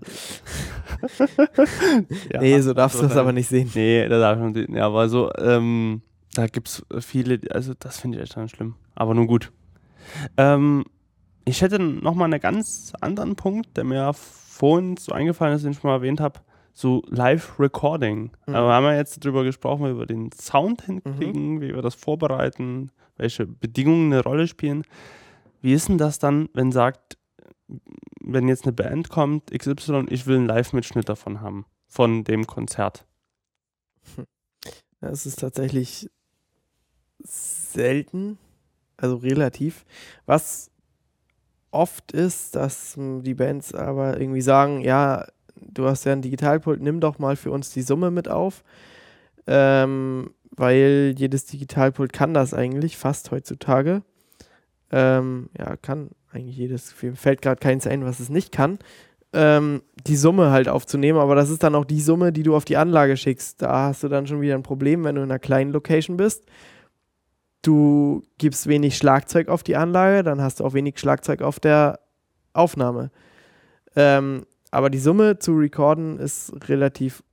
[2.33, 3.69] ja, nee, so darfst du das aber nicht sehen.
[3.75, 4.69] Nee, da darf man nicht.
[4.69, 6.01] Ja, aber so, ähm,
[6.33, 8.75] da gibt es viele, also das finde ich echt dann schlimm.
[8.95, 9.51] Aber nun gut.
[10.37, 10.85] Ähm,
[11.45, 15.79] ich hätte nochmal einen ganz anderen Punkt, der mir vorhin so eingefallen ist, den ich
[15.79, 16.39] schon mal erwähnt habe.
[16.73, 18.31] So Live-Recording.
[18.45, 18.55] Mhm.
[18.55, 21.95] Aber wir haben ja jetzt darüber gesprochen, wie wir den Sound hinkriegen, wie wir das
[21.95, 24.83] vorbereiten, welche Bedingungen eine Rolle spielen.
[25.61, 27.17] Wie ist denn das dann, wenn sagt,
[28.21, 33.05] wenn jetzt eine Band kommt, XY, ich will einen Live-Mitschnitt davon haben, von dem Konzert?
[35.01, 36.09] Ja, Es ist tatsächlich
[37.23, 38.37] selten,
[38.97, 39.85] also relativ.
[40.25, 40.71] Was
[41.71, 46.99] oft ist, dass die Bands aber irgendwie sagen, ja, du hast ja ein Digitalpult, nimm
[46.99, 48.63] doch mal für uns die Summe mit auf.
[49.47, 54.03] Ähm, weil jedes Digitalpult kann das eigentlich, fast heutzutage.
[54.91, 58.79] Ähm, ja, kann eigentlich jedes, fällt gerade keins ein, was es nicht kann.
[59.31, 62.65] Ähm, die Summe halt aufzunehmen, aber das ist dann auch die Summe, die du auf
[62.65, 63.61] die Anlage schickst.
[63.61, 66.45] Da hast du dann schon wieder ein Problem, wenn du in einer kleinen Location bist.
[67.61, 71.99] Du gibst wenig Schlagzeug auf die Anlage, dann hast du auch wenig Schlagzeug auf der
[72.53, 73.11] Aufnahme.
[73.95, 77.23] Ähm, aber die Summe zu recorden ist relativ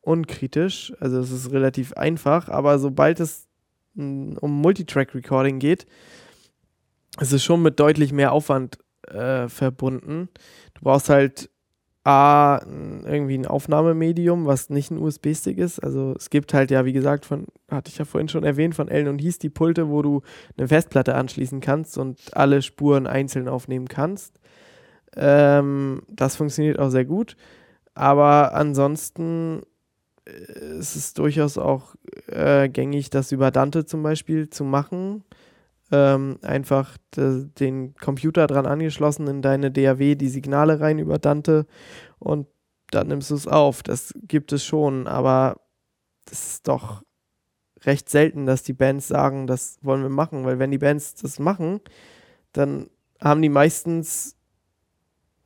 [0.00, 0.92] unkritisch.
[1.00, 3.46] Also es ist relativ einfach, aber sobald es
[3.94, 5.86] mm, um Multitrack-Recording geht,
[7.20, 8.78] ist es schon mit deutlich mehr Aufwand
[9.08, 10.28] äh, verbunden.
[10.74, 11.50] Du brauchst halt
[12.04, 12.60] A,
[13.04, 15.80] irgendwie ein Aufnahmemedium, was nicht ein USB-Stick ist.
[15.80, 18.86] Also es gibt halt ja, wie gesagt, von, hatte ich ja vorhin schon erwähnt, von
[18.86, 20.22] Ellen und Hieß die Pulte, wo du
[20.56, 24.38] eine Festplatte anschließen kannst und alle Spuren einzeln aufnehmen kannst.
[25.16, 27.36] Ähm, das funktioniert auch sehr gut.
[27.94, 29.62] Aber ansonsten
[30.26, 31.96] äh, ist es durchaus auch
[32.28, 35.24] äh, gängig, das über Dante zum Beispiel zu machen
[35.92, 41.66] ähm, einfach den Computer dran angeschlossen in deine DAW, die Signale rein über Dante
[42.18, 42.46] und
[42.90, 43.82] dann nimmst du es auf.
[43.82, 45.60] Das gibt es schon, aber
[46.26, 47.02] das ist doch
[47.84, 51.38] recht selten, dass die Bands sagen, das wollen wir machen, weil wenn die Bands das
[51.38, 51.80] machen,
[52.52, 52.90] dann
[53.20, 54.36] haben die meistens,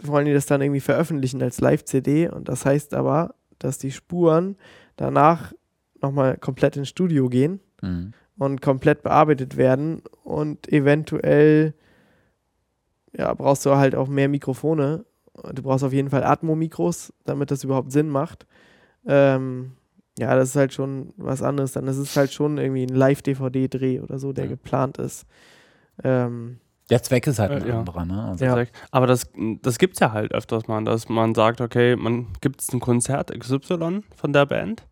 [0.03, 4.57] wollen die das dann irgendwie veröffentlichen als Live-CD und das heißt aber, dass die Spuren
[4.97, 5.53] danach
[6.01, 11.75] nochmal komplett ins Studio gehen mhm und komplett bearbeitet werden und eventuell
[13.13, 15.05] ja, brauchst du halt auch mehr Mikrofone.
[15.53, 18.47] Du brauchst auf jeden Fall Atmo-Mikros, damit das überhaupt Sinn macht.
[19.07, 19.73] Ähm,
[20.19, 21.73] ja, das ist halt schon was anderes.
[21.73, 24.53] Dann ist es halt schon irgendwie ein Live-DVD-Dreh oder so, der ja.
[24.53, 25.27] geplant ist.
[26.03, 28.23] Ähm, der Zweck ist halt ein äh, anderer, ne?
[28.23, 28.65] Also ja.
[28.91, 32.63] Aber das, das gibt es ja halt öfters mal, dass man sagt, okay, man gibt
[32.63, 34.87] es ein Konzert XY von der Band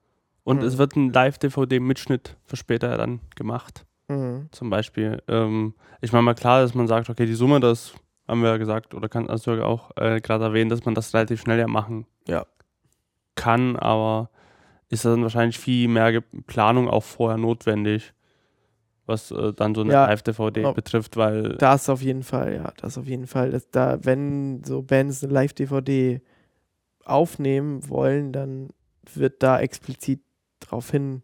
[0.49, 0.65] und mhm.
[0.67, 3.85] es wird ein Live-DVD-Mitschnitt für später dann gemacht.
[4.09, 4.49] Mhm.
[4.51, 5.23] Zum Beispiel.
[5.29, 7.93] Ähm, ich meine mal klar, dass man sagt, okay, die Summe, das
[8.27, 11.43] haben wir ja gesagt, oder kann also auch äh, gerade erwähnen, dass man das relativ
[11.43, 12.47] schnell ja machen ja.
[13.35, 14.31] kann, aber
[14.89, 18.15] ist dann wahrscheinlich viel mehr Planung auch vorher notwendig,
[19.05, 21.57] was äh, dann so eine ja, Live-DVD oh, betrifft, weil.
[21.59, 23.51] Das auf jeden Fall, ja, das auf jeden Fall.
[23.51, 26.23] Das, da, wenn so Bands eine Live-DVD
[27.05, 28.71] aufnehmen wollen, dann
[29.13, 30.23] wird da explizit
[30.61, 31.23] daraufhin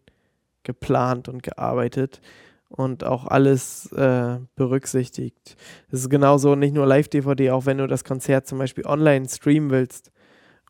[0.63, 2.21] geplant und gearbeitet
[2.69, 5.55] und auch alles äh, berücksichtigt.
[5.91, 9.69] Es ist genauso nicht nur Live-DVD, auch wenn du das Konzert zum Beispiel online streamen
[9.69, 10.11] willst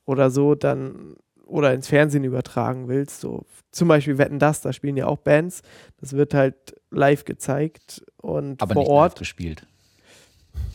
[0.05, 4.97] oder so, dann oder ins Fernsehen übertragen willst, so zum Beispiel Wetten das, da spielen
[4.97, 5.61] ja auch Bands,
[5.99, 9.67] das wird halt live gezeigt und aber vor nicht Ort live gespielt.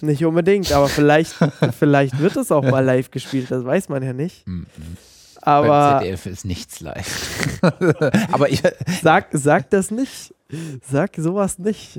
[0.01, 1.33] Nicht unbedingt, aber vielleicht,
[1.79, 4.47] vielleicht wird es auch mal live gespielt, das weiß man ja nicht.
[4.47, 4.67] Mhm.
[5.43, 7.61] Aber Beim ZDF ist nichts live.
[8.33, 8.63] aber ich,
[9.03, 10.35] sag, sag das nicht.
[10.83, 11.97] Sag sowas nicht.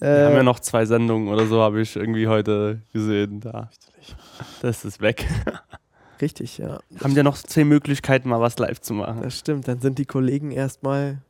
[0.00, 3.40] Wir äh, haben ja noch zwei Sendungen oder so, habe ich irgendwie heute gesehen.
[3.40, 3.70] Da.
[4.60, 5.26] Das ist weg.
[6.20, 6.80] Richtig, ja.
[7.02, 9.22] Haben ja noch zehn Möglichkeiten, mal was live zu machen.
[9.22, 9.68] Das stimmt.
[9.68, 11.22] Dann sind die Kollegen erstmal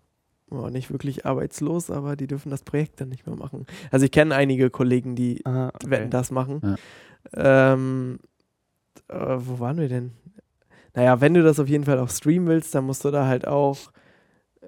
[0.51, 3.67] oh, nicht wirklich arbeitslos, aber die dürfen das Projekt dann nicht mehr machen.
[3.91, 5.91] Also ich kenne einige Kollegen, die Aha, okay.
[5.91, 6.77] Wetten das machen.
[7.35, 7.73] Ja.
[7.73, 8.19] Ähm,
[9.09, 10.12] äh, wo waren wir denn?
[10.95, 13.47] Naja, wenn du das auf jeden Fall auch streamen willst, dann musst du da halt
[13.47, 13.91] auch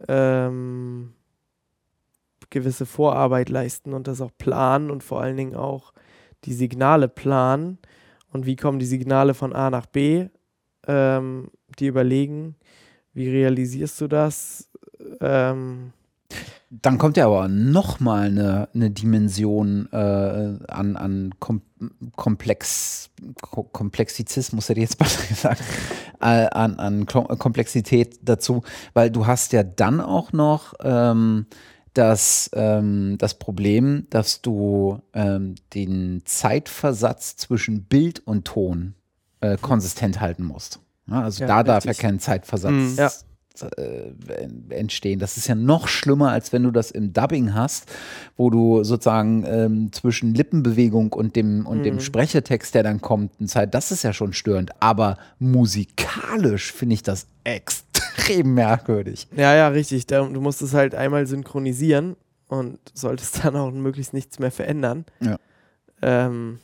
[0.09, 1.13] ähm,
[2.51, 5.93] gewisse Vorarbeit leisten und das auch planen und vor allen Dingen auch
[6.45, 7.79] die Signale planen.
[8.33, 10.29] Und wie kommen die Signale von A nach B?
[10.87, 12.57] Ähm, die überlegen,
[13.13, 14.69] wie realisierst du das?
[15.21, 15.93] Ähm,
[16.71, 21.63] dann kommt ja aber nochmal eine, eine Dimension äh, an, an Kom
[22.17, 23.11] Komplex,
[23.43, 25.63] Komplexizismus, hätte ich jetzt besser gesagt,
[26.21, 28.63] äh, an, an Komplexität dazu,
[28.95, 31.47] weil du hast ja dann auch noch ähm,
[31.93, 38.95] das, ähm, das Problem, dass du ähm, den Zeitversatz zwischen Bild und Ton
[39.41, 40.81] äh, konsistent halten musst.
[41.09, 42.95] Ja, also ja, da darf ja kein Zeitversatz mhm.
[42.97, 43.11] ja
[43.63, 44.13] äh,
[44.71, 45.19] entstehen.
[45.19, 47.91] Das ist ja noch schlimmer, als wenn du das im Dubbing hast,
[48.37, 51.83] wo du sozusagen ähm, zwischen Lippenbewegung und dem, und mhm.
[51.85, 54.71] dem Sprechertext, der dann kommt, Zeit, das ist ja schon störend.
[54.81, 59.29] Aber musikalisch finde ich das extrem merkwürdig.
[59.37, 60.07] Ja, ja, richtig.
[60.07, 62.17] Du musst es halt einmal synchronisieren
[62.49, 65.05] und solltest dann auch möglichst nichts mehr verändern.
[65.21, 65.39] Ja.
[66.03, 66.59] Ähm,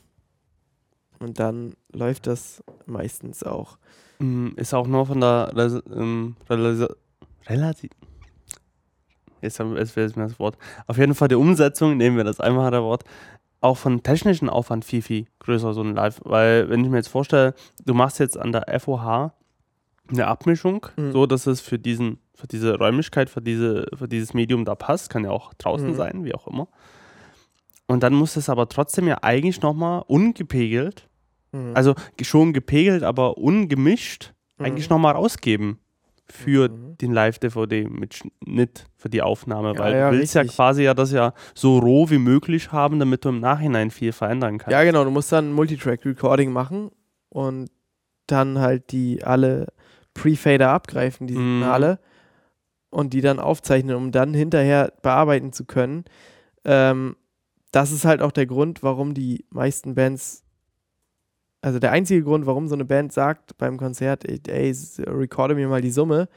[1.18, 3.78] und dann läuft das meistens auch.
[4.22, 5.52] Mm, ist auch nur von der
[5.94, 6.36] ähm,
[7.48, 7.90] relativ.
[9.40, 10.56] Jetzt, jetzt fehlt mir das Wort.
[10.86, 13.02] Auf jeden Fall die Umsetzung, nehmen wir das einfache Wort,
[13.60, 16.20] auch von technischen Aufwand viel, viel größer, so ein Live.
[16.24, 19.32] Weil, wenn ich mir jetzt vorstelle, du machst jetzt an der FOH
[20.08, 21.10] eine Abmischung, mhm.
[21.10, 25.10] so dass es für diesen, für diese Räumlichkeit, für, diese, für dieses Medium da passt,
[25.10, 25.94] kann ja auch draußen mhm.
[25.96, 26.68] sein, wie auch immer.
[27.88, 31.08] Und dann muss es aber trotzdem ja eigentlich nochmal ungepegelt
[31.52, 31.72] Mhm.
[31.74, 34.66] Also schon gepegelt, aber ungemischt mhm.
[34.66, 35.78] eigentlich nochmal rausgeben
[36.26, 36.96] für mhm.
[36.98, 40.50] den Live-DVD mit Schnitt für die Aufnahme, weil ja, du willst richtig.
[40.52, 44.12] ja quasi ja das ja so roh wie möglich haben, damit du im Nachhinein viel
[44.12, 44.72] verändern kannst.
[44.72, 46.90] Ja, genau, du musst dann Multitrack-Recording machen
[47.28, 47.70] und
[48.26, 49.68] dann halt die alle
[50.14, 51.60] Pre-Fader abgreifen, die Mhm.
[51.60, 51.98] Signale,
[52.90, 56.04] und die dann aufzeichnen, um dann hinterher bearbeiten zu können.
[56.64, 57.16] Ähm,
[57.72, 60.41] das ist halt auch der Grund, warum die meisten Bands,
[61.62, 64.74] also der einzige Grund, warum so eine Band sagt beim Konzert, ey,
[65.06, 66.28] recorde mir mal die Summe,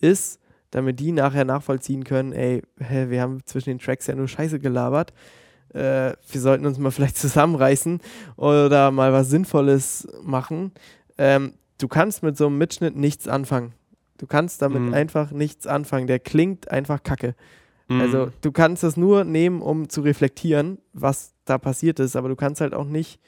[0.00, 0.38] ist,
[0.70, 4.58] damit die nachher nachvollziehen können, ey, hä, wir haben zwischen den Tracks ja nur Scheiße
[4.58, 5.12] gelabert.
[5.72, 8.00] Äh, wir sollten uns mal vielleicht zusammenreißen
[8.36, 10.72] oder mal was Sinnvolles machen.
[11.18, 13.72] Ähm, du kannst mit so einem Mitschnitt nichts anfangen.
[14.18, 14.94] Du kannst damit Mhm.
[14.94, 16.06] einfach nichts anfangen.
[16.06, 17.34] Der klingt einfach kacke.
[17.88, 18.00] Mhm.
[18.00, 22.36] Also du kannst das nur nehmen, um zu reflektieren, was da passiert ist, aber du
[22.36, 23.20] kannst halt auch nicht,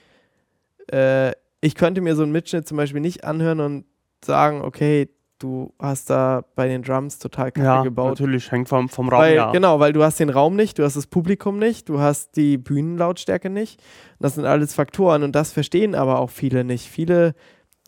[0.89, 3.85] äh, ich könnte mir so einen Mitschnitt zum Beispiel nicht anhören und
[4.25, 8.19] sagen, okay, du hast da bei den Drums total kacke ja, gebaut.
[8.19, 9.47] natürlich, hängt vom, vom Raum Weil, ja.
[9.47, 9.53] ab.
[9.53, 12.57] Genau, weil du hast den Raum nicht, du hast das Publikum nicht, du hast die
[12.57, 13.81] Bühnenlautstärke nicht.
[14.19, 16.89] Und das sind alles Faktoren und das verstehen aber auch viele nicht.
[16.89, 17.35] Viele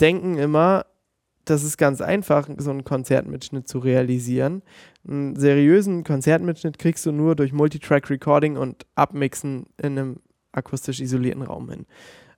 [0.01, 0.85] denken immer,
[1.45, 4.63] das ist ganz einfach, so einen Konzertmitschnitt zu realisieren.
[5.09, 10.17] Einen seriösen Konzertmitschnitt kriegst du nur durch Multitrack-Recording und Abmixen in einem
[10.53, 11.87] akustisch isolierten Raum hin.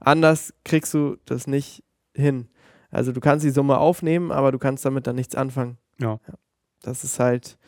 [0.01, 2.49] Anders kriegst du das nicht hin.
[2.91, 5.79] Also du kannst die Summe aufnehmen, aber du kannst damit dann nichts anfangen.
[6.01, 6.19] Ja.
[6.83, 7.59] Das ist halt,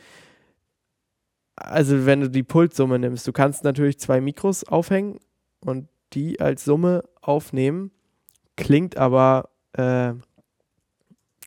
[1.54, 5.18] also wenn du die Pulssumme nimmst, du kannst natürlich zwei Mikros aufhängen
[5.60, 7.90] und die als Summe aufnehmen,
[8.56, 10.14] klingt aber äh,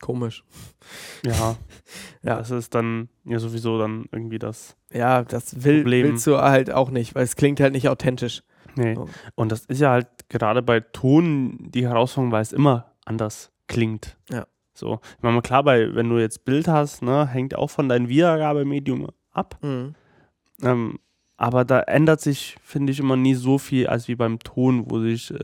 [0.00, 0.44] komisch.
[1.24, 1.56] Ja.
[2.22, 2.36] Ja.
[2.36, 4.76] Das ist dann ja sowieso dann irgendwie das.
[4.92, 6.06] Ja, das will, Problem.
[6.06, 8.44] willst du halt auch nicht, weil es klingt halt nicht authentisch.
[8.76, 8.94] Nee.
[8.94, 9.08] So.
[9.34, 14.16] Und das ist ja halt gerade bei Ton die Herausforderung, weil es immer anders klingt.
[14.30, 14.46] Ja.
[14.74, 15.00] So.
[15.16, 19.08] Ich meine, klar, bei, wenn du jetzt Bild hast, ne, hängt auch von deinem Wiedergabemedium
[19.32, 19.58] ab.
[19.62, 19.94] Mhm.
[20.62, 20.98] Ähm,
[21.38, 25.00] aber da ändert sich, finde ich, immer nie so viel als wie beim Ton, wo
[25.00, 25.38] sich, äh,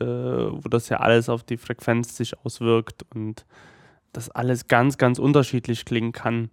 [0.51, 3.45] wo das ja alles auf die Frequenz sich auswirkt und
[4.11, 6.49] das alles ganz, ganz unterschiedlich klingen kann.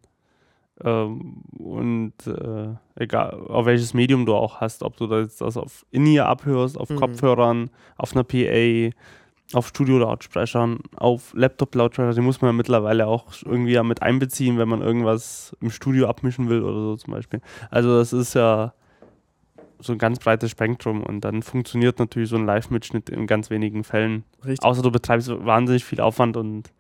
[0.85, 5.85] Ähm, und äh, egal, auf welches Medium du auch hast, ob du das, das auf
[5.91, 6.97] In-Ear abhörst, auf Mhm.
[6.97, 8.91] Kopfhörern, auf einer PA,
[9.53, 14.69] auf Studio-Lautsprechern, auf Laptop-Lautsprechern, die muss man ja mittlerweile auch irgendwie ja mit einbeziehen, wenn
[14.69, 17.41] man irgendwas im Studio abmischen will oder so zum Beispiel.
[17.71, 18.73] Also das ist ja
[19.81, 23.83] so ein ganz breites Spektrum und dann funktioniert natürlich so ein Live-Mitschnitt in ganz wenigen
[23.83, 24.25] Fällen.
[24.45, 24.63] Richtig.
[24.63, 26.71] Außer du betreibst wahnsinnig viel Aufwand und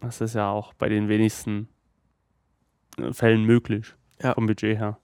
[0.00, 1.68] das ist ja auch bei den wenigsten
[3.12, 4.34] Fällen möglich Ja.
[4.34, 4.98] vom Budget her.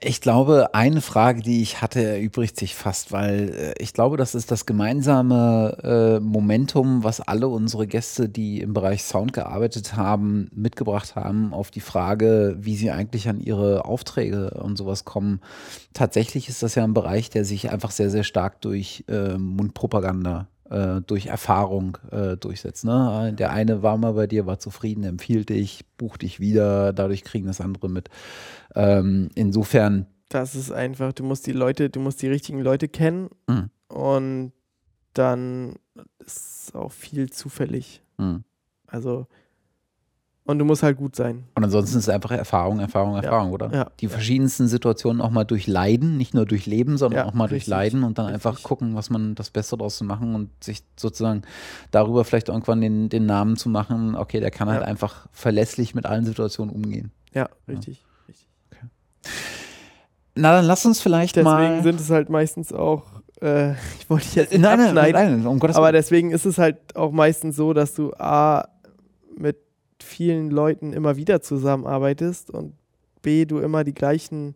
[0.00, 4.36] Ich glaube, eine Frage, die ich hatte, erübrigt sich fast, weil äh, ich glaube, das
[4.36, 10.48] ist das gemeinsame äh, Momentum, was alle unsere Gäste, die im Bereich Sound gearbeitet haben,
[10.54, 15.40] mitgebracht haben auf die Frage, wie sie eigentlich an ihre Aufträge und sowas kommen.
[15.94, 20.46] Tatsächlich ist das ja ein Bereich, der sich einfach sehr, sehr stark durch äh, Mundpropaganda
[20.72, 22.84] äh, durch Erfahrung äh, durchsetzt.
[22.84, 23.32] Ne?
[23.38, 27.46] Der eine war mal bei dir, war zufrieden, empfiehlt dich, bucht dich wieder, dadurch kriegen
[27.46, 28.08] das andere mit.
[28.74, 33.28] Ähm, insofern, Das ist einfach, du musst die Leute, du musst die richtigen Leute kennen
[33.48, 33.70] Mhm.
[33.88, 34.52] und
[35.14, 35.74] dann
[36.24, 38.02] ist auch viel zufällig.
[38.18, 38.40] mh.
[38.86, 39.26] Also,
[40.44, 41.44] und du musst halt gut sein.
[41.54, 43.20] und ansonsten ist es einfach Erfahrung, Erfahrung, Ja.
[43.22, 43.72] Erfahrung, oder?
[43.72, 43.90] Ja.
[44.00, 48.02] Die verschiedensten Situationen auch mal durchleiden, nicht nur durchleben, sondern Ja, auch mal richtig, durchleiden
[48.04, 48.64] und dann einfach richtig.
[48.64, 51.42] gucken, was man das Beste daraus zu machen und sich sozusagen
[51.92, 54.86] darüber vielleicht irgendwann den, den Namen zu machen, okay, der kann halt Ja.
[54.86, 57.12] einfach verlässlich mit allen Situationen umgehen.
[57.32, 58.02] Ja, richtig.
[58.28, 58.48] richtig.
[60.34, 61.44] Na, dann lass uns vielleicht Deswegen
[61.76, 61.82] mal.
[61.82, 63.04] sind es halt meistens auch,
[63.40, 66.46] äh, ich wollte dich jetzt nicht nein, nein, abschneiden, nein, um Gottes aber deswegen ist
[66.46, 68.66] es halt auch meistens so, dass du A,
[69.36, 69.56] mit
[70.02, 72.74] vielen Leuten immer wieder zusammenarbeitest und
[73.22, 74.54] B, du immer die gleichen,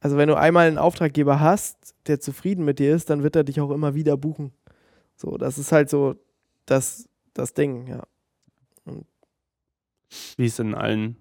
[0.00, 3.44] also wenn du einmal einen Auftraggeber hast, der zufrieden mit dir ist, dann wird er
[3.44, 4.52] dich auch immer wieder buchen.
[5.16, 6.14] So, das ist halt so
[6.66, 8.02] das, das Ding, ja.
[10.36, 11.16] Wie es in allen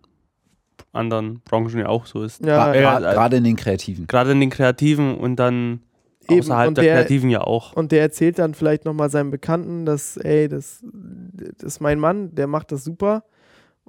[0.94, 2.44] anderen Branchen ja auch so ist.
[2.46, 4.08] Ja, Gra- ja, Gerade in den Kreativen.
[4.08, 5.82] Gerade in den Kreativen und dann
[6.30, 7.74] Eben, außerhalb und der, der- Kreativen ja auch.
[7.74, 12.34] Und der erzählt dann vielleicht nochmal seinem Bekannten, dass, ey, das, das ist mein Mann,
[12.36, 13.24] der macht das super.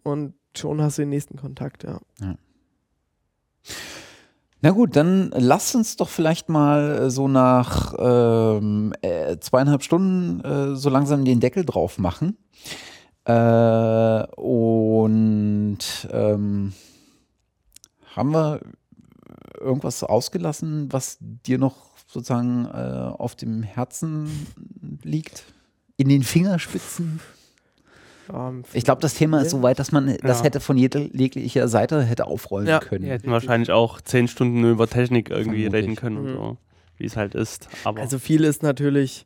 [0.03, 2.01] Und schon hast du den nächsten Kontakt, ja.
[4.61, 10.41] Na gut, dann lasst uns doch vielleicht mal äh, so nach ähm, äh, zweieinhalb Stunden
[10.45, 12.37] äh, so langsam den Deckel drauf machen.
[13.25, 15.79] Äh, und
[16.11, 16.73] ähm,
[18.17, 18.61] haben wir
[19.61, 22.69] irgendwas ausgelassen, was dir noch sozusagen äh,
[23.17, 24.47] auf dem Herzen
[25.05, 25.45] liegt?
[25.97, 27.21] In den Fingerspitzen?
[28.33, 30.45] Ähm, Ich glaube, das Thema ist so weit, dass man das Ja.
[30.45, 32.81] hätte von jeder, jeglicher Seite hätte aufrollen Ja.
[32.81, 33.05] können.
[33.05, 35.83] Wir hätten wahrscheinlich auch zehn Stunden über Technik irgendwie Vermutlich.
[35.85, 36.37] reden können und Mhm.
[36.37, 36.57] so.
[36.97, 37.69] wie es halt ist.
[37.85, 39.25] Aber Also viel ist natürlich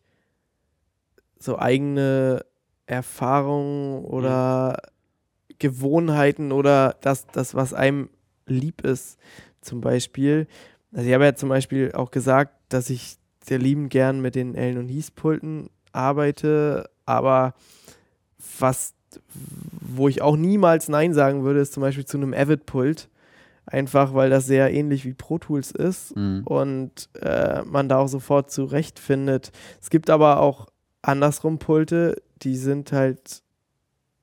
[1.38, 2.44] so eigene
[2.84, 4.76] Erfahrungen oder
[5.58, 8.10] Gewohnheiten oder das, das, was einem
[8.46, 9.18] lieb ist.
[9.62, 10.46] Zum Beispiel,
[10.92, 14.54] also ich habe ja zum Beispiel auch gesagt, dass ich sehr liebend gern mit den
[14.54, 17.54] Ellen und Hieß-Pulten arbeite, aber
[18.58, 18.94] was,
[19.80, 23.08] wo ich auch niemals Nein sagen würde, ist zum Beispiel zu einem Avid-Pult.
[23.64, 26.42] Einfach weil das sehr ähnlich wie Pro Tools ist Mhm.
[26.44, 29.52] und äh, man da auch sofort zurechtfindet.
[29.80, 30.66] Es gibt aber auch
[31.00, 33.42] andersrum Pulte, die sind halt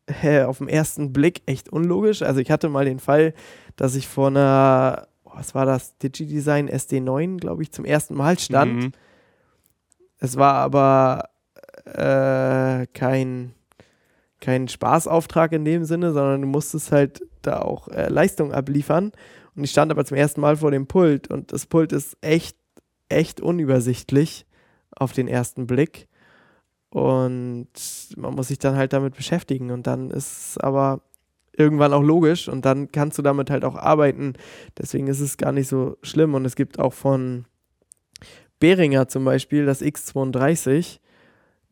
[0.07, 2.21] äh, auf den ersten Blick echt unlogisch.
[2.21, 3.33] Also ich hatte mal den Fall,
[3.77, 8.83] dass ich vor einer, was war das, DigiDesign SD9, glaube ich, zum ersten Mal stand.
[8.83, 8.91] Mhm.
[10.17, 11.29] Es war aber
[11.85, 13.53] äh, kein,
[14.41, 19.11] kein Spaßauftrag in dem Sinne, sondern du musstest halt da auch äh, Leistung abliefern.
[19.55, 22.57] Und ich stand aber zum ersten Mal vor dem Pult und das Pult ist echt,
[23.07, 24.45] echt unübersichtlich
[24.91, 26.07] auf den ersten Blick.
[26.89, 27.67] Und
[28.17, 29.71] man muss sich dann halt damit beschäftigen.
[29.71, 31.01] Und dann ist es aber
[31.59, 34.33] irgendwann auch logisch und dann kannst du damit halt auch arbeiten.
[34.77, 36.33] Deswegen ist es gar nicht so schlimm.
[36.33, 37.45] Und es gibt auch von
[38.59, 40.99] Behringer zum Beispiel das X32.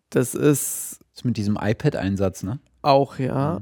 [0.10, 2.60] Das ist Das ist mit diesem iPad-Einsatz, ne?
[2.82, 3.62] auch, ja.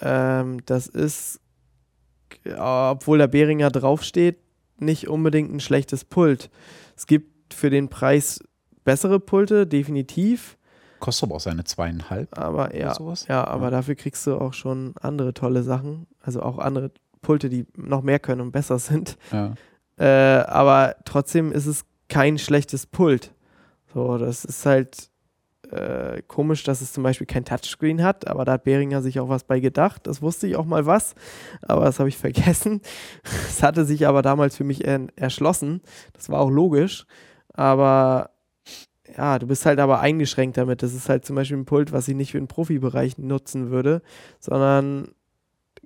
[0.00, 1.40] Ähm, das ist,
[2.56, 4.38] obwohl der Behringer draufsteht,
[4.78, 6.50] nicht unbedingt ein schlechtes Pult.
[6.96, 8.40] Es gibt für den Preis
[8.84, 10.55] bessere Pulte, definitiv.
[11.00, 12.94] Kostet aber auch seine zweieinhalb Aber ja,
[13.28, 16.06] ja, aber dafür kriegst du auch schon andere tolle Sachen.
[16.20, 16.90] Also auch andere
[17.22, 19.16] Pulte, die noch mehr können und besser sind.
[19.32, 19.54] Ja.
[19.98, 23.32] Äh, aber trotzdem ist es kein schlechtes Pult.
[23.92, 25.10] So, das ist halt
[25.70, 29.28] äh, komisch, dass es zum Beispiel kein Touchscreen hat, aber da hat Behringer sich auch
[29.28, 30.06] was bei gedacht.
[30.06, 31.14] Das wusste ich auch mal was,
[31.62, 32.80] aber das habe ich vergessen.
[33.48, 35.80] Es hatte sich aber damals für mich er erschlossen.
[36.12, 37.06] Das war auch logisch.
[37.52, 38.30] Aber
[39.16, 40.82] ja, du bist halt aber eingeschränkt damit.
[40.82, 44.02] Das ist halt zum Beispiel ein Pult, was ich nicht für den Profibereich nutzen würde,
[44.40, 45.08] sondern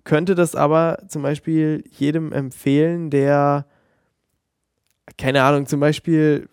[0.04, 3.66] könnte das aber zum Beispiel jedem empfehlen, der
[5.16, 6.48] keine Ahnung, zum Beispiel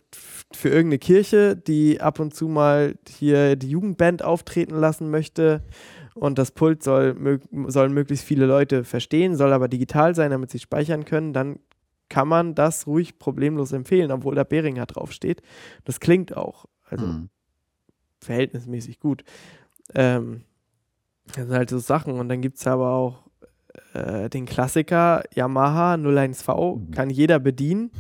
[0.51, 5.61] für irgendeine Kirche, die ab und zu mal hier die Jugendband auftreten lassen möchte
[6.15, 10.59] und das Pult soll sollen möglichst viele Leute verstehen, soll aber digital sein, damit sie
[10.59, 11.59] speichern können, dann
[12.09, 15.41] kann man das ruhig problemlos empfehlen, obwohl da Behringer draufsteht.
[15.85, 17.29] Das klingt auch, also Mhm.
[18.21, 19.23] verhältnismäßig gut.
[19.93, 20.43] Ähm,
[21.27, 22.19] das sind halt so Sachen.
[22.19, 23.23] Und dann gibt es aber auch
[23.93, 26.91] äh, den Klassiker Yamaha 01V, Mhm.
[26.91, 27.91] kann jeder bedienen,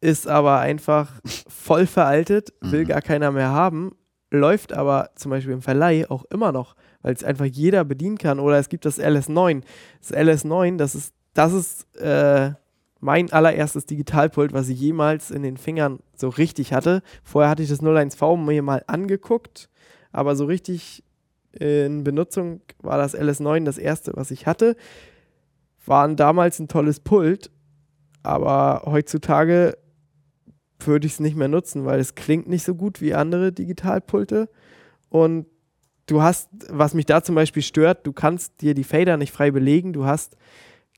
[0.00, 2.88] ist aber einfach voll veraltet, will Mhm.
[2.88, 3.94] gar keiner mehr haben,
[4.30, 8.40] läuft aber zum Beispiel im Verleih auch immer noch, weil es einfach jeder bedienen kann.
[8.40, 9.62] Oder es gibt das LS9.
[10.00, 12.52] Das LS9, das ist, das ist äh,
[13.02, 17.02] mein allererstes Digitalpult, was ich jemals in den Fingern so richtig hatte.
[17.24, 19.68] Vorher hatte ich das 01V mir mal angeguckt,
[20.12, 21.02] aber so richtig
[21.50, 24.76] in Benutzung war das LS9 das erste, was ich hatte.
[25.84, 27.50] Waren damals ein tolles Pult,
[28.22, 29.76] aber heutzutage
[30.78, 34.48] würde ich es nicht mehr nutzen, weil es klingt nicht so gut wie andere Digitalpulte.
[35.08, 35.46] Und
[36.06, 39.50] du hast, was mich da zum Beispiel stört, du kannst dir die Fader nicht frei
[39.50, 39.92] belegen.
[39.92, 40.36] Du hast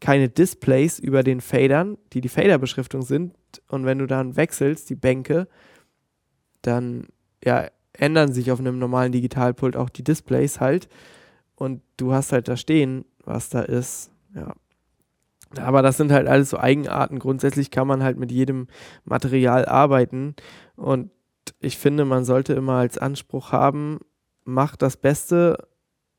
[0.05, 3.35] keine Displays über den Fadern, die die Faderbeschriftung sind.
[3.69, 5.49] Und wenn du dann wechselst, die Bänke,
[6.61, 7.07] dann
[7.43, 10.91] ja, ändern sich auf einem normalen Digitalpult auch die Displays halt.
[11.57, 14.11] Und du hast halt da stehen, was da ist.
[14.35, 14.53] Ja.
[15.57, 17.19] Aber das sind halt alles so Eigenarten.
[17.19, 18.67] Grundsätzlich kann man halt mit jedem
[19.07, 20.35] Material arbeiten.
[20.77, 21.13] Und
[21.61, 24.01] ich finde, man sollte immer als Anspruch haben,
[24.45, 25.67] mach das Beste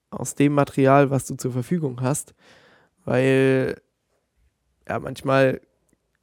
[0.09, 2.33] aus dem Material, was du zur Verfügung hast.
[3.05, 3.81] Weil
[4.87, 5.61] ja, manchmal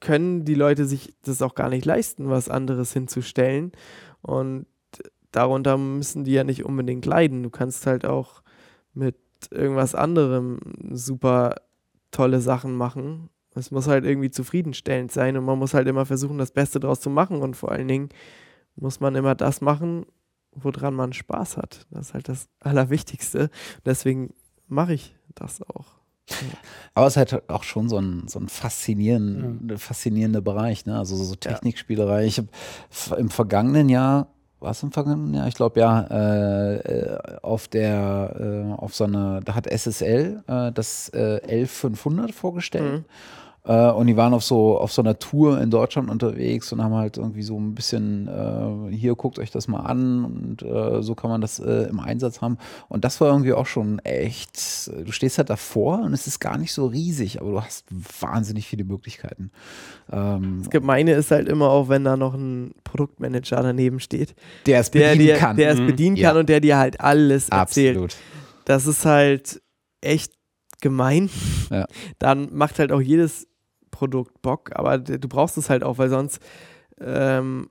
[0.00, 3.72] können die Leute sich das auch gar nicht leisten, was anderes hinzustellen.
[4.20, 4.66] Und
[5.30, 7.42] darunter müssen die ja nicht unbedingt leiden.
[7.42, 8.42] Du kannst halt auch
[8.94, 9.16] mit
[9.50, 11.56] irgendwas anderem super
[12.10, 13.30] tolle Sachen machen.
[13.54, 17.00] Es muss halt irgendwie zufriedenstellend sein und man muss halt immer versuchen, das Beste draus
[17.00, 18.08] zu machen und vor allen Dingen
[18.76, 20.06] muss man immer das machen,
[20.52, 21.86] woran man Spaß hat.
[21.90, 23.50] Das ist halt das Allerwichtigste.
[23.84, 24.32] Deswegen
[24.68, 26.01] mache ich das auch.
[26.94, 30.98] Aber es ist halt auch schon so ein, so ein faszinierend, faszinierender Bereich, ne?
[30.98, 32.26] Also so Technikspielerei.
[32.26, 32.48] Ich habe
[33.18, 34.28] im vergangenen Jahr,
[34.60, 35.48] war es im vergangenen Jahr?
[35.48, 41.08] Ich glaube ja, äh, auf der, äh, auf so einer, da hat SSL äh, das
[41.10, 43.00] äh, 11500 vorgestellt.
[43.00, 43.04] Mhm.
[43.64, 46.94] Äh, und die waren auf so, auf so einer Tour in Deutschland unterwegs und haben
[46.94, 51.14] halt irgendwie so ein bisschen, äh, hier guckt euch das mal an und äh, so
[51.14, 52.58] kann man das äh, im Einsatz haben.
[52.88, 56.58] Und das war irgendwie auch schon echt, du stehst halt davor und es ist gar
[56.58, 57.86] nicht so riesig, aber du hast
[58.20, 59.52] wahnsinnig viele Möglichkeiten.
[60.10, 64.34] Ähm, das Gemeine ist halt immer auch, wenn da noch ein Produktmanager daneben steht.
[64.66, 65.56] Der es bedienen der, kann.
[65.56, 65.86] Der es mhm.
[65.86, 66.30] bedienen ja.
[66.30, 67.96] kann und der dir halt alles erzählt.
[67.96, 68.16] Absolut.
[68.64, 69.62] Das ist halt
[70.00, 70.32] echt
[70.80, 71.30] gemein.
[71.70, 71.86] Ja.
[72.18, 73.46] Dann macht halt auch jedes
[73.92, 76.40] Produkt Bock, aber du brauchst es halt auch, weil sonst,
[77.00, 77.68] ähm,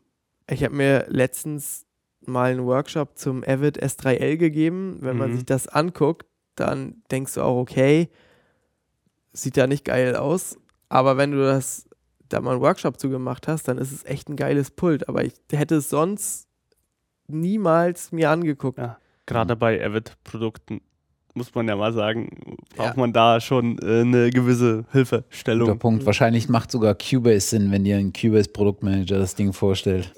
[0.49, 1.85] ich habe mir letztens
[2.25, 4.97] mal einen Workshop zum Avid S3L gegeben.
[5.01, 5.19] Wenn mhm.
[5.19, 6.25] man sich das anguckt,
[6.55, 8.09] dann denkst du auch, okay,
[9.33, 10.57] sieht ja nicht geil aus.
[10.87, 11.89] Aber wenn du das
[12.29, 15.09] da mal einen Workshop zu gemacht hast, dann ist es echt ein geiles Pult.
[15.09, 16.47] Aber ich hätte es sonst
[17.27, 18.77] niemals mir angeguckt.
[18.77, 20.81] Ja, gerade bei Avid-Produkten
[21.33, 22.29] muss man ja mal sagen,
[22.75, 22.99] braucht ja.
[22.99, 25.67] man da schon äh, eine gewisse Hilfestellung.
[25.67, 26.05] Guter Punkt.
[26.05, 30.13] Wahrscheinlich macht sogar Cubase Sinn, wenn dir ein Cubase Produktmanager das Ding vorstellt.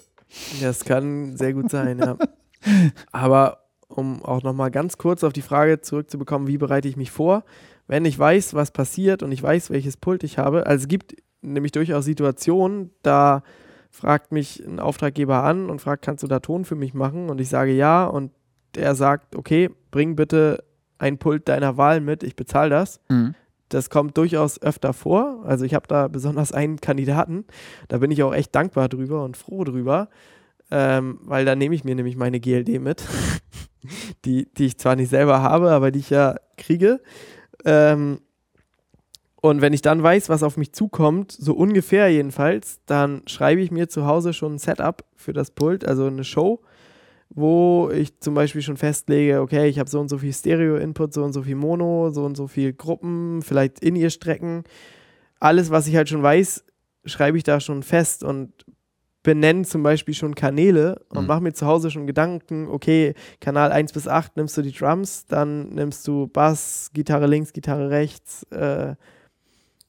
[0.62, 2.18] Das kann sehr gut sein, ja.
[3.12, 7.44] Aber um auch nochmal ganz kurz auf die Frage zurückzubekommen, wie bereite ich mich vor?
[7.88, 11.16] Wenn ich weiß, was passiert und ich weiß, welches Pult ich habe, also es gibt
[11.42, 13.44] nämlich durchaus Situationen, da
[13.92, 17.30] fragt mich ein Auftraggeber an und fragt, kannst du da Ton für mich machen?
[17.30, 18.32] Und ich sage ja und
[18.74, 20.64] der sagt, okay, bring bitte
[21.04, 23.02] ein Pult deiner Wahl mit, ich bezahle das.
[23.10, 23.36] Mhm.
[23.68, 25.44] Das kommt durchaus öfter vor.
[25.46, 27.46] Also ich habe da besonders einen Kandidaten,
[27.90, 30.10] da bin ich auch echt dankbar drüber und froh drüber,
[30.72, 33.04] ähm, weil da nehme ich mir nämlich meine GLD mit,
[34.26, 37.02] die, die ich zwar nicht selber habe, aber die ich ja kriege.
[37.66, 38.20] Ähm,
[39.42, 43.72] und wenn ich dann weiß, was auf mich zukommt, so ungefähr jedenfalls, dann schreibe ich
[43.72, 46.62] mir zu Hause schon ein Setup für das Pult, also eine Show
[47.36, 51.24] wo ich zum Beispiel schon festlege, okay, ich habe so und so viel Stereo-Input, so
[51.24, 54.64] und so viel Mono, so und so viel Gruppen, vielleicht In-Ear-Strecken.
[55.40, 56.64] Alles, was ich halt schon weiß,
[57.06, 58.66] schreibe ich da schon fest und
[59.24, 61.28] benenne zum Beispiel schon Kanäle und mhm.
[61.28, 65.26] mache mir zu Hause schon Gedanken, okay, Kanal 1 bis 8 nimmst du die Drums,
[65.26, 68.96] dann nimmst du Bass, Gitarre links, Gitarre rechts, äh,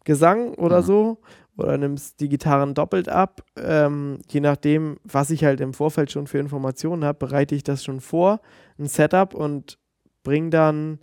[0.04, 0.86] Gesang oder mhm.
[0.86, 1.18] so
[1.56, 3.42] oder nimmst die Gitarren doppelt ab.
[3.56, 7.84] Ähm, je nachdem, was ich halt im Vorfeld schon für Informationen habe, bereite ich das
[7.84, 8.40] schon vor,
[8.78, 9.78] ein Setup und
[10.22, 10.98] bringe dann,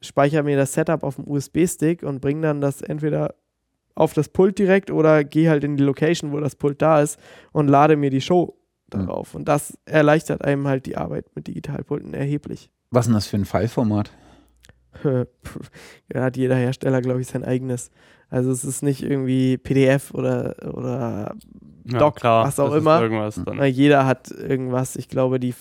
[0.00, 3.34] speichere mir das Setup auf dem USB-Stick und bringe dann das entweder
[3.94, 7.18] auf das Pult direkt oder gehe halt in die Location, wo das Pult da ist
[7.52, 8.56] und lade mir die Show
[8.88, 9.34] darauf.
[9.34, 9.40] Mhm.
[9.40, 12.70] Und das erleichtert einem halt die Arbeit mit Digitalpulten erheblich.
[12.90, 14.10] Was ist denn das für ein File-Format?
[15.04, 15.26] ja,
[16.22, 17.90] hat jeder Hersteller, glaube ich, sein eigenes.
[18.30, 21.34] Also es ist nicht irgendwie PDF oder, oder
[21.84, 23.66] ja, Doc, klar, was auch immer.
[23.66, 24.96] Jeder hat irgendwas.
[24.96, 25.54] Ich glaube, die.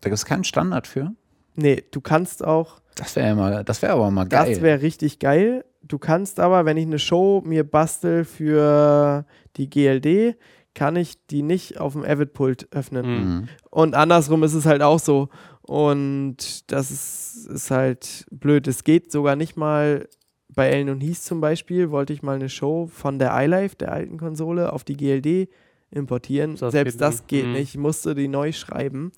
[0.00, 1.12] Da gibt es keinen Standard für.
[1.54, 2.80] Nee, du kannst auch.
[2.94, 4.50] Das wäre mal, das wäre aber mal geil.
[4.50, 5.64] Das wäre richtig geil.
[5.82, 10.36] Du kannst aber, wenn ich eine Show mir bastel für die GLD,
[10.74, 13.06] kann ich die nicht auf dem Avid-Pult öffnen.
[13.06, 13.48] Mhm.
[13.70, 15.28] Und andersrum ist es halt auch so.
[15.62, 18.66] Und das ist, ist halt blöd.
[18.68, 20.08] Es geht sogar nicht mal
[20.54, 23.92] bei Ellen und Hies zum Beispiel, wollte ich mal eine Show von der iLife, der
[23.92, 25.48] alten Konsole, auf die GLD
[25.90, 26.56] importieren.
[26.56, 27.28] Das Selbst das nicht.
[27.28, 27.52] geht mhm.
[27.52, 27.74] nicht.
[27.74, 29.12] Ich musste die neu schreiben.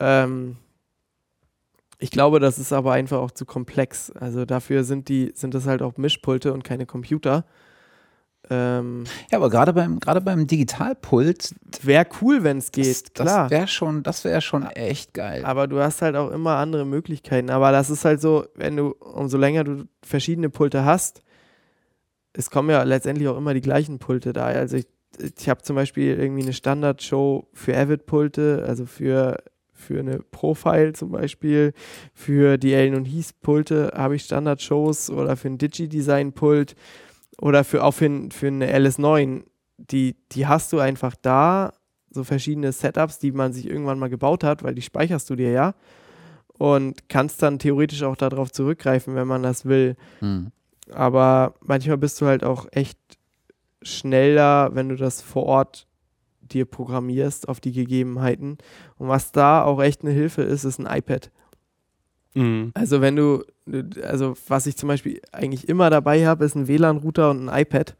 [0.00, 0.56] Ähm,
[1.98, 4.10] ich glaube, das ist aber einfach auch zu komplex.
[4.10, 7.44] Also dafür sind die, sind das halt auch Mischpulte und keine Computer.
[8.50, 11.54] Ähm, ja, aber gerade beim, gerade beim Digitalpult.
[11.82, 13.42] Wäre cool, wenn es geht, das, klar.
[13.44, 15.44] Das wäre schon, das wäre schon echt geil.
[15.44, 17.50] Aber du hast halt auch immer andere Möglichkeiten.
[17.50, 21.22] Aber das ist halt so, wenn du, umso länger du verschiedene Pulte hast,
[22.34, 24.46] es kommen ja letztendlich auch immer die gleichen Pulte da.
[24.46, 24.86] Also ich,
[25.18, 29.42] ich habe zum Beispiel irgendwie eine Standardshow für Avid-Pulte, also für,
[29.72, 31.72] für eine Profile zum Beispiel,
[32.12, 36.74] für die Ellen und Heath Pulte habe ich Standardshows oder für ein Digi-Design-Pult
[37.38, 39.44] oder für, auch für, für eine LS9,
[39.78, 41.72] die, die hast du einfach da,
[42.10, 45.50] so verschiedene Setups, die man sich irgendwann mal gebaut hat, weil die speicherst du dir
[45.50, 45.74] ja
[46.58, 49.96] und kannst dann theoretisch auch darauf zurückgreifen, wenn man das will.
[50.20, 50.52] Hm.
[50.92, 52.98] Aber manchmal bist du halt auch echt
[53.82, 55.86] schneller, wenn du das vor Ort
[56.40, 58.58] dir programmierst auf die Gegebenheiten.
[58.96, 61.30] Und was da auch echt eine Hilfe ist, ist ein iPad.
[62.34, 62.70] Mhm.
[62.74, 63.44] Also wenn du,
[64.02, 67.96] also was ich zum Beispiel eigentlich immer dabei habe, ist ein WLAN-Router und ein iPad.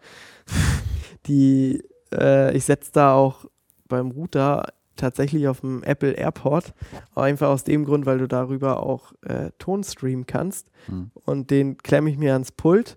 [1.27, 3.47] Die, äh, ich setze da auch
[3.89, 6.75] beim Router tatsächlich auf dem Apple Airport.
[7.15, 10.71] Einfach aus dem Grund, weil du darüber auch äh, Ton streamen kannst.
[10.89, 11.11] Mhm.
[11.15, 12.97] Und den klemme ich mir ans Pult,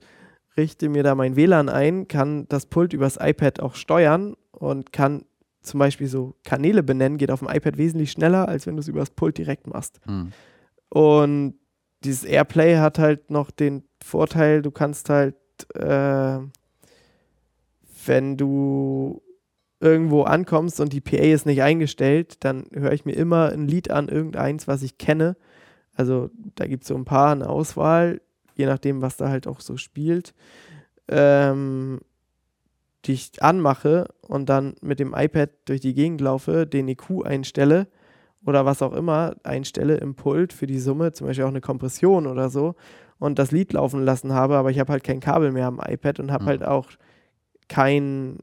[0.57, 5.23] richte mir da mein WLAN ein, kann das Pult übers iPad auch steuern und kann
[5.61, 8.87] zum Beispiel so Kanäle benennen, geht auf dem iPad wesentlich schneller, als wenn du es
[8.87, 9.99] übers Pult direkt machst.
[10.05, 10.31] Mhm.
[10.89, 11.55] Und
[12.03, 15.35] dieses Airplay hat halt noch den Vorteil, du kannst halt
[15.73, 16.39] äh,
[18.07, 19.21] wenn du
[19.79, 23.91] irgendwo ankommst und die PA ist nicht eingestellt, dann höre ich mir immer ein Lied
[23.91, 25.35] an, irgendeins, was ich kenne.
[25.93, 28.21] Also da gibt es so ein paar, eine Auswahl,
[28.55, 30.33] je nachdem, was da halt auch so spielt,
[31.07, 31.99] ähm,
[33.05, 37.87] die ich anmache und dann mit dem iPad durch die Gegend laufe, den EQ einstelle
[38.45, 42.27] oder was auch immer einstelle im Pult für die Summe, zum Beispiel auch eine Kompression
[42.27, 42.75] oder so
[43.19, 46.19] und das Lied laufen lassen habe, aber ich habe halt kein Kabel mehr am iPad
[46.19, 46.47] und habe mhm.
[46.47, 46.87] halt auch
[47.67, 48.37] kein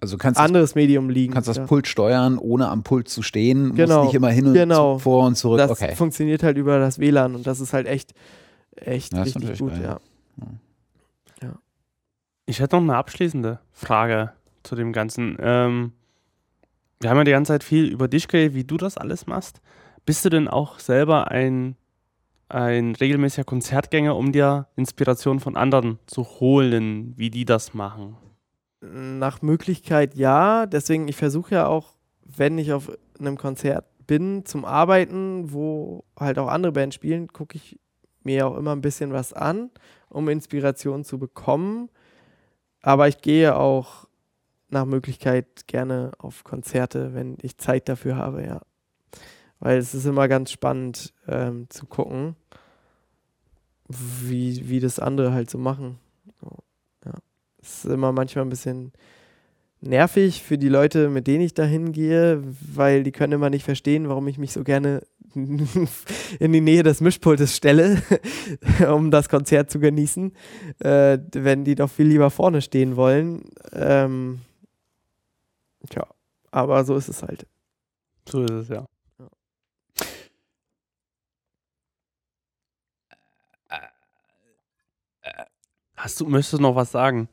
[0.00, 1.34] also kannst anderes das, Medium liegen.
[1.34, 1.66] Kannst das ja.
[1.66, 3.74] Pult steuern, ohne am Pult zu stehen.
[3.74, 3.98] Genau.
[3.98, 4.94] Musst nicht immer hin und genau.
[4.94, 5.58] zu, vor und zurück.
[5.58, 5.94] Das okay.
[5.94, 8.14] funktioniert halt über das WLAN und das ist halt echt,
[8.76, 10.00] echt ja, richtig gut, ja.
[11.42, 11.52] ja.
[12.46, 15.36] Ich hätte noch eine abschließende Frage zu dem Ganzen.
[15.38, 15.92] Ähm,
[17.00, 19.60] wir haben ja die ganze Zeit viel über dich geredet, wie du das alles machst.
[20.04, 21.76] Bist du denn auch selber ein,
[22.48, 28.16] ein regelmäßiger Konzertgänger, um dir Inspiration von anderen zu holen, wie die das machen?
[28.82, 30.66] Nach Möglichkeit ja.
[30.66, 36.38] Deswegen, ich versuche ja auch, wenn ich auf einem Konzert bin, zum Arbeiten, wo halt
[36.38, 37.78] auch andere Bands spielen, gucke ich
[38.22, 39.70] mir auch immer ein bisschen was an,
[40.08, 41.88] um Inspiration zu bekommen.
[42.82, 44.06] Aber ich gehe auch
[44.72, 48.60] nach Möglichkeit gerne auf Konzerte, wenn ich Zeit dafür habe, ja.
[49.58, 52.36] Weil es ist immer ganz spannend ähm, zu gucken,
[53.88, 55.98] wie, wie das andere halt so machen.
[56.40, 56.56] So.
[57.60, 58.92] Das ist immer manchmal ein bisschen
[59.80, 62.42] nervig für die Leute, mit denen ich da hingehe,
[62.74, 65.02] weil die können immer nicht verstehen, warum ich mich so gerne
[65.34, 68.02] in die Nähe des Mischpultes stelle,
[68.92, 70.32] um das Konzert zu genießen,
[70.80, 73.42] äh, wenn die doch viel lieber vorne stehen wollen.
[73.72, 74.40] Ähm,
[75.88, 76.06] tja,
[76.50, 77.46] aber so ist es halt.
[78.28, 78.86] So ist es, ja.
[85.96, 87.28] Hast du, möchtest du noch was sagen?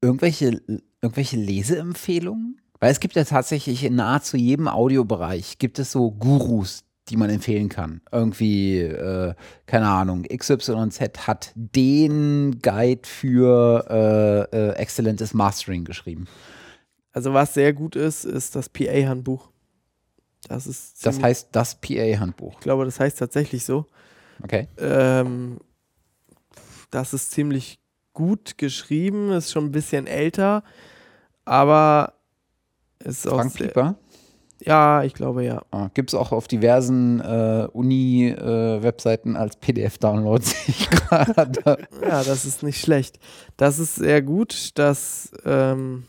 [0.00, 0.62] Irgendwelche,
[1.02, 2.58] irgendwelche Leseempfehlungen?
[2.80, 7.28] Weil es gibt ja tatsächlich in nahezu jedem Audiobereich gibt es so Gurus, die man
[7.28, 8.00] empfehlen kann.
[8.10, 9.34] Irgendwie, äh,
[9.66, 16.26] keine Ahnung, XYZ hat den Guide für äh, äh, exzellentes Mastering geschrieben.
[17.14, 19.48] Also was sehr gut ist, ist das PA-Handbuch.
[20.48, 21.06] Das ist.
[21.06, 22.54] Das heißt das PA-Handbuch.
[22.54, 23.86] Ich glaube, das heißt tatsächlich so.
[24.42, 24.66] Okay.
[24.78, 25.58] Ähm,
[26.90, 27.78] das ist ziemlich
[28.12, 30.64] gut geschrieben, ist schon ein bisschen älter,
[31.44, 32.14] aber
[32.98, 33.56] ist Frank auch.
[33.56, 33.94] Pieper?
[34.60, 35.62] Ja, ich glaube ja.
[35.70, 41.86] Ah, Gibt es auch auf diversen äh, Uni-Webseiten äh, als PDF-Download, sehe ich gerade.
[42.02, 43.20] ja, das ist nicht schlecht.
[43.56, 45.30] Das ist sehr gut, dass.
[45.44, 46.04] Ähm,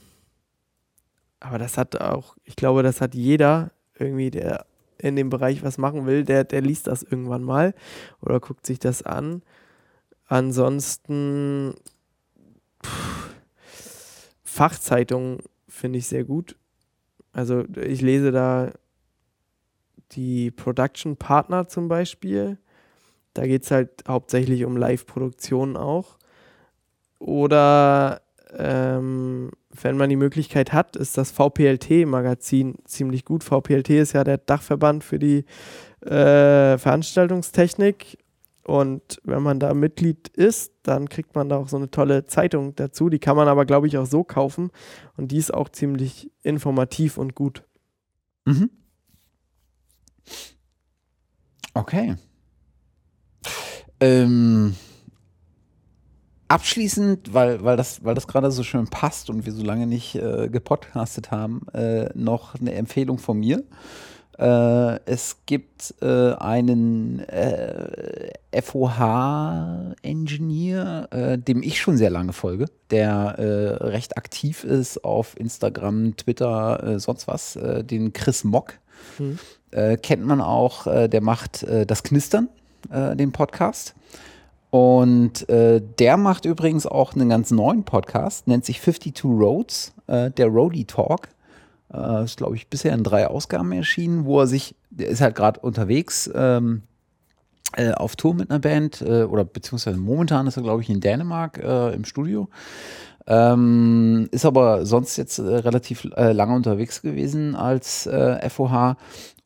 [1.46, 4.66] aber das hat auch, ich glaube, das hat jeder irgendwie, der
[4.98, 7.76] in dem Bereich was machen will, der, der liest das irgendwann mal
[8.22, 9.44] oder guckt sich das an.
[10.26, 11.76] Ansonsten
[12.84, 13.30] pff,
[14.44, 16.56] Fachzeitungen finde ich sehr gut.
[17.32, 18.72] Also ich lese da
[20.14, 22.58] die Production Partner zum Beispiel.
[23.34, 26.18] Da geht es halt hauptsächlich um Live-Produktionen auch.
[27.20, 28.22] Oder
[28.58, 33.44] ähm, wenn man die Möglichkeit hat, ist das VPLT-Magazin ziemlich gut.
[33.44, 35.46] VPLT ist ja der Dachverband für die
[36.02, 38.18] äh, Veranstaltungstechnik
[38.66, 42.76] und wenn man da Mitglied ist, dann kriegt man da auch so eine tolle Zeitung
[42.76, 43.10] dazu.
[43.10, 44.72] Die kann man aber, glaube ich, auch so kaufen.
[45.16, 47.64] Und die ist auch ziemlich informativ und gut.
[48.46, 48.72] Mhm.
[51.76, 52.16] Okay.
[54.00, 54.76] Ähm,
[56.48, 60.16] abschließend, weil, weil das, weil das gerade so schön passt und wir so lange nicht
[60.16, 63.64] äh, gepodcastet haben, äh, noch eine Empfehlung von mir.
[64.38, 69.98] Äh, es gibt äh, einen äh, FOH-Engineer,
[71.12, 73.36] äh, dem ich schon sehr lange folge, der
[73.80, 78.76] recht aktiv ist auf Instagram, Twitter, sonst was, den Chris Mock.
[79.18, 79.40] Hm.
[80.02, 82.50] kennt man auch, der macht das Knistern,
[82.90, 83.96] den Podcast.
[84.78, 90.84] Und der macht übrigens auch einen ganz neuen Podcast, nennt sich 52 Roads, der Roadie
[90.84, 91.30] Talk.
[91.94, 95.36] Äh, ist, glaube ich, bisher in drei Ausgaben erschienen, wo er sich, der ist halt
[95.36, 96.84] gerade unterwegs ähm,
[97.74, 101.00] äh, auf Tour mit einer Band äh, oder beziehungsweise momentan ist er, glaube ich, in
[101.02, 102.50] Dänemark äh, im Studio.
[103.28, 108.08] Ähm, ist aber sonst jetzt äh, relativ äh, lange unterwegs gewesen als
[108.50, 108.98] FOH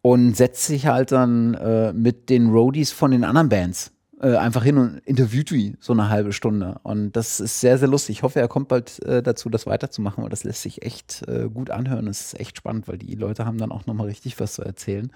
[0.01, 3.91] und setzt sich halt dann mit den Roadies von den anderen Bands
[4.21, 6.79] äh, einfach hin und interviewt die so eine halbe Stunde.
[6.83, 8.17] Und das ist sehr, sehr lustig.
[8.17, 11.47] Ich hoffe, er kommt bald äh, dazu, das weiterzumachen, weil das lässt sich echt äh,
[11.47, 12.07] gut anhören.
[12.07, 15.11] Es ist echt spannend, weil die Leute haben dann auch nochmal richtig was zu erzählen.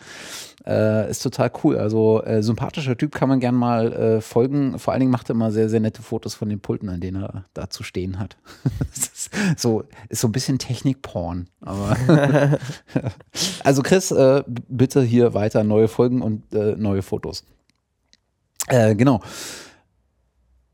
[0.66, 1.78] Äh, ist total cool.
[1.78, 4.80] Also äh, sympathischer Typ kann man gern mal folgen.
[4.80, 7.24] Vor allen Dingen macht er immer sehr, sehr nette Fotos von den Pulten, an denen
[7.24, 8.38] er da zu stehen hat.
[8.94, 11.48] ist so, ist so ein bisschen Technikporn.
[11.62, 11.98] Aber
[13.64, 14.14] also Chris,
[14.68, 17.44] bitte hier weiter neue Folgen und neue Fotos.
[18.68, 19.22] Äh, genau.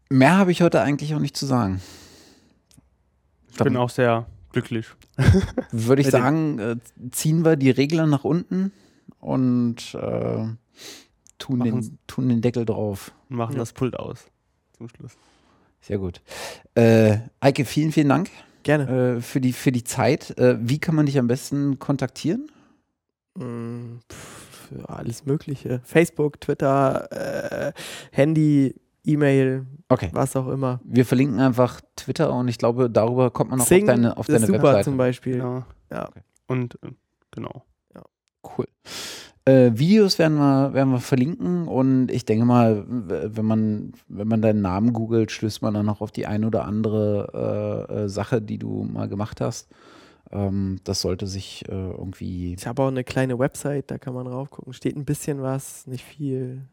[0.10, 1.82] Mehr habe ich heute eigentlich auch nicht zu sagen.
[3.52, 4.88] Ich bin auch sehr glücklich.
[5.72, 6.76] Würde ich sagen, äh,
[7.12, 8.72] ziehen wir die Regler nach unten
[9.20, 10.46] und äh,
[11.38, 13.12] tun, den, tun den Deckel drauf.
[13.30, 13.60] Und machen ja.
[13.60, 14.26] das Pult aus
[14.78, 15.12] zum Schluss.
[15.82, 16.22] Sehr gut.
[16.76, 18.30] Äh, Eike, vielen, vielen Dank.
[18.64, 19.18] Gerne.
[19.18, 20.38] Äh, für, die, für die Zeit.
[20.38, 22.50] Äh, wie kann man dich am besten kontaktieren?
[23.36, 24.39] Mm, pff
[24.70, 25.82] für alles Mögliche.
[25.84, 27.74] Facebook, Twitter, äh,
[28.12, 30.10] Handy, E-Mail, okay.
[30.12, 30.80] was auch immer.
[30.84, 34.28] Wir verlinken einfach Twitter und ich glaube, darüber kommt man auch Sing auf deine, auf
[34.28, 34.84] deine super Webseite.
[34.84, 35.38] zum Beispiel.
[35.38, 35.66] Ja.
[35.92, 36.08] ja.
[36.08, 36.22] Okay.
[36.48, 36.92] Und äh,
[37.32, 37.64] genau.
[37.96, 38.04] Ja.
[38.58, 38.68] Cool.
[39.46, 44.42] Äh, Videos werden wir, werden wir verlinken und ich denke mal, wenn man, wenn man
[44.42, 48.42] deinen Namen googelt, stößt man dann noch auf die ein oder andere äh, äh Sache,
[48.42, 49.70] die du mal gemacht hast.
[50.32, 52.54] Ähm, das sollte sich äh, irgendwie.
[52.54, 54.74] Ich habe auch eine kleine Website, da kann man raufgucken.
[54.74, 56.66] Steht ein bisschen was, nicht viel.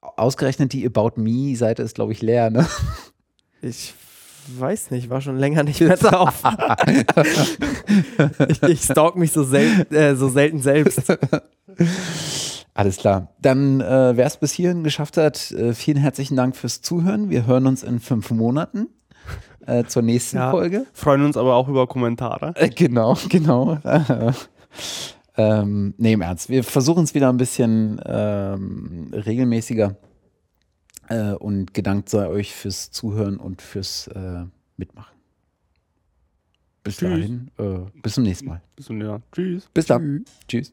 [0.00, 2.66] Ausgerechnet die About Me-Seite ist, glaube ich, leer, ne?
[3.60, 3.94] Ich
[4.58, 6.42] weiß nicht, war schon länger nicht mehr drauf.
[8.48, 11.02] ich, ich stalk mich so, sel äh, so selten selbst.
[12.74, 13.28] Alles klar.
[13.40, 17.30] Dann, äh, wer es bis hierhin geschafft hat, äh, vielen herzlichen Dank fürs Zuhören.
[17.30, 18.88] Wir hören uns in fünf Monaten
[19.66, 20.86] äh, zur nächsten ja, Folge.
[20.92, 22.52] Freuen uns aber auch über Kommentare.
[22.56, 23.78] Äh, genau, genau.
[25.36, 26.48] ähm, nee, im Ernst.
[26.48, 29.96] Wir versuchen es wieder ein bisschen ähm, regelmäßiger.
[31.08, 34.44] Äh, und gedankt sei euch fürs Zuhören und fürs äh,
[34.76, 35.12] Mitmachen.
[36.84, 37.10] Bis Tschüss.
[37.10, 37.50] dahin.
[37.58, 38.62] Äh, bis zum nächsten Mal.
[38.76, 39.22] Bis zum nächsten Mal.
[39.32, 39.68] Tschüss.
[39.74, 40.24] Bis dann.
[40.48, 40.72] Tschüss.